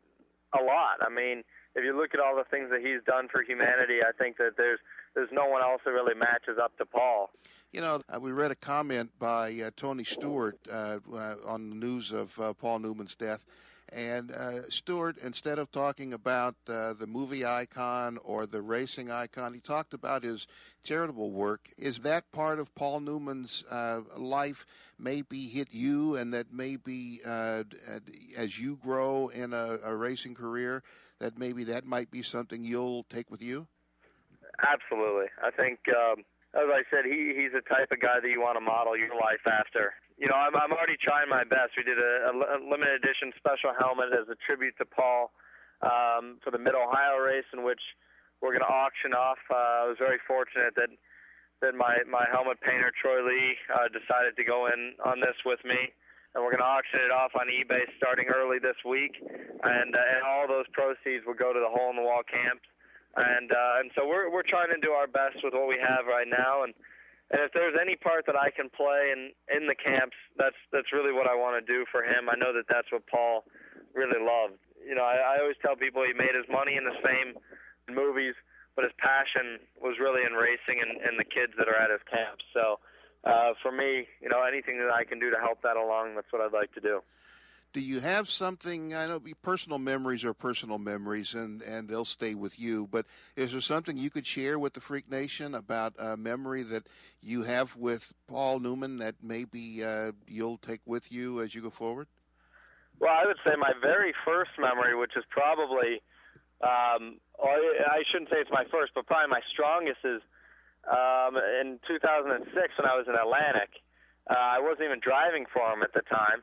a 0.52 0.62
lot. 0.62 0.98
I 1.00 1.08
mean, 1.08 1.42
if 1.74 1.84
you 1.84 1.96
look 1.96 2.14
at 2.14 2.20
all 2.20 2.36
the 2.36 2.44
things 2.50 2.70
that 2.70 2.80
he's 2.80 3.02
done 3.06 3.28
for 3.30 3.42
humanity, 3.42 4.02
I 4.02 4.12
think 4.12 4.36
that 4.38 4.56
there's 4.56 4.78
there's 5.14 5.30
no 5.32 5.46
one 5.46 5.62
else 5.62 5.82
that 5.84 5.92
really 5.92 6.14
matches 6.14 6.58
up 6.62 6.76
to 6.78 6.86
Paul. 6.86 7.30
You 7.72 7.80
know, 7.80 8.00
uh, 8.08 8.20
we 8.20 8.30
read 8.30 8.50
a 8.50 8.56
comment 8.56 9.10
by 9.18 9.60
uh, 9.60 9.70
Tony 9.76 10.04
Stewart 10.04 10.58
uh, 10.70 10.98
uh, 11.12 11.36
on 11.46 11.70
the 11.70 11.76
news 11.76 12.12
of 12.12 12.38
uh, 12.40 12.52
Paul 12.52 12.80
Newman's 12.80 13.14
death. 13.14 13.44
And 13.92 14.32
uh, 14.32 14.68
Stewart, 14.70 15.18
instead 15.18 15.58
of 15.58 15.70
talking 15.70 16.12
about 16.12 16.56
uh, 16.68 16.94
the 16.94 17.06
movie 17.06 17.44
icon 17.44 18.18
or 18.24 18.46
the 18.46 18.62
racing 18.62 19.10
icon, 19.10 19.54
he 19.54 19.60
talked 19.60 19.94
about 19.94 20.24
his 20.24 20.46
charitable 20.82 21.30
work. 21.30 21.68
Is 21.78 21.98
that 22.00 22.30
part 22.32 22.58
of 22.58 22.74
Paul 22.74 23.00
Newman's 23.00 23.62
uh, 23.70 24.00
life 24.16 24.66
maybe 24.98 25.46
hit 25.46 25.68
you, 25.70 26.16
and 26.16 26.32
that 26.34 26.52
maybe 26.52 27.20
uh, 27.26 27.64
as 28.36 28.58
you 28.58 28.78
grow 28.82 29.28
in 29.28 29.52
a, 29.52 29.78
a 29.84 29.94
racing 29.94 30.34
career, 30.34 30.82
that 31.18 31.38
maybe 31.38 31.64
that 31.64 31.84
might 31.84 32.10
be 32.10 32.22
something 32.22 32.64
you'll 32.64 33.04
take 33.04 33.30
with 33.30 33.42
you? 33.42 33.66
Absolutely. 34.62 35.26
I 35.42 35.50
think, 35.50 35.80
um, 35.88 36.24
as 36.54 36.68
I 36.70 36.82
said, 36.90 37.04
he 37.04 37.34
he's 37.36 37.52
the 37.52 37.60
type 37.60 37.90
of 37.90 38.00
guy 38.00 38.20
that 38.20 38.28
you 38.28 38.40
want 38.40 38.56
to 38.56 38.60
model 38.60 38.96
your 38.96 39.14
life 39.14 39.46
after. 39.46 39.94
You 40.16 40.30
know, 40.30 40.38
I'm 40.38 40.54
I'm 40.54 40.70
already 40.70 40.96
trying 41.00 41.28
my 41.28 41.42
best. 41.42 41.74
We 41.76 41.82
did 41.82 41.98
a, 41.98 42.30
a 42.30 42.58
limited 42.62 43.02
edition 43.02 43.34
special 43.34 43.74
helmet 43.74 44.14
as 44.14 44.30
a 44.30 44.38
tribute 44.46 44.78
to 44.78 44.86
Paul 44.86 45.34
um, 45.82 46.38
for 46.42 46.54
the 46.54 46.58
Mid 46.58 46.78
Ohio 46.78 47.18
race, 47.18 47.48
in 47.50 47.66
which 47.66 47.82
we're 48.38 48.54
going 48.54 48.66
to 48.66 48.70
auction 48.70 49.10
off. 49.10 49.42
Uh, 49.50 49.84
I 49.84 49.86
was 49.90 49.98
very 49.98 50.22
fortunate 50.22 50.74
that 50.78 50.90
that 51.62 51.74
my 51.74 51.98
my 52.06 52.26
helmet 52.30 52.62
painter 52.62 52.94
Troy 52.94 53.26
Lee 53.26 53.58
uh, 53.74 53.90
decided 53.90 54.38
to 54.38 54.44
go 54.46 54.70
in 54.70 54.94
on 55.02 55.18
this 55.18 55.36
with 55.44 55.62
me. 55.66 55.90
And 56.34 56.42
we're 56.42 56.50
going 56.50 56.66
to 56.66 56.72
auction 56.74 56.98
it 56.98 57.14
off 57.14 57.30
on 57.38 57.46
eBay 57.46 57.86
starting 57.94 58.26
early 58.26 58.58
this 58.58 58.74
week, 58.82 59.14
and 59.22 59.90
uh, 59.94 60.12
and 60.14 60.22
all 60.26 60.46
those 60.46 60.66
proceeds 60.74 61.22
will 61.26 61.38
go 61.38 61.54
to 61.54 61.58
the 61.62 61.70
hole 61.70 61.90
in 61.90 61.96
the 61.98 62.02
wall 62.02 62.26
camps 62.26 62.66
and 63.16 63.50
uh, 63.52 63.80
and 63.80 63.90
so 63.94 64.06
we're 64.06 64.30
we're 64.30 64.46
trying 64.46 64.70
to 64.74 64.80
do 64.82 64.90
our 64.90 65.06
best 65.06 65.38
with 65.42 65.54
what 65.54 65.68
we 65.68 65.78
have 65.78 66.06
right 66.06 66.26
now, 66.26 66.64
and 66.64 66.74
and 67.34 67.42
if 67.42 67.50
there's 67.50 67.74
any 67.74 67.98
part 67.98 68.30
that 68.30 68.38
I 68.38 68.54
can 68.54 68.70
play 68.70 69.10
in 69.10 69.34
in 69.50 69.66
the 69.66 69.74
camps, 69.74 70.14
that's 70.38 70.58
that's 70.70 70.94
really 70.94 71.10
what 71.10 71.26
I 71.26 71.34
want 71.34 71.58
to 71.58 71.64
do 71.66 71.82
for 71.90 72.06
him. 72.06 72.30
I 72.30 72.38
know 72.38 72.54
that 72.54 72.70
that's 72.70 72.86
what 72.94 73.02
Paul 73.10 73.42
really 73.90 74.22
loved. 74.22 74.62
You 74.78 74.94
know, 74.94 75.02
I, 75.02 75.34
I 75.34 75.42
always 75.42 75.58
tell 75.58 75.74
people 75.74 76.06
he 76.06 76.14
made 76.14 76.38
his 76.38 76.46
money 76.46 76.78
in 76.78 76.86
his 76.86 76.94
fame 77.02 77.34
in 77.90 77.98
movies, 77.98 78.38
but 78.78 78.86
his 78.86 78.94
passion 79.02 79.58
was 79.82 79.98
really 79.98 80.22
in 80.22 80.38
racing 80.38 80.78
and, 80.78 81.02
and 81.02 81.18
the 81.18 81.26
kids 81.26 81.58
that 81.58 81.66
are 81.66 81.76
at 81.76 81.90
his 81.90 82.02
camps. 82.06 82.46
So. 82.54 82.78
Uh, 83.24 83.56
for 83.64 83.72
me, 83.72 84.04
you 84.20 84.28
know, 84.28 84.44
anything 84.44 84.76
that 84.76 84.92
I 84.92 85.02
can 85.02 85.18
do 85.18 85.30
to 85.32 85.40
help 85.40 85.62
that 85.62 85.80
along, 85.80 86.12
that's 86.12 86.28
what 86.28 86.44
I'd 86.44 86.52
like 86.52 86.76
to 86.76 86.80
do. 86.84 87.00
Do 87.74 87.80
you 87.80 88.00
have 88.00 88.28
something 88.30 88.94
i 88.94 89.06
know 89.06 89.20
personal 89.42 89.78
memories 89.78 90.24
are 90.24 90.32
personal 90.32 90.78
memories 90.78 91.34
and 91.34 91.60
and 91.62 91.88
they'll 91.88 92.04
stay 92.04 92.34
with 92.34 92.58
you 92.58 92.88
but 92.90 93.04
is 93.36 93.52
there 93.52 93.60
something 93.60 93.98
you 93.98 94.08
could 94.08 94.26
share 94.26 94.58
with 94.58 94.72
the 94.72 94.80
freak 94.80 95.10
nation 95.10 95.54
about 95.54 95.92
a 95.98 96.16
memory 96.16 96.62
that 96.62 96.86
you 97.20 97.42
have 97.42 97.76
with 97.76 98.12
paul 98.28 98.58
newman 98.60 98.96
that 98.96 99.16
maybe 99.22 99.84
uh, 99.84 100.12
you'll 100.26 100.56
take 100.58 100.80
with 100.86 101.12
you 101.12 101.40
as 101.42 101.54
you 101.54 101.60
go 101.60 101.70
forward 101.70 102.06
Well, 103.00 103.10
I 103.12 103.26
would 103.26 103.38
say 103.44 103.56
my 103.58 103.72
very 103.82 104.14
first 104.24 104.52
memory, 104.58 104.94
which 104.96 105.16
is 105.16 105.24
probably, 105.28 106.00
um, 106.62 107.18
or 107.34 107.50
I 107.50 108.06
shouldn't 108.10 108.30
say 108.30 108.38
it's 108.38 108.50
my 108.50 108.64
first, 108.70 108.92
but 108.94 109.06
probably 109.06 109.30
my 109.30 109.42
strongest 109.52 109.98
is 110.04 110.22
um, 110.86 111.36
in 111.60 111.80
2006 111.88 112.54
when 112.78 112.86
I 112.86 112.94
was 112.96 113.06
in 113.08 113.14
Atlantic. 113.14 113.70
Uh, 114.30 114.38
I 114.38 114.60
wasn't 114.60 114.86
even 114.86 115.00
driving 115.00 115.44
for 115.52 115.66
him 115.72 115.82
at 115.82 115.92
the 115.92 116.02
time, 116.02 116.40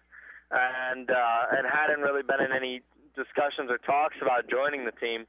and 0.52 1.10
uh, 1.10 1.44
and 1.58 1.66
hadn't 1.68 2.02
really 2.02 2.24
been 2.24 2.42
in 2.42 2.52
any 2.52 2.82
discussions 3.16 3.70
or 3.70 3.78
talks 3.80 4.16
about 4.22 4.50
joining 4.50 4.86
the 4.86 4.92
team. 4.94 5.26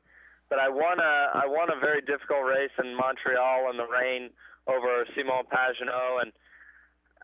but 0.51 0.59
I 0.59 0.69
won 0.69 0.99
a 1.01 1.15
I 1.35 1.47
won 1.47 1.71
a 1.71 1.79
very 1.81 2.01
difficult 2.03 2.45
race 2.45 2.75
in 2.83 2.95
Montreal 2.97 3.71
in 3.71 3.77
the 3.77 3.87
rain 3.87 4.31
over 4.67 5.05
Simon 5.15 5.43
Pagenaud, 5.51 6.23
and 6.23 6.33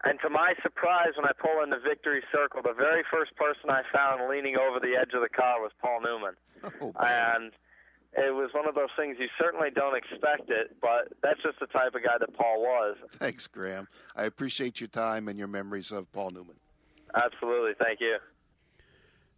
and 0.05 0.19
to 0.23 0.31
my 0.31 0.55
surprise, 0.63 1.15
when 1.17 1.27
I 1.27 1.33
pull 1.39 1.63
in 1.63 1.71
the 1.71 1.79
victory 1.83 2.23
circle, 2.33 2.63
the 2.63 2.73
very 2.73 3.03
first 3.11 3.35
person 3.37 3.69
I 3.71 3.83
found 3.93 4.29
leaning 4.31 4.57
over 4.57 4.79
the 4.79 4.95
edge 4.95 5.11
of 5.15 5.23
the 5.23 5.29
car 5.29 5.61
was 5.61 5.73
Paul 5.83 6.01
Newman, 6.03 6.35
and 7.03 7.53
it 8.15 8.33
was 8.35 8.51
one 8.55 8.67
of 8.69 8.75
those 8.75 8.91
things 8.97 9.17
you 9.19 9.29
certainly 9.39 9.71
don't 9.75 9.97
expect 9.97 10.51
it, 10.51 10.77
but 10.81 11.13
that's 11.23 11.43
just 11.43 11.59
the 11.61 11.67
type 11.67 11.95
of 11.95 12.03
guy 12.03 12.17
that 12.19 12.33
Paul 12.35 12.63
was. 12.63 12.97
Thanks, 13.15 13.47
Graham. 13.47 13.87
I 14.17 14.25
appreciate 14.25 14.81
your 14.81 14.89
time 14.89 15.29
and 15.29 15.39
your 15.39 15.49
memories 15.49 15.91
of 15.91 16.11
Paul 16.13 16.31
Newman. 16.31 16.57
Absolutely, 17.15 17.73
thank 17.79 18.01
you. 18.01 18.17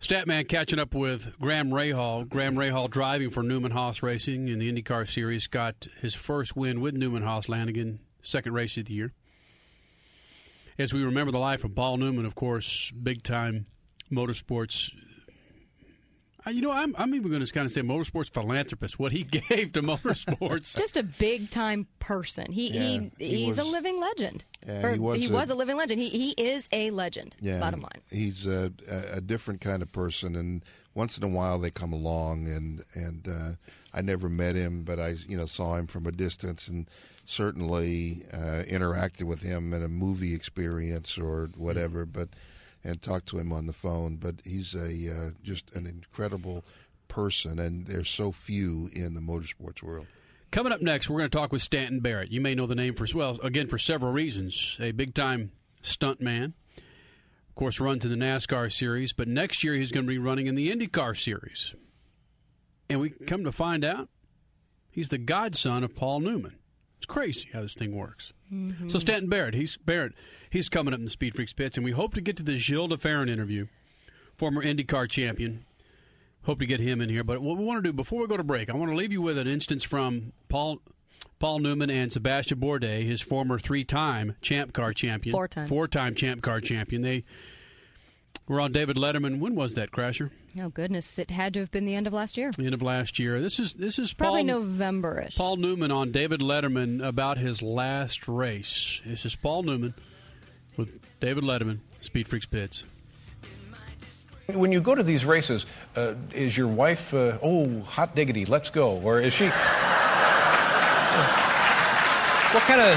Statman 0.00 0.48
catching 0.48 0.78
up 0.78 0.94
with 0.94 1.38
Graham 1.38 1.68
Rahal. 1.70 2.26
Graham 2.26 2.54
Rahal 2.54 2.88
driving 2.88 3.28
for 3.28 3.42
Newman 3.42 3.72
Haas 3.72 4.02
Racing 4.02 4.48
in 4.48 4.58
the 4.58 4.72
IndyCar 4.72 5.06
Series. 5.06 5.46
Got 5.46 5.88
his 6.00 6.14
first 6.14 6.56
win 6.56 6.80
with 6.80 6.94
Newman 6.94 7.22
Haas 7.22 7.50
Lanigan, 7.50 8.00
second 8.22 8.54
race 8.54 8.78
of 8.78 8.86
the 8.86 8.94
year. 8.94 9.12
As 10.78 10.94
we 10.94 11.04
remember 11.04 11.30
the 11.30 11.38
life 11.38 11.64
of 11.64 11.74
Paul 11.74 11.98
Newman, 11.98 12.24
of 12.24 12.34
course, 12.34 12.90
big 12.92 13.22
time 13.22 13.66
motorsports. 14.10 14.90
You 16.48 16.62
know, 16.62 16.70
I'm, 16.70 16.94
I'm 16.98 17.14
even 17.14 17.30
going 17.30 17.44
to 17.44 17.52
kind 17.52 17.66
of 17.66 17.72
say 17.72 17.82
motorsports 17.82 18.30
philanthropist. 18.32 18.98
What 18.98 19.12
he 19.12 19.22
gave 19.48 19.72
to 19.72 19.82
motorsports. 19.82 20.76
Just 20.76 20.96
a 20.96 21.02
big 21.02 21.50
time 21.50 21.86
person. 21.98 22.50
He, 22.52 22.68
Yeah, 22.70 22.80
he, 22.80 23.10
he 23.26 23.44
he's 23.44 23.58
a 23.58 23.64
living 23.64 24.00
legend. 24.00 24.44
Yeah, 24.66 24.86
Or 24.86 24.92
he 24.92 24.98
was 24.98 25.18
he 25.20 25.26
a- 25.28 25.32
was 25.32 25.50
a 25.50 25.54
living 25.54 25.76
legend. 25.76 26.00
He 26.00 26.08
he 26.08 26.30
is 26.32 26.68
a 26.72 26.90
legend. 26.90 27.36
Yeah, 27.40 27.58
Bottom 27.60 27.80
line. 27.82 28.00
he's 28.10 28.46
a, 28.46 28.72
a, 28.90 29.16
a 29.16 29.20
different 29.20 29.60
kind 29.60 29.82
of 29.82 29.92
person, 29.92 30.34
and 30.36 30.64
once 30.94 31.16
in 31.18 31.24
a 31.24 31.28
while 31.28 31.58
they 31.58 31.70
come 31.70 31.92
along, 31.92 32.46
and 32.48 32.82
and 32.94 33.28
uh, 33.28 33.50
I 33.92 34.00
never 34.02 34.28
met 34.28 34.56
him, 34.56 34.82
but 34.84 34.98
I 34.98 35.14
you 35.28 35.36
know 35.36 35.46
saw 35.46 35.76
him 35.76 35.86
from 35.86 36.06
a 36.06 36.12
distance, 36.12 36.68
and 36.68 36.88
certainly 37.26 38.24
uh, 38.32 38.64
interacted 38.68 39.22
with 39.24 39.42
him 39.42 39.72
in 39.72 39.82
a 39.82 39.88
movie 39.88 40.34
experience 40.34 41.16
or 41.16 41.50
whatever, 41.56 42.04
but 42.04 42.28
and 42.84 43.00
talked 43.00 43.26
to 43.28 43.38
him 43.38 43.52
on 43.52 43.66
the 43.66 43.72
phone. 43.72 44.16
But 44.16 44.36
he's 44.44 44.74
a 44.74 45.10
uh, 45.10 45.30
just 45.42 45.74
an 45.74 45.86
incredible 45.86 46.64
person, 47.08 47.58
and 47.58 47.86
there's 47.86 48.08
so 48.08 48.32
few 48.32 48.90
in 48.92 49.14
the 49.14 49.20
motorsports 49.20 49.82
world. 49.82 50.06
Coming 50.50 50.72
up 50.72 50.80
next, 50.80 51.08
we're 51.08 51.18
going 51.18 51.30
to 51.30 51.38
talk 51.38 51.52
with 51.52 51.62
Stanton 51.62 52.00
Barrett. 52.00 52.32
You 52.32 52.40
may 52.40 52.54
know 52.54 52.66
the 52.66 52.74
name 52.74 52.94
for 52.94 53.04
as 53.04 53.14
well, 53.14 53.38
again 53.42 53.68
for 53.68 53.78
several 53.78 54.12
reasons. 54.12 54.76
A 54.80 54.90
big 54.90 55.14
time 55.14 55.52
stunt 55.80 56.20
man, 56.20 56.54
of 56.76 57.54
course, 57.54 57.78
runs 57.78 58.04
in 58.04 58.10
the 58.10 58.16
NASCAR 58.16 58.72
series, 58.72 59.12
but 59.12 59.28
next 59.28 59.62
year 59.62 59.74
he's 59.74 59.92
going 59.92 60.06
to 60.06 60.10
be 60.10 60.18
running 60.18 60.46
in 60.46 60.56
the 60.56 60.74
IndyCar 60.74 61.16
series. 61.16 61.74
And 62.88 63.00
we 63.00 63.10
come 63.10 63.44
to 63.44 63.52
find 63.52 63.84
out 63.84 64.08
he's 64.90 65.10
the 65.10 65.18
godson 65.18 65.84
of 65.84 65.94
Paul 65.94 66.20
Newman. 66.20 66.56
It's 66.96 67.06
crazy 67.06 67.48
how 67.52 67.62
this 67.62 67.74
thing 67.74 67.94
works. 67.94 68.32
So 68.50 68.56
mm-hmm. 68.56 68.88
Stanton 68.88 69.28
Barrett, 69.28 69.54
he's 69.54 69.76
Barrett, 69.76 70.12
he's 70.50 70.68
coming 70.68 70.92
up 70.92 70.98
in 70.98 71.04
the 71.04 71.10
Speed 71.10 71.36
Freaks 71.36 71.52
pits, 71.52 71.76
and 71.76 71.84
we 71.84 71.92
hope 71.92 72.14
to 72.14 72.20
get 72.20 72.36
to 72.38 72.42
the 72.42 72.56
Gilles 72.56 72.88
de 72.88 72.96
Ferran 72.96 73.30
interview, 73.30 73.68
former 74.36 74.62
IndyCar 74.62 75.08
champion. 75.08 75.64
Hope 76.44 76.58
to 76.58 76.66
get 76.66 76.80
him 76.80 77.00
in 77.00 77.10
here. 77.10 77.22
But 77.22 77.42
what 77.42 77.58
we 77.58 77.64
want 77.64 77.78
to 77.84 77.88
do 77.88 77.92
before 77.92 78.20
we 78.20 78.26
go 78.26 78.36
to 78.36 78.42
break, 78.42 78.68
I 78.70 78.74
want 78.74 78.90
to 78.90 78.96
leave 78.96 79.12
you 79.12 79.22
with 79.22 79.38
an 79.38 79.46
instance 79.46 79.84
from 79.84 80.32
Paul 80.48 80.80
Paul 81.38 81.60
Newman 81.60 81.90
and 81.90 82.10
Sebastian 82.10 82.58
Bourdais, 82.58 83.04
his 83.04 83.20
former 83.20 83.58
three-time 83.58 84.36
Champ 84.42 84.72
Car 84.72 84.92
champion, 84.92 85.32
Four-time. 85.32 85.66
four-time 85.66 86.14
Champ 86.14 86.42
Car 86.42 86.60
champion. 86.60 87.02
They 87.02 87.24
were 88.48 88.60
on 88.60 88.72
David 88.72 88.96
Letterman. 88.96 89.38
When 89.38 89.54
was 89.54 89.74
that, 89.74 89.90
Crasher? 89.90 90.30
Oh 90.58 90.68
goodness, 90.68 91.18
it 91.18 91.30
had 91.30 91.54
to 91.54 91.60
have 91.60 91.70
been 91.70 91.84
the 91.84 91.94
end 91.94 92.06
of 92.08 92.12
last 92.12 92.36
year. 92.36 92.50
The 92.50 92.64
end 92.64 92.74
of 92.74 92.82
last 92.82 93.18
year. 93.18 93.40
This 93.40 93.60
is 93.60 93.74
this 93.74 93.98
is 93.98 94.12
Probably 94.12 94.40
Paul, 94.40 94.60
November-ish. 94.60 95.36
Paul 95.36 95.56
Newman 95.56 95.92
on 95.92 96.10
David 96.10 96.40
Letterman 96.40 97.04
about 97.04 97.38
his 97.38 97.62
last 97.62 98.26
race. 98.26 99.00
This 99.06 99.24
is 99.24 99.36
Paul 99.36 99.62
Newman 99.62 99.94
with 100.76 100.98
David 101.20 101.44
Letterman, 101.44 101.78
Speed 102.00 102.28
Freaks 102.28 102.46
Pits. 102.46 102.84
When 104.48 104.72
you 104.72 104.80
go 104.80 104.96
to 104.96 105.04
these 105.04 105.24
races, 105.24 105.66
uh, 105.94 106.14
is 106.34 106.56
your 106.56 106.66
wife, 106.66 107.14
uh, 107.14 107.38
oh, 107.40 107.82
hot 107.82 108.16
diggity, 108.16 108.44
let's 108.44 108.70
go? 108.70 109.00
Or 109.00 109.20
is 109.20 109.32
she. 109.32 109.44
what 109.44 109.54
kind 112.64 112.80
of. 112.80 112.96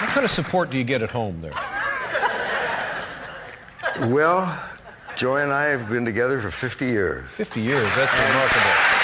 What 0.00 0.10
kind 0.10 0.24
of 0.24 0.30
support 0.32 0.70
do 0.70 0.78
you 0.78 0.82
get 0.82 1.02
at 1.02 1.10
home 1.12 1.40
there? 1.42 1.52
Well, 4.00 4.58
Joy 5.14 5.42
and 5.42 5.52
I 5.52 5.64
have 5.64 5.90
been 5.90 6.06
together 6.06 6.40
for 6.40 6.50
50 6.50 6.86
years. 6.86 7.30
50 7.32 7.60
years, 7.60 7.84
that's 7.94 8.12
remarkable. 8.14 9.00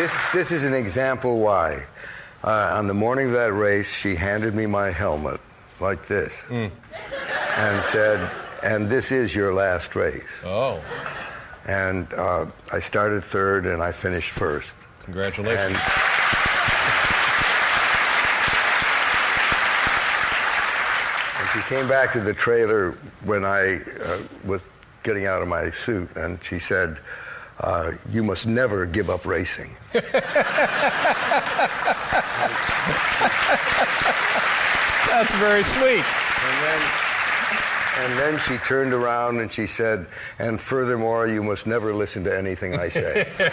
This, 0.00 0.16
this 0.32 0.52
is 0.52 0.62
an 0.62 0.72
example 0.72 1.40
why. 1.40 1.84
Uh, 2.44 2.74
on 2.76 2.86
the 2.86 2.94
morning 2.94 3.26
of 3.26 3.32
that 3.32 3.52
race, 3.52 3.92
she 3.92 4.14
handed 4.14 4.54
me 4.54 4.66
my 4.66 4.92
helmet 4.92 5.40
like 5.80 6.06
this 6.06 6.40
and 6.48 7.82
said, 7.82 8.30
and 8.62 8.88
this 8.88 9.10
is 9.10 9.34
your 9.34 9.52
last 9.52 9.96
race. 9.96 10.44
Oh. 10.46 10.80
And 11.66 12.12
uh, 12.14 12.46
I 12.72 12.78
started 12.78 13.24
third 13.24 13.66
and 13.66 13.82
I 13.82 13.90
finished 13.90 14.30
first. 14.30 14.76
Congratulations. 15.04 15.76
And, 15.76 16.17
she 21.52 21.60
came 21.62 21.88
back 21.88 22.12
to 22.12 22.20
the 22.20 22.34
trailer 22.34 22.92
when 23.24 23.44
I 23.44 23.80
uh, 23.80 24.18
was 24.44 24.64
getting 25.02 25.26
out 25.26 25.42
of 25.42 25.48
my 25.48 25.70
suit 25.70 26.14
and 26.16 26.42
she 26.42 26.58
said, 26.58 26.98
uh, 27.60 27.92
You 28.10 28.22
must 28.22 28.46
never 28.46 28.86
give 28.86 29.10
up 29.10 29.24
racing. 29.24 29.70
That's 29.92 30.10
very 35.36 35.62
sweet. 35.62 36.04
And 36.44 36.62
then, 36.62 36.82
and 38.00 38.18
then 38.18 38.38
she 38.38 38.58
turned 38.58 38.92
around 38.92 39.40
and 39.40 39.50
she 39.50 39.66
said, 39.66 40.06
And 40.38 40.60
furthermore, 40.60 41.26
you 41.26 41.42
must 41.42 41.66
never 41.66 41.94
listen 41.94 42.24
to 42.24 42.36
anything 42.36 42.78
I 42.78 42.88
say. 42.88 43.26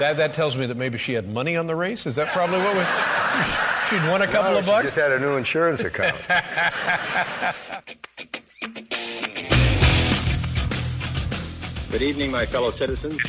That, 0.00 0.16
that 0.16 0.32
tells 0.32 0.56
me 0.56 0.64
that 0.64 0.78
maybe 0.78 0.96
she 0.96 1.12
had 1.12 1.28
money 1.28 1.58
on 1.58 1.66
the 1.66 1.76
race. 1.76 2.06
Is 2.06 2.14
that 2.14 2.32
probably 2.32 2.56
what 2.56 2.74
we. 2.74 2.82
She'd 3.90 4.08
won 4.08 4.22
a 4.22 4.26
couple 4.28 4.52
No, 4.52 4.58
of 4.58 4.64
she 4.64 4.70
bucks? 4.70 4.84
just 4.84 4.96
had 4.96 5.10
a 5.10 5.18
new 5.18 5.36
insurance 5.36 5.80
account. 5.80 6.16
Good 11.90 12.02
evening, 12.02 12.30
my 12.30 12.46
fellow 12.46 12.70
citizens. 12.70 13.20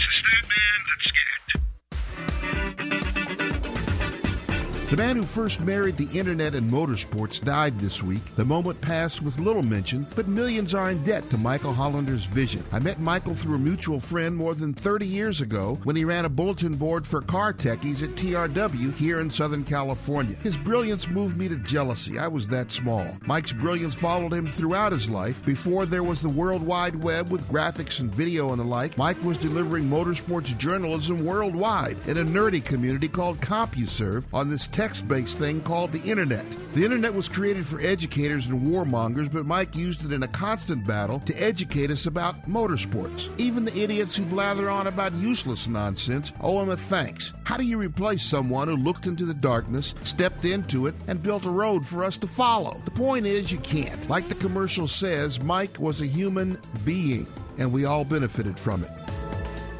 The 4.92 4.98
man 4.98 5.16
who 5.16 5.24
first 5.24 5.62
married 5.62 5.96
the 5.96 6.20
internet 6.20 6.54
and 6.54 6.70
motorsports 6.70 7.42
died 7.42 7.80
this 7.80 8.04
week. 8.04 8.36
The 8.36 8.44
moment 8.44 8.82
passed 8.82 9.22
with 9.22 9.40
little 9.40 9.64
mention, 9.64 10.06
but 10.18 10.28
millions 10.28 10.74
are 10.74 10.90
in 10.90 11.02
debt 11.06 11.30
to 11.30 11.38
Michael 11.38 11.72
Hollander's 11.72 12.26
vision. 12.26 12.62
I 12.74 12.80
met 12.80 13.00
Michael 13.00 13.34
through 13.34 13.56
a 13.56 13.60
mutual 13.60 14.02
friend 14.02 14.36
more 14.36 14.54
than 14.54 14.74
30 14.74 15.08
years 15.08 15.40
ago 15.40 15.80
when 15.86 15.96
he 15.96 16.04
ran 16.04 16.26
a 16.26 16.30
bulletin 16.30 16.76
board 16.76 17.08
for 17.08 17.22
car 17.22 17.54
techies 17.54 18.04
at 18.04 18.16
TRW 18.16 18.94
here 18.96 19.22
in 19.22 19.30
Southern 19.30 19.64
California. 19.64 20.36
His 20.44 20.58
brilliance 20.58 21.08
moved 21.08 21.38
me 21.38 21.48
to 21.48 21.56
jealousy. 21.56 22.20
I 22.20 22.28
was 22.28 22.50
that 22.50 22.70
small. 22.70 23.18
Mike's 23.26 23.54
brilliance 23.54 23.96
followed 23.96 24.34
him 24.34 24.52
throughout 24.52 24.92
his 24.92 25.10
life. 25.10 25.42
Before 25.46 25.86
there 25.86 26.04
was 26.04 26.22
the 26.22 26.28
World 26.28 26.64
Wide 26.64 26.98
Web 27.02 27.30
with 27.30 27.48
graphics 27.48 28.02
and 28.02 28.14
video 28.14 28.52
and 28.52 28.60
the 28.60 28.66
like, 28.66 28.98
Mike 28.98 29.24
was 29.24 29.38
delivering 29.38 29.86
motorsports 29.86 30.58
journalism 30.58 31.24
worldwide 31.26 31.96
in 32.08 32.18
a 32.18 32.26
nerdy 32.26 32.62
community 32.62 33.08
called 33.08 33.40
CompuServe 33.40 34.26
on 34.34 34.50
this 34.50 34.68
text-based 34.82 35.38
thing 35.38 35.62
called 35.62 35.92
the 35.92 36.02
Internet. 36.10 36.44
The 36.74 36.84
Internet 36.84 37.14
was 37.14 37.30
created 37.30 37.68
for 37.68 37.80
educators 37.82 38.48
and 38.48 38.64
warmongers, 38.64 39.32
but 39.32 39.46
Mike 39.46 39.76
used 39.76 40.04
it 40.04 40.12
in 40.12 40.24
a 40.24 40.28
constant 40.28 40.88
battle 40.88 41.20
to 41.20 41.36
educate 41.36 41.92
us 41.92 42.08
about 42.08 42.48
motorsports. 42.48 43.30
Even 43.40 43.64
the 43.64 43.78
idiots 43.78 44.16
who 44.16 44.24
blather 44.24 44.72
on 44.72 44.88
about 44.88 45.14
useless 45.14 45.68
nonsense 45.68 46.32
owe 46.42 46.64
him 46.64 46.70
a 46.70 46.76
thanks. 46.76 47.32
How 47.44 47.58
do 47.58 47.64
you 47.64 47.78
replace 47.78 48.24
someone 48.24 48.70
who 48.70 48.76
looked 48.76 49.06
into 49.06 49.24
the 49.24 49.36
darkness, 49.36 49.94
stepped 50.02 50.46
into 50.46 50.88
it, 50.88 50.96
and 51.06 51.22
built 51.22 51.46
a 51.46 51.52
road 51.52 51.86
for 51.86 52.04
us 52.04 52.18
to 52.18 52.26
follow? 52.26 52.82
The 52.84 52.90
point 52.90 53.28
is, 53.28 53.52
you 53.52 53.60
can't. 53.60 54.10
Like 54.10 54.30
the 54.30 54.36
commercial 54.36 54.88
says, 54.88 55.40
Mike 55.40 55.80
was 55.80 56.02
a 56.02 56.08
human 56.08 56.60
being, 56.84 57.28
and 57.60 57.72
we 57.72 57.86
all 57.86 58.04
benefited 58.04 58.60
from 58.60 58.84
it. 58.84 58.92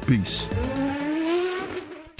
Peace. 0.06 0.46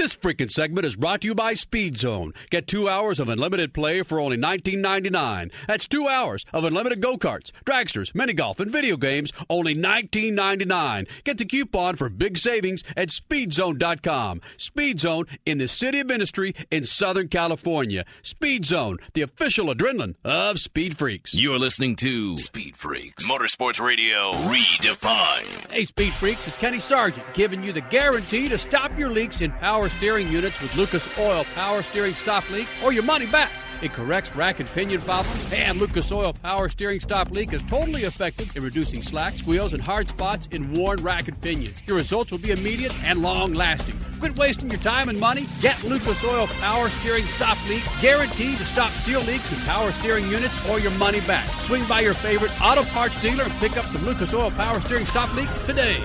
This 0.02 0.16
freaking 0.16 0.50
segment 0.50 0.84
is 0.84 0.96
brought 0.96 1.20
to 1.20 1.28
you 1.28 1.34
by 1.36 1.54
Speed 1.54 1.96
Zone. 1.96 2.34
Get 2.50 2.66
two 2.66 2.88
hours 2.88 3.20
of 3.20 3.28
unlimited 3.28 3.72
play 3.72 4.02
for 4.02 4.18
only 4.18 4.36
$19.99. 4.36 5.52
That's 5.68 5.86
two 5.86 6.08
hours 6.08 6.44
of 6.52 6.64
unlimited 6.64 7.00
go 7.00 7.16
karts, 7.16 7.52
dragsters, 7.64 8.12
mini 8.12 8.32
golf, 8.32 8.58
and 8.58 8.68
video 8.68 8.96
games, 8.96 9.32
only 9.48 9.76
$19.99. 9.76 11.06
Get 11.22 11.38
the 11.38 11.44
coupon 11.44 11.94
for 11.94 12.08
big 12.08 12.36
savings 12.36 12.82
at 12.96 13.10
speedzone.com. 13.10 14.40
Speed 14.56 14.98
Zone 14.98 15.26
in 15.46 15.58
the 15.58 15.68
city 15.68 16.00
of 16.00 16.10
industry 16.10 16.56
in 16.72 16.84
Southern 16.84 17.28
California. 17.28 18.04
Speed 18.22 18.64
Zone, 18.64 18.98
the 19.14 19.22
official 19.22 19.72
adrenaline 19.72 20.16
of 20.24 20.58
Speed 20.58 20.98
Freaks. 20.98 21.32
You're 21.32 21.60
listening 21.60 21.94
to 21.96 22.36
Speed 22.38 22.76
Freaks 22.76 23.30
Motorsports 23.30 23.80
Radio 23.80 24.32
Redefined. 24.32 25.70
Hey, 25.70 25.84
Speed 25.84 26.12
Freaks, 26.14 26.48
it's 26.48 26.56
Kenny 26.56 26.80
Sargent 26.80 27.24
giving 27.34 27.62
you 27.62 27.72
the 27.72 27.82
guarantee 27.82 28.48
to 28.48 28.58
stop 28.58 28.98
your 28.98 29.12
leaks 29.12 29.40
in 29.42 29.52
power 29.52 29.90
steering 29.92 30.28
units 30.28 30.60
with 30.60 30.74
Lucas 30.74 31.08
Oil 31.18 31.44
Power 31.54 31.82
Steering 31.82 32.14
Stop 32.14 32.48
Leak 32.50 32.68
or 32.82 32.92
your 32.92 33.02
money 33.02 33.26
back. 33.26 33.50
It 33.82 33.92
corrects 33.92 34.34
rack 34.36 34.60
and 34.60 34.68
pinion 34.70 35.00
problems, 35.00 35.52
and 35.52 35.78
Lucas 35.80 36.12
Oil 36.12 36.32
Power 36.32 36.68
Steering 36.68 37.00
Stop 37.00 37.32
Leak 37.32 37.52
is 37.52 37.62
totally 37.62 38.02
effective 38.02 38.56
in 38.56 38.62
reducing 38.62 39.02
slack, 39.02 39.34
squeals, 39.34 39.72
and 39.72 39.82
hard 39.82 40.08
spots 40.08 40.46
in 40.52 40.72
worn 40.72 41.02
rack 41.02 41.26
and 41.26 41.40
pinions. 41.40 41.82
Your 41.84 41.96
results 41.96 42.30
will 42.30 42.38
be 42.38 42.52
immediate 42.52 42.96
and 43.02 43.22
long 43.22 43.54
lasting. 43.54 43.98
Quit 44.20 44.38
wasting 44.38 44.70
your 44.70 44.78
time 44.78 45.08
and 45.08 45.18
money. 45.18 45.46
Get 45.60 45.82
Lucas 45.82 46.22
Oil 46.22 46.46
Power 46.46 46.90
Steering 46.90 47.26
Stop 47.26 47.58
Leak, 47.68 47.82
guaranteed 48.00 48.58
to 48.58 48.64
stop 48.64 48.94
seal 48.94 49.20
leaks 49.22 49.50
in 49.50 49.58
power 49.62 49.90
steering 49.90 50.28
units 50.28 50.56
or 50.70 50.78
your 50.78 50.92
money 50.92 51.20
back. 51.20 51.48
Swing 51.60 51.84
by 51.88 52.00
your 52.00 52.14
favorite 52.14 52.52
auto 52.62 52.84
parts 52.84 53.20
dealer 53.20 53.44
and 53.44 53.52
pick 53.54 53.76
up 53.76 53.88
some 53.88 54.06
Lucas 54.06 54.32
Oil 54.32 54.52
Power 54.52 54.78
Steering 54.80 55.06
Stop 55.06 55.34
Leak 55.34 55.48
today. 55.64 56.00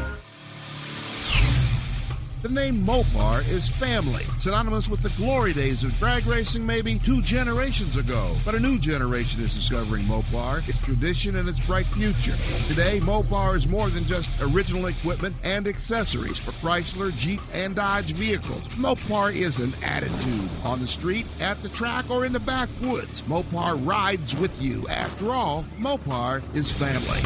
The 2.43 2.49
name 2.49 2.83
Mopar 2.83 3.45
is 3.49 3.67
family, 3.67 4.23
synonymous 4.37 4.87
with 4.87 5.01
the 5.01 5.09
glory 5.17 5.53
days 5.53 5.83
of 5.83 5.97
drag 5.97 6.27
racing 6.27 6.63
maybe 6.63 6.99
two 6.99 7.23
generations 7.23 7.97
ago. 7.97 8.35
But 8.45 8.53
a 8.53 8.59
new 8.59 8.77
generation 8.77 9.41
is 9.41 9.55
discovering 9.55 10.03
Mopar, 10.03 10.67
its 10.69 10.77
tradition, 10.77 11.35
and 11.37 11.49
its 11.49 11.59
bright 11.65 11.87
future. 11.87 12.35
Today, 12.67 12.99
Mopar 12.99 13.55
is 13.55 13.67
more 13.67 13.89
than 13.89 14.05
just 14.05 14.29
original 14.39 14.85
equipment 14.85 15.35
and 15.43 15.67
accessories 15.67 16.37
for 16.37 16.51
Chrysler, 16.51 17.11
Jeep, 17.17 17.41
and 17.53 17.75
Dodge 17.75 18.13
vehicles. 18.13 18.67
Mopar 18.69 19.33
is 19.33 19.57
an 19.57 19.73
attitude 19.83 20.49
on 20.63 20.79
the 20.79 20.87
street, 20.87 21.25
at 21.39 21.61
the 21.63 21.69
track, 21.69 22.07
or 22.07 22.23
in 22.23 22.33
the 22.33 22.39
backwoods. 22.39 23.23
Mopar 23.23 23.83
rides 23.83 24.35
with 24.35 24.61
you. 24.61 24.87
After 24.89 25.31
all, 25.31 25.65
Mopar 25.79 26.43
is 26.55 26.71
family. 26.71 27.23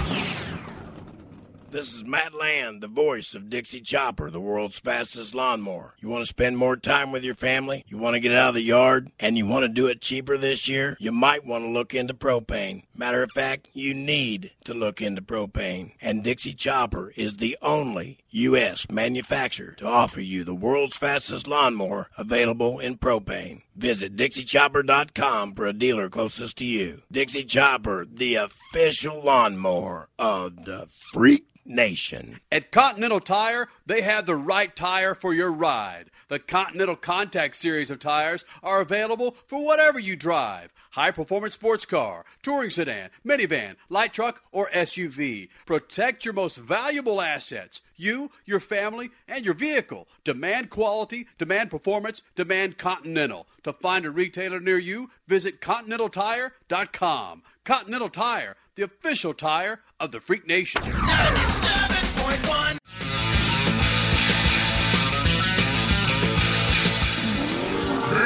This 1.72 1.96
is 1.96 2.04
Matt 2.04 2.34
Land, 2.34 2.82
the 2.82 2.90
voice 2.90 3.34
of 3.34 3.50
Dixie 3.50 3.80
Chopper, 3.80 4.30
the 4.30 4.42
world's 4.42 4.78
fastest 4.78 5.34
lawnmower. 5.34 5.96
You 6.02 6.10
want 6.10 6.22
to 6.22 6.26
spend 6.26 6.58
more 6.58 6.76
time 6.76 7.14
with 7.14 7.24
your 7.24 7.34
family? 7.34 7.86
You 7.88 7.98
want 7.98 8.16
to 8.16 8.20
get 8.20 8.36
out 8.36 8.50
of 8.50 8.56
the 8.56 8.62
yard? 8.62 9.10
And 9.22 9.38
you 9.38 9.48
want 9.48 9.64
to 9.64 9.70
do 9.70 9.88
it 9.88 10.02
cheaper 10.02 10.38
this 10.38 10.68
year? 10.68 10.98
You 11.00 11.14
might 11.14 11.46
want 11.46 11.64
to 11.64 11.70
look 11.70 11.96
into 11.96 12.14
propane. 12.14 12.84
Matter 12.94 13.24
of 13.24 13.32
fact, 13.32 13.70
you 13.72 13.94
need 13.94 14.52
to 14.66 14.74
look 14.74 15.02
into 15.02 15.22
propane. 15.22 15.94
And 16.02 16.26
Dixie 16.26 16.54
Chopper 16.54 17.14
is 17.16 17.38
the 17.38 17.58
only 17.62 18.20
U.S. 18.32 18.90
manufacturer 18.90 19.74
to 19.74 19.86
offer 19.86 20.22
you 20.22 20.44
the 20.44 20.56
world's 20.56 20.98
fastest 20.98 21.48
lawnmower 21.48 22.10
available 22.18 22.80
in 22.80 22.98
propane. 22.98 23.62
Visit 23.76 24.16
DixieChopper.com 24.16 25.54
for 25.54 25.66
a 25.66 25.74
dealer 25.74 26.10
closest 26.10 26.58
to 26.58 26.66
you. 26.66 27.02
Dixie 27.12 27.44
Chopper, 27.44 28.06
the 28.06 28.36
official 28.36 29.24
lawnmower 29.24 30.10
of 30.18 30.64
the 30.64 30.88
Freak 31.12 31.46
Nation. 31.66 32.40
At 32.52 32.72
Continental 32.72 33.20
Tire, 33.20 33.68
they 33.86 34.02
have 34.02 34.26
the 34.26 34.36
right 34.36 34.74
tire 34.76 35.14
for 35.14 35.34
your 35.34 35.52
ride. 35.52 36.10
The 36.30 36.40
Continental 36.40 36.96
Contact 36.96 37.56
series 37.56 37.92
of 37.92 38.00
tires 38.00 38.46
are 38.64 38.80
available 38.80 39.36
for 39.46 39.64
whatever 39.64 40.00
you 40.00 40.16
drive 40.16 40.74
high 40.92 41.12
performance 41.12 41.56
sports 41.56 41.86
car, 41.86 42.26
touring 42.42 42.70
sedan, 42.70 43.10
minivan, 43.26 43.76
light 43.90 44.14
truck, 44.14 44.44
or 44.52 44.70
SUV. 44.74 45.50
Protect 45.66 46.24
your 46.24 46.34
most 46.34 46.58
valuable 46.58 47.22
assets 47.22 47.82
you, 48.02 48.32
your 48.46 48.60
family, 48.60 49.12
and 49.28 49.46
your 49.46 49.54
vehicle. 49.54 50.08
Demand 50.24 50.70
quality, 50.70 51.28
demand 51.38 51.70
performance, 51.70 52.24
demand 52.36 52.78
Continental. 52.78 53.48
To 53.64 53.74
find 53.74 54.06
a 54.06 54.12
retailer 54.12 54.60
near 54.60 54.80
you, 54.80 55.12
visit 55.28 55.62
ContinentalTire.com. 55.62 57.44
Continental 57.64 58.10
Tire, 58.10 58.56
the 58.76 58.84
official 58.84 59.34
tire 59.34 59.82
of 60.00 60.12
the 60.12 60.20
Freak 60.20 60.48
Nation. 60.48 60.82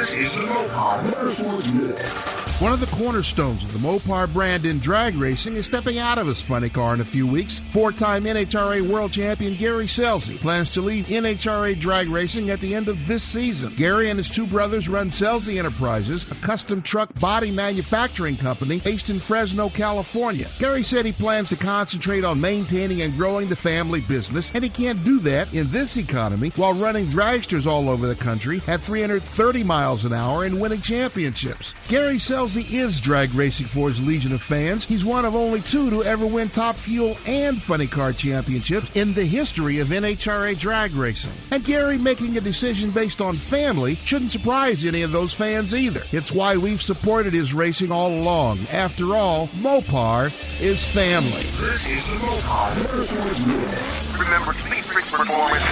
This 0.06 0.10
is 0.10 0.32
the 0.32 0.46
Mopar 0.46 1.02
Motorsports. 1.10 2.45
One 2.58 2.72
of 2.72 2.80
the 2.80 2.86
cornerstones 2.86 3.62
of 3.64 3.74
the 3.74 3.78
Mopar 3.78 4.32
brand 4.32 4.64
in 4.64 4.78
drag 4.78 5.14
racing 5.16 5.56
is 5.56 5.66
stepping 5.66 5.98
out 5.98 6.16
of 6.16 6.26
his 6.26 6.40
funny 6.40 6.70
car 6.70 6.94
in 6.94 7.02
a 7.02 7.04
few 7.04 7.26
weeks. 7.26 7.60
Four-time 7.70 8.24
NHRA 8.24 8.80
World 8.80 9.12
Champion 9.12 9.54
Gary 9.56 9.84
Scelzi 9.84 10.38
plans 10.38 10.70
to 10.70 10.80
leave 10.80 11.04
NHRA 11.08 11.78
drag 11.78 12.08
racing 12.08 12.48
at 12.48 12.60
the 12.60 12.74
end 12.74 12.88
of 12.88 13.06
this 13.06 13.22
season. 13.22 13.74
Gary 13.76 14.08
and 14.08 14.16
his 14.16 14.30
two 14.30 14.46
brothers 14.46 14.88
run 14.88 15.10
Scelzi 15.10 15.58
Enterprises, 15.58 16.24
a 16.30 16.34
custom 16.36 16.80
truck 16.80 17.12
body 17.20 17.50
manufacturing 17.50 18.38
company 18.38 18.80
based 18.80 19.10
in 19.10 19.18
Fresno, 19.18 19.68
California. 19.68 20.48
Gary 20.58 20.82
said 20.82 21.04
he 21.04 21.12
plans 21.12 21.50
to 21.50 21.56
concentrate 21.56 22.24
on 22.24 22.40
maintaining 22.40 23.02
and 23.02 23.14
growing 23.18 23.50
the 23.50 23.54
family 23.54 24.00
business, 24.00 24.50
and 24.54 24.64
he 24.64 24.70
can't 24.70 25.04
do 25.04 25.18
that 25.18 25.52
in 25.52 25.70
this 25.70 25.98
economy 25.98 26.48
while 26.56 26.72
running 26.72 27.04
dragsters 27.08 27.66
all 27.66 27.90
over 27.90 28.06
the 28.06 28.14
country 28.14 28.62
at 28.66 28.80
330 28.80 29.62
miles 29.62 30.06
an 30.06 30.14
hour 30.14 30.44
and 30.44 30.58
winning 30.58 30.80
championships. 30.80 31.74
Gary 31.88 32.16
Scelzi 32.16 32.45
is 32.54 33.00
drag 33.00 33.34
racing 33.34 33.66
for 33.66 33.88
his 33.88 34.00
legion 34.00 34.32
of 34.32 34.40
fans. 34.40 34.84
He's 34.84 35.04
one 35.04 35.24
of 35.24 35.34
only 35.34 35.62
two 35.62 35.90
to 35.90 36.04
ever 36.04 36.24
win 36.24 36.48
Top 36.48 36.76
Fuel 36.76 37.18
and 37.26 37.60
Funny 37.60 37.88
Car 37.88 38.12
championships 38.12 38.88
in 38.94 39.14
the 39.14 39.24
history 39.24 39.80
of 39.80 39.88
NHRA 39.88 40.56
drag 40.56 40.92
racing. 40.92 41.32
And 41.50 41.64
Gary 41.64 41.98
making 41.98 42.36
a 42.36 42.40
decision 42.40 42.92
based 42.92 43.20
on 43.20 43.34
family 43.34 43.96
shouldn't 43.96 44.30
surprise 44.30 44.84
any 44.84 45.02
of 45.02 45.10
those 45.10 45.34
fans 45.34 45.74
either. 45.74 46.04
It's 46.12 46.30
why 46.30 46.56
we've 46.56 46.80
supported 46.80 47.32
his 47.32 47.52
racing 47.52 47.90
all 47.90 48.12
along. 48.12 48.60
After 48.70 49.16
all, 49.16 49.48
Mopar 49.48 50.26
is 50.60 50.86
family. 50.86 51.42
This 51.58 51.84
is 51.88 52.02
Mopar. 52.20 54.20
Remember, 54.20 54.52
Speed 54.52 54.84
Performance 54.84 55.64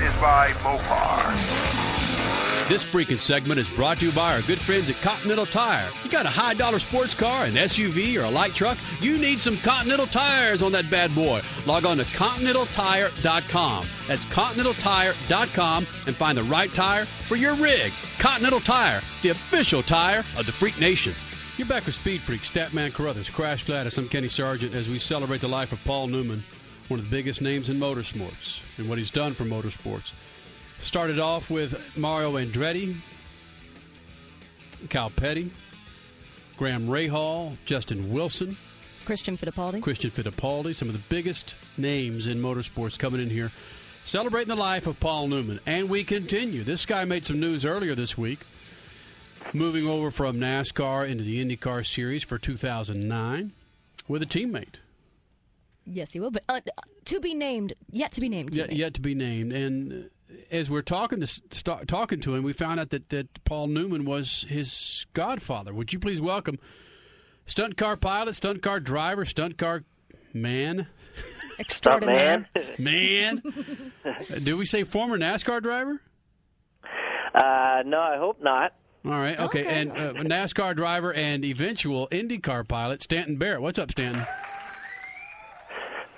is 0.00 0.14
by 0.20 0.52
Mopar. 0.62 1.85
This 2.68 2.84
freaking 2.84 3.18
segment 3.18 3.60
is 3.60 3.70
brought 3.70 4.00
to 4.00 4.06
you 4.06 4.12
by 4.12 4.34
our 4.34 4.42
good 4.42 4.58
friends 4.58 4.90
at 4.90 4.96
Continental 4.96 5.46
Tire. 5.46 5.88
You 6.02 6.10
got 6.10 6.26
a 6.26 6.30
high 6.30 6.52
dollar 6.52 6.80
sports 6.80 7.14
car, 7.14 7.44
an 7.44 7.52
SUV, 7.52 8.20
or 8.20 8.24
a 8.24 8.30
light 8.30 8.56
truck? 8.56 8.76
You 9.00 9.18
need 9.18 9.40
some 9.40 9.56
Continental 9.58 10.08
tires 10.08 10.64
on 10.64 10.72
that 10.72 10.90
bad 10.90 11.14
boy. 11.14 11.42
Log 11.64 11.86
on 11.86 11.98
to 11.98 12.02
ContinentalTire.com. 12.02 13.86
That's 14.08 14.26
ContinentalTire.com 14.26 15.86
and 16.08 16.16
find 16.16 16.36
the 16.36 16.42
right 16.42 16.74
tire 16.74 17.04
for 17.04 17.36
your 17.36 17.54
rig. 17.54 17.92
Continental 18.18 18.58
Tire, 18.58 19.00
the 19.22 19.28
official 19.28 19.84
tire 19.84 20.24
of 20.36 20.44
the 20.44 20.52
Freak 20.52 20.80
Nation. 20.80 21.14
You're 21.58 21.68
back 21.68 21.86
with 21.86 21.94
Speed 21.94 22.20
Freak, 22.20 22.40
Statman 22.40 22.92
Carruthers, 22.92 23.30
Crash 23.30 23.62
Gladys. 23.62 23.96
I'm 23.96 24.08
Kenny 24.08 24.26
Sargent 24.26 24.74
as 24.74 24.88
we 24.88 24.98
celebrate 24.98 25.40
the 25.40 25.46
life 25.46 25.72
of 25.72 25.84
Paul 25.84 26.08
Newman, 26.08 26.42
one 26.88 26.98
of 26.98 27.08
the 27.08 27.16
biggest 27.16 27.40
names 27.40 27.70
in 27.70 27.78
motorsports 27.78 28.60
and 28.76 28.88
what 28.88 28.98
he's 28.98 29.12
done 29.12 29.34
for 29.34 29.44
motorsports. 29.44 30.12
Started 30.80 31.18
off 31.18 31.50
with 31.50 31.96
Mario 31.96 32.32
Andretti, 32.34 32.96
Kyle 34.88 35.10
Petty, 35.10 35.50
Graham 36.56 36.86
Rahal, 36.86 37.56
Justin 37.64 38.12
Wilson, 38.12 38.56
Christian 39.04 39.36
Fittipaldi. 39.36 39.82
Christian 39.82 40.10
Fittipaldi, 40.10 40.74
some 40.74 40.88
of 40.88 40.94
the 40.94 41.02
biggest 41.08 41.54
names 41.78 42.26
in 42.26 42.42
motorsports 42.42 42.98
coming 42.98 43.20
in 43.20 43.30
here, 43.30 43.52
celebrating 44.04 44.48
the 44.48 44.60
life 44.60 44.86
of 44.86 44.98
Paul 44.98 45.28
Newman. 45.28 45.60
And 45.64 45.88
we 45.88 46.02
continue. 46.02 46.64
This 46.64 46.84
guy 46.86 47.04
made 47.04 47.24
some 47.24 47.38
news 47.38 47.64
earlier 47.64 47.94
this 47.94 48.18
week, 48.18 48.40
moving 49.52 49.86
over 49.86 50.10
from 50.10 50.38
NASCAR 50.38 51.08
into 51.08 51.22
the 51.22 51.44
IndyCar 51.44 51.86
Series 51.86 52.24
for 52.24 52.36
2009 52.36 53.52
with 54.08 54.22
a 54.22 54.26
teammate. 54.26 54.76
Yes, 55.84 56.10
he 56.12 56.18
will. 56.18 56.32
But 56.32 56.42
uh, 56.48 56.60
to 57.04 57.20
be 57.20 57.32
named, 57.32 57.74
yet 57.92 58.10
to 58.12 58.20
be 58.20 58.28
named. 58.28 58.56
Yet, 58.56 58.72
yet 58.72 58.94
to 58.94 59.00
be 59.00 59.14
named. 59.14 59.52
And 59.52 60.10
as 60.50 60.70
we're 60.70 60.82
talking 60.82 61.20
to 61.20 61.26
start, 61.26 61.88
talking 61.88 62.20
to 62.20 62.34
him, 62.34 62.42
we 62.42 62.52
found 62.52 62.80
out 62.80 62.90
that, 62.90 63.08
that 63.10 63.44
Paul 63.44 63.68
Newman 63.68 64.04
was 64.04 64.44
his 64.48 65.06
godfather. 65.12 65.72
Would 65.72 65.92
you 65.92 65.98
please 65.98 66.20
welcome 66.20 66.58
stunt 67.44 67.76
car 67.76 67.96
pilot, 67.96 68.34
stunt 68.34 68.62
car 68.62 68.80
driver, 68.80 69.24
stunt 69.24 69.58
car 69.58 69.84
man, 70.32 70.86
extraordinaire, 71.58 72.48
man? 72.78 73.42
Do 74.42 74.56
we 74.56 74.66
say 74.66 74.84
former 74.84 75.18
NASCAR 75.18 75.62
driver? 75.62 76.00
Uh, 77.34 77.82
no, 77.84 78.00
I 78.00 78.16
hope 78.16 78.42
not. 78.42 78.72
All 79.04 79.12
right, 79.12 79.38
okay, 79.38 79.64
and 79.64 79.92
uh, 79.92 80.14
NASCAR 80.14 80.74
driver 80.74 81.12
and 81.12 81.44
eventual 81.44 82.08
IndyCar 82.08 82.66
pilot 82.66 83.02
Stanton 83.02 83.36
Barrett. 83.36 83.62
What's 83.62 83.78
up, 83.78 83.92
Stanton? 83.92 84.26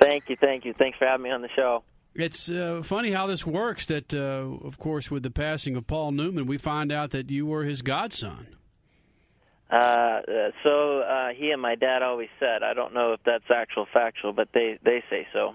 Thank 0.01 0.25
you, 0.29 0.37
thank 0.41 0.65
you. 0.65 0.73
Thanks 0.79 0.97
for 0.97 1.07
having 1.07 1.25
me 1.25 1.31
on 1.31 1.43
the 1.43 1.51
show. 1.55 1.83
It's 2.15 2.51
uh, 2.51 2.83
funny 2.85 3.13
how 3.13 3.27
this 3.27 3.47
works. 3.47 3.87
That, 3.87 4.13
uh, 4.13 4.67
of 4.67 4.79
course, 4.79 5.11
with 5.11 5.23
the 5.23 5.31
passing 5.31 5.77
of 5.77 5.87
Paul 5.87 6.13
Newman, 6.13 6.47
we 6.47 6.59
find 6.59 6.91
out 6.91 7.11
that 7.11 7.31
you 7.31 7.47
were 7.47 7.65
his 7.65 7.83
godson. 7.83 8.57
Uh, 9.71 9.75
uh, 9.75 10.23
so 10.63 11.01
uh, 11.01 11.29
he 11.37 11.51
and 11.51 11.61
my 11.61 11.75
dad 11.75 12.03
always 12.03 12.31
said. 12.41 12.63
I 12.63 12.73
don't 12.75 12.95
know 12.95 13.13
if 13.13 13.21
that's 13.25 13.45
actual 13.55 13.87
factual, 13.93 14.33
but 14.33 14.49
they 14.53 14.79
they 14.83 15.05
say 15.11 15.29
so. 15.33 15.55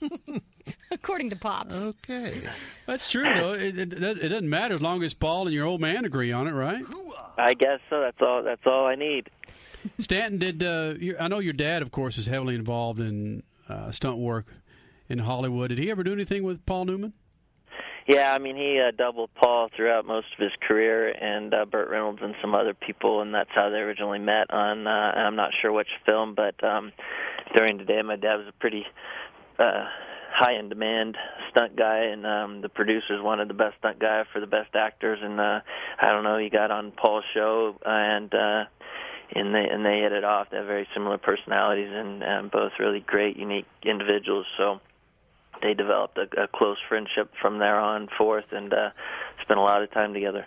According 0.90 1.30
to 1.30 1.36
Pops. 1.36 1.82
Okay. 1.82 2.34
That's 2.86 3.10
true, 3.10 3.24
though. 3.34 3.54
It, 3.54 3.78
it, 3.78 3.92
it 3.94 4.28
doesn't 4.28 4.48
matter 4.48 4.74
as 4.74 4.82
long 4.82 5.02
as 5.02 5.14
Paul 5.14 5.46
and 5.46 5.54
your 5.54 5.66
old 5.66 5.80
man 5.80 6.04
agree 6.04 6.32
on 6.32 6.46
it, 6.46 6.52
right? 6.52 6.84
I 7.38 7.54
guess 7.54 7.80
so. 7.88 8.00
That's 8.00 8.20
all. 8.20 8.42
That's 8.42 8.64
all 8.66 8.86
I 8.86 8.94
need. 8.94 9.30
Stanton, 9.98 10.38
did 10.38 10.62
uh, 10.62 10.94
your, 10.98 11.20
I 11.20 11.28
know 11.28 11.38
your 11.38 11.52
dad, 11.54 11.82
of 11.82 11.90
course, 11.90 12.18
is 12.18 12.26
heavily 12.26 12.54
involved 12.56 13.00
in 13.00 13.42
uh, 13.68 13.90
stunt 13.90 14.18
work 14.18 14.52
in 15.08 15.20
Hollywood. 15.20 15.70
Did 15.70 15.78
he 15.78 15.90
ever 15.90 16.02
do 16.02 16.12
anything 16.12 16.42
with 16.42 16.64
Paul 16.66 16.86
Newman? 16.86 17.12
Yeah, 18.06 18.32
I 18.32 18.38
mean 18.38 18.56
he 18.56 18.80
uh, 18.80 18.92
doubled 18.96 19.30
Paul 19.34 19.68
throughout 19.74 20.06
most 20.06 20.28
of 20.38 20.42
his 20.42 20.52
career, 20.66 21.08
and 21.08 21.52
uh, 21.52 21.64
Burt 21.64 21.90
Reynolds 21.90 22.20
and 22.22 22.36
some 22.40 22.54
other 22.54 22.72
people, 22.72 23.20
and 23.20 23.34
that's 23.34 23.50
how 23.52 23.68
they 23.68 23.78
originally 23.78 24.20
met 24.20 24.48
on. 24.50 24.86
Uh, 24.86 24.90
I'm 24.90 25.34
not 25.34 25.50
sure 25.60 25.72
which 25.72 25.88
film, 26.04 26.36
but 26.36 26.62
um, 26.62 26.92
during 27.56 27.78
the 27.78 27.84
day, 27.84 28.00
my 28.02 28.14
dad 28.14 28.36
was 28.36 28.46
a 28.48 28.52
pretty 28.52 28.84
uh, 29.58 29.86
high 30.32 30.56
in 30.56 30.68
demand 30.68 31.16
stunt 31.50 31.76
guy, 31.76 32.04
and 32.04 32.24
um, 32.24 32.60
the 32.60 32.68
producers 32.68 33.20
wanted 33.20 33.48
the 33.48 33.54
best 33.54 33.76
stunt 33.78 33.98
guy 33.98 34.22
for 34.32 34.40
the 34.40 34.46
best 34.46 34.76
actors, 34.76 35.18
and 35.20 35.40
uh, 35.40 35.60
I 36.00 36.12
don't 36.12 36.22
know, 36.22 36.38
he 36.38 36.48
got 36.48 36.70
on 36.70 36.92
Paul's 36.92 37.24
show, 37.34 37.76
and 37.84 38.32
uh, 38.32 38.64
and 39.34 39.52
they 39.52 39.66
and 39.68 39.84
they 39.84 39.98
hit 39.98 40.12
it 40.12 40.22
off. 40.22 40.48
They 40.50 40.58
have 40.58 40.66
very 40.66 40.86
similar 40.94 41.18
personalities, 41.18 41.90
and, 41.92 42.22
and 42.22 42.50
both 42.52 42.72
really 42.78 43.00
great, 43.00 43.36
unique 43.36 43.66
individuals. 43.84 44.46
So 44.56 44.80
they 45.62 45.74
developed 45.74 46.18
a, 46.18 46.42
a 46.42 46.48
close 46.48 46.78
friendship 46.88 47.32
from 47.40 47.58
there 47.58 47.78
on 47.78 48.08
forth, 48.18 48.46
and 48.52 48.72
uh, 48.72 48.90
spent 49.42 49.58
a 49.58 49.62
lot 49.62 49.82
of 49.82 49.90
time 49.92 50.14
together. 50.14 50.46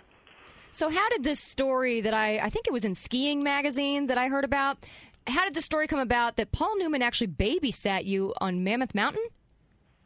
So, 0.72 0.88
how 0.88 1.08
did 1.08 1.24
this 1.24 1.40
story 1.40 2.00
that 2.00 2.14
I, 2.14 2.38
I 2.38 2.50
think 2.50 2.66
it 2.66 2.72
was 2.72 2.84
in 2.84 2.94
Skiing 2.94 3.42
Magazine 3.42 4.06
that 4.06 4.18
I 4.18 4.28
heard 4.28 4.44
about, 4.44 4.78
how 5.26 5.44
did 5.44 5.54
the 5.54 5.62
story 5.62 5.86
come 5.86 5.98
about 5.98 6.36
that 6.36 6.52
Paul 6.52 6.76
Newman 6.78 7.02
actually 7.02 7.28
babysat 7.28 8.04
you 8.04 8.32
on 8.40 8.62
Mammoth 8.62 8.94
Mountain? 8.94 9.24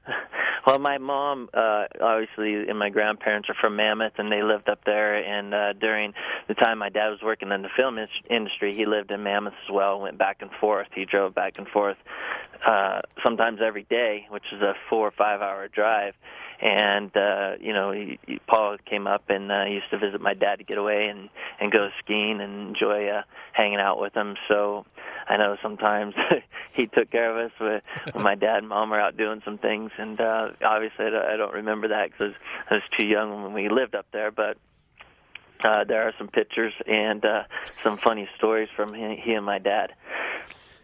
Well, 0.66 0.78
my 0.78 0.96
mom, 0.96 1.50
uh, 1.52 1.84
obviously, 2.00 2.68
and 2.68 2.78
my 2.78 2.88
grandparents 2.88 3.50
are 3.50 3.54
from 3.60 3.76
Mammoth, 3.76 4.14
and 4.16 4.32
they 4.32 4.42
lived 4.42 4.70
up 4.70 4.80
there. 4.86 5.16
And 5.16 5.52
uh, 5.52 5.72
during 5.74 6.14
the 6.48 6.54
time 6.54 6.78
my 6.78 6.88
dad 6.88 7.10
was 7.10 7.20
working 7.22 7.52
in 7.52 7.60
the 7.60 7.68
film 7.76 7.98
in- 7.98 8.08
industry, 8.30 8.74
he 8.74 8.86
lived 8.86 9.10
in 9.12 9.22
Mammoth 9.22 9.52
as 9.66 9.70
well. 9.70 10.00
Went 10.00 10.16
back 10.16 10.38
and 10.40 10.50
forth. 10.60 10.88
He 10.94 11.04
drove 11.04 11.34
back 11.34 11.58
and 11.58 11.68
forth, 11.68 11.98
uh, 12.66 13.00
sometimes 13.22 13.60
every 13.62 13.84
day, 13.84 14.26
which 14.30 14.44
is 14.52 14.62
a 14.62 14.74
four 14.88 15.06
or 15.06 15.10
five 15.10 15.42
hour 15.42 15.68
drive. 15.68 16.14
And 16.60 17.14
uh, 17.16 17.52
you 17.60 17.72
know, 17.72 17.92
he, 17.92 18.18
he, 18.26 18.40
Paul 18.46 18.76
came 18.88 19.06
up 19.06 19.24
and 19.28 19.50
uh, 19.50 19.64
used 19.64 19.90
to 19.90 19.98
visit 19.98 20.20
my 20.20 20.34
dad 20.34 20.56
to 20.56 20.64
get 20.64 20.78
away 20.78 21.08
and 21.08 21.28
and 21.60 21.72
go 21.72 21.88
skiing 22.02 22.40
and 22.40 22.68
enjoy 22.68 23.08
uh, 23.08 23.22
hanging 23.52 23.80
out 23.80 24.00
with 24.00 24.14
him. 24.14 24.36
So 24.48 24.86
I 25.28 25.36
know 25.36 25.56
sometimes 25.62 26.14
he 26.74 26.86
took 26.86 27.10
care 27.10 27.30
of 27.30 27.50
us 27.50 27.52
when, 27.58 27.80
when 28.12 28.24
my 28.24 28.34
dad 28.34 28.58
and 28.58 28.68
mom 28.68 28.90
were 28.90 29.00
out 29.00 29.16
doing 29.16 29.42
some 29.44 29.58
things, 29.58 29.90
and 29.98 30.20
uh, 30.20 30.50
obviously 30.64 31.06
I 31.06 31.10
don't, 31.10 31.24
I 31.24 31.36
don't 31.36 31.54
remember 31.54 31.88
that 31.88 32.10
because 32.10 32.34
I 32.70 32.74
was 32.74 32.82
too 32.98 33.06
young 33.06 33.42
when 33.42 33.52
we 33.52 33.68
lived 33.68 33.94
up 33.94 34.06
there. 34.12 34.30
But 34.30 34.56
uh, 35.64 35.84
there 35.84 36.02
are 36.02 36.12
some 36.18 36.28
pictures 36.28 36.72
and 36.86 37.24
uh, 37.24 37.44
some 37.82 37.96
funny 37.96 38.28
stories 38.36 38.68
from 38.76 38.94
he, 38.94 39.20
he 39.22 39.32
and 39.32 39.46
my 39.46 39.58
dad. 39.58 39.92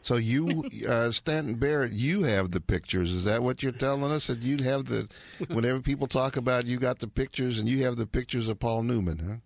So 0.03 0.17
you, 0.17 0.65
uh, 0.89 1.11
Stanton 1.11 1.55
Barrett, 1.55 1.93
you 1.93 2.23
have 2.23 2.51
the 2.51 2.61
pictures. 2.61 3.13
Is 3.13 3.25
that 3.25 3.43
what 3.43 3.63
you're 3.63 3.73
telling 3.73 4.11
us? 4.11 4.29
That 4.29 4.41
you 4.41 4.63
have 4.65 4.87
the, 4.87 5.09
whenever 5.49 5.81
people 5.81 6.07
talk 6.07 6.37
about, 6.37 6.67
you 6.67 6.79
got 6.79 7.01
the 7.01 7.09
pictures, 7.09 7.59
and 7.59 7.69
you 7.69 7.85
have 7.85 7.97
the 7.97 8.07
pictures 8.07 8.49
of 8.49 8.59
Paul 8.59 8.83
Newman, 8.83 9.19
huh? 9.19 9.37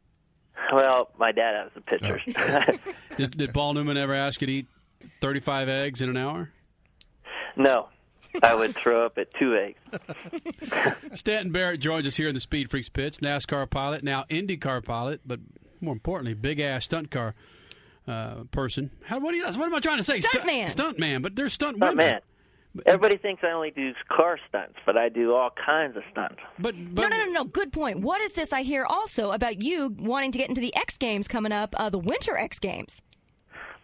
Well, 0.72 1.10
my 1.18 1.32
dad 1.32 1.54
has 1.54 1.72
the 1.74 1.80
pictures. 1.80 2.78
did, 3.16 3.36
did 3.36 3.54
Paul 3.54 3.74
Newman 3.74 3.96
ever 3.96 4.14
ask 4.14 4.40
you 4.40 4.46
to 4.46 4.52
eat 4.52 4.66
35 5.20 5.68
eggs 5.68 6.02
in 6.02 6.08
an 6.08 6.16
hour? 6.16 6.50
no, 7.56 7.88
I 8.42 8.54
would 8.54 8.74
throw 8.74 9.04
up 9.06 9.18
at 9.18 9.32
two 9.34 9.56
eggs. 9.56 9.78
Stanton 11.14 11.52
Barrett 11.52 11.80
joins 11.80 12.06
us 12.06 12.16
here 12.16 12.28
in 12.28 12.34
the 12.34 12.40
Speed 12.40 12.70
Freaks 12.70 12.88
pitch. 12.88 13.18
NASCAR 13.18 13.68
pilot, 13.68 14.02
now 14.02 14.24
IndyCar 14.30 14.84
pilot, 14.84 15.20
but 15.24 15.40
more 15.80 15.92
importantly, 15.92 16.34
big 16.34 16.60
ass 16.60 16.84
stunt 16.84 17.10
car 17.10 17.34
uh, 18.06 18.44
person. 18.50 18.90
How, 19.04 19.18
what, 19.18 19.32
do 19.32 19.36
you, 19.36 19.44
what 19.44 19.56
am 19.56 19.74
I 19.74 19.80
trying 19.80 19.98
to 19.98 20.02
say? 20.02 20.20
Stuntman. 20.20 20.70
Stunt 20.70 20.98
man, 20.98 21.22
but 21.22 21.36
they're 21.36 21.48
stunt 21.48 21.76
Stunt 21.76 21.96
women. 21.96 22.12
man. 22.12 22.20
Everybody 22.86 23.18
thinks 23.18 23.44
I 23.44 23.52
only 23.52 23.70
do 23.70 23.92
car 24.08 24.36
stunts, 24.48 24.74
but 24.84 24.96
I 24.96 25.08
do 25.08 25.32
all 25.32 25.50
kinds 25.64 25.96
of 25.96 26.02
stunts. 26.10 26.40
But, 26.58 26.74
no, 26.76 27.06
no, 27.06 27.16
no, 27.16 27.26
no. 27.26 27.44
Good 27.44 27.72
point. 27.72 28.00
What 28.00 28.20
is 28.20 28.32
this 28.32 28.52
I 28.52 28.62
hear 28.62 28.84
also 28.84 29.30
about 29.30 29.62
you 29.62 29.94
wanting 29.96 30.32
to 30.32 30.38
get 30.38 30.48
into 30.48 30.60
the 30.60 30.74
X 30.74 30.98
Games 30.98 31.28
coming 31.28 31.52
up, 31.52 31.76
uh, 31.78 31.88
the 31.88 32.00
Winter 32.00 32.36
X 32.36 32.58
Games? 32.58 33.00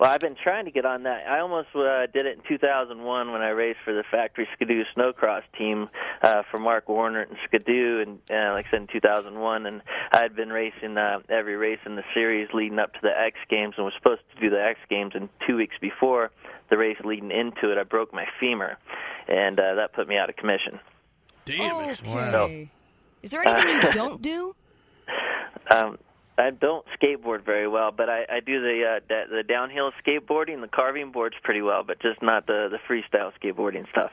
Well, 0.01 0.09
I've 0.09 0.21
been 0.21 0.37
trying 0.43 0.65
to 0.65 0.71
get 0.71 0.87
on 0.87 1.03
that. 1.03 1.27
I 1.29 1.41
almost 1.41 1.69
uh, 1.75 2.07
did 2.07 2.25
it 2.25 2.39
in 2.39 2.43
2001 2.49 3.33
when 3.33 3.43
I 3.43 3.51
raced 3.51 3.81
for 3.85 3.93
the 3.93 4.03
factory 4.11 4.49
Skidoo 4.55 4.83
snowcross 4.97 5.43
team 5.59 5.91
uh, 6.23 6.43
for 6.51 6.59
Mark 6.59 6.89
Warner 6.89 7.21
and 7.21 7.37
Skidoo, 7.45 8.01
and 8.01 8.19
uh, 8.31 8.55
like 8.55 8.65
I 8.69 8.71
said 8.71 8.81
in 8.81 8.87
2001. 8.87 9.67
And 9.67 9.83
I 10.11 10.23
had 10.23 10.35
been 10.35 10.49
racing 10.49 10.97
uh, 10.97 11.19
every 11.29 11.55
race 11.57 11.81
in 11.85 11.97
the 11.97 12.03
series 12.15 12.49
leading 12.55 12.79
up 12.79 12.95
to 12.95 12.99
the 13.03 13.11
X 13.11 13.37
Games, 13.51 13.75
and 13.77 13.85
was 13.85 13.93
supposed 13.99 14.23
to 14.35 14.41
do 14.41 14.49
the 14.49 14.63
X 14.63 14.81
Games. 14.89 15.13
And 15.15 15.29
two 15.47 15.57
weeks 15.57 15.77
before 15.79 16.31
the 16.71 16.79
race 16.79 16.97
leading 17.05 17.31
into 17.31 17.71
it, 17.71 17.77
I 17.77 17.83
broke 17.83 18.15
my 18.15 18.25
femur, 18.41 18.79
and 19.29 19.61
uh, 19.61 19.75
that 19.75 19.93
put 19.93 20.09
me 20.09 20.17
out 20.17 20.31
of 20.31 20.37
commission. 20.37 20.81
Damn 21.45 21.91
it! 21.91 22.01
Okay. 22.09 22.31
So, 22.31 22.69
Is 23.23 23.31
there 23.33 23.47
anything 23.47 23.83
you 23.83 23.93
don't 23.93 24.23
do? 24.23 24.57
um, 25.71 25.99
I 26.41 26.51
don't 26.51 26.85
skateboard 27.01 27.45
very 27.45 27.69
well, 27.69 27.93
but 27.93 28.09
I, 28.09 28.25
I 28.31 28.41
do 28.41 28.61
the, 28.61 28.85
uh, 28.85 29.01
the 29.09 29.37
the 29.37 29.43
downhill 29.43 29.93
skateboarding, 30.05 30.61
the 30.61 30.69
carving 30.69 31.13
boards 31.13 31.37
pretty 31.43 31.63
well, 31.63 31.83
but 31.85 32.01
just 32.01 32.23
not 32.23 32.47
the 32.47 32.69
the 32.71 32.79
freestyle 32.89 33.33
skateboarding 33.41 33.89
stuff. 33.91 34.13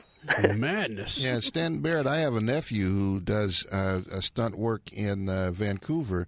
Madness. 0.54 1.18
Yeah, 1.18 1.40
Stan 1.40 1.78
Barrett. 1.80 2.06
I 2.06 2.18
have 2.18 2.34
a 2.34 2.40
nephew 2.40 2.86
who 2.88 3.20
does 3.20 3.66
uh, 3.72 4.02
a 4.12 4.22
stunt 4.22 4.56
work 4.58 4.92
in 4.92 5.28
uh, 5.28 5.50
Vancouver, 5.52 6.26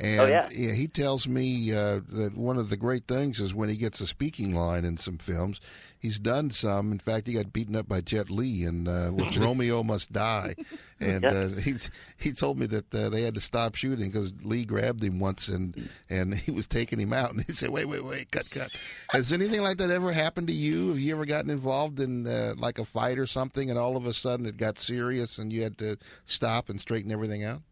and 0.00 0.20
Oh, 0.20 0.26
yeah. 0.26 0.48
he 0.50 0.86
tells 0.88 1.28
me 1.28 1.72
uh, 1.72 2.00
that 2.08 2.32
one 2.36 2.56
of 2.56 2.70
the 2.70 2.76
great 2.76 3.04
things 3.06 3.40
is 3.40 3.54
when 3.54 3.68
he 3.68 3.76
gets 3.76 4.00
a 4.00 4.06
speaking 4.06 4.54
line 4.54 4.84
in 4.84 4.96
some 4.96 5.18
films. 5.18 5.60
He's 5.98 6.18
done 6.18 6.50
some. 6.50 6.90
In 6.90 6.98
fact, 6.98 7.28
he 7.28 7.34
got 7.34 7.52
beaten 7.52 7.76
up 7.76 7.88
by 7.88 8.00
Jet 8.00 8.28
Li 8.28 8.64
in 8.64 8.88
uh, 8.88 9.10
with 9.12 9.36
Romeo 9.38 9.84
Must 9.84 10.12
Die, 10.12 10.54
and 10.98 11.22
Yeah. 11.22 11.30
uh, 11.30 11.48
he's 11.60 11.90
he 12.18 12.32
told 12.32 12.58
me 12.58 12.66
that 12.66 12.92
uh, 12.92 13.08
they 13.08 13.22
had 13.22 13.34
to 13.34 13.40
stop 13.40 13.76
shooting 13.76 14.08
because 14.10 14.32
Lee 14.42 14.64
grabbed 14.64 15.04
him 15.04 15.20
once 15.20 15.46
and 15.46 15.76
and 16.10 16.34
he 16.34 16.50
was 16.50 16.66
taking 16.66 16.98
him 16.98 17.12
out, 17.12 17.30
and 17.34 17.42
he 17.44 17.52
said, 17.52 17.70
"Wait, 17.70 17.84
wait, 17.86 18.04
wait, 18.04 18.32
cut, 18.32 18.50
cut." 18.50 18.68
Has 19.10 19.32
anything 19.32 19.62
like 19.62 19.76
that 19.76 19.90
ever 19.90 20.10
happened 20.10 20.48
to 20.48 20.52
you? 20.54 20.88
Have 20.88 20.98
you 20.98 21.14
ever 21.14 21.24
gotten 21.24 21.50
involved 21.50 22.00
in 22.00 22.26
uh, 22.26 22.54
like 22.56 22.80
a 22.80 22.84
fight 22.84 23.16
or 23.20 23.26
something, 23.32 23.70
and 23.70 23.78
all 23.78 23.96
of 23.96 24.06
a 24.06 24.12
sudden 24.12 24.46
it 24.46 24.56
got 24.56 24.78
serious 24.78 25.38
and 25.38 25.52
you 25.52 25.62
had 25.62 25.78
to 25.78 25.96
stop 26.24 26.68
and 26.68 26.80
straighten 26.80 27.10
everything 27.10 27.42
out? 27.44 27.62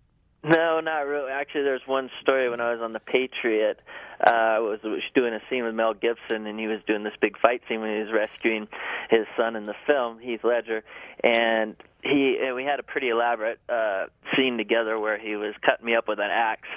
No, 0.43 0.81
not 0.81 1.01
really. 1.01 1.31
Actually, 1.31 1.65
there's 1.65 1.87
one 1.87 2.09
story 2.23 2.49
when 2.49 2.63
I 2.63 2.73
was 2.73 2.81
on 2.81 2.95
the 2.95 3.01
Patriot. 3.01 3.79
Uh, 4.27 4.31
I 4.31 4.59
was, 4.59 4.81
was 4.83 5.03
doing 5.15 5.35
a 5.35 5.41
scene 5.51 5.65
with 5.65 5.75
Mel 5.75 5.93
Gibson, 5.93 6.47
and 6.47 6.59
he 6.59 6.67
was 6.67 6.81
doing 6.87 7.05
this 7.05 7.13
big 7.21 7.39
fight 7.39 7.61
scene 7.69 7.81
when 7.81 7.93
he 7.95 8.01
was 8.01 8.11
rescuing 8.11 8.67
his 9.11 9.27
son 9.37 9.55
in 9.55 9.65
the 9.65 9.75
film, 9.87 10.19
Heath 10.19 10.43
Ledger, 10.43 10.83
and 11.23 11.77
he 12.03 12.39
and 12.43 12.55
we 12.57 12.65
had 12.65 12.81
a 12.81 12.83
pretty 12.83 13.11
elaborate 13.11 13.61
uh, 13.69 14.07
scene 14.35 14.57
together 14.57 14.99
where 14.99 15.19
he 15.19 15.37
was 15.37 15.55
cutting 15.61 15.85
me 15.85 15.95
up 15.95 16.09
with 16.09 16.19
an 16.19 16.31
axe. 16.31 16.69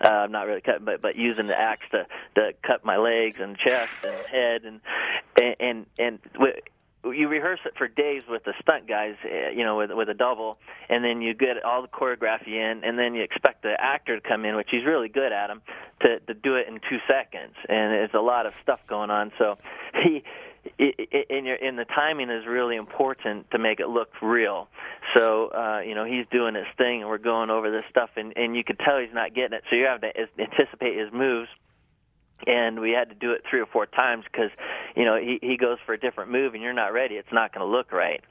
Uh, 0.00 0.28
not 0.30 0.46
really 0.46 0.60
cutting, 0.60 0.84
but 0.84 1.02
but 1.02 1.16
using 1.16 1.48
the 1.48 1.58
axe 1.58 1.86
to 1.90 2.06
to 2.36 2.52
cut 2.64 2.84
my 2.84 2.96
legs 2.96 3.38
and 3.40 3.58
chest 3.58 3.90
and 4.04 4.26
head 4.26 4.62
and 4.64 4.80
and 5.36 5.56
and. 5.58 5.86
and 5.98 6.18
you 7.04 7.28
rehearse 7.28 7.60
it 7.64 7.72
for 7.78 7.88
days 7.88 8.22
with 8.28 8.44
the 8.44 8.52
stunt 8.60 8.86
guys, 8.86 9.14
uh, 9.24 9.50
you 9.50 9.64
know, 9.64 9.78
with 9.78 9.90
with 9.92 10.08
a 10.08 10.14
double, 10.14 10.58
and 10.88 11.04
then 11.04 11.22
you 11.22 11.34
get 11.34 11.62
all 11.64 11.82
the 11.82 11.88
choreography 11.88 12.54
in, 12.54 12.82
and 12.84 12.98
then 12.98 13.14
you 13.14 13.22
expect 13.22 13.62
the 13.62 13.74
actor 13.78 14.20
to 14.20 14.28
come 14.28 14.44
in, 14.44 14.56
which 14.56 14.68
he's 14.70 14.84
really 14.84 15.08
good 15.08 15.32
at 15.32 15.50
him, 15.50 15.62
to 16.02 16.20
to 16.20 16.34
do 16.34 16.56
it 16.56 16.68
in 16.68 16.74
two 16.74 16.98
seconds, 17.08 17.54
and 17.68 17.92
there's 17.92 18.14
a 18.14 18.20
lot 18.20 18.46
of 18.46 18.52
stuff 18.62 18.80
going 18.88 19.10
on. 19.10 19.32
So 19.38 19.56
he. 20.04 20.22
In 20.78 21.46
your 21.46 21.56
in 21.56 21.76
the 21.76 21.86
timing 21.86 22.28
is 22.28 22.46
really 22.46 22.76
important 22.76 23.50
to 23.52 23.58
make 23.58 23.80
it 23.80 23.88
look 23.88 24.10
real. 24.20 24.68
So 25.16 25.48
uh, 25.48 25.80
you 25.80 25.94
know 25.94 26.04
he's 26.04 26.26
doing 26.30 26.54
his 26.54 26.66
thing, 26.76 27.00
and 27.00 27.08
we're 27.08 27.16
going 27.16 27.48
over 27.48 27.70
this 27.70 27.84
stuff, 27.88 28.10
and 28.16 28.36
and 28.36 28.54
you 28.54 28.62
could 28.62 28.78
tell 28.78 28.98
he's 28.98 29.14
not 29.14 29.34
getting 29.34 29.56
it. 29.56 29.64
So 29.70 29.76
you 29.76 29.86
have 29.86 30.02
to 30.02 30.10
anticipate 30.38 30.98
his 30.98 31.10
moves 31.14 31.48
and 32.46 32.80
we 32.80 32.92
had 32.92 33.08
to 33.08 33.14
do 33.14 33.32
it 33.32 33.42
three 33.48 33.60
or 33.60 33.66
four 33.66 33.86
times 33.86 34.24
because 34.30 34.50
you 34.96 35.04
know 35.04 35.16
he 35.16 35.38
he 35.42 35.56
goes 35.56 35.78
for 35.84 35.92
a 35.92 35.98
different 35.98 36.30
move 36.30 36.54
and 36.54 36.62
you're 36.62 36.72
not 36.72 36.92
ready 36.92 37.16
it's 37.16 37.32
not 37.32 37.52
going 37.52 37.66
to 37.66 37.70
look 37.70 37.92
right. 37.92 38.22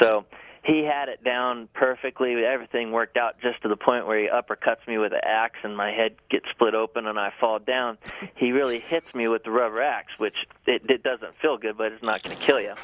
So 0.00 0.24
he 0.64 0.82
had 0.82 1.08
it 1.08 1.22
down 1.22 1.68
perfectly 1.74 2.34
everything 2.44 2.90
worked 2.90 3.16
out 3.16 3.40
just 3.40 3.62
to 3.62 3.68
the 3.68 3.76
point 3.76 4.06
where 4.06 4.18
he 4.18 4.28
uppercuts 4.28 4.86
me 4.88 4.98
with 4.98 5.12
an 5.12 5.20
axe 5.22 5.58
and 5.62 5.76
my 5.76 5.90
head 5.90 6.16
gets 6.30 6.46
split 6.50 6.74
open 6.74 7.06
and 7.06 7.18
i 7.18 7.32
fall 7.40 7.58
down. 7.58 7.98
He 8.36 8.52
really 8.52 8.80
hits 8.80 9.14
me 9.14 9.28
with 9.28 9.44
the 9.44 9.50
rubber 9.50 9.82
axe 9.82 10.12
which 10.18 10.36
it, 10.66 10.82
it 10.88 11.02
doesn't 11.02 11.36
feel 11.40 11.58
good 11.58 11.76
but 11.76 11.92
it's 11.92 12.02
not 12.02 12.22
going 12.22 12.36
to 12.36 12.44
kill 12.44 12.60
you 12.60 12.74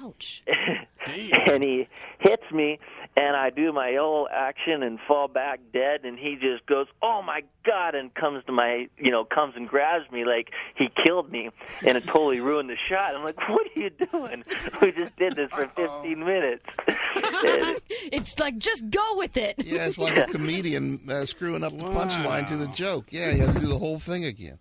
Ouch. 0.00 0.42
and 1.06 1.62
he 1.62 1.88
hits 2.18 2.50
me, 2.52 2.78
and 3.16 3.36
I 3.36 3.50
do 3.50 3.72
my 3.72 3.96
old 3.96 4.28
action 4.32 4.82
and 4.82 4.98
fall 5.06 5.28
back 5.28 5.60
dead, 5.72 6.04
and 6.04 6.18
he 6.18 6.36
just 6.40 6.64
goes, 6.66 6.86
"Oh 7.02 7.22
my 7.22 7.42
god!" 7.64 7.94
and 7.94 8.12
comes 8.14 8.44
to 8.46 8.52
my, 8.52 8.88
you 8.98 9.10
know, 9.10 9.24
comes 9.24 9.54
and 9.56 9.68
grabs 9.68 10.10
me 10.10 10.24
like 10.24 10.50
he 10.76 10.88
killed 11.04 11.30
me, 11.30 11.50
and 11.86 11.98
it 11.98 12.04
totally 12.04 12.40
ruined 12.40 12.70
the 12.70 12.76
shot. 12.88 13.14
I'm 13.14 13.22
like, 13.22 13.38
"What 13.48 13.66
are 13.66 13.82
you 13.82 13.90
doing? 13.90 14.44
We 14.80 14.90
just 14.90 15.14
did 15.16 15.36
this 15.36 15.50
for 15.50 15.68
15 15.68 16.18
minutes." 16.18 16.76
It's 18.12 18.38
like 18.38 18.58
just 18.58 18.90
go 18.90 19.16
with 19.16 19.36
it. 19.36 19.54
Yeah, 19.64 19.86
it's 19.86 19.98
like 19.98 20.16
a 20.16 20.24
comedian 20.32 21.00
uh, 21.08 21.24
screwing 21.24 21.62
up 21.62 21.76
the 21.76 21.84
punchline 21.84 22.46
to 22.48 22.56
the 22.56 22.66
joke. 22.68 23.06
Yeah, 23.10 23.30
you 23.30 23.42
have 23.44 23.54
to 23.54 23.60
do 23.60 23.68
the 23.68 23.78
whole 23.78 23.98
thing 23.98 24.24
again. 24.24 24.58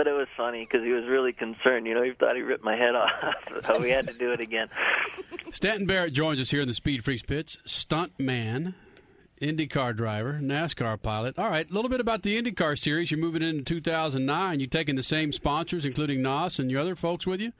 But 0.00 0.06
it 0.06 0.14
was 0.14 0.28
funny 0.34 0.64
because 0.64 0.82
he 0.82 0.92
was 0.92 1.04
really 1.06 1.34
concerned. 1.34 1.86
You 1.86 1.92
know, 1.92 2.02
he 2.02 2.12
thought 2.12 2.34
he 2.34 2.40
ripped 2.40 2.64
my 2.64 2.74
head 2.74 2.94
off, 2.94 3.10
so 3.66 3.78
we 3.78 3.90
had 3.90 4.06
to 4.06 4.14
do 4.14 4.32
it 4.32 4.40
again. 4.40 4.70
Stanton 5.50 5.86
Barrett 5.86 6.14
joins 6.14 6.40
us 6.40 6.50
here 6.50 6.62
in 6.62 6.68
the 6.68 6.72
Speed 6.72 7.04
Freaks 7.04 7.22
pits. 7.22 7.58
Stunt 7.66 8.18
man, 8.18 8.74
IndyCar 9.42 9.94
driver, 9.94 10.40
NASCAR 10.42 11.02
pilot. 11.02 11.38
All 11.38 11.50
right, 11.50 11.70
a 11.70 11.74
little 11.74 11.90
bit 11.90 12.00
about 12.00 12.22
the 12.22 12.42
IndyCar 12.42 12.78
series. 12.78 13.10
You're 13.10 13.20
moving 13.20 13.42
into 13.42 13.62
2009. 13.62 14.58
You're 14.58 14.70
taking 14.70 14.96
the 14.96 15.02
same 15.02 15.32
sponsors, 15.32 15.84
including 15.84 16.22
NOS 16.22 16.58
and 16.58 16.70
your 16.70 16.80
other 16.80 16.96
folks, 16.96 17.26
with 17.26 17.42
you? 17.42 17.52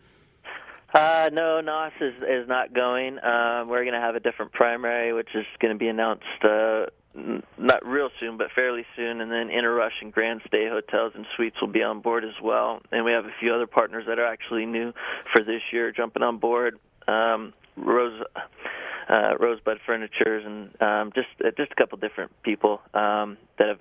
Uh, 0.95 1.29
no, 1.35 1.61
NOS 1.61 1.93
is 2.01 2.15
is 2.23 2.49
not 2.49 2.73
going. 2.73 3.19
Um, 3.23 3.69
we're 3.69 3.85
going 3.85 3.93
to 3.93 4.01
have 4.01 4.15
a 4.15 4.21
different 4.21 4.53
primary, 4.53 5.13
which 5.13 5.29
is 5.35 5.45
going 5.61 5.75
to 5.75 5.79
be 5.79 5.89
announced 5.89 6.25
uh, 6.43 6.87
not 7.15 7.85
real 7.85 8.11
soon, 8.21 8.37
but 8.37 8.49
fairly 8.55 8.85
soon. 8.97 9.21
And 9.21 9.31
then 9.31 9.49
Interrush 9.49 10.01
and 10.01 10.13
Grand 10.13 10.43
Stay 10.47 10.69
Hotels 10.69 11.13
and 11.15 11.27
Suites 11.37 11.57
will 11.61 11.69
be 11.69 11.83
on 11.83 12.01
board 12.01 12.25
as 12.25 12.41
well. 12.43 12.81
And 12.93 13.05
we 13.05 13.13
have 13.13 13.25
a 13.25 13.35
few 13.41 13.53
other 13.53 13.67
partners 13.67 14.05
that 14.09 14.19
are 14.19 14.27
actually 14.27 14.67
new 14.67 14.93
for 15.33 15.43
this 15.43 15.63
year 15.73 15.93
jumping 15.93 16.23
on 16.23 16.39
board. 16.39 16.79
Um, 17.09 17.53
Rose. 17.77 18.21
Uh, 19.09 19.37
Rosebud 19.41 19.79
Furnitures 19.85 20.45
and 20.47 20.81
um, 20.81 21.11
just 21.13 21.27
uh, 21.45 21.51
just 21.57 21.73
a 21.73 21.75
couple 21.75 21.99
different 21.99 22.31
people 22.45 22.81
um, 22.95 23.39
that 23.59 23.67
have 23.67 23.81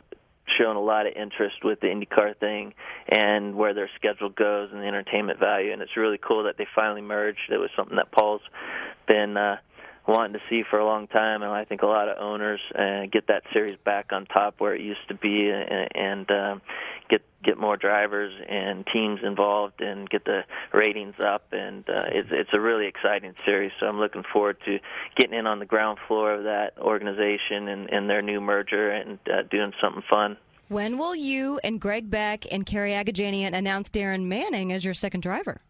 shown 0.57 0.75
a 0.75 0.81
lot 0.81 1.05
of 1.05 1.13
interest 1.13 1.57
with 1.63 1.79
the 1.81 1.87
IndyCar 1.87 2.35
thing 2.37 2.73
and 3.07 3.55
where 3.55 3.73
their 3.73 3.89
schedule 3.95 4.29
goes 4.29 4.69
and 4.71 4.81
the 4.81 4.87
entertainment 4.87 5.39
value. 5.39 5.71
And 5.71 5.81
it's 5.81 5.95
really 5.95 6.17
cool 6.17 6.45
that 6.45 6.57
they 6.57 6.65
finally 6.75 7.01
merged. 7.01 7.51
It 7.51 7.57
was 7.57 7.69
something 7.75 7.97
that 7.97 8.11
Paul's 8.11 8.41
been 9.07 9.37
uh, 9.37 9.57
wanting 10.09 10.33
to 10.33 10.39
see 10.49 10.63
for 10.69 10.79
a 10.79 10.85
long 10.85 11.07
time, 11.07 11.43
and 11.43 11.51
I 11.51 11.65
think 11.65 11.81
a 11.81 11.85
lot 11.85 12.09
of 12.09 12.17
owners 12.17 12.59
uh, 12.75 13.05
get 13.11 13.27
that 13.27 13.43
series 13.53 13.77
back 13.83 14.11
on 14.11 14.25
top 14.25 14.55
where 14.57 14.75
it 14.75 14.81
used 14.81 15.07
to 15.07 15.13
be, 15.13 15.49
and, 15.49 15.89
and 15.95 16.31
um, 16.31 16.61
get 17.09 17.21
get 17.43 17.57
more 17.57 17.77
drivers 17.77 18.33
and 18.49 18.85
teams 18.91 19.21
involved, 19.23 19.81
and 19.81 20.09
get 20.09 20.25
the 20.25 20.41
ratings 20.73 21.15
up. 21.23 21.53
And 21.53 21.87
uh, 21.89 22.05
it's 22.11 22.29
it's 22.31 22.49
a 22.53 22.59
really 22.59 22.87
exciting 22.87 23.33
series. 23.45 23.71
So 23.79 23.85
I'm 23.85 23.99
looking 23.99 24.23
forward 24.33 24.57
to 24.65 24.79
getting 25.15 25.37
in 25.37 25.47
on 25.47 25.59
the 25.59 25.65
ground 25.65 25.99
floor 26.07 26.33
of 26.33 26.43
that 26.43 26.77
organization 26.79 27.67
and, 27.67 27.89
and 27.89 28.09
their 28.09 28.21
new 28.21 28.41
merger 28.41 28.89
and 28.89 29.19
uh, 29.31 29.43
doing 29.43 29.73
something 29.81 30.03
fun. 30.09 30.37
When 30.69 30.97
will 30.97 31.15
you 31.15 31.59
and 31.63 31.81
Greg 31.81 32.11
Beck 32.11 32.45
and 32.51 32.65
Cary 32.65 32.91
Agajanian 32.91 33.53
announce 33.53 33.89
Darren 33.89 34.25
Manning 34.25 34.71
as 34.71 34.85
your 34.85 34.93
second 34.93 35.21
driver? 35.21 35.61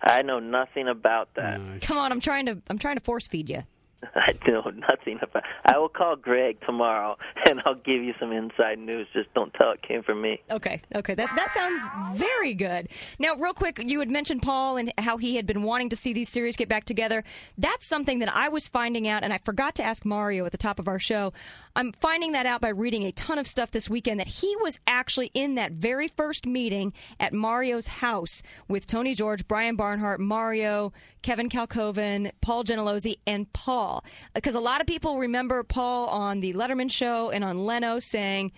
I 0.00 0.22
know 0.22 0.38
nothing 0.38 0.88
about 0.88 1.34
that. 1.34 1.60
Come 1.82 1.98
on, 1.98 2.12
I'm 2.12 2.20
trying 2.20 2.46
to 2.46 2.58
I'm 2.70 2.78
trying 2.78 2.96
to 2.96 3.02
force 3.02 3.26
feed 3.26 3.50
you. 3.50 3.64
I 4.14 4.34
know 4.46 4.62
nothing 4.70 5.18
about. 5.22 5.42
I 5.64 5.78
will 5.78 5.88
call 5.88 6.16
Greg 6.16 6.58
tomorrow, 6.64 7.16
and 7.48 7.60
I'll 7.64 7.74
give 7.74 8.02
you 8.02 8.14
some 8.20 8.32
inside 8.32 8.78
news. 8.78 9.08
Just 9.12 9.32
don't 9.34 9.52
tell 9.54 9.72
it 9.72 9.82
came 9.82 10.02
from 10.02 10.20
me. 10.20 10.40
Okay, 10.50 10.80
okay, 10.94 11.14
that 11.14 11.30
that 11.34 11.50
sounds 11.50 11.82
very 12.18 12.54
good. 12.54 12.88
Now, 13.18 13.34
real 13.34 13.54
quick, 13.54 13.80
you 13.84 13.98
had 13.98 14.10
mentioned 14.10 14.42
Paul 14.42 14.76
and 14.76 14.92
how 14.98 15.16
he 15.16 15.36
had 15.36 15.46
been 15.46 15.62
wanting 15.62 15.88
to 15.90 15.96
see 15.96 16.12
these 16.12 16.28
series 16.28 16.56
get 16.56 16.68
back 16.68 16.84
together. 16.84 17.24
That's 17.56 17.86
something 17.86 18.20
that 18.20 18.34
I 18.34 18.48
was 18.48 18.68
finding 18.68 19.08
out, 19.08 19.24
and 19.24 19.32
I 19.32 19.38
forgot 19.38 19.74
to 19.76 19.82
ask 19.82 20.04
Mario 20.04 20.44
at 20.46 20.52
the 20.52 20.58
top 20.58 20.78
of 20.78 20.88
our 20.88 20.98
show. 20.98 21.32
I'm 21.74 21.92
finding 21.92 22.32
that 22.32 22.46
out 22.46 22.60
by 22.60 22.68
reading 22.68 23.04
a 23.04 23.12
ton 23.12 23.38
of 23.38 23.46
stuff 23.46 23.70
this 23.70 23.90
weekend 23.90 24.20
that 24.20 24.26
he 24.26 24.54
was 24.60 24.78
actually 24.86 25.30
in 25.34 25.56
that 25.56 25.72
very 25.72 26.08
first 26.08 26.46
meeting 26.46 26.92
at 27.18 27.32
Mario's 27.32 27.86
house 27.86 28.42
with 28.68 28.86
Tony 28.86 29.14
George, 29.14 29.46
Brian 29.46 29.76
Barnhart, 29.76 30.20
Mario, 30.20 30.92
Kevin 31.22 31.48
Kalkoven, 31.48 32.30
Paul 32.40 32.64
Gentilozzi, 32.64 33.18
and 33.26 33.52
Paul. 33.52 33.87
Because 34.34 34.54
a 34.54 34.60
lot 34.60 34.80
of 34.80 34.86
people 34.86 35.18
remember 35.18 35.62
Paul 35.62 36.08
on 36.08 36.40
the 36.40 36.52
Letterman 36.54 36.90
show 36.90 37.30
and 37.30 37.44
on 37.44 37.64
Leno 37.64 37.98
saying 37.98 38.52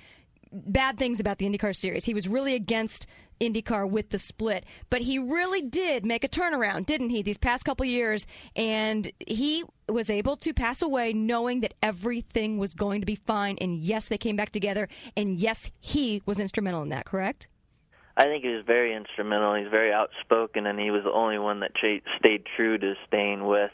bad 0.52 0.98
things 0.98 1.20
about 1.20 1.38
the 1.38 1.46
IndyCar 1.46 1.74
series. 1.74 2.04
He 2.04 2.14
was 2.14 2.26
really 2.28 2.54
against 2.54 3.06
IndyCar 3.40 3.88
with 3.88 4.10
the 4.10 4.18
split, 4.18 4.64
but 4.90 5.00
he 5.00 5.18
really 5.18 5.62
did 5.62 6.04
make 6.04 6.24
a 6.24 6.28
turnaround, 6.28 6.86
didn't 6.86 7.10
he, 7.10 7.22
these 7.22 7.38
past 7.38 7.64
couple 7.64 7.86
years? 7.86 8.26
And 8.54 9.10
he 9.26 9.64
was 9.88 10.10
able 10.10 10.36
to 10.36 10.52
pass 10.52 10.82
away 10.82 11.12
knowing 11.12 11.60
that 11.60 11.74
everything 11.82 12.58
was 12.58 12.74
going 12.74 13.00
to 13.00 13.06
be 13.06 13.14
fine. 13.14 13.56
And 13.60 13.78
yes, 13.78 14.08
they 14.08 14.18
came 14.18 14.36
back 14.36 14.52
together. 14.52 14.88
And 15.16 15.38
yes, 15.38 15.70
he 15.80 16.22
was 16.26 16.38
instrumental 16.38 16.82
in 16.82 16.90
that, 16.90 17.06
correct? 17.06 17.48
I 18.16 18.24
think 18.24 18.44
he 18.44 18.50
was 18.50 18.64
very 18.66 18.94
instrumental. 18.94 19.54
He's 19.54 19.70
very 19.70 19.92
outspoken, 19.92 20.66
and 20.66 20.78
he 20.78 20.90
was 20.90 21.04
the 21.04 21.12
only 21.12 21.38
one 21.38 21.60
that 21.60 21.70
stayed 22.18 22.42
true 22.56 22.76
to 22.76 22.94
staying 23.06 23.46
with 23.46 23.70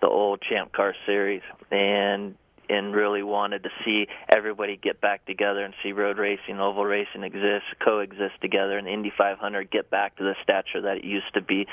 the 0.00 0.08
old 0.08 0.40
Champ 0.42 0.72
Car 0.72 0.94
series, 1.06 1.42
and 1.70 2.34
and 2.68 2.94
really 2.94 3.22
wanted 3.22 3.62
to 3.62 3.70
see 3.84 4.06
everybody 4.28 4.76
get 4.76 5.00
back 5.00 5.24
together 5.26 5.64
and 5.64 5.74
see 5.82 5.92
road 5.92 6.18
racing, 6.18 6.60
oval 6.60 6.84
racing 6.84 7.22
exist, 7.22 7.64
coexist 7.82 8.40
together, 8.40 8.76
and 8.76 8.86
Indy 8.86 9.12
500 9.16 9.70
get 9.70 9.90
back 9.90 10.16
to 10.16 10.22
the 10.22 10.34
stature 10.42 10.82
that 10.82 10.98
it 10.98 11.04
used 11.04 11.32
to 11.34 11.40
be. 11.40 11.66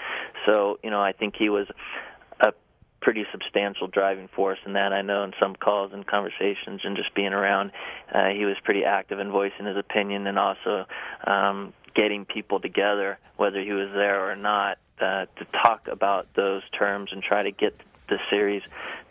So, 0.46 0.80
you 0.84 0.90
know, 0.90 1.02
I 1.02 1.12
think 1.12 1.36
he 1.38 1.50
was 1.50 1.68
a 2.40 2.54
pretty 3.02 3.26
substantial 3.32 3.88
driving 3.88 4.30
force 4.36 4.60
in 4.66 4.74
that. 4.74 4.94
I 4.94 5.02
know 5.02 5.24
in 5.24 5.34
some 5.40 5.56
calls 5.56 5.92
and 5.94 6.08
conversations 6.08 6.82
and 6.84 6.96
just 6.96 7.14
being 7.14 7.34
around, 7.34 7.72
uh, 8.14 8.30
he 8.30 8.46
was 8.46 8.56
pretty 8.64 8.86
active 8.86 9.20
in 9.20 9.32
voicing 9.32 9.66
his 9.66 9.78
opinion 9.78 10.28
and 10.28 10.40
also 10.40 10.86
um, 11.28 11.74
getting 11.94 12.26
people 12.26 12.60
together, 12.60 13.20
whether 13.38 13.62
he 13.62 13.74
was 13.74 13.90
there 13.94 14.30
or 14.32 14.36
not, 14.36 14.78
uh, 15.02 15.26
to 15.38 15.46
talk 15.64 15.88
about 15.92 16.28
those 16.36 16.62
terms 16.78 17.10
and 17.12 17.22
try 17.22 17.44
to 17.44 17.52
get 17.52 17.76
the 18.08 18.20
series 18.30 18.64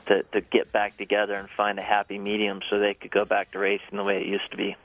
to, 0.06 0.22
to 0.32 0.40
get 0.40 0.72
back 0.72 0.96
together 0.96 1.34
and 1.34 1.48
find 1.48 1.78
a 1.78 1.82
happy 1.82 2.18
medium 2.18 2.60
so 2.68 2.78
they 2.78 2.94
could 2.94 3.10
go 3.10 3.24
back 3.24 3.52
to 3.52 3.58
racing 3.58 3.96
the 3.96 4.04
way 4.04 4.20
it 4.20 4.26
used 4.26 4.50
to 4.50 4.56
be. 4.56 4.76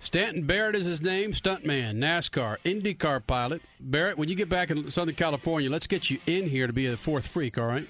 Stanton 0.00 0.42
Barrett 0.42 0.76
is 0.76 0.84
his 0.84 1.00
name, 1.00 1.32
stuntman, 1.32 1.96
NASCAR, 1.96 2.58
IndyCar 2.64 3.26
pilot. 3.26 3.62
Barrett, 3.80 4.18
when 4.18 4.28
you 4.28 4.34
get 4.34 4.50
back 4.50 4.70
in 4.70 4.90
Southern 4.90 5.14
California, 5.14 5.70
let's 5.70 5.86
get 5.86 6.10
you 6.10 6.18
in 6.26 6.46
here 6.46 6.66
to 6.66 6.74
be 6.74 6.86
a 6.86 6.96
fourth 6.96 7.26
freak, 7.26 7.56
all 7.56 7.66
right? 7.66 7.86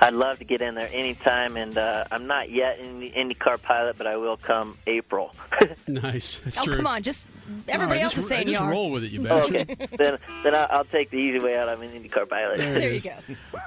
I'd 0.00 0.14
love 0.14 0.38
to 0.38 0.44
get 0.44 0.60
in 0.60 0.74
there 0.74 0.88
anytime, 0.92 1.56
and 1.56 1.76
uh, 1.76 2.04
I'm 2.10 2.26
not 2.26 2.50
yet 2.50 2.78
in 2.78 3.00
the 3.00 3.10
IndyCar 3.10 3.62
pilot, 3.62 3.96
but 3.98 4.06
I 4.06 4.16
will 4.16 4.36
come 4.36 4.76
April. 4.86 5.34
nice. 5.86 6.38
That's 6.38 6.58
oh, 6.58 6.64
true. 6.64 6.76
come 6.76 6.86
on, 6.86 7.02
just 7.02 7.24
everybody 7.68 7.82
All 7.82 7.88
right, 7.88 8.02
else 8.02 8.14
just, 8.14 8.24
is 8.24 8.28
saying 8.28 8.46
just 8.46 8.60
you 8.60 8.66
are. 8.66 8.70
roll 8.70 8.90
with 8.90 9.04
it, 9.04 9.12
you 9.12 9.20
bastard. 9.22 9.70
okay, 9.70 9.86
then 9.96 10.18
then 10.42 10.54
I'll, 10.54 10.68
I'll 10.70 10.84
take 10.84 11.10
the 11.10 11.18
easy 11.18 11.38
way 11.38 11.56
out. 11.56 11.68
I'm 11.68 11.80
an 11.82 11.90
IndyCar 11.90 12.28
pilot. 12.28 12.58
There, 12.58 12.76
it 12.76 13.06
is. 13.06 13.08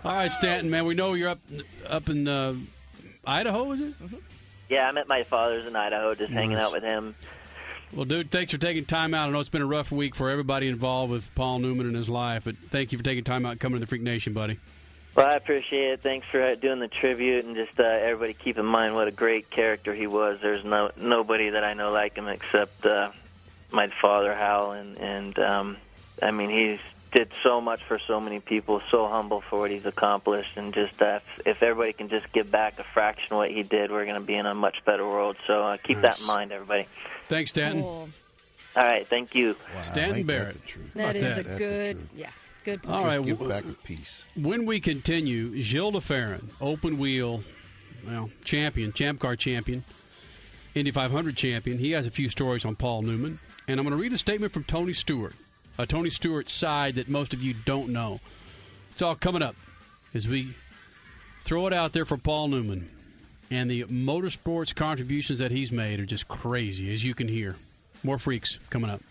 All 0.04 0.14
right, 0.14 0.32
Stanton, 0.32 0.70
man, 0.70 0.86
we 0.86 0.94
know 0.94 1.14
you're 1.14 1.30
up 1.30 1.40
up 1.88 2.10
in 2.10 2.28
uh, 2.28 2.54
Idaho, 3.26 3.72
is 3.72 3.82
it? 3.82 3.94
Yeah, 4.70 4.88
I'm 4.88 4.98
at 4.98 5.08
my 5.08 5.24
father's 5.24 5.66
in 5.66 5.76
Idaho, 5.76 6.14
just 6.14 6.32
hanging 6.32 6.58
out 6.58 6.72
with 6.72 6.84
him. 6.84 7.16
Well, 7.94 8.06
dude, 8.06 8.30
thanks 8.30 8.52
for 8.52 8.60
taking 8.60 8.86
time 8.86 9.16
out. 9.16 9.30
I 9.30 9.32
know 9.32 9.40
it's 9.40 9.50
been 9.50 9.64
a 9.64 9.68
rough 9.68 9.92
week 9.92 10.14
for 10.14 10.30
everybody 10.30 10.68
involved 10.68 11.12
with 11.12 11.34
Paul 11.34 11.58
Newman 11.58 11.88
and 11.88 11.96
his 11.96 12.08
life, 12.08 12.44
but 12.44 12.56
thank 12.56 12.92
you 12.92 13.00
for 13.00 13.04
taking 13.04 13.24
time 13.24 13.48
out 13.48 13.54
and 13.54 13.60
coming 13.60 13.78
to 13.78 13.80
the 13.80 13.88
Freak 13.88 14.04
Nation, 14.04 14.34
buddy. 14.34 14.60
Well, 15.16 15.26
I 15.26 15.36
appreciate 15.36 15.92
it. 15.92 16.02
Thanks 16.02 16.28
for 16.28 16.42
uh, 16.42 16.56
doing 16.56 16.80
the 16.80 16.88
tribute, 16.88 17.46
and 17.46 17.56
just 17.56 17.78
uh, 17.80 17.84
everybody 17.84 18.34
keep 18.34 18.58
in 18.58 18.66
mind 18.66 18.96
what 18.96 19.08
a 19.08 19.12
great 19.12 19.50
character 19.50 19.94
he 19.94 20.08
was. 20.08 20.40
There's 20.42 20.64
no 20.64 20.92
nobody 20.96 21.50
that 21.50 21.64
I 21.64 21.74
know 21.74 21.92
like 21.92 22.16
him 22.16 22.28
except 22.28 22.86
uh, 22.86 23.12
my 23.72 23.92
father, 24.02 24.34
Hal, 24.34 24.72
and 24.72 24.98
and 24.98 25.40
um, 25.40 25.78
I 26.22 26.32
mean 26.32 26.50
he's 26.50 26.80
did 27.12 27.32
so 27.42 27.60
much 27.60 27.84
for 27.84 27.98
so 28.00 28.20
many 28.20 28.40
people. 28.40 28.82
So 28.92 29.08
humble 29.08 29.42
for 29.42 29.60
what 29.60 29.72
he's 29.72 29.86
accomplished, 29.86 30.56
and 30.58 30.74
just 30.74 31.02
uh, 31.02 31.20
if, 31.38 31.48
if 31.48 31.64
everybody 31.64 31.94
can 31.94 32.10
just 32.10 32.32
give 32.32 32.52
back 32.52 32.80
a 32.80 32.84
fraction 32.84 33.34
of 33.34 33.40
what 33.40 33.52
he 33.52 33.64
did, 33.64 33.92
we're 33.92 34.06
going 34.06 34.20
to 34.20 34.26
be 34.26 34.36
in 34.36 34.46
a 34.46 34.54
much 34.54 34.86
better 34.86 35.06
world. 35.06 35.38
So 35.48 35.64
uh, 35.64 35.78
keep 35.78 36.02
that 36.02 36.20
in 36.20 36.28
mind, 36.28 36.52
everybody. 36.52 36.88
Thanks, 37.28 37.50
Stanton. 37.52 37.84
All 37.84 38.12
right, 38.76 39.08
thank 39.08 39.34
you. 39.34 39.56
Stanton 39.82 40.26
Barrett. 40.26 40.62
That 40.94 41.16
Fuck 41.16 41.16
is 41.16 41.36
that. 41.36 41.48
a 41.48 41.58
good, 41.58 42.08
yeah, 42.16 42.30
good 42.64 42.84
point. 42.84 42.96
All 42.96 43.06
right, 43.06 43.24
give 43.24 43.40
w- 43.40 43.50
back 43.50 43.66
a 43.66 43.74
piece. 43.86 44.26
When 44.36 44.66
we 44.66 44.80
continue, 44.80 45.62
Gilles 45.62 45.92
de 45.92 46.40
open 46.62 46.98
wheel, 46.98 47.44
well, 48.06 48.30
champion, 48.44 48.94
Champ 48.94 49.20
Car 49.20 49.36
champion, 49.36 49.84
Indy 50.76 50.92
500 50.92 51.36
champion. 51.36 51.78
He 51.78 51.92
has 51.92 52.06
a 52.06 52.12
few 52.12 52.30
stories 52.30 52.66
on 52.66 52.76
Paul 52.76 53.02
Newman, 53.04 53.40
and 53.68 53.80
I'm 53.80 53.86
going 53.86 53.98
to 53.98 54.02
read 54.02 54.14
a 54.14 54.18
statement 54.18 54.54
from 54.54 54.64
Tony 54.64 54.94
Stewart, 54.94 55.34
a 55.78 55.86
Tony 55.86 56.10
Stewart 56.10 56.50
side 56.50 56.96
that 56.96 57.10
most 57.10 57.34
of 57.34 57.42
you 57.42 57.54
don't 57.66 57.90
know. 57.90 58.20
It's 58.92 59.02
all 59.02 59.16
coming 59.16 59.42
up 59.42 59.56
as 60.14 60.28
we 60.28 60.54
throw 61.44 61.68
it 61.68 61.74
out 61.74 61.94
there 61.94 62.06
for 62.06 62.18
Paul 62.18 62.50
Newman, 62.50 62.90
and 63.50 63.70
the 63.70 63.84
motorsports 63.86 64.76
contributions 64.76 65.40
that 65.40 65.52
he's 65.52 65.72
made 65.72 66.00
are 66.00 66.06
just 66.06 66.28
crazy, 66.28 66.94
as 66.94 67.04
you 67.04 67.16
can 67.16 67.28
hear. 67.28 67.56
More 68.04 68.20
freaks 68.20 68.60
coming 68.70 68.90
up. 68.90 69.02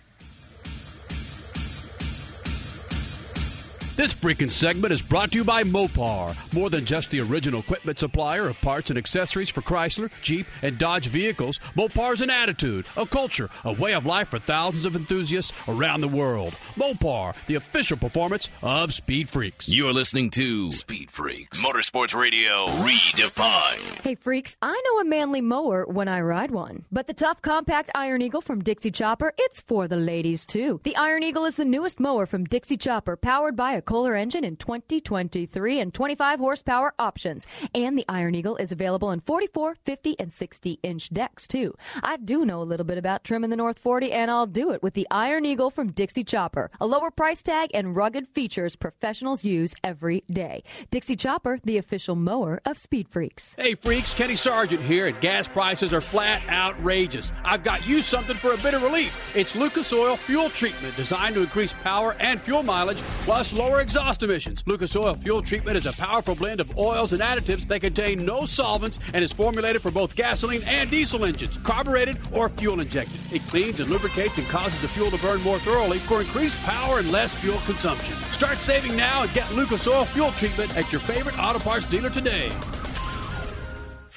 This 3.99 4.09
This 4.09 4.15
freaking 4.15 4.51
segment 4.51 4.91
is 4.91 5.03
brought 5.03 5.33
to 5.33 5.39
you 5.39 5.45
by 5.45 5.65
Mopar. 5.65 6.35
More 6.55 6.71
than 6.71 6.87
just 6.87 7.11
the 7.11 7.21
original 7.21 7.61
equipment 7.61 7.99
supplier 7.99 8.49
of 8.49 8.59
parts 8.63 8.89
and 8.89 8.99
accessories 8.99 9.51
for 9.51 9.61
Chrysler, 9.61 10.11
Jeep, 10.23 10.47
and 10.63 10.79
Dodge 10.79 11.09
vehicles, 11.09 11.59
Mopar 11.77 12.15
is 12.15 12.23
an 12.23 12.31
attitude, 12.31 12.87
a 12.97 13.05
culture, 13.05 13.51
a 13.67 13.73
way 13.73 13.93
of 13.93 14.07
life 14.07 14.29
for 14.29 14.39
thousands 14.39 14.87
of 14.87 14.97
enthusiasts 14.97 15.53
around 15.69 16.01
the 16.01 16.09
world. 16.09 16.55
Mopar, 16.77 17.35
the 17.49 17.57
official 17.57 17.99
performance 17.99 18.49
of 18.63 18.95
Speed 18.95 19.29
Freaks. 19.29 19.69
You're 19.69 19.93
listening 19.93 20.31
to 20.31 20.71
Speed 20.71 21.11
Freaks, 21.11 21.63
Motorsports 21.63 22.19
Radio 22.19 22.67
redefined. 22.69 24.01
Hey 24.01 24.15
freaks, 24.15 24.57
I 24.63 24.81
know 24.87 25.01
a 25.01 25.05
manly 25.05 25.43
mower 25.43 25.85
when 25.85 26.09
I 26.09 26.23
ride 26.23 26.51
one. 26.51 26.87
But 26.91 27.09
the 27.09 27.13
tough 27.13 27.43
compact 27.43 27.91
Iron 27.95 28.23
Eagle 28.23 28.41
from 28.41 28.61
Dixie 28.61 28.91
Chopper, 28.91 29.35
it's 29.37 29.61
for 29.61 29.87
the 29.87 29.99
ladies 29.99 30.47
too. 30.47 30.81
The 30.85 30.97
Iron 30.97 31.23
Eagle 31.23 31.45
is 31.45 31.57
the 31.57 31.67
newest 31.67 32.01
mower 32.01 32.25
from 32.25 32.45
Dixie 32.45 32.79
Chopper, 32.79 33.15
powered 33.15 33.55
by 33.55 33.73
a 33.73 33.83
Kohler 33.89 34.17
engine 34.17 34.45
in 34.45 34.57
2023 34.57 35.81
and 35.81 35.95
25 35.95 36.39
horsepower 36.41 36.93
options. 36.99 37.47
And 37.75 37.97
the 37.97 38.05
Iron 38.07 38.35
Eagle 38.35 38.57
is 38.57 38.71
available 38.71 39.11
in 39.13 39.21
44, 39.21 39.77
50, 39.83 40.21
and 40.21 40.31
60 40.31 40.79
inch 40.83 41.09
decks 41.09 41.49
too. 41.49 41.75
I 42.03 42.19
do 42.19 42.45
know 42.45 42.61
a 42.61 42.65
little 42.69 42.85
bit 42.85 42.99
about 42.99 43.25
trimming 43.25 43.49
the 43.49 43.57
North 43.57 43.79
40 43.79 44.13
and 44.13 44.31
I'll 44.31 44.47
do 44.47 44.73
it 44.73 44.83
with 44.83 44.93
the 44.93 45.07
Iron 45.11 45.47
Eagle 45.47 45.71
from 45.71 45.91
Dixie 45.91 46.23
Chopper. 46.23 46.71
A 46.83 46.87
lower 46.87 47.11
price 47.11 47.43
tag 47.43 47.71
and 47.73 47.97
rugged 47.97 48.29
features 48.29 48.77
professionals 48.77 49.43
use 49.43 49.75
every 49.83 50.23
day. 50.31 50.65
Dixie 50.91 51.17
Chopper, 51.17 51.59
the 51.65 51.79
official 51.79 52.15
mower 52.15 52.61
of 52.67 52.77
Speed 52.77 53.09
Freaks. 53.09 53.57
Hey 53.59 53.75
freaks, 53.75 54.13
Kenny 54.13 54.35
Sargent 54.35 54.83
here, 54.83 55.07
and 55.07 55.19
gas 55.23 55.49
prices 55.49 55.95
are 55.95 56.03
flat 56.03 56.43
outrageous. 56.51 57.33
I've 57.43 57.65
got 57.65 57.87
you 57.87 58.03
something 58.03 58.37
for 58.37 58.53
a 58.53 58.59
bit 58.59 58.75
of 58.75 58.83
relief. 58.83 59.19
It's 59.35 59.57
Lucas 59.57 59.95
Oil 59.95 60.19
Fuel 60.19 60.51
Treatment, 60.51 60.95
designed 60.95 61.37
to 61.37 61.41
increase 61.41 61.73
power 61.73 62.15
and 62.21 62.39
fuel 62.39 62.63
mileage, 62.63 62.99
plus 63.23 63.55
lower 63.55 63.78
exhaust 63.81 64.23
emissions. 64.23 64.63
Lucas 64.67 64.95
Oil 64.97 65.15
Fuel 65.15 65.43
Treatment 65.43 65.77
is 65.77 65.87
a 65.87 65.93
powerful 65.93 66.35
blend 66.35 66.61
of 66.61 66.77
oils 66.79 67.13
and 67.13 67.23
additives 67.23 67.67
that 67.69 67.81
contain 67.81 68.25
no 68.25 68.45
solvents 68.45 68.99
and 69.13 69.23
is 69.23 69.33
formulated 69.33 69.83
for 69.83 69.91
both 69.91 70.17
gasoline 70.17 70.63
and 70.65 70.91
diesel 70.91 71.25
engines, 71.25 71.57
carbureted 71.59 72.19
or 72.33 72.49
fuel 72.49 72.81
injected. 72.81 73.21
It 73.33 73.43
cleans 73.43 73.81
and 73.81 73.91
lubricates 73.91 74.39
and 74.39 74.47
causes 74.49 74.81
the 74.81 74.89
fuel 74.89 75.11
to 75.11 75.19
burn 75.19 75.41
more 75.43 75.59
thoroughly 75.61 75.99
for 75.99 76.21
increased 76.21 76.59
power 76.59 76.99
and 76.99 77.13
less 77.13 77.35
fuel 77.35 77.61
consumption. 77.65 78.17
Start 78.31 78.61
saving 78.61 78.97
now 78.97 79.23
and 79.23 79.33
get 79.33 79.53
Lucas 79.55 79.87
Oil 79.87 80.05
Fuel 80.07 80.33
Treatment 80.33 80.77
at 80.77 80.91
your 80.93 81.01
favorite 81.01 81.39
auto 81.39 81.59
parts 81.59 81.85
dealer 81.85 82.11
today. 82.11 82.51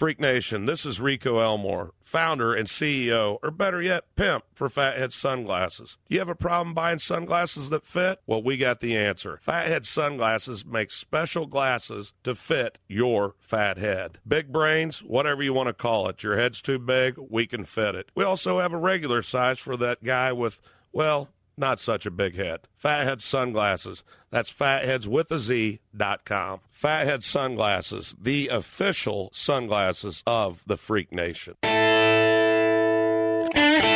Freak 0.02 0.20
Nation, 0.20 0.66
this 0.66 0.84
is 0.84 1.00
Rico 1.00 1.38
Elmore, 1.38 1.92
founder 2.02 2.56
and 2.56 2.68
CEO, 2.68 3.38
or 3.44 3.52
better 3.52 3.80
yet, 3.80 4.06
pimp 4.16 4.46
for 4.56 4.68
Fathead 4.68 5.14
Sunglasses. 5.14 6.00
You 6.10 6.18
have 6.18 6.28
a 6.28 6.34
problem 6.34 6.74
buying 6.74 6.98
sunglasses 6.98 7.70
that 7.70 7.86
fit? 7.86 8.20
Well, 8.26 8.42
we 8.42 8.58
got 8.58 8.80
the 8.80 8.98
answer. 8.98 9.38
Fathead 9.38 9.86
Sunglasses 9.86 10.66
makes 10.66 10.96
special 10.96 11.46
glasses 11.46 12.14
to 12.24 12.34
fit 12.34 12.80
your 12.88 13.36
fat 13.40 13.78
head. 13.78 14.18
Big 14.28 14.52
brains, 14.52 15.04
whatever 15.04 15.44
you 15.44 15.54
want 15.54 15.68
to 15.68 15.74
call 15.74 16.10
it. 16.10 16.24
Your 16.24 16.36
head's 16.36 16.64
too 16.64 16.80
big, 16.80 17.20
we 17.30 17.46
can 17.46 17.64
fit 17.64 17.94
it. 17.94 18.10
We 18.16 18.24
also 18.24 18.58
have 18.58 18.74
a 18.74 18.78
regular 18.78 19.22
size 19.22 19.60
for 19.60 19.78
that 19.78 20.04
guy 20.04 20.34
with, 20.34 20.62
well, 20.92 21.30
not 21.62 21.80
such 21.80 22.06
a 22.06 22.12
big 22.12 22.36
head. 22.36 22.68
Fathead 22.76 23.22
Sunglasses. 23.22 24.04
That's 24.32 24.50
fatheads 24.50 25.08
with 25.08 25.32
a 25.32 25.40
Z 25.40 25.80
dot 25.96 26.26
com. 26.26 26.60
Fathead 26.70 27.24
Sunglasses, 27.24 28.16
the 28.22 28.50
official 28.50 29.30
sunglasses 29.32 30.24
of 30.28 30.64
the 30.66 30.78
Freak 30.78 31.14
Nation. 31.14 31.56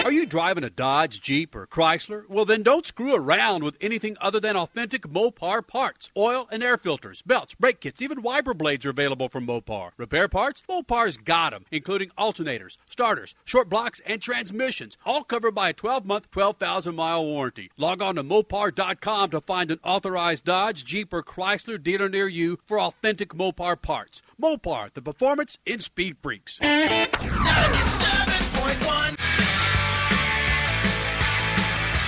Are 0.06 0.12
you 0.12 0.28
driving 0.28 0.64
a 0.64 0.70
Dodge, 0.70 1.20
Jeep, 1.20 1.56
or 1.56 1.66
Chrysler? 1.66 2.30
Well, 2.30 2.46
then 2.46 2.62
don't 2.62 2.86
screw 2.86 3.16
around 3.16 3.64
with 3.64 3.76
anything 3.82 4.16
other 4.22 4.40
than 4.40 4.56
authentic 4.56 5.08
Mopar 5.08 5.66
parts. 5.66 6.12
Oil 6.16 6.48
and 6.52 6.62
air 6.62 6.78
filters, 6.78 7.24
belts, 7.24 7.56
brake 7.56 7.82
kits, 7.82 8.04
even 8.04 8.22
wiper 8.22 8.54
blades 8.54 8.86
are 8.86 8.92
available 8.92 9.30
from 9.30 9.48
Mopar. 9.48 9.94
Repair 9.98 10.28
parts? 10.28 10.62
Mopar's 10.70 11.18
got 11.18 11.54
them, 11.54 11.66
including 11.72 12.12
alternators, 12.20 12.78
starters, 12.88 13.34
short 13.46 13.68
blocks, 13.68 14.00
and 14.06 14.22
transmissions, 14.22 14.96
all 15.08 15.24
covered 15.24 15.56
by 15.56 15.70
a 15.70 15.74
12-month, 15.74 16.30
12,000-mile 16.30 17.26
warranty. 17.26 17.72
Log 17.76 18.04
on 18.04 18.14
to 18.14 18.24
Mopar.com 18.24 19.32
to 19.32 19.42
find 19.42 19.72
an 19.72 19.80
authorized 19.84 20.44
Dodge, 20.46 20.86
Jeep, 20.86 21.12
or 21.14 21.24
Chrysler 21.24 21.82
dealer 21.82 22.10
near 22.10 22.28
you 22.28 22.60
for 22.64 22.80
authentic 22.80 23.34
Mopar 23.34 23.82
parts. 23.82 24.22
Mopar, 24.40 24.94
the 24.94 25.02
performance 25.02 25.58
in 25.66 25.80
Speed 25.80 26.18
Freaks. 26.22 26.60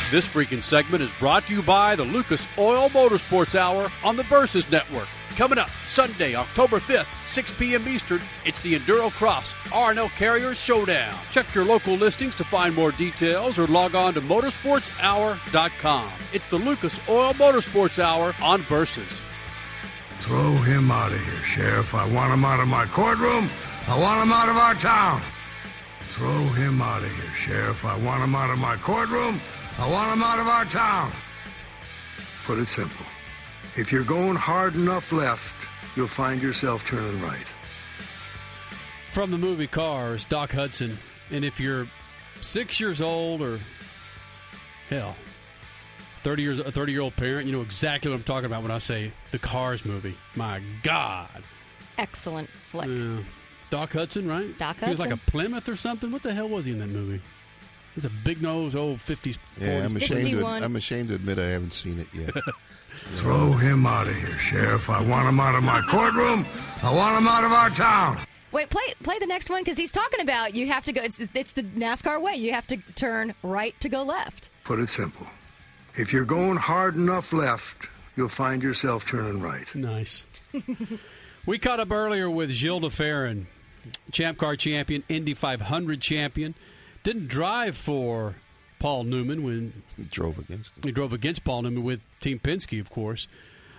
This 0.09 0.25
freaking 0.25 0.63
segment 0.63 1.03
is 1.03 1.11
brought 1.11 1.45
to 1.47 1.53
you 1.53 1.61
by 1.61 1.93
the 1.97 2.05
Lucas 2.05 2.47
Oil 2.57 2.88
Motorsports 2.91 3.55
Hour 3.55 3.89
on 4.05 4.15
the 4.15 4.23
Versus 4.23 4.71
Network. 4.71 5.09
Coming 5.35 5.57
up 5.57 5.69
Sunday, 5.85 6.34
October 6.34 6.79
5th, 6.79 7.07
6 7.27 7.51
p.m. 7.59 7.85
Eastern, 7.89 8.21
it's 8.45 8.61
the 8.61 8.79
Enduro 8.79 9.11
Cross 9.11 9.53
R&L 9.73 10.07
Carriers 10.09 10.57
Showdown. 10.57 11.13
Check 11.31 11.53
your 11.53 11.65
local 11.65 11.95
listings 11.95 12.35
to 12.35 12.45
find 12.45 12.73
more 12.73 12.93
details 12.93 13.59
or 13.59 13.67
log 13.67 13.95
on 13.95 14.13
to 14.13 14.21
motorsportshour.com. 14.21 16.11
It's 16.31 16.47
the 16.47 16.57
Lucas 16.57 16.97
Oil 17.09 17.34
Motorsports 17.34 17.99
Hour 17.99 18.34
on 18.41 18.61
Versus. 18.61 19.11
Throw 20.11 20.53
him 20.55 20.89
out 20.89 21.11
of 21.11 21.19
here, 21.19 21.43
Sheriff. 21.43 21.93
I 21.93 22.07
want 22.13 22.31
him 22.31 22.45
out 22.45 22.61
of 22.61 22.69
my 22.69 22.85
courtroom. 22.85 23.49
I 23.89 23.99
want 23.99 24.23
him 24.23 24.31
out 24.31 24.47
of 24.47 24.55
our 24.55 24.73
town. 24.75 25.21
Throw 26.03 26.45
him 26.53 26.81
out 26.81 27.03
of 27.03 27.11
here, 27.11 27.35
Sheriff. 27.35 27.84
I 27.84 27.97
want 27.97 28.23
him 28.23 28.35
out 28.35 28.49
of 28.49 28.57
my 28.57 28.77
courtroom. 28.77 29.41
I 29.79 29.87
want 29.87 30.11
him 30.11 30.23
out 30.23 30.39
of 30.39 30.47
our 30.47 30.65
town. 30.65 31.11
Put 32.45 32.57
it 32.57 32.67
simple. 32.67 33.05
If 33.75 33.91
you're 33.91 34.03
going 34.03 34.35
hard 34.35 34.75
enough 34.75 35.11
left, 35.11 35.67
you'll 35.95 36.07
find 36.07 36.41
yourself 36.41 36.87
turning 36.87 37.21
right. 37.21 37.45
From 39.11 39.29
the 39.29 39.37
movie 39.37 39.67
Cars, 39.67 40.23
Doc 40.23 40.51
Hudson. 40.51 40.97
And 41.29 41.45
if 41.45 41.59
you're 41.59 41.87
six 42.41 42.79
years 42.79 43.01
old 43.01 43.41
or 43.41 43.59
hell, 44.89 45.15
thirty 46.23 46.41
years 46.41 46.59
a 46.59 46.71
thirty 46.71 46.91
year 46.91 47.01
old 47.01 47.15
parent, 47.15 47.45
you 47.45 47.53
know 47.53 47.61
exactly 47.61 48.09
what 48.09 48.17
I'm 48.17 48.23
talking 48.23 48.45
about 48.45 48.63
when 48.63 48.71
I 48.71 48.79
say 48.79 49.11
the 49.31 49.39
Cars 49.39 49.85
movie. 49.85 50.15
My 50.35 50.61
God. 50.81 51.43
Excellent 51.97 52.49
flick. 52.49 52.87
Yeah. 52.87 53.17
Doc 53.69 53.93
Hudson, 53.93 54.27
right? 54.27 54.57
Doc 54.57 54.77
Hudson. 54.77 54.87
He 54.87 54.91
was 54.91 54.99
like 54.99 55.11
a 55.11 55.17
Plymouth 55.17 55.67
or 55.67 55.75
something. 55.75 56.11
What 56.11 56.23
the 56.23 56.33
hell 56.33 56.49
was 56.49 56.65
he 56.65 56.71
in 56.71 56.79
that 56.79 56.89
movie? 56.89 57.21
He's 57.98 58.06
a 58.06 58.11
big 58.11 58.44
nose, 58.44 58.76
old 58.76 59.02
fifties. 59.02 59.40
Yeah, 59.60 59.84
I'm 59.84 59.95
ashamed. 59.95 60.26
To, 60.26 60.45
I'm 60.45 60.76
ashamed 60.76 61.10
to 61.10 61.15
admit 61.15 61.40
I 61.40 61.48
haven't 61.48 61.74
seen 61.74 61.98
it 61.98 62.07
yet. 62.14 62.32
Throw 63.10 63.53
him 63.53 63.88
out 63.88 64.06
of 64.06 64.14
here, 64.14 64.38
Sheriff. 64.38 64.88
I 64.88 65.02
want 65.02 65.28
him 65.28 65.40
out 65.40 65.56
of 65.56 65.64
my 65.64 65.82
courtroom. 65.82 66.45
I 66.84 66.94
want 66.94 67.18
him 67.18 67.28
out 67.28 67.44
of 67.44 67.52
our 67.52 67.72
town. 67.72 68.19
Wait, 68.52 68.69
play 68.69 68.84
play 69.02 69.18
the 69.18 69.26
next 69.26 69.49
one 69.49 69.64
because 69.64 69.80
he's 69.80 69.91
talking 69.91 70.22
about 70.22 70.53
you 70.53 70.68
have 70.68 70.86
to 70.86 70.94
go. 70.94 71.02
It's 71.02 71.19
it's 71.34 71.49
the 71.53 71.64
NASCAR 71.64 72.22
way. 72.22 72.36
You 72.36 72.53
have 72.53 72.68
to 72.68 72.78
turn 72.94 73.34
right 73.41 73.74
to 73.80 73.90
go 73.90 74.03
left. 74.03 74.52
Put 74.64 74.78
it 74.78 74.90
simple. 74.90 75.26
If 75.95 76.14
you're 76.14 76.24
going 76.24 76.57
hard 76.57 76.98
enough 76.98 77.34
left, 77.34 77.88
you'll 78.15 78.30
find 78.30 78.61
yourself 78.61 79.07
turning 79.10 79.41
right. 79.41 79.74
Nice. 79.74 80.24
we 81.48 81.57
caught 81.57 81.80
up 81.80 81.91
earlier 81.91 82.30
with 82.30 82.52
Gilles 82.52 82.82
de 82.82 82.90
Ferran, 82.90 83.48
Champ 84.11 84.38
Car 84.38 84.56
champion, 84.56 85.03
Indy 85.10 85.34
500 85.34 85.99
champion. 85.99 86.53
Didn't 87.03 87.28
drive 87.28 87.78
for 87.78 88.36
Paul 88.80 89.03
Newman 89.06 89.44
when 89.44 89.84
he 89.95 90.03
drove 90.03 90.38
against 90.38 90.78
him. 90.78 90.84
He 90.86 90.91
drove 90.91 91.14
against 91.14 91.44
Paul 91.44 91.64
Newman 91.64 91.84
with 91.84 92.07
Team 92.19 92.40
Penske, 92.40 92.80
of 92.80 92.90
course, 92.90 93.28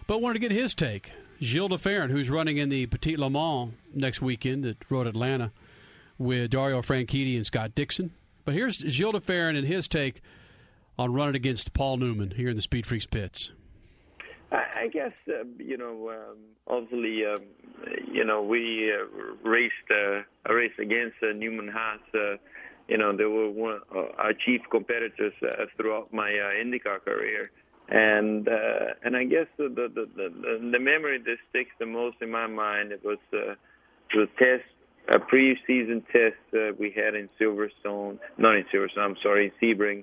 but 0.07 0.21
wanted 0.21 0.35
to 0.35 0.41
get 0.41 0.51
his 0.51 0.75
take. 0.75 1.13
Gilles 1.41 1.69
de 1.69 1.77
Ferran, 1.77 2.11
who's 2.11 2.31
running 2.31 2.57
in 2.57 2.69
the 2.69 2.87
Petit 2.87 3.17
Le 3.17 3.31
Mans 3.31 3.73
next 3.95 4.21
weekend 4.21 4.67
at 4.67 4.77
Road 4.91 5.07
Atlanta 5.07 5.53
with 6.19 6.51
Dario 6.51 6.83
Franchitti 6.83 7.37
and 7.37 7.47
Scott 7.47 7.75
Dixon. 7.75 8.11
But 8.45 8.55
here's 8.55 8.79
Gilles 8.79 9.13
de 9.13 9.21
Ferran 9.21 9.57
and 9.57 9.67
his 9.67 9.87
take 9.87 10.21
on 10.99 11.13
running 11.13 11.37
against 11.37 11.73
Paul 11.75 11.99
Newman 11.99 12.33
here 12.33 12.49
in 12.49 12.57
the 12.57 12.63
Speed 12.63 12.87
Freaks 12.87 13.07
pits. 13.07 13.53
I 14.51 14.65
I 14.79 14.89
guess 14.89 15.13
uh, 15.29 15.45
you 15.59 15.77
know, 15.77 16.11
um, 16.11 16.39
obviously, 16.67 17.25
um, 17.25 17.45
you 18.11 18.25
know, 18.25 18.43
we 18.43 18.93
uh, 18.93 19.49
raced 19.49 19.75
uh, 19.91 20.23
a 20.47 20.55
race 20.55 20.73
against 20.79 21.17
uh, 21.23 21.33
Newman 21.35 21.69
Haas. 21.69 22.39
You 22.89 22.97
know, 22.99 23.17
they 23.17 23.25
were 23.25 23.51
one 23.51 23.81
uh, 23.95 24.07
our 24.17 24.33
chief 24.33 24.63
competitors 24.71 25.35
uh, 25.43 25.67
throughout 25.77 26.13
my 26.13 26.31
uh, 26.31 26.65
IndyCar 26.65 27.05
career, 27.05 27.51
and 27.89 28.49
uh, 28.49 28.95
and 29.05 29.17
I 29.17 29.25
guess 29.25 29.47
the 29.57 29.69
the, 29.69 29.89
the 29.95 30.09
the 30.17 30.71
the 30.73 30.79
memory 30.79 31.19
that 31.19 31.37
sticks 31.51 31.71
the 31.79 31.87
most 31.87 32.17
in 32.21 32.31
my 32.31 32.47
mind 32.47 32.93
it 32.93 33.05
was 33.05 33.19
uh, 33.33 33.55
the 34.15 34.27
test. 34.39 34.65
A 35.11 35.19
pre-season 35.19 36.05
test 36.13 36.37
uh, 36.53 36.75
we 36.79 36.91
had 36.91 37.15
in 37.15 37.31
Silverstone, 37.41 38.19
not 38.37 38.57
in 38.57 38.65
Silverstone. 38.65 38.99
I'm 38.99 39.17
sorry, 39.23 39.51
in 39.59 39.77
Sebring. 39.79 40.03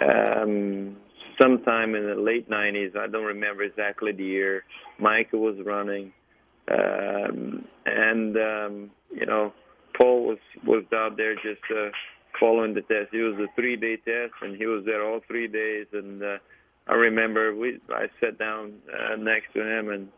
Um, 0.00 0.96
sometime 1.40 1.94
in 1.94 2.06
the 2.06 2.14
late 2.14 2.48
90s. 2.48 2.96
I 2.96 3.06
don't 3.06 3.24
remember 3.24 3.62
exactly 3.62 4.12
the 4.12 4.24
year. 4.24 4.64
Michael 4.98 5.40
was 5.40 5.56
running, 5.64 6.12
um, 6.70 7.66
and 7.84 8.36
um, 8.36 8.90
you 9.10 9.26
know, 9.26 9.52
Paul 9.96 10.26
was 10.26 10.38
was 10.64 10.84
out 10.94 11.16
there 11.16 11.34
just 11.34 11.62
uh, 11.70 11.90
following 12.38 12.74
the 12.74 12.82
test. 12.82 13.12
It 13.12 13.22
was 13.22 13.38
a 13.38 13.48
three-day 13.54 13.96
test, 13.98 14.34
and 14.42 14.56
he 14.56 14.66
was 14.66 14.84
there 14.84 15.04
all 15.04 15.20
three 15.26 15.48
days. 15.48 15.86
And 15.92 16.22
uh, 16.22 16.38
I 16.86 16.94
remember 16.94 17.54
we 17.54 17.78
I 17.90 18.06
sat 18.20 18.38
down 18.38 18.74
uh, 18.92 19.16
next 19.16 19.52
to 19.54 19.60
him 19.62 19.90
and 19.90 20.08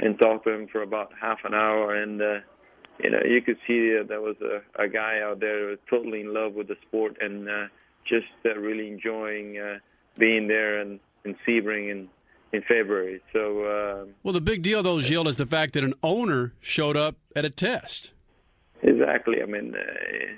and 0.00 0.18
talked 0.18 0.44
to 0.44 0.52
him 0.52 0.68
for 0.68 0.82
about 0.82 1.10
half 1.20 1.38
an 1.44 1.54
hour, 1.54 1.94
and 1.94 2.20
uh, 2.22 2.38
you 3.02 3.10
know 3.10 3.20
you 3.24 3.42
could 3.42 3.58
see 3.66 3.90
that 3.96 4.06
there 4.08 4.20
was 4.20 4.36
a, 4.40 4.82
a 4.82 4.88
guy 4.88 5.20
out 5.22 5.40
there 5.40 5.76
totally 5.90 6.20
in 6.20 6.32
love 6.32 6.54
with 6.54 6.68
the 6.68 6.76
sport 6.86 7.16
and 7.20 7.48
uh, 7.48 7.66
just 8.06 8.26
uh, 8.46 8.58
really 8.58 8.88
enjoying 8.88 9.58
uh, 9.58 9.78
being 10.18 10.48
there 10.48 10.80
and 10.80 11.00
in 11.24 11.36
Sebring 11.46 11.90
in 11.90 12.08
in 12.52 12.62
February. 12.62 13.20
So 13.32 13.64
uh, 13.64 14.04
Well, 14.22 14.34
the 14.34 14.40
big 14.40 14.62
deal, 14.62 14.82
though, 14.82 15.00
Gilles, 15.00 15.26
is 15.26 15.36
the 15.38 15.46
fact 15.46 15.72
that 15.72 15.84
an 15.84 15.94
owner 16.02 16.52
showed 16.60 16.96
up 16.96 17.16
at 17.34 17.44
a 17.46 17.50
test. 17.50 18.12
exactly, 18.82 19.42
I 19.42 19.46
mean, 19.46 19.74
uh, 19.74 20.34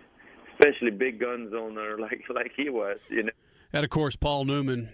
especially 0.59 0.91
big 0.91 1.21
guns 1.21 1.53
owner 1.55 1.99
like 2.01 2.23
like 2.35 2.53
he 2.57 2.69
was, 2.69 2.99
you 3.11 3.25
know. 3.25 3.33
And 3.73 3.85
of 3.85 3.91
course, 3.91 4.17
Paul 4.17 4.45
Newman, 4.45 4.89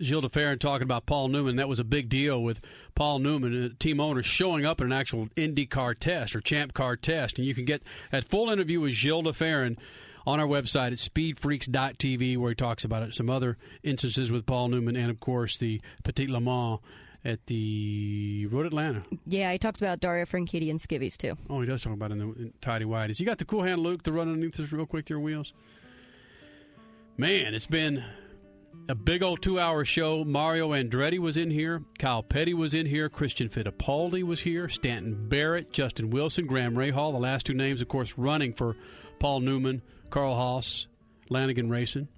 Gilles 0.00 0.20
de 0.20 0.28
Ferran 0.28 0.58
talking 0.58 0.84
about 0.84 1.06
Paul 1.06 1.28
Newman. 1.28 1.56
That 1.56 1.68
was 1.68 1.78
a 1.78 1.84
big 1.84 2.08
deal 2.08 2.42
with 2.42 2.60
Paul 2.94 3.20
Newman, 3.20 3.54
a 3.54 3.68
team 3.70 4.00
owner, 4.00 4.22
showing 4.22 4.66
up 4.66 4.80
at 4.80 4.86
an 4.86 4.92
actual 4.92 5.28
Indy 5.36 5.66
car 5.66 5.94
test 5.94 6.36
or 6.36 6.40
Champ 6.40 6.74
car 6.74 6.96
test. 6.96 7.38
And 7.38 7.46
you 7.46 7.54
can 7.54 7.64
get 7.64 7.82
that 8.10 8.24
full 8.24 8.50
interview 8.50 8.80
with 8.80 8.92
Gilles 8.92 9.22
de 9.22 9.30
Ferran 9.30 9.78
on 10.26 10.38
our 10.38 10.46
website 10.46 10.88
at 10.88 10.98
speedfreaks.tv, 10.98 12.36
where 12.36 12.50
he 12.50 12.54
talks 12.54 12.84
about 12.84 13.02
it, 13.02 13.14
some 13.14 13.30
other 13.30 13.56
instances 13.82 14.30
with 14.30 14.46
Paul 14.46 14.68
Newman, 14.68 14.96
and 14.96 15.10
of 15.10 15.20
course, 15.20 15.56
the 15.56 15.80
Petit 16.04 16.28
Le 16.28 16.40
Mans 16.40 16.80
at 17.24 17.46
the 17.46 18.46
Road 18.50 18.66
Atlanta. 18.66 19.02
Yeah, 19.26 19.52
he 19.52 19.58
talks 19.58 19.80
about 19.80 20.00
Dario 20.00 20.24
Franchitti 20.24 20.70
and 20.70 20.78
Skivvies 20.78 21.16
too. 21.16 21.36
Oh, 21.48 21.60
he 21.60 21.66
does 21.66 21.82
talk 21.82 21.92
about 21.92 22.10
it 22.10 22.14
in 22.14 22.18
the 22.18 22.24
in 22.26 22.52
tidy 22.60 22.84
whities. 22.84 23.20
You 23.20 23.26
got 23.26 23.38
the 23.38 23.44
cool 23.44 23.62
hand 23.62 23.80
Luke 23.80 24.02
to 24.04 24.12
run 24.12 24.28
underneath 24.28 24.56
this 24.56 24.72
real 24.72 24.86
quick, 24.86 25.08
your 25.08 25.20
wheels. 25.20 25.52
Man, 27.16 27.54
it's 27.54 27.66
been 27.66 28.02
a 28.88 28.94
big 28.94 29.22
old 29.22 29.42
two-hour 29.42 29.84
show. 29.84 30.24
Mario 30.24 30.70
Andretti 30.70 31.18
was 31.18 31.36
in 31.36 31.50
here, 31.50 31.82
Kyle 31.98 32.22
Petty 32.22 32.54
was 32.54 32.74
in 32.74 32.86
here, 32.86 33.08
Christian 33.08 33.48
Fittipaldi 33.48 34.22
was 34.22 34.40
here, 34.40 34.68
Stanton 34.68 35.28
Barrett, 35.28 35.72
Justin 35.72 36.10
Wilson, 36.10 36.46
Graham 36.46 36.74
Rahal. 36.74 37.12
The 37.12 37.18
last 37.18 37.46
two 37.46 37.54
names, 37.54 37.82
of 37.82 37.88
course, 37.88 38.16
running 38.16 38.54
for 38.54 38.76
Paul 39.18 39.40
Newman, 39.40 39.82
Carl 40.10 40.34
Haas, 40.34 40.88
Lanigan 41.28 41.68
Racing, 41.70 42.08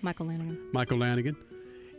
Michael 0.00 0.26
Lanigan. 0.26 0.58
Michael 0.72 0.98
Lanigan. 0.98 1.36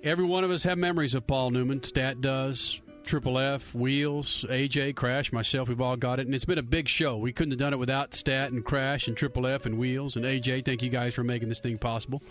Every 0.03 0.25
one 0.25 0.43
of 0.43 0.49
us 0.49 0.63
have 0.63 0.79
memories 0.79 1.13
of 1.13 1.27
Paul 1.27 1.51
Newman. 1.51 1.83
Stat 1.83 2.21
does. 2.21 2.81
Triple 3.03 3.37
F, 3.37 3.75
Wheels, 3.75 4.45
AJ, 4.49 4.95
Crash, 4.95 5.31
myself, 5.31 5.69
we've 5.69 5.81
all 5.81 5.95
got 5.95 6.19
it. 6.19 6.25
And 6.25 6.33
it's 6.33 6.45
been 6.45 6.57
a 6.57 6.63
big 6.63 6.87
show. 6.87 7.17
We 7.17 7.31
couldn't 7.31 7.51
have 7.51 7.59
done 7.59 7.73
it 7.73 7.79
without 7.79 8.13
Stat 8.13 8.51
and 8.51 8.63
Crash 8.63 9.07
and 9.07 9.17
Triple 9.17 9.45
F 9.45 9.65
and 9.65 9.77
Wheels 9.77 10.15
and 10.15 10.25
AJ. 10.25 10.65
Thank 10.65 10.81
you 10.81 10.89
guys 10.89 11.13
for 11.13 11.23
making 11.23 11.49
this 11.49 11.59
thing 11.59 11.77
possible. 11.77 12.21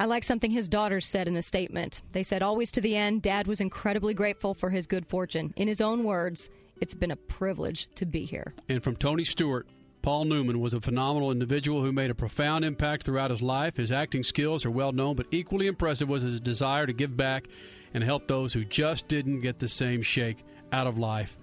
I 0.00 0.04
like 0.04 0.24
something 0.24 0.50
his 0.50 0.68
daughters 0.68 1.06
said 1.06 1.28
in 1.28 1.36
a 1.36 1.42
statement. 1.42 2.02
They 2.12 2.22
said, 2.22 2.42
Always 2.42 2.70
to 2.72 2.80
the 2.80 2.96
end, 2.96 3.22
Dad 3.22 3.46
was 3.46 3.60
incredibly 3.60 4.14
grateful 4.14 4.54
for 4.54 4.70
his 4.70 4.86
good 4.86 5.06
fortune. 5.06 5.52
In 5.56 5.66
his 5.68 5.80
own 5.80 6.04
words, 6.04 6.50
it's 6.80 6.94
been 6.94 7.10
a 7.10 7.16
privilege 7.16 7.88
to 7.96 8.06
be 8.06 8.24
here. 8.24 8.54
And 8.68 8.82
from 8.82 8.96
Tony 8.96 9.24
Stewart, 9.24 9.66
Paul 10.02 10.24
Newman 10.24 10.60
was 10.60 10.74
a 10.74 10.80
phenomenal 10.80 11.30
individual 11.30 11.82
who 11.82 11.92
made 11.92 12.10
a 12.10 12.14
profound 12.14 12.64
impact 12.64 13.02
throughout 13.04 13.30
his 13.30 13.42
life. 13.42 13.76
His 13.76 13.92
acting 13.92 14.22
skills 14.22 14.64
are 14.64 14.70
well 14.70 14.92
known, 14.92 15.16
but 15.16 15.26
equally 15.30 15.66
impressive 15.66 16.08
was 16.08 16.22
his 16.22 16.40
desire 16.40 16.86
to 16.86 16.92
give 16.92 17.16
back 17.16 17.48
and 17.92 18.04
help 18.04 18.28
those 18.28 18.52
who 18.52 18.64
just 18.64 19.08
didn't 19.08 19.40
get 19.40 19.58
the 19.58 19.68
same 19.68 20.02
shake 20.02 20.44
out 20.72 20.86
of 20.86 20.98
life 20.98 21.36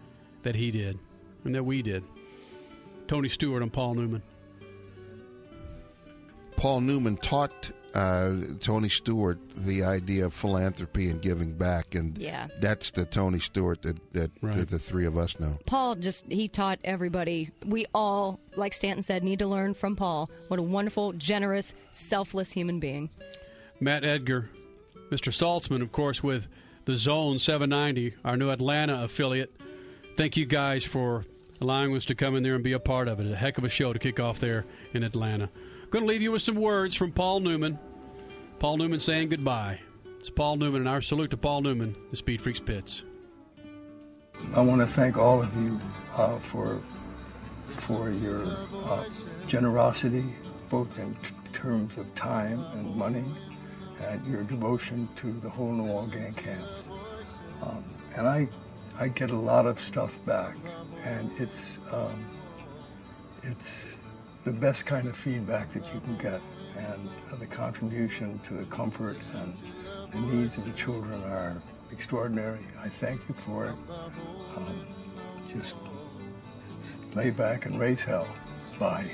that 0.44 0.56
he 0.56 0.72
did 0.72 0.98
and 1.44 1.53
that 1.53 1.64
we 1.64 1.82
did. 1.82 2.03
Tony 3.07 3.30
Stewart 3.30 3.61
and 3.61 3.72
Paul 3.72 3.95
Newman. 3.95 4.23
Paul 6.56 6.82
Newman 6.82 7.18
taught 7.18 7.72
uh, 7.96 8.34
Tony 8.60 8.90
Stewart 8.90 9.40
the 9.56 9.84
idea 9.84 10.26
of 10.26 10.34
philanthropy 10.34 11.10
and 11.10 11.22
giving 11.22 11.54
back, 11.54 11.96
and 11.96 12.18
Yeah. 12.18 12.48
that's 12.60 12.92
the 12.92 13.06
Tony 13.06 13.40
Stewart 13.40 13.82
that 13.84 13.98
that, 14.14 14.32
that 14.42 14.70
the 14.70 14.78
three 14.80 15.06
of 15.06 15.18
us 15.18 15.40
know. 15.40 15.58
Paul 15.66 15.96
just, 15.96 16.26
he 16.32 16.48
taught 16.48 16.80
everybody. 16.84 17.52
We 17.66 17.86
all, 17.94 18.40
like 18.56 18.74
Stanton 18.74 19.02
said, 19.02 19.24
need 19.24 19.40
to 19.40 19.48
learn 19.48 19.74
from 19.74 19.96
Paul. 19.96 20.30
What 20.50 20.60
a 20.60 20.64
wonderful, 20.64 21.14
generous, 21.14 21.74
selfless 21.92 22.52
human 22.52 22.80
being. 22.80 23.10
Matt 23.80 24.04
Edgar, 24.04 24.50
Mr. 25.10 25.32
Saltzman, 25.34 25.82
of 25.82 25.92
course, 25.92 26.22
with 26.22 26.48
the 26.86 26.96
Zone 26.96 27.40
790, 27.40 28.16
our 28.24 28.38
new 28.38 28.50
Atlanta 28.50 29.04
affiliate. 29.04 29.56
Thank 30.18 30.38
you 30.38 30.46
guys 30.46 30.84
for 30.84 31.26
allowing 31.62 31.96
us 31.96 32.06
to 32.06 32.16
come 32.16 32.36
in 32.36 32.44
there 32.44 32.56
and 32.56 32.64
be 32.64 32.74
a 32.74 32.80
part 32.80 33.08
of 33.08 33.20
it. 33.20 33.32
A 33.32 33.36
heck 33.36 33.58
of 33.58 33.64
a 33.64 33.70
show 33.70 33.92
to 33.94 34.00
kick 34.00 34.20
off 34.20 34.40
there 34.40 34.66
in 34.94 35.04
Atlanta. 35.04 35.50
Going 35.91 36.03
to 36.03 36.10
leave 36.10 36.22
you 36.22 36.32
with 36.32 36.41
some 36.41 36.56
words 36.56 36.95
from 36.95 37.12
Paul 37.12 37.40
Newman. 37.40 37.80
Paul 38.60 38.78
Newman 38.78 38.99
saying 38.99 39.30
goodbye. 39.30 39.80
It's 40.18 40.30
Paul 40.30 40.57
Newman, 40.57 40.82
and 40.82 40.90
our 40.90 41.02
salute 41.02 41.30
to 41.32 41.38
Paul 41.38 41.62
Newman, 41.62 41.95
the 42.10 42.16
Speed 42.16 42.41
Freaks 42.41 42.60
Pits. 42.60 43.03
I 44.56 44.62
want 44.62 44.82
to 44.82 44.88
thank 44.88 45.18
all 45.18 45.41
of 45.41 45.56
you 45.56 45.80
uh, 46.18 46.40
for 46.40 46.82
for 47.78 48.10
your 48.10 48.44
uh, 48.86 49.06
generosity, 49.48 50.26
both 50.70 50.98
in 50.98 51.14
t- 51.16 51.20
terms 51.53 51.98
of 51.98 52.14
time 52.16 52.64
and 52.74 52.95
money, 52.95 53.24
and 54.02 54.26
your 54.26 54.44
devotion 54.44 55.07
to 55.18 55.32
the 55.41 55.49
whole 55.49 55.72
New 55.72 56.12
gang 56.12 56.34
camps. 56.34 56.84
Um, 57.62 57.84
and 58.16 58.28
I, 58.28 58.48
I 58.99 59.10
get 59.10 59.30
a 59.30 59.38
lot 59.38 59.66
of 59.66 59.80
stuff 59.80 60.14
back, 60.26 60.56
and 61.03 61.32
it's 61.38 61.78
um, 61.91 62.26
it's 63.44 63.95
the 64.46 64.52
best 64.52 64.86
kind 64.86 65.08
of 65.08 65.18
feedback 65.18 65.74
that 65.74 65.84
you 65.94 66.00
can 66.02 66.16
get, 66.18 66.40
and 66.78 67.10
uh, 67.32 67.36
the 67.36 67.48
contribution 67.48 68.40
to 68.48 68.54
the 68.54 68.66
comfort 68.66 69.18
and 69.34 69.58
the 70.14 70.20
needs 70.20 70.58
of 70.58 70.66
the 70.66 70.72
children 70.72 71.22
are 71.24 71.60
extraordinary. 71.92 72.60
I 72.82 72.88
thank 72.88 73.20
you 73.28 73.34
for 73.34 73.66
it. 73.66 73.76
Um, 74.56 74.86
just 75.52 75.76
lay 77.16 77.32
back 77.32 77.66
and 77.66 77.80
raise 77.80 78.04
hell. 78.04 78.28
Bye. 78.80 79.10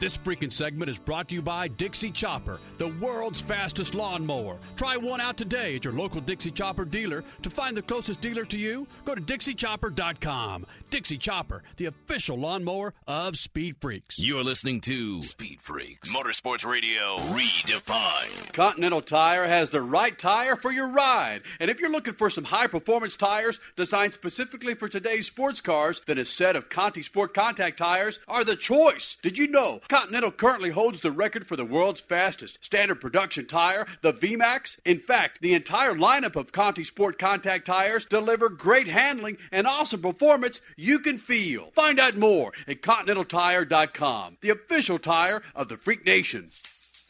This 0.00 0.16
freaking 0.16 0.50
segment 0.50 0.88
is 0.88 0.98
brought 0.98 1.28
to 1.28 1.34
you 1.34 1.42
by 1.42 1.68
Dixie 1.68 2.10
Chopper, 2.10 2.58
the 2.78 2.88
world's 3.02 3.42
fastest 3.42 3.94
lawnmower. 3.94 4.56
Try 4.74 4.96
one 4.96 5.20
out 5.20 5.36
today 5.36 5.76
at 5.76 5.84
your 5.84 5.92
local 5.92 6.22
Dixie 6.22 6.50
Chopper 6.50 6.86
dealer. 6.86 7.22
To 7.42 7.50
find 7.50 7.76
the 7.76 7.82
closest 7.82 8.22
dealer 8.22 8.46
to 8.46 8.56
you, 8.56 8.86
go 9.04 9.14
to 9.14 9.20
DixieChopper.com. 9.20 10.64
Dixie 10.88 11.18
Chopper, 11.18 11.62
the 11.76 11.84
official 11.84 12.38
lawnmower 12.38 12.94
of 13.06 13.36
Speed 13.36 13.76
Freaks. 13.82 14.18
You're 14.18 14.42
listening 14.42 14.80
to 14.82 15.20
Speed 15.20 15.60
Freaks 15.60 16.10
Motorsports 16.16 16.64
Radio 16.64 17.18
Redefined. 17.18 18.54
Continental 18.54 19.02
Tire 19.02 19.46
has 19.46 19.70
the 19.70 19.82
right 19.82 20.18
tire 20.18 20.56
for 20.56 20.72
your 20.72 20.88
ride. 20.88 21.42
And 21.60 21.70
if 21.70 21.78
you're 21.78 21.92
looking 21.92 22.14
for 22.14 22.30
some 22.30 22.44
high 22.44 22.68
performance 22.68 23.16
tires 23.16 23.60
designed 23.76 24.14
specifically 24.14 24.72
for 24.74 24.88
today's 24.88 25.26
sports 25.26 25.60
cars, 25.60 26.00
then 26.06 26.16
a 26.16 26.24
set 26.24 26.56
of 26.56 26.70
Conti 26.70 27.02
Sport 27.02 27.34
Contact 27.34 27.76
tires 27.76 28.18
are 28.26 28.44
the 28.44 28.56
choice. 28.56 29.18
Did 29.20 29.36
you 29.36 29.46
know 29.46 29.80
Continental 29.90 30.30
currently 30.30 30.70
holds 30.70 31.00
the 31.00 31.10
record 31.10 31.48
for 31.48 31.56
the 31.56 31.64
world's 31.64 32.00
fastest 32.00 32.64
standard 32.64 33.00
production 33.00 33.44
tire, 33.44 33.88
the 34.02 34.12
VMAX? 34.12 34.78
In 34.84 35.00
fact, 35.00 35.40
the 35.40 35.52
entire 35.52 35.94
lineup 35.94 36.36
of 36.36 36.52
Conti 36.52 36.84
Sport 36.84 37.18
Contact 37.18 37.66
tires 37.66 38.04
deliver 38.04 38.48
great 38.48 38.86
handling 38.86 39.36
and 39.50 39.66
awesome 39.66 40.00
performance 40.00 40.60
you 40.76 41.00
can 41.00 41.18
feel. 41.18 41.72
Find 41.74 41.98
out 41.98 42.16
more 42.16 42.52
at 42.68 42.82
ContinentalTire.com, 42.82 44.36
the 44.42 44.50
official 44.50 44.98
tire 44.98 45.42
of 45.56 45.68
the 45.68 45.76
Freak 45.76 46.06
Nation. 46.06 46.46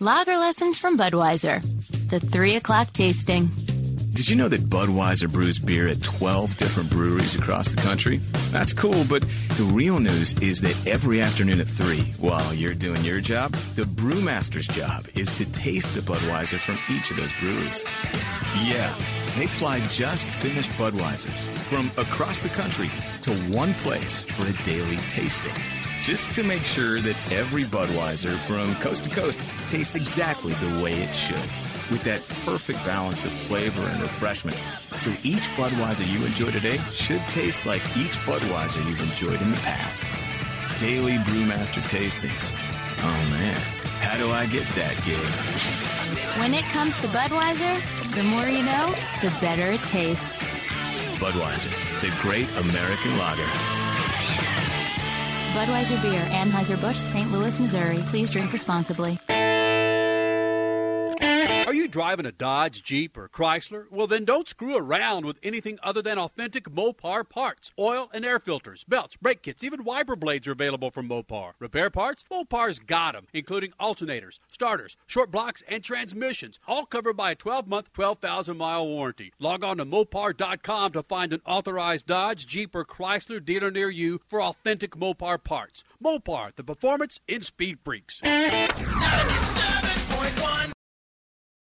Lager 0.01 0.39
lessons 0.39 0.79
from 0.79 0.97
Budweiser. 0.97 1.61
The 2.09 2.19
3 2.19 2.57
o'clock 2.57 2.95
tasting. 2.95 3.51
Did 4.21 4.29
you 4.29 4.37
know 4.37 4.49
that 4.49 4.61
Budweiser 4.61 5.33
brews 5.33 5.59
beer 5.59 5.89
at 5.89 6.03
12 6.03 6.59
different 6.59 6.91
breweries 6.91 7.35
across 7.35 7.73
the 7.73 7.81
country? 7.81 8.19
That's 8.51 8.75
cool, 8.75 9.03
but 9.09 9.23
the 9.57 9.71
real 9.73 9.99
news 9.99 10.35
is 10.43 10.61
that 10.61 10.77
every 10.87 11.23
afternoon 11.23 11.59
at 11.59 11.67
3, 11.67 12.03
while 12.21 12.53
you're 12.53 12.75
doing 12.75 13.03
your 13.03 13.23
job, 13.23 13.53
the 13.77 13.85
brewmaster's 13.85 14.69
job 14.69 15.07
is 15.15 15.35
to 15.39 15.51
taste 15.53 15.95
the 15.95 16.03
Budweiser 16.03 16.59
from 16.59 16.79
each 16.95 17.11
of 17.11 17.17
those 17.17 17.33
breweries. 17.41 17.87
Yeah, 18.63 18.95
they 19.39 19.47
fly 19.47 19.81
just 19.87 20.27
finished 20.27 20.71
Budweisers 20.73 21.39
from 21.57 21.91
across 21.97 22.41
the 22.41 22.51
country 22.51 22.91
to 23.23 23.31
one 23.51 23.73
place 23.73 24.21
for 24.21 24.43
a 24.43 24.65
daily 24.65 24.99
tasting. 25.09 25.55
Just 26.03 26.35
to 26.35 26.45
make 26.45 26.65
sure 26.65 27.01
that 27.01 27.17
every 27.33 27.65
Budweiser 27.65 28.37
from 28.37 28.75
coast 28.83 29.05
to 29.05 29.11
coast 29.11 29.41
tastes 29.71 29.95
exactly 29.95 30.53
the 30.53 30.85
way 30.85 30.93
it 30.93 31.15
should 31.15 31.70
with 31.91 32.03
that 32.05 32.21
perfect 32.45 32.85
balance 32.85 33.25
of 33.25 33.33
flavor 33.33 33.83
and 33.83 34.01
refreshment. 34.01 34.57
So 34.97 35.11
each 35.23 35.43
Budweiser 35.57 36.07
you 36.13 36.25
enjoy 36.25 36.51
today 36.51 36.79
should 36.93 37.21
taste 37.29 37.67
like 37.67 37.83
each 37.97 38.19
Budweiser 38.29 38.85
you've 38.89 39.03
enjoyed 39.03 39.43
in 39.43 39.51
the 39.51 39.57
past. 39.59 40.05
Daily 40.81 41.17
Brewmaster 41.29 41.83
Tastings. 41.83 42.53
Oh 43.03 43.31
man, 43.31 43.57
how 44.01 44.17
do 44.17 44.31
I 44.31 44.47
get 44.47 44.69
that 44.71 44.95
gig? 45.05 45.19
When 46.41 46.55
it 46.55 46.65
comes 46.73 46.99
to 47.01 47.09
Budweiser, 47.09 47.75
the 48.15 48.23
more 48.25 48.47
you 48.47 48.63
know, 48.63 48.95
the 49.23 49.33
better 49.41 49.73
it 49.73 49.83
tastes. 49.83 50.39
Budweiser, 51.19 51.71
the 52.01 52.11
great 52.23 52.49
American 52.57 53.19
lager. 53.19 53.45
Budweiser 55.53 56.01
Beer, 56.01 56.23
Anheuser-Busch, 56.31 56.97
St. 56.97 57.31
Louis, 57.33 57.59
Missouri. 57.59 57.99
Please 58.07 58.31
drink 58.31 58.53
responsibly. 58.53 59.19
Are 61.71 61.83
you 61.83 61.87
driving 61.87 62.27
a 62.27 62.33
Dodge, 62.33 62.83
Jeep, 62.83 63.17
or 63.17 63.29
Chrysler? 63.29 63.85
Well, 63.93 64.09
then 64.09 64.25
don't 64.25 64.49
screw 64.49 64.77
around 64.77 65.25
with 65.25 65.39
anything 65.41 65.79
other 65.85 66.03
than 66.03 66.19
authentic 66.19 66.65
Mopar 66.65 67.23
parts. 67.29 67.71
Oil 67.79 68.11
and 68.13 68.25
air 68.25 68.41
filters, 68.41 68.83
belts, 68.83 69.15
brake 69.15 69.43
kits, 69.43 69.63
even 69.63 69.85
wiper 69.85 70.17
blades 70.17 70.49
are 70.49 70.53
available 70.53 70.91
from 70.91 71.09
Mopar. 71.09 71.53
Repair 71.61 71.89
parts? 71.89 72.25
Mopar's 72.29 72.81
got 72.81 73.15
them, 73.15 73.29
including 73.33 73.71
alternators, 73.79 74.41
starters, 74.51 74.97
short 75.07 75.31
blocks, 75.31 75.63
and 75.69 75.85
transmissions, 75.85 76.59
all 76.67 76.87
covered 76.87 77.17
by 77.17 77.31
a 77.31 77.37
12-month, 77.37 77.93
12,000-mile 77.93 78.89
warranty. 78.89 79.33
Log 79.39 79.63
on 79.63 79.77
to 79.77 79.85
Mopar.com 79.85 80.91
to 80.91 81.05
find 81.05 81.33
an 81.33 81.41
authorized 81.47 82.05
Dodge, 82.05 82.49
Jeep, 82.49 82.75
or 82.75 82.85
Chrysler 82.85 83.45
dealer 83.45 83.71
near 83.71 83.91
you 83.91 84.21
for 84.27 84.43
authentic 84.43 84.97
Mopar 84.97 85.41
parts. 85.41 85.85
Mopar, 86.03 86.53
the 86.57 86.65
performance 86.65 87.21
in 87.29 87.43
speed 87.43 87.79
freaks. 87.85 88.21
97 88.25 89.59